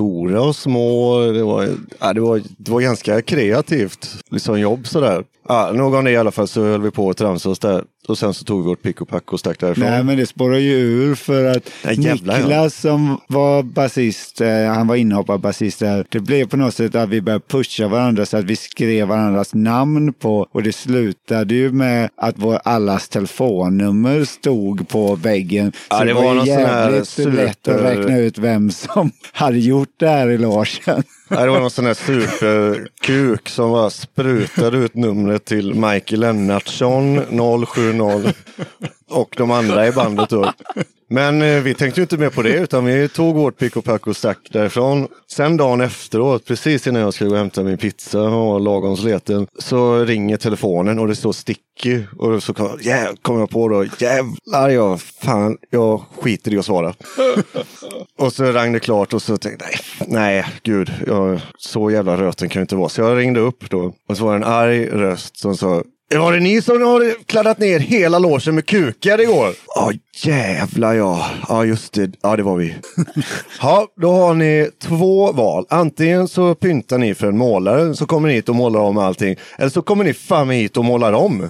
stora 0.00 0.42
och 0.42 0.56
små. 0.56 1.20
Det 1.20 1.42
var, 1.42 1.68
ja, 2.00 2.12
det 2.12 2.20
var, 2.20 2.42
det 2.58 2.70
var 2.70 2.80
ganska 2.80 3.22
kreativt. 3.22 4.16
Liksom 4.30 4.60
jobb 4.60 4.86
sådär. 4.86 5.24
Ja, 5.48 5.72
någon 5.74 6.08
i 6.08 6.16
alla 6.16 6.30
fall 6.30 6.48
så 6.48 6.62
höll 6.62 6.82
vi 6.82 6.90
på 6.90 7.10
att 7.10 7.16
tramsa 7.16 7.50
oss 7.50 7.58
där. 7.58 7.84
Och 8.08 8.18
sen 8.18 8.34
så 8.34 8.44
tog 8.44 8.62
vi 8.62 8.68
vårt 8.68 8.82
pick 8.82 9.00
och 9.00 9.08
pack 9.08 9.32
och 9.32 9.40
stack 9.40 9.60
därifrån. 9.60 9.84
Nej, 9.84 10.04
men 10.04 10.16
det 10.16 10.26
spårar 10.26 10.56
ju 10.56 10.72
ur 10.72 11.14
för 11.14 11.44
att 11.44 11.70
Nej, 11.84 12.00
jävlar, 12.00 12.34
ja. 12.34 12.40
Niklas 12.40 12.74
som 12.74 13.20
var 13.28 13.62
basist, 13.62 14.40
eh, 14.40 14.64
han 14.66 14.86
var 14.86 14.96
inhoppad 14.96 15.40
basist 15.40 15.78
där. 15.78 16.06
Det 16.08 16.20
blev 16.20 16.48
på 16.48 16.56
något 16.56 16.74
sätt 16.74 16.94
att 16.94 17.08
vi 17.08 17.20
började 17.20 17.44
pusha 17.48 17.88
varandra 17.88 18.26
så 18.26 18.36
att 18.36 18.44
vi 18.44 18.56
skrev 18.56 19.08
varandras 19.08 19.54
namn 19.54 20.12
på 20.12 20.46
och 20.52 20.62
det 20.62 20.72
slutade 20.72 21.54
ju 21.54 21.72
med 21.72 22.10
att 22.16 22.34
vår 22.38 22.60
allas 22.64 23.08
telefonnummer 23.08 24.24
stod 24.24 24.88
på 24.88 25.14
väggen. 25.14 25.72
Ja, 25.90 25.98
så 25.98 26.04
det 26.04 26.10
det 26.10 26.14
var 26.14 26.22
var 26.22 26.46
sån 26.46 26.48
här 26.48 26.90
jävligt 26.90 27.34
lätt 27.34 27.68
att 27.68 27.80
räkna 27.80 28.18
ut 28.18 28.38
vem 28.38 28.70
som 28.70 29.10
hade 29.32 29.58
gjort 29.58 29.88
det 29.96 30.08
här 30.08 30.30
i 30.30 30.38
logen. 30.38 31.02
Det 31.30 31.50
var 31.50 31.60
någon 31.60 31.70
sån 31.70 31.86
här 31.86 31.94
superkuk 31.94 33.48
som 33.48 33.70
bara 33.70 33.90
sprutade 33.90 34.78
ut 34.78 34.94
numret 34.94 35.44
till 35.44 35.74
Michael 35.74 36.20
Lennartsson 36.20 37.20
070 37.66 38.32
och 39.10 39.34
de 39.36 39.50
andra 39.50 39.86
i 39.86 39.92
bandet 39.92 40.30
då. 40.30 40.52
Men 41.12 41.42
eh, 41.42 41.62
vi 41.62 41.74
tänkte 41.74 42.00
ju 42.00 42.02
inte 42.02 42.16
mer 42.16 42.30
på 42.30 42.42
det 42.42 42.52
utan 42.52 42.84
vi 42.84 43.08
tog 43.08 43.34
vårt 43.34 43.58
pick 43.58 43.76
och 43.76 43.84
pack 43.84 44.06
och 44.06 44.16
stack 44.16 44.38
därifrån. 44.52 45.08
Sen 45.30 45.56
dagen 45.56 45.80
efteråt, 45.80 46.44
precis 46.44 46.86
innan 46.86 47.02
jag 47.02 47.14
skulle 47.14 47.30
gå 47.30 47.34
och 47.34 47.40
hämta 47.40 47.62
min 47.62 47.78
pizza 47.78 48.20
och 48.20 48.30
var 48.30 48.60
lagom 48.60 48.96
sleten, 48.96 49.46
så 49.58 50.04
ringer 50.04 50.36
telefonen 50.36 50.98
och 50.98 51.08
det 51.08 51.16
står 51.16 51.32
sticky. 51.32 52.02
Och 52.18 52.42
så 52.42 52.54
kom, 52.54 52.78
jäv, 52.80 53.16
kom 53.22 53.38
jag 53.38 53.50
på 53.50 53.68
då, 53.68 53.84
jävlar 53.98 54.68
jag, 54.68 55.00
fan, 55.00 55.56
jag 55.70 56.02
skiter 56.20 56.54
i 56.54 56.58
att 56.58 56.64
svara. 56.64 56.94
Och 58.18 58.32
så 58.32 58.44
rang 58.44 58.72
det 58.72 58.80
klart 58.80 59.12
och 59.12 59.22
så 59.22 59.36
tänkte 59.36 59.64
jag, 59.64 60.08
nej, 60.08 60.24
nej 60.34 60.46
gud, 60.62 60.92
jag, 61.06 61.19
så 61.58 61.90
jävla 61.90 62.16
röten 62.16 62.48
kan 62.48 62.60
jag 62.60 62.64
inte 62.64 62.76
vara. 62.76 62.88
Så 62.88 63.00
jag 63.00 63.18
ringde 63.18 63.40
upp 63.40 63.70
då 63.70 63.94
och 64.08 64.16
så 64.16 64.24
var 64.24 64.32
det 64.32 64.36
en 64.36 64.52
arg 64.52 64.86
röst 64.86 65.36
som 65.36 65.56
sa, 65.56 65.82
var 66.14 66.32
det 66.32 66.40
ni 66.40 66.62
som 66.62 66.82
har 66.82 67.24
kladdat 67.26 67.58
ner 67.58 67.78
hela 67.78 68.18
låsen 68.18 68.54
med 68.54 68.66
kukar 68.66 69.20
igår? 69.20 69.54
Ja, 69.74 69.92
jävlar 70.24 70.94
ja. 70.94 71.26
Ja, 71.48 71.64
just 71.64 71.92
det. 71.92 72.12
Ja, 72.22 72.36
det 72.36 72.42
var 72.42 72.56
vi. 72.56 72.74
Ja, 73.62 73.86
då 73.96 74.10
har 74.12 74.34
ni 74.34 74.70
två 74.82 75.32
val. 75.32 75.66
Antingen 75.70 76.28
så 76.28 76.54
pyntar 76.54 76.98
ni 76.98 77.14
för 77.14 77.26
en 77.26 77.38
målare, 77.38 77.94
så 77.94 78.06
kommer 78.06 78.28
ni 78.28 78.34
hit 78.34 78.48
och 78.48 78.54
målar 78.54 78.80
om 78.80 78.98
allting. 78.98 79.36
Eller 79.58 79.70
så 79.70 79.82
kommer 79.82 80.04
ni 80.04 80.14
fan 80.14 80.50
hit 80.50 80.76
och 80.76 80.84
målar 80.84 81.12
om. 81.12 81.48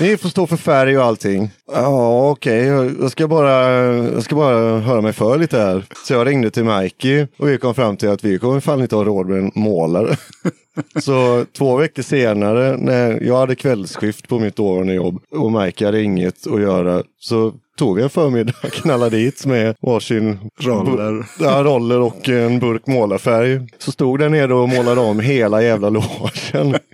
Ni 0.00 0.16
får 0.16 0.28
stå 0.28 0.46
för 0.46 0.56
färg 0.56 0.98
och 0.98 1.04
allting. 1.04 1.50
Ja, 1.72 2.30
okej. 2.30 2.64
Jag, 2.64 2.92
jag, 3.00 3.10
ska 3.10 3.28
bara, 3.28 3.72
jag 3.94 4.22
ska 4.22 4.34
bara 4.34 4.78
höra 4.78 5.00
mig 5.00 5.12
för 5.12 5.38
lite 5.38 5.58
här. 5.58 5.84
Så 6.06 6.12
jag 6.12 6.26
ringde 6.26 6.50
till 6.50 6.64
Mikey 6.64 7.26
och 7.36 7.48
vi 7.48 7.58
kom 7.58 7.74
fram 7.74 7.96
till 7.96 8.08
att 8.08 8.24
vi 8.24 8.38
kommer 8.38 8.60
fan 8.60 8.82
inte 8.82 8.96
ha 8.96 9.04
råd 9.04 9.28
med 9.28 9.38
en 9.38 9.50
målare. 9.54 10.16
Så 11.00 11.44
två 11.58 11.76
veckor 11.76 12.02
senare 12.02 12.76
när 12.76 13.20
jag 13.22 13.36
hade 13.36 13.54
kvällsskift 13.54 14.28
på 14.28 14.38
mitt 14.38 14.56
dåvarande 14.56 14.94
jobb 14.94 15.22
och 15.30 15.52
Mike 15.52 15.84
hade 15.84 16.02
inget 16.02 16.46
att 16.46 16.60
göra 16.60 17.02
så 17.20 17.54
tog 17.76 17.96
vi 17.96 18.02
en 18.02 18.10
förmiddag 18.10 18.52
och 18.62 18.72
knallade 18.72 19.16
dit 19.16 19.46
med 19.46 19.74
varsin 19.80 20.38
roller. 20.60 21.26
Ja, 21.40 21.62
roller 21.64 22.00
och 22.00 22.28
en 22.28 22.58
burk 22.58 22.86
målarfärg. 22.86 23.60
Så 23.78 23.92
stod 23.92 24.18
där 24.18 24.28
nere 24.28 24.54
och 24.54 24.68
målade 24.68 25.00
om 25.00 25.20
hela 25.20 25.62
jävla 25.62 25.88
logen. 25.88 26.76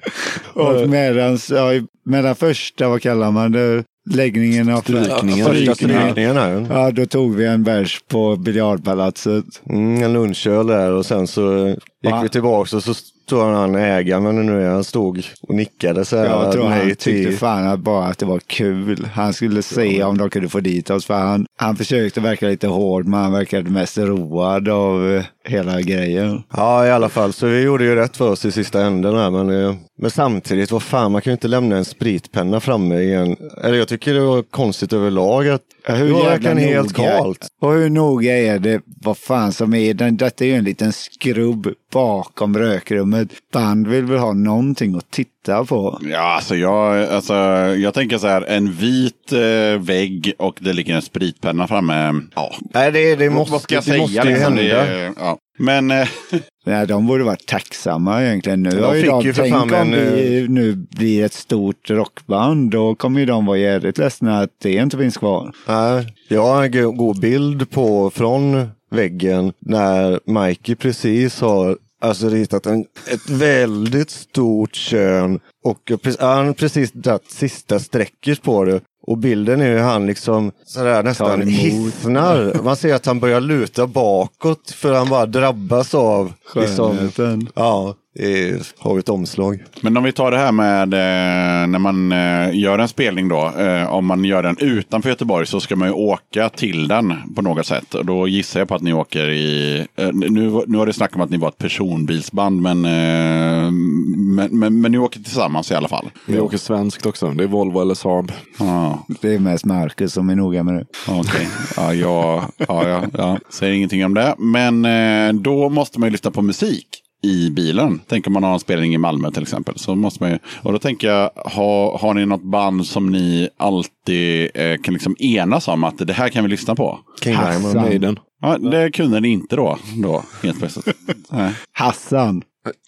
Och 0.54 0.88
medans, 0.88 1.50
ja, 1.50 1.70
mellan 2.04 2.34
första, 2.34 2.88
vad 2.88 3.02
kallar 3.02 3.30
man 3.30 3.52
det, 3.52 3.84
läggningen 4.10 4.68
av 4.68 4.80
Strykningen. 4.80 5.46
Första 5.46 5.74
Strykningen. 5.74 6.02
strykningen 6.02 6.36
här. 6.36 6.66
Ja, 6.70 6.90
då 6.90 7.06
tog 7.06 7.34
vi 7.34 7.46
en 7.46 7.64
bärs 7.64 8.00
på 8.09 8.36
biljardpalatset. 8.36 9.44
Mm, 9.70 10.02
en 10.02 10.12
lunchöl 10.12 10.66
där 10.66 10.92
och 10.92 11.06
sen 11.06 11.26
så 11.26 11.68
gick 12.02 12.12
Va? 12.12 12.20
vi 12.22 12.28
tillbaka 12.28 12.76
och 12.76 12.82
så 12.82 12.94
stod 13.27 13.40
han 13.40 13.74
ägaren, 13.74 14.23
men 14.23 14.47
nu 14.47 14.62
är 14.62 14.70
han 14.70 14.85
stod 14.85 15.24
och 15.49 15.55
nickade 15.55 16.05
så 16.05 16.16
här. 16.16 16.27
Jag 16.27 16.53
tror 16.53 16.65
han 16.69 16.94
tyckte 16.94 17.32
fan 17.32 17.66
att 17.66 17.81
bara 17.81 18.05
att 18.05 18.19
det 18.19 18.27
var 18.27 18.39
kul. 18.39 19.09
Han 19.15 19.32
skulle 19.32 19.62
se 19.62 20.03
om 20.03 20.19
de 20.19 20.31
kunde 20.31 20.49
få 20.49 20.61
dit 20.61 20.90
oss. 20.90 21.07
För 21.07 21.15
han, 21.15 21.47
han 21.59 21.77
försökte 21.77 22.20
verka 22.20 22.49
lite 22.49 22.66
hård, 22.66 23.07
men 23.07 23.20
han 23.20 23.32
verkade 23.32 23.70
mest 23.70 23.99
road 23.99 24.69
av 24.69 25.15
eh, 25.16 25.24
hela 25.49 25.81
grejen. 25.81 26.43
Ja, 26.57 26.86
i 26.86 26.90
alla 26.90 27.09
fall. 27.09 27.32
Så 27.32 27.47
vi 27.47 27.62
gjorde 27.62 27.85
ju 27.85 27.94
rätt 27.94 28.16
för 28.16 28.31
oss 28.31 28.44
i 28.44 28.53
sista 28.53 28.82
änden 28.82 29.15
här. 29.15 29.31
Men, 29.31 29.66
eh, 29.66 29.74
men 30.02 30.10
samtidigt, 30.10 30.70
vad 30.70 30.82
fan, 30.82 31.12
man 31.12 31.22
kan 31.22 31.30
ju 31.30 31.32
inte 31.32 31.48
lämna 31.48 31.76
en 31.76 31.84
spritpenna 31.84 32.60
framme 32.60 33.00
igen. 33.00 33.36
Eller 33.64 33.78
jag 33.78 33.88
tycker 33.88 34.14
det 34.14 34.20
var 34.20 34.42
konstigt 34.42 34.92
överlag 34.92 35.48
att 35.48 35.62
var 35.88 36.24
verkligen 36.24 36.58
helt 36.58 36.96
kallt. 36.96 37.46
Och 37.60 37.72
hur 37.72 37.90
noga 37.90 38.36
är 38.36 38.58
det? 38.58 38.80
Vad 39.02 39.18
fan 39.18 39.52
som 39.52 39.74
är 39.74 39.94
den? 39.94 40.16
Detta 40.16 40.44
är 40.44 40.48
ju 40.48 40.54
en 40.54 40.64
liten 40.64 40.92
skrubb 40.92 41.74
bakom 41.92 42.58
rökrummet. 42.58 43.28
Band 43.52 43.86
vill 43.88 44.04
väl 44.04 44.18
ha 44.18 44.32
någonting 44.32 44.96
att 44.96 45.10
titta 45.10 45.64
på. 45.64 45.98
Ja, 46.02 46.34
alltså 46.34 46.56
jag, 46.56 47.08
alltså 47.08 47.34
jag 47.76 47.94
tänker 47.94 48.18
så 48.18 48.26
här, 48.26 48.42
en 48.42 48.72
vit 48.72 49.32
eh, 49.32 49.80
vägg 49.80 50.32
och 50.38 50.58
det 50.60 50.72
ligger 50.72 50.94
en 50.94 51.02
spritpenna 51.02 51.68
framme. 51.68 52.20
Ja, 52.34 52.54
Nej, 52.74 52.92
det, 52.92 53.16
det 53.16 53.30
måste, 53.30 53.52
vad 53.52 53.62
ska 53.62 53.74
jag 53.74 53.82
det 53.84 53.90
säga? 53.90 54.00
måste 54.00 54.24
liksom? 54.24 54.56
hända. 54.56 54.84
Det, 54.84 55.12
ja. 55.18 55.38
Men 55.62 55.90
eh, 55.90 56.09
Nej, 56.66 56.86
de 56.86 57.06
borde 57.06 57.24
vara 57.24 57.36
tacksamma 57.47 58.22
egentligen. 58.24 58.62
Nu 58.62 58.70
De 58.70 58.82
har 58.82 58.94
ju 58.94 59.01
fick 59.01 59.10
de, 59.10 59.22
ju 59.24 59.34
för 59.34 59.43
tänk 59.43 59.55
om 59.55 59.74
en, 59.74 59.90
vi 59.90 60.47
nu 60.48 60.72
blir 60.74 61.24
ett 61.24 61.32
stort 61.32 61.90
rockband. 61.90 62.70
Då 62.70 62.94
kommer 62.94 63.20
ju 63.20 63.26
de 63.26 63.47
vara 63.47 63.59
jävligt 63.59 63.98
ledsna 63.98 64.40
att 64.40 64.51
det 64.62 64.72
inte 64.72 64.98
finns 64.98 65.16
kvar. 65.16 65.52
Nej, 65.68 66.14
jag 66.28 66.43
har 66.47 66.64
en 66.64 66.70
go- 66.72 66.93
god 66.93 67.20
bild 67.20 67.70
på 67.70 68.10
från 68.10 68.66
väggen 68.90 69.52
när 69.59 70.20
Mikey 70.26 70.74
precis 70.74 71.40
har 71.40 71.78
alltså 72.01 72.28
ritat 72.28 72.66
en, 72.66 72.80
ett 73.10 73.30
väldigt 73.30 74.10
stort 74.10 74.74
kön 74.74 75.40
och 75.64 75.93
han 76.20 76.47
har 76.47 76.52
precis 76.52 76.93
dragit 76.93 77.30
sista 77.30 77.78
strecket 77.78 78.43
på 78.43 78.64
det. 78.64 78.80
Och 79.06 79.18
bilden 79.18 79.60
är 79.60 79.70
ju 79.70 79.78
han 79.78 80.06
liksom 80.06 80.52
sådär 80.64 81.02
nästan 81.02 81.42
hissnar. 81.42 82.62
Man 82.62 82.76
ser 82.76 82.94
att 82.94 83.06
han 83.06 83.20
börjar 83.20 83.40
luta 83.40 83.86
bakåt 83.86 84.70
för 84.70 84.92
han 84.92 85.08
bara 85.08 85.26
drabbas 85.26 85.94
av 85.94 86.32
liksom, 86.54 86.96
Skönheten. 86.96 87.48
Ja, 87.54 87.94
det 88.14 88.48
är, 88.48 88.62
har 88.78 88.98
ett 88.98 89.09
omslag. 89.09 89.64
Men 89.80 89.97
om 89.97 90.05
vi 90.05 90.12
tar 90.12 90.30
det 90.30 90.36
här 90.36 90.52
med 90.52 90.94
eh, 90.94 91.66
när 91.66 91.78
man 91.78 92.12
eh, 92.12 92.59
gör 92.59 92.78
en 92.78 92.89
spelning 92.89 93.28
då. 93.28 93.52
Eh, 93.59 93.93
om 93.94 94.06
man 94.06 94.24
gör 94.24 94.43
den 94.43 94.56
utanför 94.59 95.09
Göteborg 95.09 95.47
så 95.47 95.60
ska 95.60 95.76
man 95.76 95.89
ju 95.89 95.94
åka 95.94 96.48
till 96.48 96.89
den 96.89 97.14
på 97.36 97.43
något 97.43 97.66
sätt. 97.66 97.94
Och 97.94 98.06
då 98.06 98.28
gissar 98.28 98.60
jag 98.60 98.68
på 98.68 98.74
att 98.74 98.82
ni 98.82 98.93
åker 98.93 99.28
i... 99.28 99.78
Eh, 99.97 100.10
nu, 100.12 100.62
nu 100.66 100.78
har 100.78 100.86
det 100.86 100.93
snack 100.93 101.16
om 101.16 101.20
att 101.20 101.30
ni 101.30 101.36
var 101.36 101.48
ett 101.48 101.59
personbilsband 101.59 102.62
men, 102.62 102.84
eh, 102.84 103.70
men, 104.16 104.48
men, 104.59 104.80
men 104.80 104.93
ni 104.93 104.98
åker 104.98 105.20
tillsammans 105.20 105.70
i 105.70 105.74
alla 105.74 105.89
fall. 105.89 106.10
Vi 106.26 106.40
åker 106.40 106.59
svenskt 106.59 107.06
också. 107.06 107.30
Det 107.30 107.44
är 107.44 107.48
Volvo 107.48 107.80
eller 107.80 107.94
Saab. 107.94 108.32
Ja, 108.59 109.06
Det 109.20 109.34
är 109.34 109.39
mest 109.39 109.64
Marcus 109.64 110.12
som 110.12 110.30
är 110.30 110.36
noga 110.36 110.62
med 110.62 110.74
det. 110.74 110.86
Okej, 111.09 111.48
ja, 111.76 111.94
jag 111.94 112.44
ja, 112.56 112.89
ja, 112.89 113.02
ja. 113.18 113.39
säger 113.48 113.74
ingenting 113.74 114.05
om 114.05 114.14
det. 114.14 114.34
Men 114.39 114.84
eh, 114.84 115.32
då 115.32 115.68
måste 115.68 116.01
man 116.01 116.06
ju 116.06 116.10
lyssna 116.10 116.30
på 116.30 116.43
musik 116.43 117.01
i 117.23 117.51
bilen. 117.51 118.01
Tänk 118.09 118.27
om 118.27 118.32
man 118.32 118.43
har 118.43 118.53
en 118.53 118.61
spelning 118.61 118.94
i 118.94 118.99
Malmö 118.99 119.31
till 119.31 119.43
exempel. 119.43 119.78
Så 119.78 119.94
måste 119.94 120.23
man 120.23 120.31
ju, 120.32 120.39
och 120.62 120.73
då 120.73 120.78
tänker 120.78 121.09
jag, 121.09 121.31
ha, 121.35 121.99
har 121.99 122.15
ni 122.15 122.27
något 122.27 122.43
band 122.43 122.86
som 122.86 123.11
ni 123.11 123.49
alltid 123.57 124.51
eh, 124.55 124.77
kan 124.82 124.94
liksom 124.94 125.16
enas 125.19 125.69
om 125.69 125.85
att 125.85 125.99
det 125.99 126.12
här 126.12 126.28
kan 126.28 126.44
vi 126.44 126.51
lyssna 126.51 126.74
på? 126.74 126.99
King 127.24 127.36
Diamond. 127.36 127.74
Maiden. 127.74 128.19
Ja, 128.40 128.59
det 128.59 128.90
kunde 128.90 129.20
ni 129.20 129.28
inte 129.28 129.57
då, 129.57 129.78
då 130.03 130.23
helt 130.43 130.59
plötsligt. 130.59 130.97
Hassan. 131.73 132.43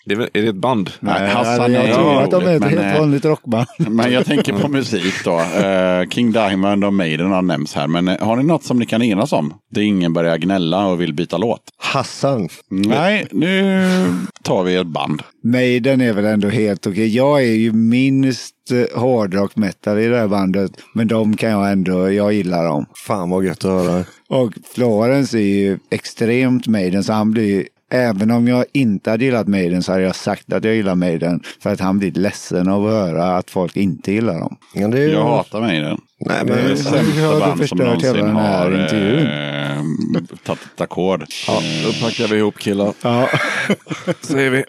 Det 0.06 0.14
är, 0.14 0.18
väl- 0.18 0.28
är 0.32 0.42
det 0.42 0.48
ett 0.48 0.54
band? 0.54 0.90
Nej, 1.00 1.30
Hassan 1.30 1.72
jag 1.72 1.84
är 1.84 1.94
tror 1.94 2.22
att 2.22 2.30
de 2.30 2.46
är 2.46 2.54
ett 2.54 2.60
men, 2.60 2.70
helt 2.70 2.94
eh, 2.94 3.00
vanligt 3.00 3.24
rockband. 3.24 3.66
Men 3.78 4.12
jag 4.12 4.26
tänker 4.26 4.52
på 4.52 4.68
musik 4.68 5.14
då. 5.24 5.40
Eh, 5.40 6.08
King 6.08 6.32
Diamond 6.32 6.84
och 6.84 6.94
Maiden 6.94 7.30
har 7.30 7.42
nämnts 7.42 7.74
här. 7.74 7.86
Men 7.86 8.08
eh, 8.08 8.18
har 8.26 8.36
ni 8.36 8.42
något 8.42 8.64
som 8.64 8.78
ni 8.78 8.86
kan 8.86 9.02
enas 9.02 9.32
om? 9.32 9.54
Det 9.70 9.80
är 9.80 9.84
ingen 9.84 10.12
börjar 10.12 10.38
gnälla 10.38 10.86
och 10.86 11.00
vill 11.00 11.14
byta 11.14 11.36
låt. 11.38 11.62
Hassan. 11.78 12.48
Nej, 12.70 13.26
nu 13.30 13.88
tar 14.42 14.62
vi 14.64 14.76
ett 14.76 14.86
band. 14.86 15.22
Maiden 15.44 16.00
är 16.00 16.12
väl 16.12 16.24
ändå 16.24 16.48
helt 16.48 16.86
okej. 16.86 17.16
Jag 17.16 17.42
är 17.42 17.54
ju 17.54 17.72
minst 17.72 18.54
hårdrock 18.94 19.56
metal 19.56 19.98
i 19.98 20.06
det 20.06 20.18
här 20.18 20.28
bandet. 20.28 20.72
Men 20.94 21.08
de 21.08 21.36
kan 21.36 21.50
jag 21.50 21.72
ändå, 21.72 22.12
jag 22.12 22.32
gillar 22.32 22.64
dem. 22.64 22.86
Fan 23.06 23.30
vad 23.30 23.44
gött 23.44 23.64
att 23.64 23.70
höra. 23.84 24.04
Och 24.28 24.52
Florence 24.74 25.38
är 25.38 25.42
ju 25.42 25.78
extremt 25.90 26.66
Maiden 26.66 27.04
så 27.04 27.12
han 27.12 27.30
blir 27.30 27.66
Även 27.94 28.30
om 28.30 28.48
jag 28.48 28.64
inte 28.72 29.10
hade 29.10 29.24
gillat 29.24 29.48
Maiden 29.48 29.82
så 29.82 29.92
hade 29.92 30.04
jag 30.04 30.16
sagt 30.16 30.52
att 30.52 30.64
jag 30.64 30.74
gillar 30.74 30.94
Maiden. 30.94 31.40
För 31.60 31.72
att 31.72 31.80
han 31.80 31.98
blir 31.98 32.12
ledsen 32.12 32.68
av 32.68 32.86
att 32.86 32.92
höra 32.92 33.36
att 33.36 33.50
folk 33.50 33.76
inte 33.76 34.12
gillar 34.12 34.40
dem. 34.40 34.56
Ja, 34.74 34.88
det 34.88 35.02
är, 35.02 35.08
Jag 35.08 35.24
hatar 35.24 35.60
Maiden. 35.60 36.00
Nej, 36.24 36.36
Det 36.46 36.52
är 36.52 36.56
men, 36.56 36.68
det 36.68 36.76
sämsta 36.76 37.40
band 37.40 37.68
som 37.68 37.78
någonsin 37.78 38.26
har 38.30 38.72
eh, 38.72 39.82
tagit 40.44 40.62
ett 40.74 40.80
ackord. 40.80 41.24
Ja, 41.46 41.62
då 41.84 41.92
packar 42.06 42.28
vi 42.28 42.36
ihop 42.36 42.58
killar. 42.58 42.92
Ja. 43.02 43.28
Säger 44.20 44.50
vi. 44.50 44.64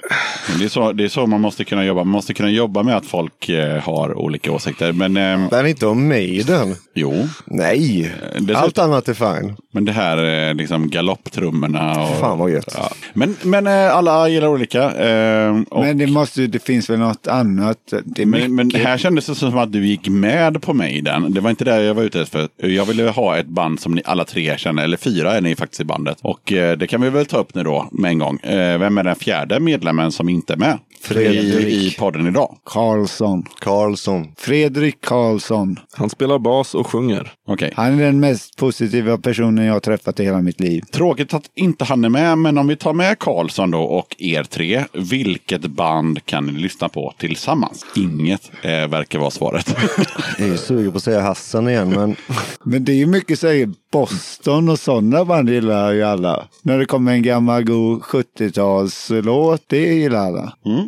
Men 0.50 0.60
Det 0.60 0.66
är, 0.66 0.70
så, 0.70 0.92
det 0.92 1.04
är 1.04 1.08
så 1.08 1.26
man 1.28 1.42
måste 1.42 1.64
kunna 1.64 1.86
jobba. 1.86 2.00
Man 2.04 2.08
måste 2.12 2.34
kunna 2.34 2.50
jobba 2.50 2.84
med 2.84 2.98
att 2.98 3.06
folk 3.06 3.50
eh, 3.50 3.84
har 3.84 4.18
olika 4.18 4.52
åsikter. 4.52 4.92
Men 4.92 5.18
eh, 5.18 5.48
men 5.52 5.68
inte 5.68 5.88
om 5.88 6.08
Maiden. 6.08 6.76
jo, 6.96 7.28
Nej, 7.46 8.12
dessutom- 8.34 8.56
allt 8.56 8.78
annat 8.78 9.08
är 9.08 9.14
fine. 9.14 9.56
men 9.74 9.86
det 9.86 9.92
här 9.92 10.48
eh, 10.50 10.54
liksom 10.56 10.90
galopptrummorna. 10.90 12.04
Och, 12.04 12.18
Fan 12.20 12.38
vad 12.40 12.52
gött. 12.52 12.74
Ja. 12.78 12.90
Men, 13.14 13.36
men 13.44 13.68
eh, 13.68 13.96
alla 13.96 14.30
gillar 14.30 14.48
olika. 14.48 14.84
Eh, 14.92 15.62
och, 15.70 15.82
Men 15.86 15.98
det 15.98 16.08
måste 16.08 16.48
det 16.48 16.64
finns 16.64 16.90
väl 16.90 17.00
något 17.00 17.28
annat. 17.28 17.78
Det 18.06 18.22
är 18.22 18.26
Men, 18.26 18.56
men 18.56 18.68
mycket- 18.68 18.84
här 18.84 18.98
kändes 18.98 19.26
det 19.26 19.36
som 19.36 19.58
att 19.58 19.72
du 19.72 19.88
gick 19.88 20.08
med 20.10 20.62
på 20.62 20.74
Maiden. 20.74 21.34
Det 21.34 21.42
var 21.46 21.50
inte 21.50 21.66
det 21.66 21.84
jag 21.84 21.94
var 21.94 22.04
ute 22.04 22.22
efter. 22.22 22.50
Jag 22.58 22.86
ville 22.86 23.10
ha 23.10 23.38
ett 23.38 23.48
band 23.48 23.80
som 23.80 23.96
ni 23.96 24.02
alla 24.06 24.26
tre 24.26 24.58
känner, 24.58 24.84
eller 24.84 24.98
fyra 24.98 25.34
är 25.34 25.42
ni 25.42 25.56
faktiskt 25.56 25.82
i 25.82 25.86
bandet. 25.86 26.18
Och 26.22 26.54
eh, 26.54 26.78
det 26.78 26.88
kan 26.88 27.02
vi 27.02 27.10
väl 27.10 27.26
ta 27.26 27.38
upp 27.38 27.56
nu 27.56 27.64
då 27.64 27.90
med 27.92 28.10
en 28.10 28.20
gång. 28.20 28.40
Eh, 28.40 28.78
vem 28.78 28.98
är 28.98 29.04
den 29.04 29.16
fjärde 29.16 29.60
medlemmen 29.60 30.12
som 30.12 30.30
inte 30.30 30.54
är 30.54 30.58
med? 30.58 30.80
I, 31.02 31.08
Fredrik. 31.08 31.68
I 31.68 31.96
podden 32.00 32.28
idag. 32.28 32.58
Karlsson. 32.66 33.44
Karlsson. 33.60 34.28
Fredrik 34.38 35.02
Karlsson. 35.02 35.80
Han 35.94 36.10
spelar 36.10 36.40
bas 36.40 36.76
och 36.76 36.88
sjunger. 36.88 37.32
Okej. 37.48 37.74
Han 37.76 38.00
är 38.00 38.06
den 38.06 38.20
mest 38.20 38.58
positiva 38.58 39.18
personen 39.18 39.66
jag 39.66 39.74
har 39.74 39.80
träffat 39.80 40.20
i 40.20 40.24
hela 40.24 40.42
mitt 40.42 40.60
liv. 40.60 40.82
Tråkigt 40.92 41.34
att 41.34 41.44
inte 41.56 41.86
han 41.86 42.06
är 42.06 42.10
med, 42.10 42.38
men 42.38 42.58
om 42.58 42.68
vi 42.68 42.76
tar 42.76 42.94
med 42.94 43.20
Karlsson 43.20 43.72
då 43.72 43.82
och 43.82 44.16
er 44.20 44.44
tre. 44.44 44.84
Vilket 44.94 45.62
band 45.62 46.26
kan 46.26 46.46
ni 46.46 46.52
lyssna 46.54 46.90
på 46.90 47.14
tillsammans? 47.18 47.86
Inget 47.96 48.52
eh, 48.62 48.88
verkar 48.88 49.20
vara 49.20 49.32
svaret. 49.32 49.76
Jag 50.38 50.48
är 50.48 50.52
ju 50.52 50.58
sugen 50.58 50.92
på 50.92 50.98
att 50.98 51.04
säga 51.04 51.22
Hassan 51.22 51.70
igen, 51.70 51.90
men 51.90 52.16
Men 52.64 52.86
det 52.86 52.92
är 52.92 52.96
ju 52.96 53.06
mycket 53.06 53.40
säger 53.40 53.70
Boston 53.92 54.70
och 54.70 54.80
sådana 54.80 55.26
band 55.26 55.50
gillar 55.50 55.92
ju 55.92 56.04
alla. 56.04 56.48
När 56.62 56.80
det 56.80 56.86
kommer 56.86 57.12
en 57.12 57.22
gammal 57.22 57.64
god 57.64 58.02
70-talslåt, 58.02 59.62
det 59.68 59.94
gillar 59.94 60.20
alla. 60.20 60.54
mm. 60.66 60.85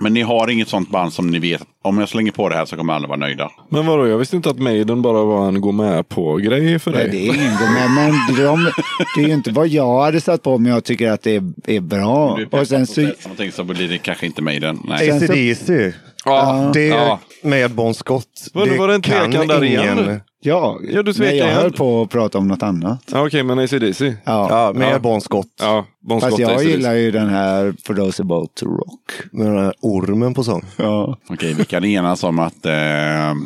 Men 0.00 0.14
ni 0.14 0.22
har 0.22 0.50
inget 0.50 0.68
sånt 0.68 0.90
band 0.90 1.12
som 1.12 1.30
ni 1.30 1.38
vet, 1.38 1.62
om 1.82 1.98
jag 1.98 2.08
slänger 2.08 2.32
på 2.32 2.48
det 2.48 2.54
här 2.54 2.64
så 2.64 2.76
kommer 2.76 2.92
alla 2.92 3.08
vara 3.08 3.18
nöjda. 3.18 3.50
Men 3.68 3.86
vadå, 3.86 4.06
jag 4.06 4.18
visste 4.18 4.36
inte 4.36 4.50
att 4.50 4.58
Maiden 4.58 5.02
bara 5.02 5.24
var 5.24 5.48
en 5.48 5.60
gå 5.60 5.72
med 5.72 6.08
på-grej 6.08 6.78
för 6.78 6.90
Nej, 6.90 7.00
dig. 7.00 7.10
det 7.10 7.28
är 7.28 7.34
ingen 7.34 7.56
gå 7.58 7.66
med, 7.72 7.90
men 7.90 8.12
de, 8.44 8.70
det 9.14 9.22
är 9.22 9.28
ju 9.28 9.34
inte 9.34 9.50
vad 9.50 9.68
jag 9.68 10.02
hade 10.02 10.20
satt 10.20 10.42
på 10.42 10.58
men 10.58 10.72
jag 10.72 10.84
tycker 10.84 11.10
att 11.10 11.22
det 11.22 11.34
är, 11.36 11.52
är 11.66 11.80
bra. 11.80 12.36
Du 12.36 12.58
Och 12.58 12.68
sen 12.68 12.86
så, 12.86 13.00
någonting 13.00 13.52
så 13.52 13.64
blir 13.64 13.88
det 13.88 13.98
kanske 13.98 14.26
inte 14.26 14.42
Maiden. 14.42 14.80
Nej. 14.84 15.10
ACDC. 15.10 15.92
Ja, 16.24 16.70
Det 16.74 16.86
ja. 16.86 17.18
med 17.42 17.70
Bon 17.70 17.94
Scott. 17.94 18.26
Var 18.54 18.66
det- 18.66 18.78
var 18.78 18.88
det 18.88 18.94
en 18.94 19.02
kan 19.02 19.30
tvekan 19.32 19.48
där 19.48 19.64
igen 19.64 19.96
nu? 19.96 20.20
ja, 20.40 20.78
Ja, 20.92 21.02
du 21.02 21.12
tvekar 21.12 21.30
nej, 21.30 21.38
jag 21.38 21.48
igen. 21.48 21.60
höll 21.60 21.72
på 21.72 22.02
att 22.02 22.10
prata 22.10 22.38
om 22.38 22.48
något 22.48 22.62
annat. 22.62 22.98
Ja, 23.12 23.26
Okej, 23.26 23.42
men 23.42 23.58
ACDC. 23.58 24.04
Ja. 24.24 24.46
Ja, 24.50 24.72
med 24.78 24.92
Ja. 24.94 24.98
Bon 24.98 25.20
Scott. 25.20 25.46
Ja, 25.60 25.84
Bon 26.08 26.20
Fast 26.20 26.30
Scott 26.32 26.40
jag 26.40 26.50
AC/DC. 26.50 26.70
gillar 26.70 26.94
ju 26.94 27.10
den 27.10 27.28
här 27.28 27.74
For 27.86 27.94
those 27.94 28.22
about 28.22 28.54
to 28.54 28.66
rock. 28.66 29.12
Med 29.32 29.46
den 29.46 29.58
här 29.58 29.74
ormen 29.80 30.34
på 30.34 30.44
sång. 30.44 30.62
Ja. 30.76 31.18
Okej, 31.30 31.54
vi 31.54 31.64
kan 31.64 31.84
enas 31.84 32.24
om 32.24 32.38
att 32.38 32.66
eh, 32.66 32.72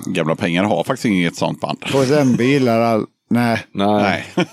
Gamla 0.07 0.37
Pengar 0.37 0.65
har 0.65 0.85
faktiskt 0.85 1.05
inget 1.05 1.37
sånt 1.37 1.61
band. 1.61 1.79
KSMB 1.85 2.41
gillar 2.45 2.81
all... 2.81 3.05
Nej. 3.31 3.61
Nej. 3.73 4.25
Nej. 4.37 4.47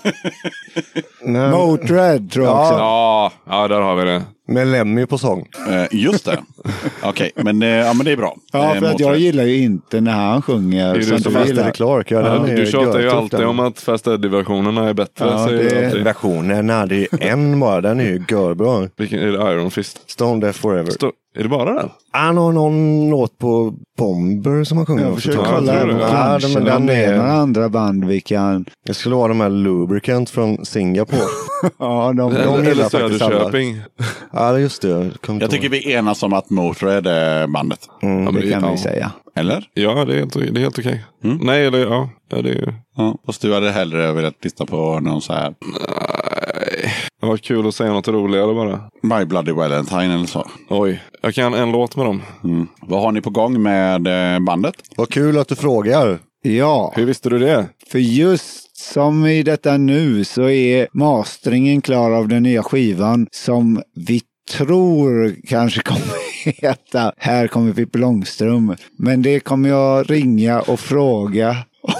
Nej, 1.22 1.50
Motörhead 1.50 2.28
tror 2.32 2.46
jag 2.46 2.60
också. 2.60 2.74
Ja, 2.74 3.32
ja, 3.48 3.68
där 3.68 3.80
har 3.80 3.96
vi 3.96 4.04
det. 4.04 4.22
Med 4.48 4.66
Lemmy 4.66 5.06
på 5.06 5.18
sång. 5.18 5.48
Eh, 5.68 5.84
just 5.90 6.24
det. 6.24 6.38
Okej, 7.02 7.30
men, 7.36 7.62
eh, 7.62 7.68
ja, 7.68 7.92
men 7.94 8.04
det 8.04 8.12
är 8.12 8.16
bra. 8.16 8.36
Ja, 8.52 8.74
Eh, 8.74 8.80
för 8.80 8.86
att 8.86 9.00
jag 9.00 9.18
gillar 9.18 9.44
ju 9.44 9.56
inte 9.56 10.00
när 10.00 10.12
han 10.12 10.42
sjunger. 10.42 10.94
Det 10.94 10.98
är 11.00 11.02
som 11.02 11.16
du 11.16 11.22
som 11.22 11.32
du 11.32 11.38
fast. 11.38 11.50
Eddie 11.50 11.72
Clark, 11.72 12.10
ja, 12.10 12.18
är 12.20 12.56
Du 12.56 12.66
tjatar 12.66 13.00
ju 13.00 13.10
alltid 13.10 13.40
den. 13.40 13.48
om 13.48 13.60
att 13.60 13.80
Fast 13.80 14.06
Eddie-versionerna 14.06 14.88
är 14.88 14.94
bättre. 14.94 15.24
Ja, 15.26 15.46
säger 15.48 15.90
det-. 15.94 16.02
Versionen, 16.02 16.66
nej, 16.66 16.88
det 16.88 16.96
är 17.12 17.32
en 17.32 17.60
bara. 17.60 17.80
Den 17.80 18.00
är 18.00 18.04
ju 18.04 18.24
görbra. 18.28 18.88
Vilken 18.96 19.18
är 19.18 19.26
det? 19.26 19.52
Iron 19.52 19.70
Fist? 19.70 20.10
Stone 20.10 20.40
Death 20.46 20.58
Forever. 20.60 20.90
Stå, 20.90 21.12
är 21.38 21.42
det 21.42 21.48
bara 21.48 21.74
den? 21.74 21.90
Han 22.10 22.36
har 22.36 22.52
någon 22.52 23.10
låt 23.10 23.38
på 23.38 23.74
Bomber 23.98 24.64
som 24.64 24.76
han 24.76 24.86
sjunger. 24.86 25.04
Jag 25.04 25.14
försöker 25.14 25.38
kolla. 25.44 25.74
Ja, 25.78 25.86
branschen, 25.86 26.52
men 26.52 26.64
den 26.64 26.88
är 26.88 27.16
några 27.16 27.28
är, 27.30 27.36
andra 27.36 27.68
band 27.68 28.04
vi 28.04 28.20
kan... 28.20 28.64
det 28.86 28.94
skulle 28.94 29.14
vara 29.14 29.28
de 29.28 29.40
här 29.40 29.48
Lubricant 29.48 30.30
från 30.30 30.64
Singapore. 30.64 31.20
Ja, 31.78 32.12
de, 32.16 32.34
De 32.34 32.64
gillar 32.64 32.70
eller. 32.70 32.88
Söderköping. 32.88 33.76
ja, 34.36 34.58
just 34.58 34.82
det. 34.82 35.10
Kom 35.26 35.38
Jag 35.38 35.50
tycker 35.50 35.68
vi 35.68 35.92
enas 35.92 36.22
om 36.22 36.32
att 36.32 36.50
Motörhead 36.50 37.10
är 37.10 37.46
bandet. 37.46 37.80
Mm. 38.02 38.24
Ja, 38.24 38.30
men 38.30 38.42
det 38.42 38.50
kan 38.50 38.64
ja. 38.64 38.70
vi 38.70 38.78
säga. 38.78 39.12
Eller? 39.36 39.64
Ja, 39.74 40.04
det 40.04 40.14
är 40.14 40.18
helt, 40.18 40.32
det 40.32 40.48
är 40.48 40.58
helt 40.58 40.78
okej. 40.78 41.04
Mm. 41.24 41.38
Nej, 41.42 41.66
eller 41.66 41.78
ja. 41.78 42.10
ja 42.28 42.42
det, 42.42 42.50
är, 42.50 42.74
Ja. 42.96 43.18
Fast 43.26 43.42
du 43.42 43.54
hade 43.54 43.70
hellre 43.70 44.12
velat 44.12 44.44
lyssna 44.44 44.66
på 44.66 45.00
någon 45.00 45.22
så 45.22 45.32
här 45.32 45.54
nej. 45.60 46.92
det 47.20 47.26
var 47.26 47.36
kul 47.36 47.68
att 47.68 47.74
säga 47.74 47.92
något 47.92 48.08
roligare 48.08 48.54
bara. 48.54 48.80
My 49.02 49.24
Bloody 49.24 49.52
Valentine 49.52 50.14
eller 50.14 50.26
så. 50.26 50.46
Oj, 50.68 51.02
jag 51.22 51.34
kan 51.34 51.54
en 51.54 51.72
låt 51.72 51.96
med 51.96 52.06
dem. 52.06 52.22
Mm. 52.44 52.66
Vad 52.80 53.00
har 53.00 53.12
ni 53.12 53.20
på 53.20 53.30
gång 53.30 53.62
med 53.62 54.34
eh, 54.34 54.40
bandet? 54.40 54.74
Vad 54.96 55.08
kul 55.08 55.38
att 55.38 55.48
du 55.48 55.56
frågar. 55.56 56.18
Ja, 56.46 56.92
Hur 56.96 57.04
visste 57.04 57.28
du 57.30 57.38
det? 57.38 57.68
för 57.90 57.98
just 57.98 58.76
som 58.76 59.26
i 59.26 59.42
detta 59.42 59.76
nu 59.76 60.24
så 60.24 60.48
är 60.48 60.88
masteringen 60.92 61.80
klar 61.80 62.10
av 62.10 62.28
den 62.28 62.42
nya 62.42 62.62
skivan 62.62 63.26
som 63.32 63.82
vi 63.94 64.20
tror 64.50 65.36
kanske 65.48 65.82
kommer 65.84 66.36
heta 66.62 67.12
Här 67.16 67.48
kommer 67.48 67.72
Pippi 67.72 67.98
Långstrump. 67.98 68.80
Men 68.98 69.22
det 69.22 69.40
kommer 69.40 69.68
jag 69.68 70.10
ringa 70.10 70.60
och 70.60 70.80
fråga 70.80 71.56
om 71.82 71.94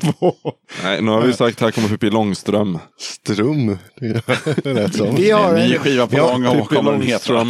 två. 0.00 0.34
Nej, 0.84 1.02
nu 1.02 1.10
har 1.10 1.20
vi 1.22 1.32
sagt 1.32 1.60
här 1.60 1.70
kommer 1.70 1.88
Pippi 1.88 2.10
Långström. 2.10 2.78
Strum. 2.98 3.78
Det 4.62 4.74
lät 4.74 4.94
som. 4.94 5.14
Vi 5.14 5.30
har 5.30 5.54
En 5.54 5.68
ny 5.68 5.78
skiva 5.78 6.06
på 6.06 6.16
gång 6.16 6.46
och 6.46 6.68
kommer 6.68 6.92
den 6.92 7.02
heta? 7.02 7.46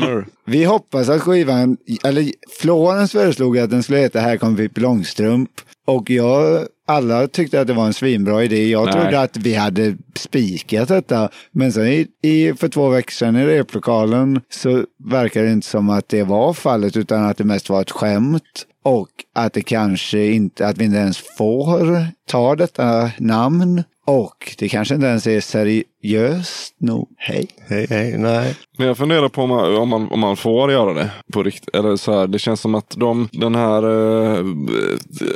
Vi 0.46 0.64
hoppas 0.64 1.08
att 1.08 1.22
skivan, 1.22 1.76
eller 2.04 2.32
Florens 2.60 3.12
föreslog 3.12 3.58
att 3.58 3.70
den 3.70 3.82
skulle 3.82 3.98
heta 3.98 4.20
Här 4.20 4.36
kommer 4.36 4.56
Pippi 4.56 4.80
Långstrump. 4.80 5.50
Och 5.86 6.10
jag 6.10 6.66
alla 6.90 7.28
tyckte 7.28 7.60
att 7.60 7.66
det 7.66 7.72
var 7.72 7.86
en 7.86 7.92
svinbra 7.92 8.44
idé. 8.44 8.70
Jag 8.70 8.84
Nej. 8.84 8.92
trodde 8.94 9.20
att 9.20 9.36
vi 9.36 9.54
hade 9.54 9.96
spikat 10.16 10.88
detta. 10.88 11.28
Men 11.52 11.72
sen 11.72 11.86
i, 11.86 12.06
i, 12.22 12.54
för 12.54 12.68
två 12.68 12.88
veckor 12.88 13.10
sedan 13.10 13.36
i 13.36 13.46
replokalen 13.46 14.40
så 14.50 14.84
verkar 15.04 15.42
det 15.42 15.52
inte 15.52 15.66
som 15.66 15.90
att 15.90 16.08
det 16.08 16.22
var 16.22 16.52
fallet 16.52 16.96
utan 16.96 17.24
att 17.24 17.36
det 17.36 17.44
mest 17.44 17.70
var 17.70 17.80
ett 17.80 17.90
skämt. 17.90 18.66
Och 18.82 19.08
att 19.34 19.52
det 19.52 19.62
kanske 19.62 20.26
inte, 20.26 20.68
att 20.68 20.78
vi 20.78 20.84
inte 20.84 20.98
ens 20.98 21.18
får 21.18 22.06
ta 22.26 22.56
detta 22.56 23.10
namn. 23.18 23.84
Och 24.10 24.54
det 24.58 24.68
kanske 24.68 24.94
inte 24.94 25.06
ens 25.06 25.26
är 25.26 25.40
seriöst 25.40 26.74
nog. 26.80 27.08
Hej. 27.18 27.46
Hej, 27.68 27.86
hej, 27.90 28.18
nej. 28.18 28.56
Men 28.78 28.86
jag 28.86 28.96
funderar 28.96 29.28
på 29.28 29.42
om 29.42 29.48
man, 29.48 29.76
om 29.76 29.88
man, 29.88 30.08
om 30.12 30.20
man 30.20 30.36
får 30.36 30.72
göra 30.72 30.94
det 30.94 31.10
på 31.32 31.42
riktigt. 31.42 31.74
Eller 31.74 31.96
så 31.96 32.18
här, 32.18 32.26
det 32.26 32.38
känns 32.38 32.60
som 32.60 32.74
att 32.74 32.94
de, 32.96 33.28
den 33.32 33.54
här 33.54 33.82
eh, 34.38 34.44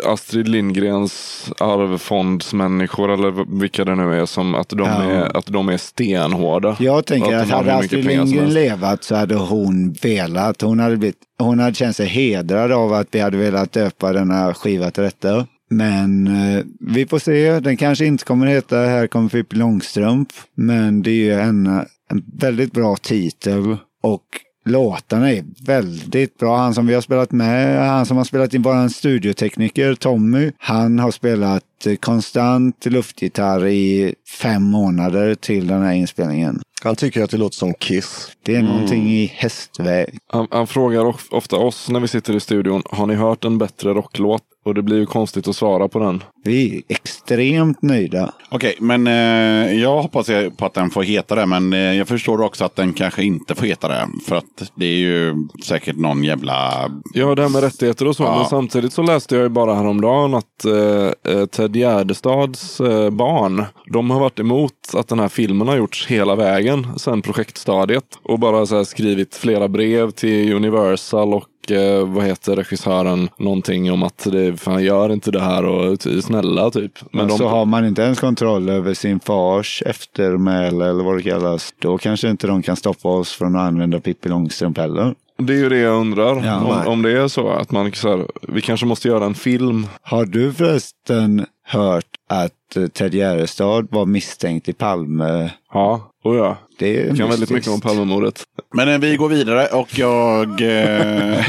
Astrid 0.06 0.48
Lindgrens 0.48 1.44
arvfondsmänniskor 1.58 3.12
eller 3.12 3.60
vilka 3.60 3.84
det 3.84 3.94
nu 3.94 4.20
är, 4.20 4.26
som 4.26 4.54
att 4.54 4.68
de, 4.68 4.78
Ja. 4.78 5.02
är, 5.02 5.36
att 5.36 5.46
de 5.46 5.68
är 5.68 5.76
stenhårda. 5.76 6.76
Jag 6.80 7.06
tänker 7.06 7.34
att 7.36 7.50
har 7.50 7.56
hade 7.56 7.74
Astrid 7.74 8.04
Lindgren 8.04 8.52
levat 8.54 9.04
så 9.04 9.14
hade 9.14 9.34
hon 9.34 9.92
velat. 10.02 10.60
Hon 10.60 10.80
hade, 10.80 10.96
blivit, 10.96 11.16
hon 11.38 11.58
hade 11.58 11.74
känt 11.74 11.96
sig 11.96 12.06
hedrad 12.06 12.72
av 12.72 12.92
att 12.92 13.08
vi 13.10 13.20
hade 13.20 13.36
velat 13.36 13.72
döpa 13.72 14.12
denna 14.12 14.54
skiva 14.54 14.90
till 14.90 15.02
detta. 15.02 15.46
Men 15.76 16.26
eh, 16.26 16.64
vi 16.80 17.06
får 17.06 17.18
se. 17.18 17.60
Den 17.60 17.76
kanske 17.76 18.06
inte 18.06 18.24
kommer 18.24 18.46
heta 18.46 18.76
Här 18.76 19.06
kommer 19.06 19.28
Pippi 19.28 19.56
Långstrump. 19.56 20.28
Men 20.54 21.02
det 21.02 21.10
är 21.10 21.14
ju 21.14 21.40
en, 21.40 21.66
en 22.10 22.24
väldigt 22.38 22.72
bra 22.72 22.96
titel. 22.96 23.76
Och 24.02 24.24
låtarna 24.64 25.32
är 25.32 25.44
väldigt 25.66 26.38
bra. 26.38 26.56
Han 26.56 26.74
som 26.74 26.86
vi 26.86 26.94
har 26.94 27.00
spelat 27.00 27.32
med, 27.32 27.88
han 27.88 28.06
som 28.06 28.16
har 28.16 28.24
spelat 28.24 28.54
in 28.54 28.62
våran 28.62 28.90
studiotekniker 28.90 29.94
Tommy, 29.94 30.52
han 30.58 30.98
har 30.98 31.10
spelat 31.10 31.86
eh, 31.86 31.94
konstant 31.96 32.86
luftgitarr 32.86 33.66
i 33.66 34.14
fem 34.40 34.62
månader 34.62 35.34
till 35.34 35.66
den 35.66 35.82
här 35.82 35.92
inspelningen. 35.92 36.60
Han 36.82 36.96
tycker 36.96 37.22
att 37.22 37.30
det 37.30 37.36
låter 37.36 37.56
som 37.56 37.74
Kiss. 37.74 38.30
Det 38.42 38.56
är 38.56 38.62
någonting 38.62 39.10
i 39.10 39.26
hästväg. 39.26 40.18
Han, 40.32 40.46
han 40.50 40.66
frågar 40.66 41.04
of- 41.04 41.28
ofta 41.30 41.56
oss 41.56 41.88
när 41.90 42.00
vi 42.00 42.08
sitter 42.08 42.36
i 42.36 42.40
studion, 42.40 42.82
har 42.90 43.06
ni 43.06 43.14
hört 43.14 43.44
en 43.44 43.58
bättre 43.58 43.90
rocklåt? 43.90 44.42
Och 44.64 44.74
det 44.74 44.82
blir 44.82 44.98
ju 44.98 45.06
konstigt 45.06 45.48
att 45.48 45.56
svara 45.56 45.88
på 45.88 45.98
den. 45.98 46.22
Vi 46.44 46.76
är 46.76 46.82
extremt 46.88 47.82
nöjda. 47.82 48.32
Okej, 48.50 48.76
men 48.80 49.06
eh, 49.06 49.82
jag 49.82 50.02
hoppas 50.02 50.26
på 50.56 50.66
att 50.66 50.74
den 50.74 50.90
får 50.90 51.02
heta 51.02 51.34
det. 51.34 51.46
Men 51.46 51.72
eh, 51.72 51.78
jag 51.78 52.08
förstår 52.08 52.40
också 52.40 52.64
att 52.64 52.76
den 52.76 52.92
kanske 52.92 53.24
inte 53.24 53.54
får 53.54 53.66
heta 53.66 53.88
det. 53.88 54.08
För 54.28 54.36
att 54.36 54.72
det 54.74 54.86
är 54.86 54.98
ju 54.98 55.34
säkert 55.64 55.96
någon 55.96 56.24
jävla... 56.24 56.90
Ja, 57.12 57.34
det 57.34 57.42
här 57.42 57.48
med 57.48 57.62
rättigheter 57.62 58.08
och 58.08 58.16
så. 58.16 58.22
Ja. 58.22 58.36
Men 58.38 58.46
samtidigt 58.46 58.92
så 58.92 59.02
läste 59.02 59.34
jag 59.34 59.42
ju 59.42 59.48
bara 59.48 59.74
häromdagen 59.74 60.34
att 60.34 60.64
eh, 60.64 61.32
eh, 61.34 61.46
Ted 61.46 61.76
Gärdestads 61.76 62.80
eh, 62.80 63.10
barn, 63.10 63.64
de 63.92 64.10
har 64.10 64.20
varit 64.20 64.40
emot 64.40 64.72
att 64.94 65.08
den 65.08 65.18
här 65.18 65.28
filmen 65.28 65.68
har 65.68 65.76
gjorts 65.76 66.06
hela 66.06 66.34
vägen 66.34 66.98
sedan 66.98 67.22
projektstadiet. 67.22 68.18
Och 68.22 68.38
bara 68.38 68.66
så 68.66 68.76
här 68.76 68.84
skrivit 68.84 69.34
flera 69.34 69.68
brev 69.68 70.10
till 70.10 70.52
Universal 70.52 71.34
och 71.34 71.44
eh, 71.70 72.06
vad 72.06 72.24
heter 72.24 72.56
regissören 72.56 73.28
någonting 73.36 73.92
om 73.92 74.02
att 74.02 74.26
det, 74.32 74.60
fan 74.60 74.84
gör 74.84 75.12
inte 75.12 75.30
det 75.30 75.40
här 75.40 75.64
och 75.64 76.02
snälla 76.22 76.70
typ. 76.70 76.92
Men 77.10 77.28
de, 77.28 77.38
så 77.38 77.48
har 77.48 77.64
man 77.64 77.86
inte 77.86 78.02
ens 78.02 78.20
kontroll 78.20 78.68
över 78.68 78.94
sin 78.94 79.20
fars 79.20 79.82
eftermäle 79.86 80.88
eller 80.88 81.04
vad 81.04 81.16
det 81.16 81.22
kallas. 81.22 81.74
Då 81.78 81.98
kanske 81.98 82.30
inte 82.30 82.46
de 82.46 82.62
kan 82.62 82.76
stoppa 82.76 83.08
oss 83.08 83.32
från 83.32 83.56
att 83.56 83.62
använda 83.62 84.00
Pippi 84.00 84.28
Långstrump 84.28 84.78
heller. 84.78 85.14
Det 85.38 85.52
är 85.52 85.56
ju 85.56 85.68
det 85.68 85.78
jag 85.78 86.00
undrar. 86.00 86.44
Ja. 86.44 86.82
om, 86.84 86.92
om 86.92 87.02
det 87.02 87.12
är 87.12 87.28
så 87.28 87.48
att 87.48 87.70
man 87.70 87.92
så 87.92 88.16
här, 88.16 88.26
vi 88.48 88.60
kanske 88.60 88.86
måste 88.86 89.08
göra 89.08 89.24
en 89.24 89.34
film. 89.34 89.86
Har 90.02 90.24
du 90.24 90.52
förresten 90.52 91.46
hört 91.66 92.06
att 92.28 92.76
eh, 92.76 92.86
Ted 92.86 93.14
Gärdestad 93.14 93.88
var 93.90 94.06
misstänkt 94.06 94.68
i 94.68 94.72
Palme? 94.72 95.50
Ja, 95.72 96.10
och 96.24 96.36
ja. 96.36 96.56
Det 96.78 96.96
är 96.96 97.06
Jag 97.06 97.16
kan 97.16 97.28
väldigt 97.28 97.50
mycket 97.50 97.70
om 97.70 97.80
Palmemordet. 97.80 98.42
Men 98.74 98.88
eh, 98.88 98.98
vi 98.98 99.16
går 99.16 99.28
vidare 99.28 99.66
och 99.66 99.98
jag... 99.98 100.48
Eh... 100.48 101.46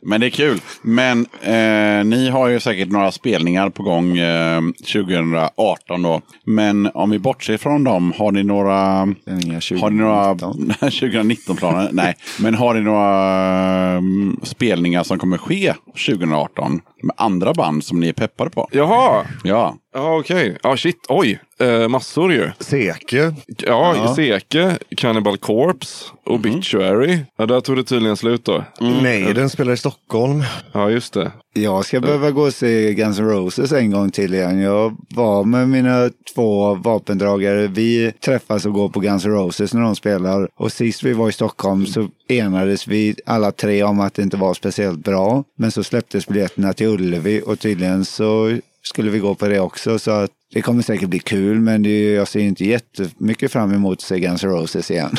men 0.02 0.20
det 0.20 0.26
är 0.26 0.30
kul. 0.30 0.60
Men 0.82 1.26
eh, 1.42 2.04
ni 2.04 2.30
har 2.30 2.48
ju 2.48 2.60
säkert 2.60 2.90
några 2.90 3.12
spelningar 3.12 3.70
på 3.70 3.82
gång 3.82 4.18
eh, 4.18 4.60
2018 4.92 6.02
då. 6.02 6.20
Men 6.44 6.90
om 6.94 7.10
vi 7.10 7.18
bortser 7.18 7.56
från 7.56 7.84
dem, 7.84 8.12
har 8.18 8.32
ni 8.32 8.42
några... 8.42 8.74
Har 8.74 9.90
ni 9.90 10.02
några 10.02 10.34
2019-planer? 10.34 11.88
Nej, 11.92 12.16
men 12.40 12.54
har 12.54 12.74
ni 12.74 12.80
några 12.80 13.16
mm, 13.90 14.40
spelningar 14.42 15.02
som 15.02 15.18
kommer 15.18 15.38
ske 15.38 15.74
2018 16.06 16.80
med 17.02 17.14
andra 17.16 17.54
band 17.54 17.84
som 17.84 18.00
ni 18.00 18.08
är 18.08 18.12
peppade 18.12 18.50
på? 18.50 18.68
Jaha, 18.88 19.26
Ja, 19.44 19.74
ja 19.98 20.18
okej. 20.18 20.56
Ja 20.62 20.76
shit, 20.76 21.06
oj. 21.08 21.38
Eh, 21.60 21.88
massor 21.88 22.32
ju. 22.32 22.50
Seke. 22.60 23.34
Ja, 23.46 23.94
Ja. 23.96 24.14
Seke, 24.14 24.78
Cannibal 24.96 25.36
Corpse, 25.36 26.04
Obituary. 26.26 27.18
Ja, 27.36 27.46
där 27.46 27.60
tog 27.60 27.76
det 27.76 27.84
tydligen 27.84 28.16
slut 28.16 28.44
då. 28.44 28.64
Nej, 29.02 29.34
den 29.34 29.50
spelar 29.50 29.72
i 29.72 29.76
Stockholm. 29.76 30.42
Ja, 30.72 30.90
just 30.90 31.12
det. 31.12 31.32
Jag 31.52 31.84
ska 31.84 32.00
behöva 32.00 32.30
gå 32.30 32.42
och 32.42 32.54
se 32.54 32.94
Guns 32.94 33.18
N' 33.18 33.28
Roses 33.28 33.72
en 33.72 33.90
gång 33.90 34.10
till 34.10 34.34
igen. 34.34 34.60
Jag 34.60 34.96
var 35.14 35.44
med 35.44 35.68
mina 35.68 36.10
två 36.34 36.74
vapendragare. 36.74 37.66
Vi 37.66 38.12
träffas 38.24 38.66
och 38.66 38.72
går 38.72 38.88
på 38.88 39.00
Guns 39.00 39.24
N' 39.24 39.30
Roses 39.32 39.74
när 39.74 39.82
de 39.82 39.96
spelar. 39.96 40.48
Och 40.56 40.72
sist 40.72 41.02
vi 41.02 41.12
var 41.12 41.28
i 41.28 41.32
Stockholm 41.32 41.86
så 41.86 42.08
enades 42.28 42.86
vi 42.86 43.14
alla 43.26 43.52
tre 43.52 43.82
om 43.82 44.00
att 44.00 44.14
det 44.14 44.22
inte 44.22 44.36
var 44.36 44.54
speciellt 44.54 44.98
bra. 45.04 45.44
Men 45.58 45.70
så 45.70 45.84
släpptes 45.84 46.26
biljetterna 46.26 46.72
till 46.72 46.86
Ullevi 46.86 47.42
och 47.46 47.58
tydligen 47.58 48.04
så 48.04 48.58
skulle 48.82 49.10
vi 49.10 49.18
gå 49.18 49.34
på 49.34 49.48
det 49.48 49.60
också. 49.60 49.87
Så 49.96 50.10
att 50.10 50.37
det 50.54 50.62
kommer 50.62 50.82
säkert 50.82 51.08
bli 51.08 51.18
kul 51.18 51.60
men 51.60 51.82
det 51.82 51.90
är, 51.90 52.14
jag 52.14 52.28
ser 52.28 52.40
inte 52.40 52.64
jättemycket 52.64 53.52
fram 53.52 53.72
emot 53.74 53.98
att 53.98 54.02
se 54.02 54.20
Guns 54.20 54.44
N' 54.44 54.50
Roses 54.50 54.90
igen. 54.90 55.10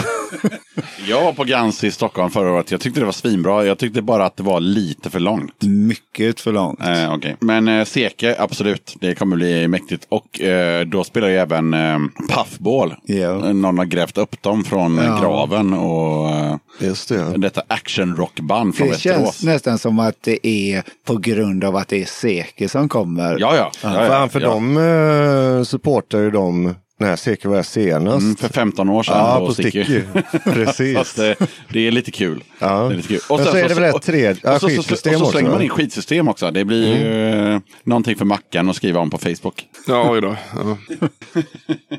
jag 1.08 1.24
var 1.24 1.34
på 1.34 1.44
Gans 1.44 1.84
i 1.84 1.92
Stockholm 1.92 2.30
förra 2.32 2.52
året. 2.52 2.72
Jag 2.72 2.82
tyckte 2.82 3.00
det 3.00 3.06
var 3.06 3.12
svinbra. 3.12 3.66
Jag 3.66 3.78
tyckte 3.78 4.02
bara 4.02 4.26
att 4.26 4.38
det 4.38 4.44
var 4.44 4.60
lite 4.60 5.10
för 5.10 5.20
långt. 5.20 5.64
mycket 5.64 6.40
för 6.40 6.52
långt. 6.52 6.82
Eh, 6.82 7.14
okej. 7.14 7.36
Men 7.40 7.68
eh, 7.68 7.86
Seke, 7.86 8.36
absolut. 8.40 8.96
Det 9.02 9.16
kommer 9.16 9.36
bli 9.36 9.68
mäktigt. 9.68 10.06
Och 10.10 10.42
eh, 10.42 10.86
då 10.86 11.04
spelar 11.04 11.28
ju 11.30 11.36
även 11.38 11.74
eh, 11.74 11.98
Puffball. 12.30 12.96
Ja. 13.04 13.16
Eh, 13.48 13.54
Någon 13.54 13.78
har 13.78 13.86
grävt 13.86 14.18
upp 14.18 14.42
dem 14.42 14.64
från 14.64 15.00
eh, 15.00 15.06
Ja. 15.06 15.20
graven. 15.22 15.74
Och 15.74 16.30
eh, 16.30 16.56
Just 16.80 17.10
det. 17.10 17.34
detta 17.38 17.62
actionrockband 17.68 18.76
från 18.76 18.88
Det 18.88 18.94
Västerås. 18.94 19.18
känns 19.20 19.44
nästan 19.44 19.78
som 19.78 20.00
att 20.00 20.16
det 20.24 20.48
är 20.48 20.84
på 21.06 21.18
grund 21.18 21.64
av 21.64 21.76
att 21.76 21.88
det 21.88 22.02
är 22.02 22.06
Seke 22.06 22.70
som 22.70 22.90
kommer. 22.90 23.38
Ja, 23.40 23.56
ja. 23.56 23.72
ja, 23.84 24.02
ja, 24.04 24.08
Fan, 24.08 24.30
för 24.30 24.42
ja. 24.42 24.50
de 24.50 24.78
eh, 25.20 25.64
supportar 25.64 26.20
ju 26.20 26.32
de 26.32 26.74
när 27.00 27.16
Seke 27.16 27.48
var 27.48 27.64
senast. 27.64 28.22
Mm, 28.24 28.36
för 28.36 28.48
15 28.50 28.90
år 28.90 29.04
sedan. 29.04 29.16
ja, 29.18 29.46
på 29.48 29.54
Sticky. 29.54 29.84
Sticky. 29.84 30.02
Så 30.32 30.40
Precis. 30.54 31.20
eh, 31.20 31.36
det 31.70 31.88
är 31.88 31.92
lite 31.92 32.12
kul. 32.12 32.44
Ja. 32.60 32.68
Det 32.84 32.94
är 32.94 32.98
lite 32.98 33.08
kul. 33.08 33.20
Men 33.30 33.46
så 33.46 33.58
är 33.58 33.68
det 33.70 33.74
väl 33.76 33.84
ett 33.84 33.96
och- 33.96 34.02
tredje- 34.02 34.42
ja, 34.44 34.56
och 34.56 34.62
så, 34.62 34.70
så, 34.70 34.76
skitsystem 34.76 35.14
och 35.14 35.20
så 35.20 35.24
också, 35.26 35.32
slänger 35.38 35.50
man 35.52 35.62
in 35.62 35.70
skitsystem 35.70 36.28
också. 36.28 36.52
Det 36.52 36.66
blir 36.66 36.88
ju 36.98 37.54
eh, 37.54 37.60
någonting 37.84 38.16
för 38.16 38.26
Mackan 38.26 38.70
att 38.70 38.76
skriva 38.76 39.00
om 39.00 39.10
på 39.10 39.18
Facebook. 39.18 39.66
Ja, 39.88 40.12
oj 40.12 40.22
då. 40.22 40.36
Ja. 40.56 40.78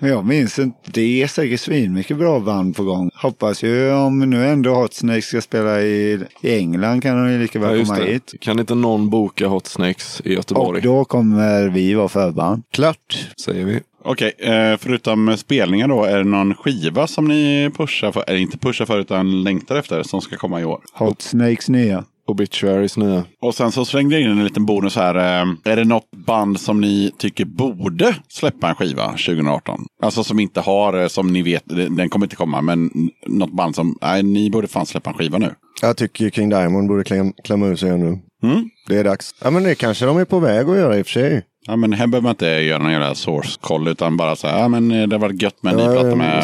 Jag 0.08 0.24
minns 0.26 0.58
inte. 0.58 0.78
Det 0.90 1.22
är 1.22 1.26
säkert 1.26 1.60
svinmycket 1.60 2.16
bra 2.16 2.40
band 2.40 2.76
på 2.76 2.84
gång. 2.84 3.10
Hoppas 3.14 3.62
ju 3.62 3.92
om 3.92 4.18
nu 4.18 4.46
ändå 4.46 4.74
Hot 4.74 4.94
Snake 4.94 5.22
ska 5.22 5.40
spela 5.40 5.80
i, 5.82 6.20
i 6.42 6.56
England 6.58 7.02
kan 7.02 7.16
de 7.24 7.32
ju 7.32 7.38
lika 7.38 7.58
Ja, 7.58 7.66
väl 7.66 7.78
just 7.78 7.90
komma 7.92 8.04
det. 8.04 8.12
hit. 8.12 8.34
Kan 8.40 8.58
inte 8.60 8.74
någon 8.74 9.10
boka 9.10 9.46
Hot 9.46 9.66
Snakes 9.66 10.20
i 10.24 10.28
Och 10.28 10.32
Göteborg? 10.34 10.80
då 10.82 11.04
kommer 11.04 11.68
vi 11.68 11.94
vara 11.94 12.08
förband. 12.08 12.62
Klart. 12.72 13.28
Säger 13.44 13.64
vi. 13.64 13.80
Okej, 14.04 14.32
eh, 14.38 14.76
förutom 14.78 15.36
spelningar 15.36 15.88
då, 15.88 16.04
är 16.04 16.18
det 16.18 16.24
någon 16.24 16.54
skiva 16.54 17.06
som 17.06 17.28
ni 17.28 17.70
pushar 17.76 18.12
för, 18.12 18.24
eller 18.26 18.38
inte 18.38 18.58
pushar 18.58 18.86
för 18.86 18.98
utan 19.00 19.42
längtar 19.42 19.76
efter 19.76 20.02
som 20.02 20.20
ska 20.20 20.36
komma 20.36 20.60
i 20.60 20.64
år? 20.64 20.80
Hot 20.92 21.22
Snakes 21.22 21.68
nya. 21.68 22.04
Obituaries 22.26 22.96
nya. 22.96 23.24
Och 23.42 23.54
sen 23.54 23.72
så 23.72 23.84
slängde 23.84 24.14
jag 24.18 24.22
in 24.22 24.38
en 24.38 24.44
liten 24.44 24.66
bonus 24.66 24.96
här. 24.96 25.14
eh, 25.42 25.72
Är 25.72 25.76
det 25.76 25.84
något 25.84 26.10
band 26.26 26.60
som 26.60 26.80
ni 26.80 27.12
tycker 27.18 27.44
borde 27.44 28.16
släppa 28.28 28.68
en 28.68 28.74
skiva 28.74 29.06
2018? 29.10 29.80
Alltså 30.02 30.24
som 30.24 30.40
inte 30.40 30.60
har, 30.60 31.00
eh, 31.02 31.08
som 31.08 31.26
ni 31.32 31.42
vet, 31.42 31.62
den 31.66 31.96
den 31.96 32.08
kommer 32.08 32.26
inte 32.26 32.36
komma, 32.36 32.60
men 32.60 32.90
något 33.26 33.52
band 33.52 33.74
som, 33.74 33.98
nej, 34.02 34.22
ni 34.22 34.50
borde 34.50 34.68
fan 34.68 34.86
släppa 34.86 35.10
en 35.10 35.16
skiva 35.16 35.38
nu. 35.38 35.54
Jag 35.82 35.96
tycker 35.96 36.30
King 36.30 36.48
Diamond 36.48 36.88
borde 36.88 37.04
kläm, 37.04 37.32
klämma 37.44 37.66
ur 37.66 37.76
sig 37.76 37.98
nu. 37.98 38.18
Mm? 38.42 38.70
Det 38.88 38.96
är 38.98 39.04
dags. 39.04 39.34
Ja, 39.42 39.50
men 39.50 39.62
det 39.62 39.74
kanske 39.74 40.06
de 40.06 40.16
är 40.18 40.24
på 40.24 40.38
väg 40.38 40.68
att 40.68 40.76
göra 40.76 40.98
i 40.98 41.02
och 41.02 41.06
för 41.06 41.12
sig. 41.12 41.42
Ja, 41.70 41.76
men 41.76 41.92
här 41.92 42.06
behöver 42.06 42.22
man 42.22 42.30
inte 42.30 42.46
göra 42.46 42.78
någon 42.82 42.92
jävla 42.92 43.14
source 43.14 43.58
call, 43.62 43.88
utan 43.88 44.16
bara 44.16 44.36
så 44.36 44.48
här, 44.48 44.58
ja 44.58 44.68
men 44.68 44.90
eh, 44.90 45.08
det 45.08 45.18
var 45.18 45.30
gött 45.42 45.62
med 45.62 45.72
en 45.72 45.76
ny 45.78 45.84
platta 45.92 46.16
med... 46.16 46.38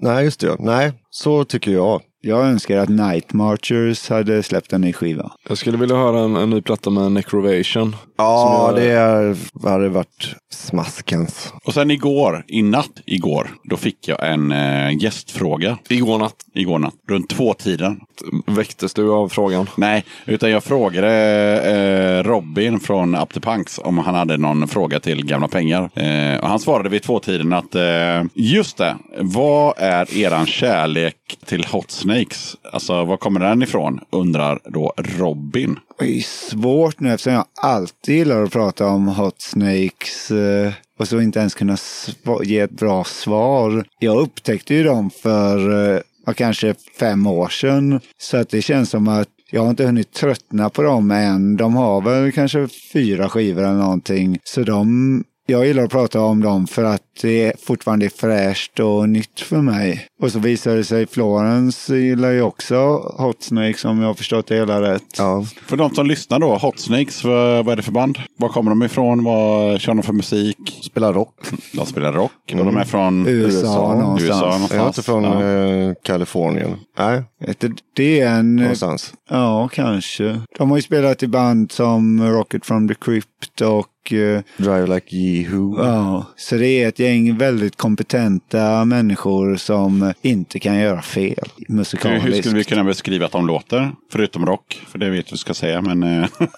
Nej, 0.00 0.24
just 0.24 0.40
det. 0.40 0.56
Nej, 0.58 0.92
Så 1.22 1.44
tycker 1.44 1.70
jag. 1.70 2.00
Jag 2.20 2.46
önskar 2.46 2.78
att 2.78 2.88
Night 2.88 3.32
Marchers 3.32 4.10
hade 4.10 4.42
släppt 4.42 4.72
en 4.72 4.80
ny 4.80 4.92
skiva. 4.92 5.32
Jag 5.48 5.58
skulle 5.58 5.76
vilja 5.78 5.96
höra 5.96 6.20
en, 6.20 6.36
en 6.36 6.50
ny 6.50 6.60
platta 6.60 6.90
med 6.90 7.12
Necrovation. 7.12 7.96
Ja, 8.18 8.64
jag- 8.66 8.76
det 8.76 8.90
är, 8.92 9.36
hade 9.68 9.88
varit 9.88 10.34
smaskens. 10.52 11.52
Och 11.64 11.74
sen 11.74 11.90
igår, 11.90 12.44
i 12.48 12.62
natt 12.62 12.90
igår, 13.06 13.50
då 13.64 13.76
fick 13.76 14.08
jag 14.08 14.32
en 14.32 14.52
eh, 14.52 14.96
gästfråga. 15.02 15.78
Igår 15.88 16.18
natt 16.18 16.34
Igår 16.54 16.78
natt, 16.78 16.94
runt 17.08 17.28
två 17.30 17.54
tiden. 17.54 18.00
väcktes 18.46 18.94
du 18.94 19.10
av 19.12 19.28
frågan. 19.28 19.66
Nej, 19.76 20.04
utan 20.26 20.50
jag 20.50 20.64
frågade 20.64 21.10
eh, 21.62 22.28
Robin 22.30 22.80
från 22.80 23.14
Up 23.14 23.32
to 23.34 23.40
Punks 23.40 23.80
om 23.84 23.98
han 23.98 24.14
hade 24.14 24.36
någon 24.36 24.68
fråga 24.68 25.00
till 25.00 25.26
Gamla 25.26 25.48
Pengar. 25.48 25.90
Eh, 25.94 26.40
och 26.40 26.48
han 26.48 26.58
svarade 26.58 26.88
vid 26.88 27.02
två 27.02 27.18
tiden 27.20 27.52
att 27.52 27.74
eh, 27.74 28.22
just 28.34 28.76
det, 28.76 28.96
vad 29.20 29.74
är 29.78 30.18
eran 30.18 30.46
kärlek 30.46 31.05
till 31.46 31.64
Hot 31.64 31.90
Snakes? 31.90 32.56
Alltså, 32.72 33.04
var 33.04 33.16
kommer 33.16 33.40
den 33.40 33.62
ifrån? 33.62 34.00
Undrar 34.10 34.60
då 34.64 34.92
Robin. 34.96 35.78
Det 35.98 36.18
är 36.18 36.20
svårt 36.20 37.00
nu 37.00 37.12
eftersom 37.12 37.32
jag 37.32 37.44
alltid 37.62 38.16
gillar 38.16 38.42
att 38.42 38.52
prata 38.52 38.86
om 38.86 39.08
Hot 39.08 39.42
Snakes 39.42 40.30
eh, 40.30 40.72
och 40.98 41.08
så 41.08 41.20
inte 41.20 41.38
ens 41.38 41.54
kunna 41.54 41.76
ge 42.44 42.58
ett 42.58 42.70
bra 42.70 43.04
svar. 43.04 43.84
Jag 43.98 44.18
upptäckte 44.18 44.74
ju 44.74 44.84
dem 44.84 45.10
för 45.10 45.94
eh, 45.94 46.00
kanske 46.36 46.74
fem 46.98 47.26
år 47.26 47.48
sedan. 47.48 48.00
Så 48.18 48.36
att 48.36 48.48
det 48.48 48.62
känns 48.62 48.90
som 48.90 49.08
att 49.08 49.28
jag 49.50 49.62
har 49.62 49.70
inte 49.70 49.84
hunnit 49.84 50.12
tröttna 50.12 50.70
på 50.70 50.82
dem 50.82 51.10
än. 51.10 51.56
De 51.56 51.76
har 51.76 52.00
väl 52.00 52.32
kanske 52.32 52.68
fyra 52.92 53.28
skivor 53.28 53.62
eller 53.62 53.78
någonting. 53.78 54.38
Så 54.44 54.62
de, 54.62 55.24
jag 55.46 55.66
gillar 55.66 55.82
att 55.84 55.90
prata 55.90 56.20
om 56.20 56.42
dem 56.42 56.66
för 56.66 56.84
att 56.84 57.02
det 57.22 57.52
fortfarande 57.64 58.04
är 58.06 58.10
fräscht 58.10 58.80
och 58.80 59.08
nytt 59.08 59.40
för 59.40 59.60
mig. 59.62 60.06
Och 60.22 60.32
så 60.32 60.38
visar 60.38 60.76
det 60.76 60.84
sig, 60.84 61.06
Florence 61.06 61.96
gillar 61.96 62.30
ju 62.30 62.42
också 62.42 62.76
Hot 63.18 63.42
Snakes 63.42 63.84
om 63.84 64.00
jag 64.00 64.06
har 64.06 64.14
förstått 64.14 64.46
det 64.46 64.54
hela 64.54 64.82
rätt. 64.82 65.02
Ja. 65.18 65.44
För 65.66 65.76
de 65.76 65.94
som 65.94 66.06
lyssnar 66.06 66.38
då, 66.38 66.56
Hot 66.56 66.78
Snakes, 66.78 67.24
vad, 67.24 67.64
vad 67.64 67.72
är 67.72 67.76
det 67.76 67.82
för 67.82 67.92
band? 67.92 68.18
Var 68.38 68.48
kommer 68.48 68.70
de 68.70 68.82
ifrån? 68.82 69.24
Vad 69.24 69.80
kör 69.80 69.94
de 69.94 70.02
för 70.02 70.12
musik? 70.12 70.80
Spelar 70.82 71.12
rock. 71.12 71.34
De 71.72 71.86
spelar 71.86 72.12
rock 72.12 72.32
och 72.52 72.64
de 72.64 72.76
är 72.76 72.84
från 72.84 73.26
USA 73.28 73.94
någonstans. 73.94 74.22
USA 74.22 74.46
Jag 74.46 74.54
är 74.54 74.62
inte 74.62 74.76
någonstans. 74.76 75.06
från 75.06 75.24
Ja. 75.24 75.42
eh, 75.44 75.92
Kalifornien. 76.02 76.76
Nej, 76.98 77.22
du, 77.58 77.74
Det 77.96 78.20
är 78.20 78.30
en... 78.30 78.56
någonstans. 78.56 79.12
Ja, 79.30 79.68
kanske. 79.72 80.40
De 80.58 80.70
har 80.70 80.78
ju 80.78 80.82
spelat 80.82 81.22
i 81.22 81.26
band 81.26 81.72
som 81.72 82.22
Rocket 82.32 82.66
from 82.66 82.88
the 82.88 82.94
Crypt 82.94 83.60
och... 83.60 83.86
eh, 84.12 84.40
Drive 84.56 84.86
like 84.86 85.16
Yehoo. 85.16 85.78
Ja, 85.84 86.24
så 86.36 86.56
det 86.56 86.68
är 86.68 86.88
ett 86.88 86.98
gäng 86.98 87.38
väldigt 87.38 87.76
kompetenta 87.76 88.84
människor 88.84 89.56
som 89.56 90.12
inte 90.22 90.58
kan 90.58 90.78
göra 90.78 91.02
fel 91.02 91.34
Hur, 91.68 91.74
musikaliskt. 91.74 92.26
hur 92.26 92.32
skulle 92.42 92.56
vi 92.56 92.64
kunna 92.64 92.84
beskriva 92.84 93.26
att 93.26 93.32
de 93.32 93.46
låter? 93.46 93.90
Förutom 94.12 94.46
rock, 94.46 94.82
för 94.88 94.98
det 94.98 95.10
vet 95.10 95.32
vi 95.32 95.36
ska 95.36 95.54
säga. 95.54 95.82
Men 95.82 96.02
eh, 96.02 96.26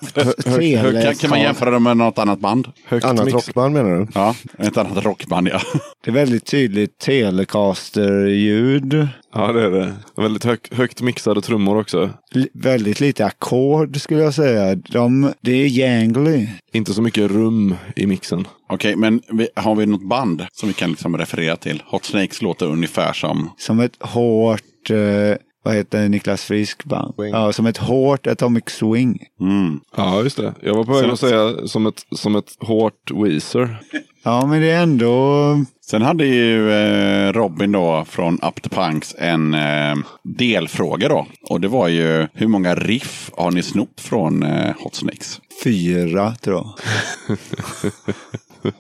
hur, 0.47 1.03
kan, 1.03 1.15
kan 1.15 1.31
man 1.31 1.41
jämföra 1.41 1.71
dem 1.71 1.83
med 1.83 1.97
något 1.97 2.19
annat 2.19 2.41
band? 2.41 2.69
Högt 2.85 3.05
Annat 3.07 3.25
mix- 3.25 3.33
rockband 3.35 3.75
menar 3.75 3.91
du? 3.91 4.07
Ja, 4.15 4.35
ett 4.59 4.77
annat 4.77 5.05
rockband 5.05 5.49
ja. 5.49 5.61
Det 6.05 6.11
är 6.11 6.15
väldigt 6.15 6.47
tydligt 6.47 6.99
Telecaster-ljud. 6.99 9.09
Ja, 9.39 9.53
det 9.53 9.63
är 9.63 9.71
det. 9.71 9.95
Väldigt 10.17 10.45
hög, 10.45 10.59
högt 10.73 11.03
mixade 11.03 11.41
trummor 11.43 11.77
också. 11.81 12.11
L- 12.35 12.49
väldigt 12.55 13.01
lite 13.01 13.27
ackord 13.27 14.01
skulle 14.01 14.21
jag 14.23 14.35
säga. 14.35 14.75
De, 14.75 15.33
det 15.41 15.53
är 15.53 15.67
jangly. 15.69 16.47
Inte 16.73 16.95
så 16.95 17.03
mycket 17.03 17.31
rum 17.31 17.75
i 17.97 18.07
mixen. 18.07 18.47
Okej, 18.69 18.97
men 18.97 19.21
vi, 19.33 19.49
har 19.57 19.75
vi 19.75 19.87
något 19.87 20.09
band 20.09 20.47
som 20.53 20.69
vi 20.69 20.73
kan 20.75 20.91
liksom 20.91 21.17
referera 21.19 21.57
till? 21.57 21.83
Hot 21.87 22.05
Snakes 22.05 22.43
låter 22.43 22.67
ungefär 22.67 23.13
som... 23.13 23.51
Som 23.59 23.81
ett 23.81 23.97
hårt, 24.01 24.91
eh, 24.91 25.37
vad 25.65 25.75
heter 25.75 26.09
Niklas 26.09 26.45
Frisk 26.45 26.85
band? 26.85 27.15
Swing. 27.15 27.31
Ja, 27.33 27.53
som 27.53 27.67
ett 27.67 27.77
hårt 27.79 28.27
Atomic 28.27 28.65
Swing. 28.67 29.19
Mm. 29.41 29.81
Ja, 29.97 30.23
just 30.23 30.37
det. 30.37 30.55
Jag 30.63 30.75
var 30.75 30.85
på 30.85 30.93
väg 30.93 31.11
att 31.11 31.21
säga 31.21 31.67
som 31.67 31.87
ett, 31.87 32.03
som 32.13 32.37
ett 32.37 32.57
hårt 32.61 33.11
Weezer. 33.25 33.81
Ja, 34.29 34.47
men 34.47 34.61
det 34.61 34.71
är 34.71 34.83
ändå... 34.83 35.65
Sen 35.91 36.03
hade 36.03 36.27
ju 36.27 36.73
eh, 36.73 37.33
Robin 37.33 37.73
då 37.73 38.05
från 38.05 38.35
Up 38.35 38.63
to 38.63 38.69
Punks 38.69 39.15
en 39.19 39.55
eh, 39.55 39.97
delfråga 40.25 41.09
då. 41.09 41.27
Och 41.51 41.61
det 41.61 41.69
var 41.69 41.89
ju 41.89 42.27
hur 42.33 42.47
många 42.47 42.75
riff 42.75 43.31
har 43.37 43.51
ni 43.51 43.63
snott 43.63 44.01
från 44.01 44.43
eh, 44.43 44.75
Hot 44.79 44.95
Snakes? 44.95 45.41
Fyra, 45.65 46.35
tror 46.35 46.57
jag. 46.57 46.75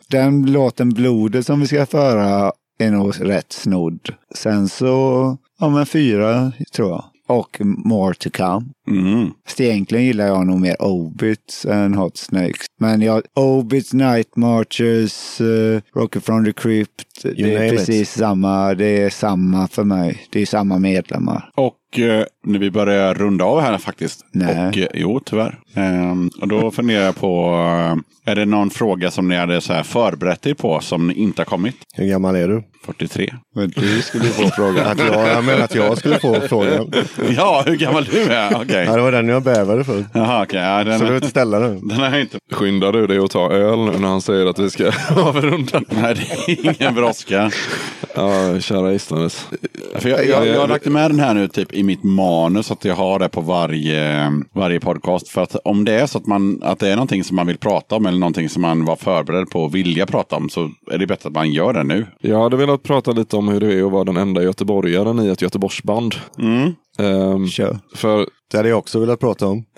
Den 0.08 0.52
låten 0.52 0.88
Blodet 0.88 1.46
som 1.46 1.60
vi 1.60 1.66
ska 1.66 1.86
föra 1.86 2.52
är 2.78 2.90
nog 2.90 3.14
rätt 3.20 3.52
snodd. 3.52 4.14
Sen 4.34 4.68
så, 4.68 5.36
ja 5.60 5.68
men 5.68 5.86
fyra 5.86 6.52
tror 6.72 6.90
jag. 6.90 7.04
Och 7.28 7.56
More 7.60 8.14
to 8.14 8.30
come. 8.30 8.66
Mm. 8.90 9.30
Fast 9.46 9.60
egentligen 9.60 10.04
gillar 10.04 10.26
jag 10.26 10.46
nog 10.46 10.60
mer 10.60 10.82
Obits 10.82 11.66
än 11.66 11.94
Hot 11.94 12.16
Snakes. 12.16 12.66
Men 12.80 13.02
jag, 13.02 13.22
Obits, 13.34 13.92
Night 13.92 14.36
Marchers, 14.36 15.40
uh, 15.40 15.80
Rocket 15.94 16.24
from 16.24 16.44
the 16.44 16.52
Crypt. 16.52 17.04
Det 17.22 17.42
name 17.42 17.54
är 17.54 17.72
it. 17.72 17.78
precis 17.78 18.10
samma. 18.10 18.74
Det 18.74 19.02
är 19.02 19.10
samma 19.10 19.68
för 19.68 19.84
mig. 19.84 20.26
Det 20.30 20.42
är 20.42 20.46
samma 20.46 20.78
medlemmar. 20.78 21.50
Och 21.56 21.98
eh, 21.98 22.24
när 22.44 22.58
vi 22.58 22.70
börjar 22.70 23.14
runda 23.14 23.44
av 23.44 23.60
här 23.60 23.78
faktiskt. 23.78 24.24
Nej. 24.32 24.68
Och, 24.68 24.78
eh, 24.78 24.88
jo, 24.94 25.20
tyvärr. 25.24 25.58
Ehm, 25.74 26.30
och 26.40 26.48
då 26.48 26.70
funderar 26.70 27.04
jag 27.04 27.16
på, 27.16 27.54
eh, 28.24 28.30
är 28.32 28.34
det 28.36 28.44
någon 28.44 28.70
fråga 28.70 29.10
som 29.10 29.28
ni 29.28 29.36
hade 29.36 29.60
så 29.60 29.72
här 29.72 29.82
förberett 29.82 30.46
er 30.46 30.54
på 30.54 30.80
som 30.80 31.10
inte 31.10 31.40
har 31.40 31.46
kommit? 31.46 31.76
Hur 31.94 32.06
gammal 32.06 32.36
är 32.36 32.48
du? 32.48 32.62
43. 32.86 33.34
Men 33.54 33.70
du 33.76 34.02
skulle 34.02 34.24
få 34.24 34.48
Fråga. 34.48 34.84
Att 34.86 34.98
jag, 34.98 35.28
jag 35.28 35.44
menar 35.44 35.64
att 35.64 35.74
jag 35.74 35.98
skulle 35.98 36.18
få 36.18 36.40
frågan. 36.40 36.92
ja, 37.36 37.62
hur 37.66 37.76
gammal 37.76 38.04
du 38.04 38.22
är? 38.22 38.54
Okej. 38.62 38.84
Ja, 38.84 38.96
det 38.96 39.02
var 39.02 39.12
den 39.12 39.28
jag 39.28 39.42
bävade 39.42 39.84
för. 39.84 40.04
Jaha, 40.14 40.42
okej. 40.42 40.60
Ja, 40.60 40.78
Så 40.78 40.84
du 40.84 40.90
den, 40.90 40.98
behöver 40.98 41.16
inte 41.16 41.28
ställa 41.28 41.58
den. 41.58 41.88
den 41.88 41.98
jag 42.00 42.20
inte. 42.20 42.38
Skyndar 42.52 42.92
du 42.92 43.06
dig 43.06 43.18
att 43.18 43.30
ta 43.30 43.52
öl 43.52 43.78
nu 43.78 43.98
när 43.98 44.08
han 44.08 44.20
säger 44.22 44.46
att 44.46 44.58
vi 44.58 44.70
ska 44.70 44.84
avrunda? 45.16 45.80
Nej, 45.88 46.14
det 46.14 46.52
är 46.52 46.80
ingen 46.80 46.94
brådska. 46.94 47.50
Ja, 48.14 48.60
kära 48.60 48.92
gisslandes. 48.92 49.46
För 49.94 50.08
jag, 50.08 50.26
jag, 50.26 50.46
jag 50.46 50.60
har 50.60 50.68
lagt 50.68 50.86
med 50.86 51.10
den 51.10 51.20
här 51.20 51.34
nu 51.34 51.48
typ 51.48 51.72
i 51.74 51.82
mitt 51.82 52.02
manus 52.04 52.70
att 52.70 52.84
jag 52.84 52.94
har 52.94 53.18
det 53.18 53.28
på 53.28 53.40
varje, 53.40 54.32
varje 54.54 54.80
podcast. 54.80 55.28
För 55.28 55.42
att 55.42 55.56
om 55.64 55.84
det 55.84 55.92
är 55.92 56.06
så 56.06 56.18
att, 56.18 56.26
man, 56.26 56.60
att 56.62 56.78
det 56.78 56.88
är 56.88 56.94
någonting 56.96 57.24
som 57.24 57.36
man 57.36 57.46
vill 57.46 57.58
prata 57.58 57.96
om 57.96 58.06
eller 58.06 58.18
någonting 58.18 58.48
som 58.48 58.62
man 58.62 58.84
var 58.84 58.96
förberedd 58.96 59.50
på 59.50 59.62
och 59.62 59.74
vilja 59.74 60.06
prata 60.06 60.36
om 60.36 60.48
så 60.48 60.70
är 60.92 60.98
det 60.98 61.06
bättre 61.06 61.28
att 61.28 61.34
man 61.34 61.50
gör 61.52 61.72
det 61.72 61.84
nu. 61.84 62.06
Jag 62.20 62.42
hade 62.42 62.56
velat 62.68 62.82
prata 62.82 63.12
lite 63.12 63.36
om 63.36 63.48
hur 63.48 63.60
det 63.60 63.74
är 63.74 63.86
att 63.86 63.92
vara 63.92 64.04
den 64.04 64.16
enda 64.16 64.42
göteborgaren 64.42 65.20
i 65.20 65.28
ett 65.28 65.42
Göteborgsband. 65.42 66.14
Mm. 66.38 66.74
Ehm, 66.98 67.48
Kör. 67.48 67.78
för 67.94 68.26
Det 68.50 68.56
hade 68.56 68.68
jag 68.68 68.78
också 68.78 69.00
velat 69.00 69.20
prata 69.20 69.46
om. 69.46 69.64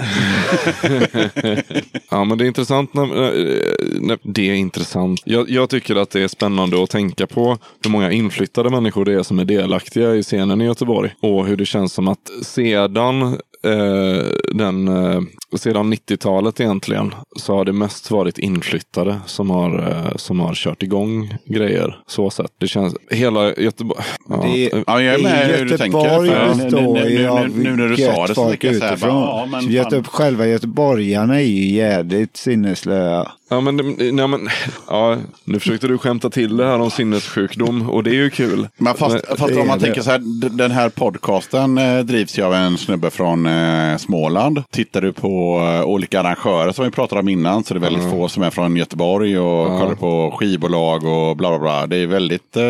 Ja, 2.11 2.25
men 2.25 2.39
det 2.39 2.45
är 2.45 2.47
intressant. 2.47 2.95
När, 2.95 3.07
när, 3.07 4.01
när, 4.01 4.19
det 4.23 4.51
är 4.51 4.55
intressant. 4.55 5.23
Jag, 5.25 5.51
jag 5.51 5.71
tycker 5.71 5.97
att 5.97 6.11
det 6.11 6.21
är 6.23 6.29
spännande 6.29 6.83
att 6.83 6.91
tänka 6.91 7.27
på 7.27 7.59
hur 7.85 7.91
många 7.91 8.13
inflyttade 8.13 8.71
människor 8.71 9.05
det 9.05 9.13
är 9.13 9.23
som 9.23 9.39
är 9.39 9.45
delaktiga 9.45 10.15
i 10.15 10.23
scenen 10.23 10.61
i 10.61 10.65
Göteborg. 10.65 11.15
Och 11.21 11.47
hur 11.47 11.57
det 11.57 11.67
känns 11.67 11.93
som 11.93 12.09
att 12.09 12.31
sedan, 12.43 13.39
eh, 13.65 14.25
den, 14.55 14.89
eh, 14.89 15.21
sedan 15.57 15.91
90-talet 15.95 16.61
egentligen 16.61 17.15
så 17.37 17.55
har 17.55 17.65
det 17.65 17.73
mest 17.73 18.11
varit 18.11 18.39
inflyttade 18.39 19.21
som 19.27 19.51
har, 19.51 19.79
eh, 19.79 20.17
som 20.17 20.41
har 20.41 20.55
kört 20.55 20.83
igång 20.83 21.35
grejer. 21.47 21.99
Så 22.07 22.31
sett. 22.31 22.51
Det 22.61 22.69
känns, 22.69 22.95
hela 23.11 23.55
Göteborg. 23.55 24.01
Ja, 24.29 24.37
Det 24.43 24.67
är- 24.67 24.85
Ja, 24.87 25.03
jag 25.03 25.15
är 25.15 25.23
med 25.23 25.47
hur 25.47 25.65
du 25.65 25.79
tänker. 25.79 25.99
För- 26.01 26.55
består 26.55 26.95
nu- 26.95 27.01
nu- 27.11 27.19
nu- 27.19 27.29
av 27.29 27.49
nu 27.59 27.77
när 27.77 27.89
du 27.89 27.97
sa 27.97 28.27
det 28.27 28.35
så 28.35 28.35
folk 28.35 28.49
tänker 28.61 28.69
jag 28.69 28.77
så 28.77 28.85
här, 28.85 28.93
utifrån. 28.93 29.15
bara, 29.15 29.41
ja, 29.41 29.47
men. 29.47 29.71
Göte, 29.71 30.03
själva 30.03 30.47
göteborgarna 30.47 31.35
är 31.41 31.45
ju 31.47 31.71
jävligt 31.71 32.37
sinneslöa. 32.37 33.31
Ja, 33.53 33.61
men, 33.61 33.77
nej, 33.99 34.29
men, 34.29 34.49
ja, 34.89 35.17
nu 35.45 35.59
försökte 35.61 35.89
du 35.89 35.99
skämta 35.99 36.31
till 36.31 36.57
det 36.57 36.67
här 36.67 36.79
om 36.81 36.91
sinnessjukdom 36.91 37.91
och 37.91 38.03
det 38.03 38.11
är 38.11 38.15
ju 38.15 38.31
kul. 38.31 38.69
Men 38.77 38.95
fast, 38.95 39.15
Men- 39.29 39.37
fast 39.37 39.57
om 39.57 39.67
man 39.69 39.79
det. 39.79 39.85
tänker 39.85 40.03
så 40.03 40.11
här, 40.11 40.49
den 40.57 40.71
här 40.71 40.89
podcasten 40.89 41.79
eh, 41.79 41.99
drivs 41.99 42.39
ju 42.39 42.43
av 42.43 42.55
en 42.55 42.79
snubbe 42.79 43.11
från 43.11 43.47
eh, 43.51 43.97
Småland. 43.97 44.63
Tittar 44.71 45.01
du 45.01 45.13
på 45.13 45.59
eh, 45.59 45.85
olika 45.85 46.21
arrangörer 46.21 46.73
som 46.73 46.85
vi 46.85 46.91
pratade 46.91 47.21
om 47.21 47.29
innan 47.29 47.65
så 47.65 47.75
är 47.75 47.79
det 47.79 47.85
väldigt 47.85 48.11
få 48.11 48.29
som 48.29 48.43
är 48.43 48.51
från 48.51 48.77
Göteborg 48.77 49.39
och 49.39 49.67
kollar 49.81 49.95
på 49.95 50.35
skivbolag 50.39 51.05
och 51.05 51.37
bla 51.37 51.49
bla 51.49 51.59
bla. 51.59 51.87
Det 51.87 51.97
är 51.97 52.07
väldigt, 52.07 52.57
eh, 52.57 52.63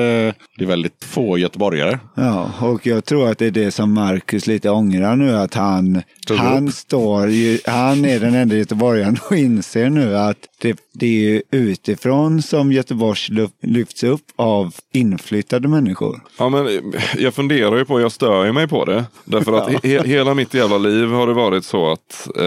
det 0.59 0.65
är 0.65 0.67
väldigt 0.67 1.05
få 1.05 1.39
göteborgare. 1.39 1.99
Ja, 2.15 2.51
och 2.61 2.87
jag 2.87 3.05
tror 3.05 3.31
att 3.31 3.39
det 3.39 3.47
är 3.47 3.51
det 3.51 3.71
som 3.71 3.95
Marcus 3.95 4.47
lite 4.47 4.71
ångrar 4.71 5.17
nu, 5.17 5.37
att 5.37 5.55
han, 5.55 6.03
han 6.39 6.73
står 6.73 7.29
ju, 7.29 7.59
han 7.67 8.05
är 8.05 8.21
den 8.21 8.35
enda 8.35 8.57
göteborgaren 8.57 9.19
och 9.31 9.37
inser 9.37 9.91
nu 9.91 10.17
att 10.17 10.37
det, 10.61 10.79
det 10.93 11.07
är 11.07 11.11
ju 11.31 11.43
utifrån 11.51 12.43
som 12.43 12.73
Göteborgs 12.73 13.31
lyf- 13.31 13.51
lyfts 13.63 14.03
upp 14.05 14.21
av 14.37 14.75
inflyttade 14.93 15.69
människor. 15.69 16.21
Ja, 16.39 16.49
men 16.49 16.93
jag 17.19 17.35
funderar 17.35 17.77
ju 17.77 17.85
på, 17.85 18.01
jag 18.01 18.13
stör 18.13 18.45
ju 18.45 18.53
mig 18.53 18.69
på 18.69 18.85
det. 18.85 19.05
Därför 19.25 19.53
att 19.53 19.85
he, 19.85 20.03
hela 20.07 20.35
mitt 20.35 20.55
jävla 20.55 20.79
liv 20.79 21.09
har 21.09 21.27
det 21.27 21.33
varit 21.33 21.65
så 21.65 21.93
att 21.93 22.29
eh, 22.37 22.45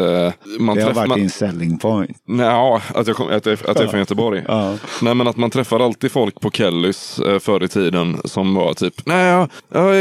man 0.59 0.75
Det 0.75 0.81
har 0.83 0.89
träffar... 0.89 0.93
varit 0.93 1.09
Man, 1.09 1.19
din 1.19 1.29
selling 1.29 1.77
point. 1.77 2.17
nej, 2.27 2.45
ja, 2.45 2.81
att 2.95 3.07
jag, 3.07 3.15
kom, 3.15 3.27
att, 3.27 3.45
jag, 3.45 3.53
att 3.53 3.61
jag 3.75 3.81
är 3.83 3.87
från 3.87 3.99
Göteborg. 3.99 4.43
Ja. 4.47 4.77
Nej 5.01 5.15
men 5.15 5.27
att 5.27 5.37
man 5.37 5.49
träffar 5.49 5.79
alltid 5.79 6.11
folk 6.11 6.39
på 6.41 6.51
Kellys 6.51 7.19
eh, 7.19 7.39
förr 7.39 7.63
i 7.63 7.67
tiden 7.67 8.17
som 8.25 8.55
var 8.55 8.73
typ 8.73 8.93
Nej 9.05 9.25
jag, 9.25 9.49
jag 9.73 9.93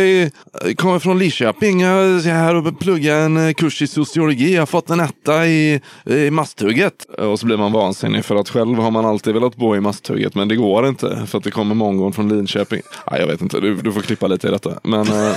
jag 0.64 0.76
kommer 0.76 0.98
från 0.98 1.18
Lidköping, 1.18 1.80
jag 1.80 2.04
är 2.04 2.20
här 2.32 2.54
och 2.54 2.78
pluggar 2.80 3.16
en 3.20 3.36
eh, 3.48 3.52
kurs 3.54 3.82
i 3.82 3.86
sociologi, 3.86 4.54
jag 4.54 4.60
har 4.60 4.66
fått 4.66 4.90
en 4.90 5.00
etta 5.00 5.46
i, 5.46 5.80
i 6.06 6.30
Masthugget. 6.30 7.04
Och 7.18 7.40
så 7.40 7.46
blir 7.46 7.56
man 7.56 7.72
vansinnig 7.72 8.01
för 8.22 8.36
att 8.36 8.48
själv 8.48 8.78
har 8.78 8.90
man 8.90 9.04
alltid 9.04 9.34
velat 9.34 9.56
bo 9.56 9.76
i 9.76 9.80
Masthugget 9.80 10.34
men 10.34 10.48
det 10.48 10.56
går 10.56 10.88
inte 10.88 11.26
för 11.26 11.38
att 11.38 11.44
det 11.44 11.50
kommer 11.50 11.74
mongon 11.74 12.12
från 12.12 12.28
Linköping. 12.28 12.82
Nej, 13.10 13.20
jag 13.20 13.26
vet 13.26 13.40
inte, 13.40 13.60
du, 13.60 13.74
du 13.74 13.92
får 13.92 14.00
klippa 14.00 14.26
lite 14.26 14.48
i 14.48 14.50
detta. 14.50 14.80
Men, 14.82 15.06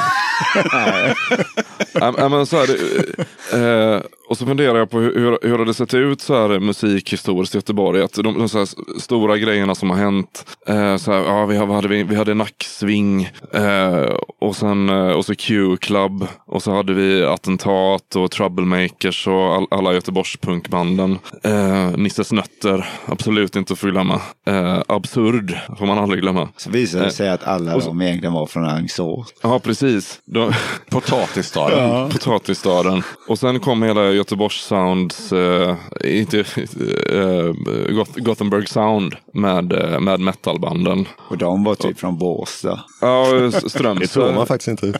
Ja, 2.00 2.14
ja, 2.18 2.30
men 2.30 2.46
så 2.46 2.58
här, 2.58 2.68
det, 2.68 3.96
eh, 3.96 4.02
och 4.28 4.38
så 4.38 4.46
funderar 4.46 4.78
jag 4.80 4.90
på 4.90 5.00
hur, 5.00 5.40
hur, 5.42 5.58
har 5.58 5.66
det 5.66 5.74
sett 5.74 5.94
ut 5.94 6.22
så 6.22 6.34
här 6.48 6.60
musikhistoriskt 6.60 7.56
i 7.56 7.58
Göteborg? 7.58 8.02
Att 8.02 8.14
de, 8.14 8.38
de 8.40 8.50
så 8.50 8.66
stora 9.00 9.38
grejerna 9.38 9.76
som 9.76 9.90
har 9.90 9.98
hänt. 9.98 10.46
Eh, 10.68 10.98
så 10.98 11.12
här, 11.12 11.20
ja, 11.20 11.46
vi, 11.46 11.58
hade 11.58 11.88
vi, 11.88 12.04
vi 12.04 12.16
hade 12.16 12.34
Nacksving 12.34 13.24
eh, 13.54 14.16
och, 14.40 14.56
sen, 14.56 14.90
eh, 14.90 15.08
och 15.12 15.26
så 15.26 15.36
Q-club. 15.36 16.28
Och 16.46 16.64
så 16.64 16.72
hade 16.76 16.94
vi 16.94 17.26
Attentat 17.26 18.16
och 18.16 18.32
Troublemakers 18.32 19.28
och 19.28 19.56
all, 19.56 19.68
alla 19.72 19.94
Göteborgspunkbanden. 19.94 21.20
Eh, 21.44 21.90
Nisses 21.98 22.32
Nötter, 22.32 22.86
absolut 23.06 23.56
inte 23.56 23.74
att 23.74 23.80
förglömma. 23.80 24.22
Eh, 24.48 24.82
absurd 24.88 25.58
får 25.80 25.86
man 25.86 25.98
aldrig 25.98 26.22
glömma. 26.22 26.50
Så 26.58 26.70
visade 26.70 27.04
det 27.04 27.08
Eh, 27.08 27.14
sig 27.14 27.30
att 27.30 27.44
alla 27.44 27.82
så- 27.82 27.88
de 27.88 28.02
egentligen 28.02 28.34
var 28.34 28.46
från 28.46 28.66
Alingsås. 28.66 29.34
Ja, 29.44 29.60
precis. 29.60 30.20
De, 30.26 30.52
Potatisstaden. 30.90 32.10
Potatisstaden. 32.10 33.04
Och 33.28 33.40
sen 33.40 33.60
kom 33.60 33.84
hela 33.84 34.02
Göteborgs 34.16 34.62
Sounds, 34.66 35.34
eh, 35.34 35.76
inte, 36.04 36.40
eh, 36.40 37.54
Goth- 37.90 38.20
Gothenburg 38.20 38.70
Sound 38.70 39.16
med, 39.34 39.74
eh, 39.74 40.00
med 40.00 40.20
metalbanden. 40.20 41.08
Och 41.30 41.38
de 41.38 41.64
var 41.64 41.76
typ 41.76 42.00
från 42.00 42.18
Båstad. 42.18 42.80
Ja, 43.02 43.26
S- 43.48 43.54
Det 43.54 43.60
tror 43.60 43.70
Strömstad. 43.70 44.36
man 44.36 44.48
faktiskt 44.48 44.68
inte. 44.84 45.00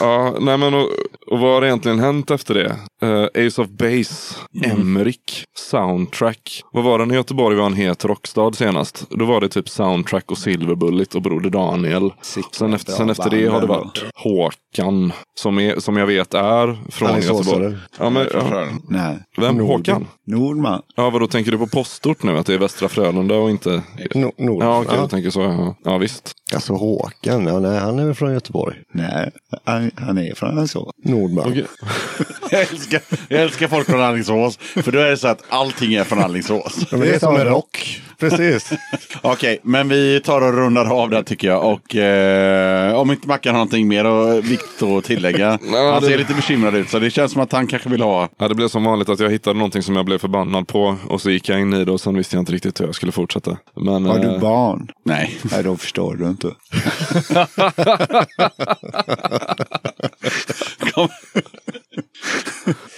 Ja, 0.00 0.34
nej 0.40 0.58
men 0.58 0.74
och, 0.74 0.88
och 1.30 1.38
vad 1.38 1.54
har 1.54 1.64
egentligen 1.64 1.98
hänt 1.98 2.30
efter 2.30 2.54
det? 2.54 2.76
Eh, 3.02 3.46
Ace 3.46 3.62
of 3.62 3.68
Base, 3.68 4.34
Emrik, 4.64 5.44
Soundtrack. 5.58 6.62
Vad 6.72 6.84
var 6.84 6.98
det 6.98 7.06
när 7.06 7.14
Göteborg 7.14 7.56
var 7.56 7.66
en 7.66 7.74
het 7.74 8.04
rockstad 8.04 8.52
senast? 8.52 9.06
Då 9.10 9.24
var 9.24 9.40
det 9.40 9.48
typ 9.48 9.68
Soundtrack 9.68 10.30
och 10.30 10.38
Silverbullet 10.38 11.14
och 11.14 11.22
Broder 11.22 11.50
Daniel. 11.50 12.12
Sen 12.52 12.74
efter, 12.74 12.92
sen 12.92 13.10
efter 13.10 13.30
det 13.30 13.46
har 13.46 13.60
det 13.60 13.66
varit 13.66 14.04
Håkan, 14.14 15.12
som, 15.40 15.58
är, 15.58 15.80
som 15.80 15.96
jag 15.96 16.06
vet 16.06 16.34
är 16.34 16.90
från 16.90 17.10
Alingsåsare. 17.10 17.62
Göteborg. 17.62 17.76
Ja, 17.98 18.10
men, 18.10 18.26
ja, 18.32 18.66
Nej, 18.88 19.18
vem? 19.36 19.56
Nordby. 19.56 19.72
Håkan? 19.72 20.06
Nordman. 20.26 20.82
Ja, 20.96 21.10
vad 21.10 21.20
då 21.20 21.26
tänker 21.26 21.52
du 21.52 21.58
på 21.58 21.66
postort 21.66 22.22
nu? 22.22 22.38
Att 22.38 22.46
det 22.46 22.54
är 22.54 22.58
Västra 22.58 22.88
Frölunda 22.88 23.34
och 23.34 23.50
inte... 23.50 23.82
No, 24.14 24.32
Nord. 24.38 24.62
Ja, 24.62 24.80
okej, 24.80 24.92
ja. 24.94 25.00
jag 25.00 25.10
tänker 25.10 25.30
så. 25.30 25.40
Ja, 25.40 25.76
ja 25.84 25.98
visst. 25.98 26.32
Alltså 26.54 26.72
Håkan, 26.72 27.46
ja, 27.46 27.58
nej, 27.58 27.78
han 27.78 27.98
är 27.98 28.04
väl 28.04 28.14
från 28.14 28.32
Göteborg. 28.32 28.76
Nej, 28.94 29.30
han, 29.64 29.90
han 29.96 30.18
är 30.18 30.34
från 30.34 30.50
Alingsås. 30.50 30.92
Nordman. 31.20 31.64
Jag 32.52 32.60
älskar, 32.60 33.00
jag 33.28 33.40
älskar 33.42 33.68
folk 33.68 33.86
från 33.86 34.00
Alingsås. 34.02 34.56
För 34.56 34.92
då 34.92 34.98
är 34.98 35.10
det 35.10 35.16
så 35.16 35.28
att 35.28 35.42
allting 35.48 35.94
är 35.94 36.04
från 36.04 36.18
Alingsås. 36.18 36.76
Ja, 36.80 36.86
men 36.90 37.00
det 37.00 37.14
är 37.14 37.18
som 37.18 37.36
en 37.36 37.44
rock. 37.44 38.00
Precis. 38.18 38.70
Okej, 39.22 39.60
men 39.62 39.88
vi 39.88 40.20
tar 40.24 40.40
och 40.42 40.52
rundar 40.54 40.92
av 41.02 41.10
där 41.10 41.22
tycker 41.22 41.48
jag. 41.48 41.64
Och 41.72 41.96
eh, 41.96 42.94
om 42.94 43.10
inte 43.10 43.28
Mackan 43.28 43.54
har 43.54 43.58
någonting 43.58 43.88
mer 43.88 44.04
och 44.06 44.44
viktigt 44.44 44.82
att 44.82 45.04
tillägga. 45.04 45.58
Ja, 45.72 45.92
han 45.92 46.02
ser 46.02 46.10
det- 46.10 46.16
lite 46.16 46.34
bekymrad 46.34 46.74
ut 46.74 46.90
så 46.90 46.98
det 46.98 47.10
känns 47.10 47.32
som 47.32 47.42
att 47.42 47.52
han 47.52 47.66
kanske 47.66 47.88
vill 47.88 48.02
ha. 48.02 48.28
Ja, 48.38 48.48
det 48.48 48.54
blev 48.54 48.68
som 48.68 48.84
vanligt 48.84 49.08
att 49.08 49.20
jag 49.20 49.30
hittade 49.30 49.58
någonting 49.58 49.82
som 49.82 49.96
jag 49.96 50.04
blev 50.04 50.18
förbannad 50.18 50.68
på 50.68 50.96
och 51.08 51.20
så 51.20 51.30
gick 51.30 51.48
jag 51.48 51.60
in 51.60 51.72
i 51.72 51.84
det 51.84 51.92
och 51.92 52.00
sen 52.00 52.16
visste 52.16 52.36
jag 52.36 52.42
inte 52.42 52.52
riktigt 52.52 52.80
hur 52.80 52.86
jag 52.86 52.94
skulle 52.94 53.12
fortsätta. 53.12 53.56
Men, 53.76 54.06
Har 54.06 54.18
du 54.18 54.28
eh, 54.34 54.40
barn? 54.40 54.88
Nej. 55.04 55.38
Nej, 55.42 55.62
då 55.62 55.76
förstår 55.76 56.14
du 56.14 56.26
inte. 56.26 56.48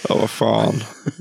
Ja, 0.09 0.15
vad 0.19 0.29
fan. 0.29 0.73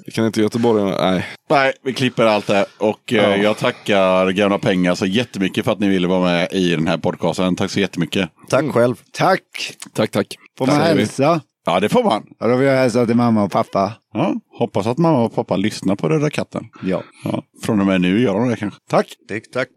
Vi 0.07 0.13
kan 0.13 0.27
inte 0.27 0.41
Göteborg... 0.41 0.97
Nej. 1.01 1.27
Nej, 1.51 1.73
vi 1.85 1.93
klipper 1.93 2.25
allt 2.25 2.47
det. 2.47 2.67
Och 2.79 3.13
eh, 3.13 3.43
jag 3.43 3.59
tackar 3.59 4.31
Gamla 4.31 4.59
Pengar 4.59 4.95
så 4.95 5.07
jättemycket 5.07 5.65
för 5.65 5.73
att 5.73 5.79
ni 5.81 5.89
ville 5.89 6.09
vara 6.09 6.21
med 6.23 6.49
i 6.53 6.71
den 6.77 6.87
här 6.87 6.99
podcasten. 6.99 7.57
Tack 7.57 7.71
så 7.71 7.81
jättemycket. 7.81 8.31
Tack 8.49 8.65
själv. 8.73 8.95
Tack! 9.13 9.41
Tack, 9.95 10.11
tack. 10.11 10.37
Får 10.59 10.67
man 10.67 10.77
Säger 10.77 10.95
vi. 10.95 11.01
hälsa? 11.01 11.41
Ja, 11.67 11.81
det 11.81 11.89
får 11.89 12.05
man. 12.05 12.23
Ja, 12.39 12.47
då 12.47 12.57
vill 12.57 12.69
jag 12.69 12.77
hälsa 12.77 13.07
till 13.07 13.17
mamma 13.17 13.43
och 13.43 13.51
pappa. 13.51 13.93
Ja, 14.13 14.35
hoppas 14.59 14.87
att 14.87 14.99
mamma 14.99 15.25
och 15.25 15.35
pappa 15.35 15.57
lyssnar 15.57 15.97
på 15.97 16.09
Röda 16.09 16.31
katten. 16.31 16.65
Ja. 16.83 17.03
Ja, 17.25 17.43
från 17.65 17.81
och 17.81 17.87
med 17.87 18.01
nu 18.01 18.21
gör 18.21 18.35
de 18.35 18.49
det 18.49 18.57
kanske. 18.57 18.81
Tack! 18.91 19.07
Tack, 19.29 19.43
tack. 19.53 19.69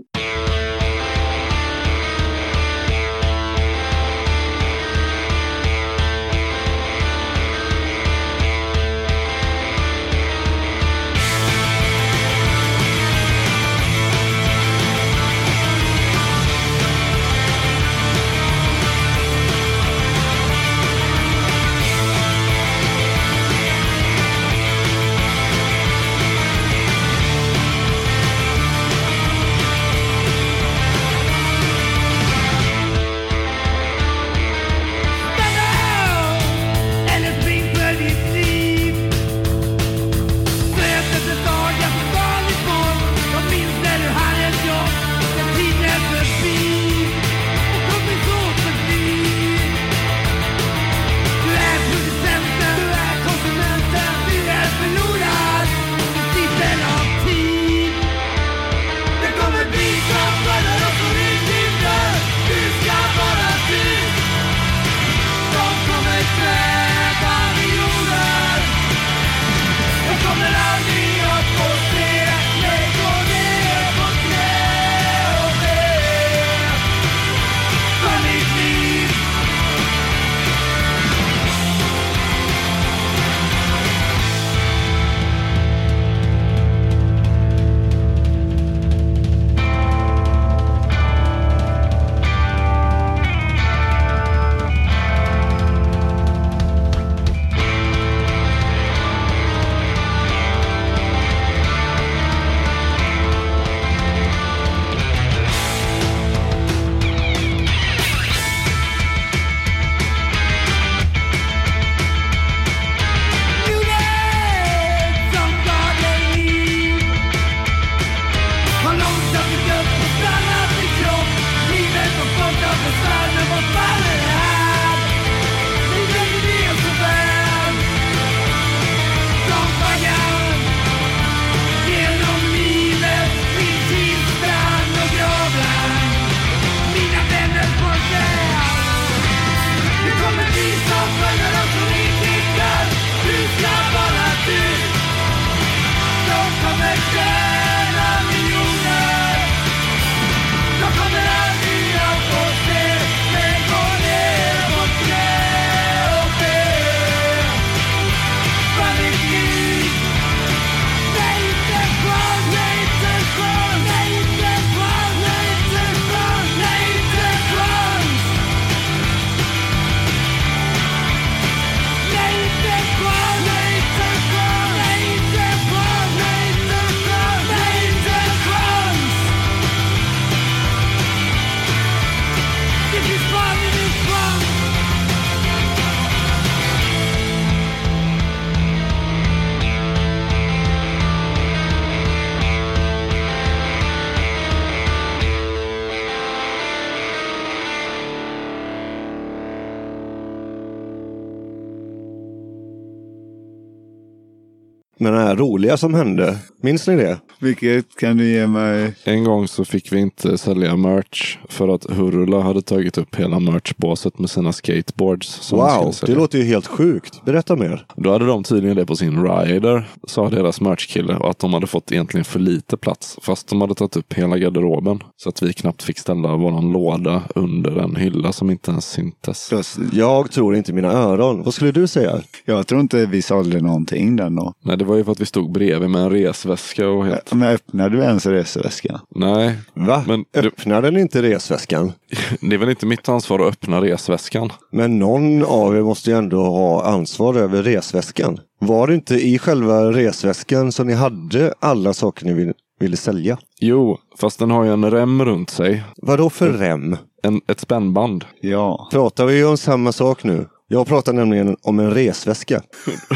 Här 205.35 205.41
roliga 205.41 205.77
som 205.77 205.93
hände. 205.93 206.37
Minns 206.61 206.87
ni 206.87 206.95
det? 206.95 207.17
Vilket 207.39 207.95
kan 207.95 208.17
du 208.17 208.31
ge 208.31 208.47
mig? 208.47 208.93
En 209.03 209.23
gång 209.23 209.47
så 209.47 209.65
fick 209.65 209.91
vi 209.91 209.99
inte 209.99 210.37
sälja 210.37 210.75
merch 210.75 211.37
för 211.49 211.67
att 211.67 211.91
Hurula 211.91 212.39
hade 212.39 212.61
tagit 212.61 212.97
upp 212.97 213.15
hela 213.15 213.39
merchbåset 213.39 214.19
med 214.19 214.29
sina 214.29 214.53
skateboards. 214.53 215.51
Wow, 215.51 215.93
det 216.05 216.15
låter 216.15 216.37
ju 216.37 216.43
helt 216.43 216.67
sjukt. 216.67 217.25
Berätta 217.25 217.55
mer. 217.55 217.85
Då 217.95 218.11
hade 218.11 218.25
de 218.25 218.43
tydligen 218.43 218.77
det 218.77 218.85
på 218.85 218.95
sin 218.95 219.23
rider, 219.27 219.89
sa 220.07 220.29
deras 220.29 220.61
merchkille, 220.61 221.15
och 221.15 221.29
att 221.29 221.39
de 221.39 221.53
hade 221.53 221.67
fått 221.67 221.91
egentligen 221.91 222.25
för 222.25 222.39
lite 222.39 222.77
plats. 222.77 223.17
Fast 223.21 223.47
de 223.47 223.61
hade 223.61 223.75
tagit 223.75 223.97
upp 223.97 224.13
hela 224.13 224.37
garderoben. 224.37 225.03
Så 225.17 225.29
att 225.29 225.43
vi 225.43 225.53
knappt 225.53 225.83
fick 225.83 225.99
ställa 225.99 226.35
våran 226.35 226.71
låda 226.71 227.21
under 227.35 227.77
en 227.77 227.95
hylla 227.95 228.31
som 228.31 228.49
inte 228.49 228.71
ens 228.71 228.85
syntes. 228.85 229.53
Jag 229.91 230.31
tror 230.31 230.55
inte 230.55 230.73
mina 230.73 230.91
öron. 230.91 231.43
Vad 231.43 231.53
skulle 231.53 231.71
du 231.71 231.87
säga? 231.87 232.21
Jag 232.45 232.67
tror 232.67 232.81
inte 232.81 233.05
vi 233.05 233.21
sålde 233.21 233.61
någonting 233.61 234.15
den 234.15 234.35
då. 234.35 234.53
Nej, 234.61 234.77
det 234.77 234.85
var 234.85 234.95
ju 234.95 235.03
för 235.03 235.11
att 235.11 235.21
vi 235.21 235.24
stod 235.25 235.51
bredvid 235.51 235.89
med 235.89 236.01
en 236.01 236.09
resväska 236.09 236.89
och 236.89 237.05
helt... 237.05 237.33
Men 237.33 237.49
öppnade 237.55 237.97
du 237.97 238.03
ens 238.03 238.25
resväskan? 238.25 238.99
Nej, 239.15 239.55
Va? 239.73 240.03
Men 240.07 240.25
du- 240.33 240.47
Öppnar 240.47 240.81
den 240.81 240.97
inte 240.97 241.21
resväskan? 241.21 241.91
det 242.41 242.55
är 242.55 242.57
väl 242.57 242.69
inte 242.69 242.85
mitt 242.85 243.09
ansvar 243.09 243.39
att 243.39 243.47
öppna 243.47 243.81
resväskan. 243.81 244.49
Men 244.71 244.99
någon 244.99 245.43
av 245.45 245.75
er 245.77 245.81
måste 245.81 246.09
ju 246.11 246.17
ändå 246.17 246.43
ha 246.43 246.83
ansvar 246.85 247.35
över 247.35 247.63
resväskan. 247.63 248.39
Var 248.59 248.87
det 248.87 248.95
inte 248.95 249.15
i 249.15 249.37
själva 249.39 249.91
resväskan 249.91 250.71
som 250.71 250.87
ni 250.87 250.93
hade 250.93 251.53
alla 251.59 251.93
saker 251.93 252.25
ni 252.25 252.33
vill, 252.33 252.53
ville 252.79 252.97
sälja? 252.97 253.37
Jo, 253.59 253.97
fast 254.19 254.39
den 254.39 254.51
har 254.51 254.63
ju 254.63 254.73
en 254.73 254.91
rem 254.91 255.25
runt 255.25 255.49
sig. 255.49 255.83
Vadå 255.97 256.29
för 256.29 256.49
rem? 256.53 256.97
En, 257.23 257.41
ett 257.47 257.59
spännband. 257.59 258.25
Ja. 258.41 258.87
Pratar 258.91 259.25
vi 259.25 259.43
om 259.45 259.57
samma 259.57 259.91
sak 259.91 260.23
nu? 260.23 260.45
Jag 260.67 260.87
pratar 260.87 261.13
nämligen 261.13 261.55
om 261.61 261.79
en 261.79 261.91
resväska. 261.91 262.61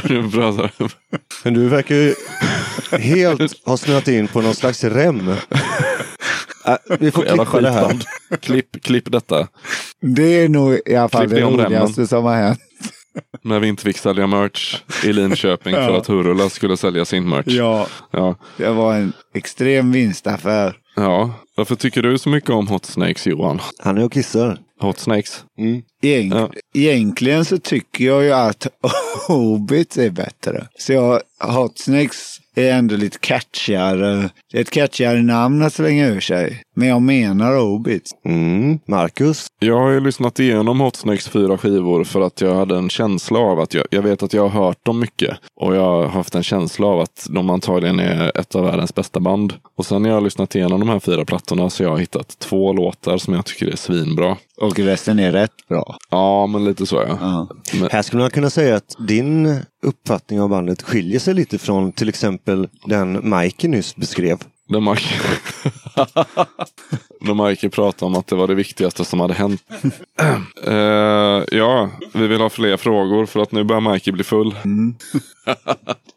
Du 0.03 0.31
pratar- 0.31 0.71
Men 1.43 1.53
du 1.53 1.67
verkar 1.69 1.95
ju 1.95 2.13
helt 2.99 3.65
ha 3.65 3.77
snöat 3.77 4.07
in 4.07 4.27
på 4.27 4.41
någon 4.41 4.55
slags 4.55 4.83
rem. 4.83 5.29
Äh, 6.65 6.75
vi 6.99 7.11
får 7.11 7.25
Jävla 7.25 7.45
klippa 7.45 7.61
det 7.61 7.71
här. 7.71 7.97
Klipp, 8.41 8.83
klipp 8.83 9.11
detta. 9.11 9.47
Det 10.01 10.23
är 10.43 10.49
nog 10.49 10.79
i 10.85 10.95
alla 10.95 11.09
fall 11.09 11.27
Klipp 11.27 11.35
det 11.39 11.45
roligaste 11.45 12.07
som 12.07 12.23
har 12.25 12.35
hänt. 12.35 12.59
När 13.43 13.59
vi 13.59 13.67
inte 13.67 13.83
fick 13.83 13.97
sälja 13.97 14.27
merch 14.27 14.81
i 15.05 15.13
Linköping 15.13 15.75
för 15.75 15.97
att 15.97 16.07
Hurula 16.07 16.49
skulle 16.49 16.77
sälja 16.77 17.05
sin 17.05 17.29
merch. 17.29 17.47
Ja, 17.47 17.87
Ja. 18.11 18.35
det 18.57 18.69
var 18.69 18.95
en 18.95 19.13
extrem 19.35 19.91
vinstaffär. 19.91 20.77
ja. 20.95 21.33
Varför 21.55 21.75
tycker 21.75 22.01
du 22.01 22.17
så 22.17 22.29
mycket 22.29 22.49
om 22.49 22.67
Hot 22.67 22.85
Snakes 22.85 23.27
Johan? 23.27 23.59
Han 23.79 23.97
är 23.97 24.03
och 24.05 24.11
kissar. 24.13 24.57
Hot 24.79 24.99
Snakes? 24.99 25.43
Egent 26.01 26.33
Ja. 26.33 26.49
Egentligen 26.73 27.45
så 27.45 27.57
tycker 27.57 28.05
jag 28.05 28.23
ju 28.23 28.31
att 28.31 28.67
Hobbit 29.27 29.97
är 29.97 30.09
bättre. 30.09 30.67
Så 30.77 30.93
jag, 30.93 31.21
Hot 31.39 31.79
Snakes 31.79 32.39
är 32.55 32.73
ändå 32.73 32.95
lite 32.95 33.17
catchigare. 33.17 34.29
Det 34.51 34.57
är 34.57 34.61
ett 34.61 34.69
catchigare 34.69 35.21
namn 35.21 35.63
att 35.63 35.73
slänga 35.73 36.07
ur 36.07 36.19
sig. 36.19 36.61
Men 36.75 36.87
jag 36.87 37.01
menar 37.01 37.55
Hobbit. 37.55 38.11
Mm. 38.25 38.79
Marcus? 38.85 39.47
Jag 39.59 39.79
har 39.79 39.89
ju 39.89 39.99
lyssnat 39.99 40.39
igenom 40.39 40.79
Hot 40.79 40.95
Snakes 40.95 41.27
fyra 41.27 41.57
skivor 41.57 42.03
för 42.03 42.21
att 42.21 42.41
jag 42.41 42.55
hade 42.55 42.77
en 42.77 42.89
känsla 42.89 43.39
av 43.39 43.59
att 43.59 43.73
jag, 43.73 43.85
jag 43.91 44.01
vet 44.01 44.23
att 44.23 44.33
jag 44.33 44.47
har 44.47 44.65
hört 44.65 44.85
dem 44.85 44.99
mycket. 44.99 45.37
Och 45.55 45.75
jag 45.75 45.81
har 45.81 46.07
haft 46.07 46.35
en 46.35 46.43
känsla 46.43 46.87
av 46.87 46.99
att 46.99 47.27
de 47.29 47.49
antagligen 47.49 47.99
är 47.99 48.37
ett 48.39 48.55
av 48.55 48.63
världens 48.63 48.95
bästa 48.95 49.19
band. 49.19 49.53
Och 49.77 49.85
sen 49.85 50.01
när 50.01 50.09
jag 50.09 50.15
har 50.15 50.21
lyssnat 50.21 50.55
igenom 50.55 50.79
de 50.79 50.89
här 50.89 50.99
fyra 50.99 51.25
plattorna 51.25 51.69
så 51.69 51.83
har 51.83 51.91
jag 51.91 51.99
hittat 51.99 52.39
två 52.39 52.73
låtar 52.73 53.17
som 53.17 53.33
jag 53.33 53.45
tycker 53.45 53.67
är 53.67 53.75
svinbra. 53.75 54.37
Och 54.61 54.79
resten 54.79 55.19
är 55.19 55.31
rätt 55.31 55.67
bra. 55.67 55.97
Ja, 56.09 56.47
men 56.47 56.65
lite 56.65 56.85
så 56.85 56.95
ja. 56.95 57.17
Ja. 57.21 57.47
Men, 57.79 57.89
Här 57.91 58.01
skulle 58.01 58.21
man 58.21 58.31
kunna 58.31 58.49
säga 58.49 58.75
att 58.75 58.95
din 59.07 59.59
uppfattning 59.83 60.41
av 60.41 60.49
bandet 60.49 60.81
skiljer 60.81 61.19
sig 61.19 61.33
lite 61.33 61.57
från 61.57 61.91
till 61.91 62.09
exempel 62.09 62.69
den 62.85 63.29
Mike 63.39 63.67
nyss 63.67 63.95
beskrev. 63.95 64.37
Där 64.67 64.79
Mike... 64.79 65.13
När 67.21 67.47
Mike 67.47 67.69
pratade 67.69 68.05
om 68.05 68.15
att 68.15 68.27
det 68.27 68.35
var 68.35 68.47
det 68.47 68.55
viktigaste 68.55 69.05
som 69.05 69.19
hade 69.19 69.33
hänt. 69.33 69.61
Eh, 70.63 71.43
ja, 71.51 71.89
vi 72.13 72.27
vill 72.27 72.41
ha 72.41 72.49
fler 72.49 72.77
frågor 72.77 73.25
för 73.25 73.39
att 73.39 73.51
nu 73.51 73.63
börjar 73.63 73.93
Mike 73.93 74.11
bli 74.11 74.23
full. 74.23 74.55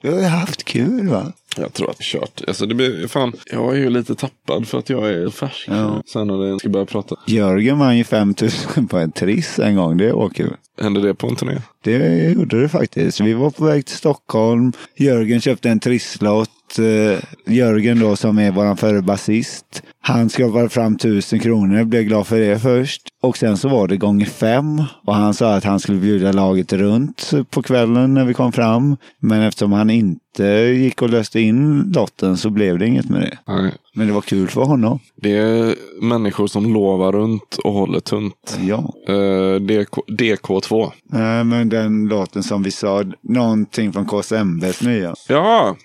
Du 0.02 0.10
har 0.10 0.18
ju 0.18 0.24
haft 0.24 0.64
kul 0.64 1.08
va? 1.08 1.32
Jag 1.56 1.72
tror 1.72 1.90
att 1.90 1.98
det 1.98 2.02
är 2.02 2.20
kört. 2.20 2.42
Alltså 2.48 2.66
det 2.66 2.74
blir, 2.74 3.08
fan, 3.08 3.32
jag 3.52 3.74
är 3.76 3.78
ju 3.78 3.90
lite 3.90 4.14
tappad 4.14 4.68
för 4.68 4.78
att 4.78 4.90
jag 4.90 5.10
är 5.10 5.30
färsk. 5.30 5.68
Ja. 5.68 6.02
Sen 6.12 6.26
när 6.26 6.46
jag 6.46 6.60
ska 6.60 6.68
börja 6.68 6.86
prata. 6.86 7.16
Jörgen 7.26 7.78
vann 7.78 7.98
ju 7.98 8.04
5000 8.04 8.88
på 8.88 8.98
en 8.98 9.12
triss 9.12 9.58
en 9.58 9.76
gång. 9.76 9.96
Det 9.96 10.12
var 10.12 10.28
kul. 10.28 10.56
Hände 10.80 11.00
det 11.00 11.14
på 11.14 11.26
en 11.26 11.36
turné? 11.36 11.60
Det 11.84 12.30
gjorde 12.30 12.60
det 12.60 12.68
faktiskt. 12.68 13.20
Vi 13.20 13.34
var 13.34 13.50
på 13.50 13.64
väg 13.64 13.86
till 13.86 13.96
Stockholm. 13.96 14.72
Jörgen 14.96 15.40
köpte 15.40 15.70
en 15.70 15.80
trisslott. 15.80 16.78
Eh, 16.78 17.18
Jörgen 17.54 18.00
då 18.00 18.16
som 18.16 18.38
är 18.38 18.50
våran 18.50 18.76
förre 18.76 19.02
basist. 19.02 19.82
Han 20.04 20.28
skapade 20.28 20.68
fram 20.68 20.98
tusen 20.98 21.40
kronor. 21.40 21.84
Blev 21.84 22.02
glad 22.02 22.26
för 22.26 22.38
det 22.40 22.58
först. 22.58 23.02
Och 23.22 23.36
sen 23.36 23.56
så 23.56 23.68
var 23.68 23.88
det 23.88 23.96
gånger 23.96 24.26
fem. 24.26 24.82
Och 25.06 25.14
han 25.14 25.34
sa 25.34 25.54
att 25.54 25.64
han 25.64 25.80
skulle 25.80 25.98
bjuda 25.98 26.32
laget 26.32 26.72
runt 26.72 27.30
på 27.50 27.62
kvällen 27.62 28.14
när 28.14 28.24
vi 28.24 28.34
kom 28.34 28.52
fram. 28.52 28.96
Men 29.18 29.42
eftersom 29.42 29.72
han 29.72 29.90
inte 29.90 30.44
gick 30.76 31.02
och 31.02 31.10
löste 31.10 31.40
in 31.40 31.92
lotten 31.94 32.36
så 32.36 32.50
blev 32.50 32.78
det 32.78 32.86
inget 32.86 33.08
med 33.08 33.20
det. 33.20 33.38
Nej. 33.46 33.72
Men 33.94 34.06
det 34.06 34.12
var 34.12 34.20
kul 34.20 34.48
för 34.48 34.62
honom. 34.62 34.98
Det 35.16 35.36
är 35.36 35.74
människor 36.02 36.46
som 36.46 36.72
lovar 36.74 37.12
runt 37.12 37.58
och 37.64 37.72
håller 37.72 38.00
tunt. 38.00 38.58
Ja. 38.60 38.94
Eh, 39.08 39.60
DK, 39.60 39.96
DK2. 40.08 40.92
Nej, 41.04 41.44
men 41.44 41.68
den 41.68 42.08
låten 42.08 42.42
som 42.42 42.62
vi 42.62 42.70
sa, 42.70 43.04
någonting 43.22 43.92
från 43.92 44.06
KSMBs 44.06 44.82
nya. 44.82 45.14
Ja, 45.28 45.76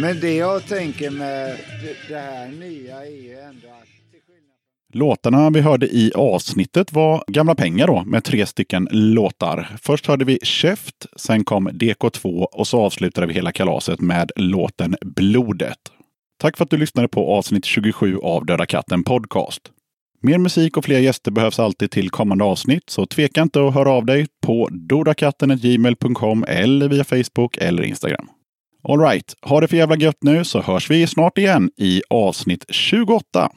men 0.00 0.20
det 0.20 0.34
jag 0.34 0.66
tänker 0.66 1.10
med 1.10 1.58
det- 2.08 2.14
här 2.18 2.48
nya 2.48 3.06
är 3.06 3.22
ju 3.22 3.38
ändå 3.38 3.68
att... 3.68 3.88
Låtarna 4.94 5.50
vi 5.50 5.60
hörde 5.60 5.86
i 5.86 6.12
avsnittet 6.14 6.92
var 6.92 7.24
Gamla 7.26 7.54
pengar 7.54 7.86
då, 7.86 8.04
med 8.06 8.24
tre 8.24 8.46
stycken 8.46 8.88
låtar. 8.90 9.76
Först 9.82 10.06
hörde 10.06 10.24
vi 10.24 10.38
Käft, 10.42 11.06
sen 11.16 11.44
kom 11.44 11.68
DK2 11.68 12.42
och 12.42 12.66
så 12.66 12.80
avslutade 12.80 13.26
vi 13.26 13.34
hela 13.34 13.52
kalaset 13.52 14.00
med 14.00 14.32
låten 14.36 14.96
Blodet. 15.00 15.78
Tack 16.40 16.56
för 16.56 16.64
att 16.64 16.70
du 16.70 16.76
lyssnade 16.76 17.08
på 17.08 17.32
avsnitt 17.34 17.64
27 17.64 18.18
av 18.18 18.46
Döda 18.46 18.66
katten 18.66 19.04
Podcast. 19.04 19.60
Mer 20.22 20.38
musik 20.38 20.76
och 20.76 20.84
fler 20.84 20.98
gäster 20.98 21.30
behövs 21.30 21.58
alltid 21.58 21.90
till 21.90 22.10
kommande 22.10 22.44
avsnitt, 22.44 22.90
så 22.90 23.06
tveka 23.06 23.42
inte 23.42 23.66
att 23.66 23.74
höra 23.74 23.90
av 23.90 24.06
dig 24.06 24.26
på 24.46 24.68
dodakatten.gmail.com 24.72 26.44
eller 26.48 26.88
via 26.88 27.04
Facebook 27.04 27.56
eller 27.56 27.82
Instagram. 27.82 28.28
Alright, 28.90 29.34
ha 29.42 29.60
det 29.60 29.68
för 29.68 29.76
jävla 29.76 29.96
gött 29.96 30.18
nu 30.20 30.44
så 30.44 30.60
hörs 30.60 30.90
vi 30.90 31.06
snart 31.06 31.38
igen 31.38 31.70
i 31.76 32.02
avsnitt 32.10 32.64
28. 32.68 33.50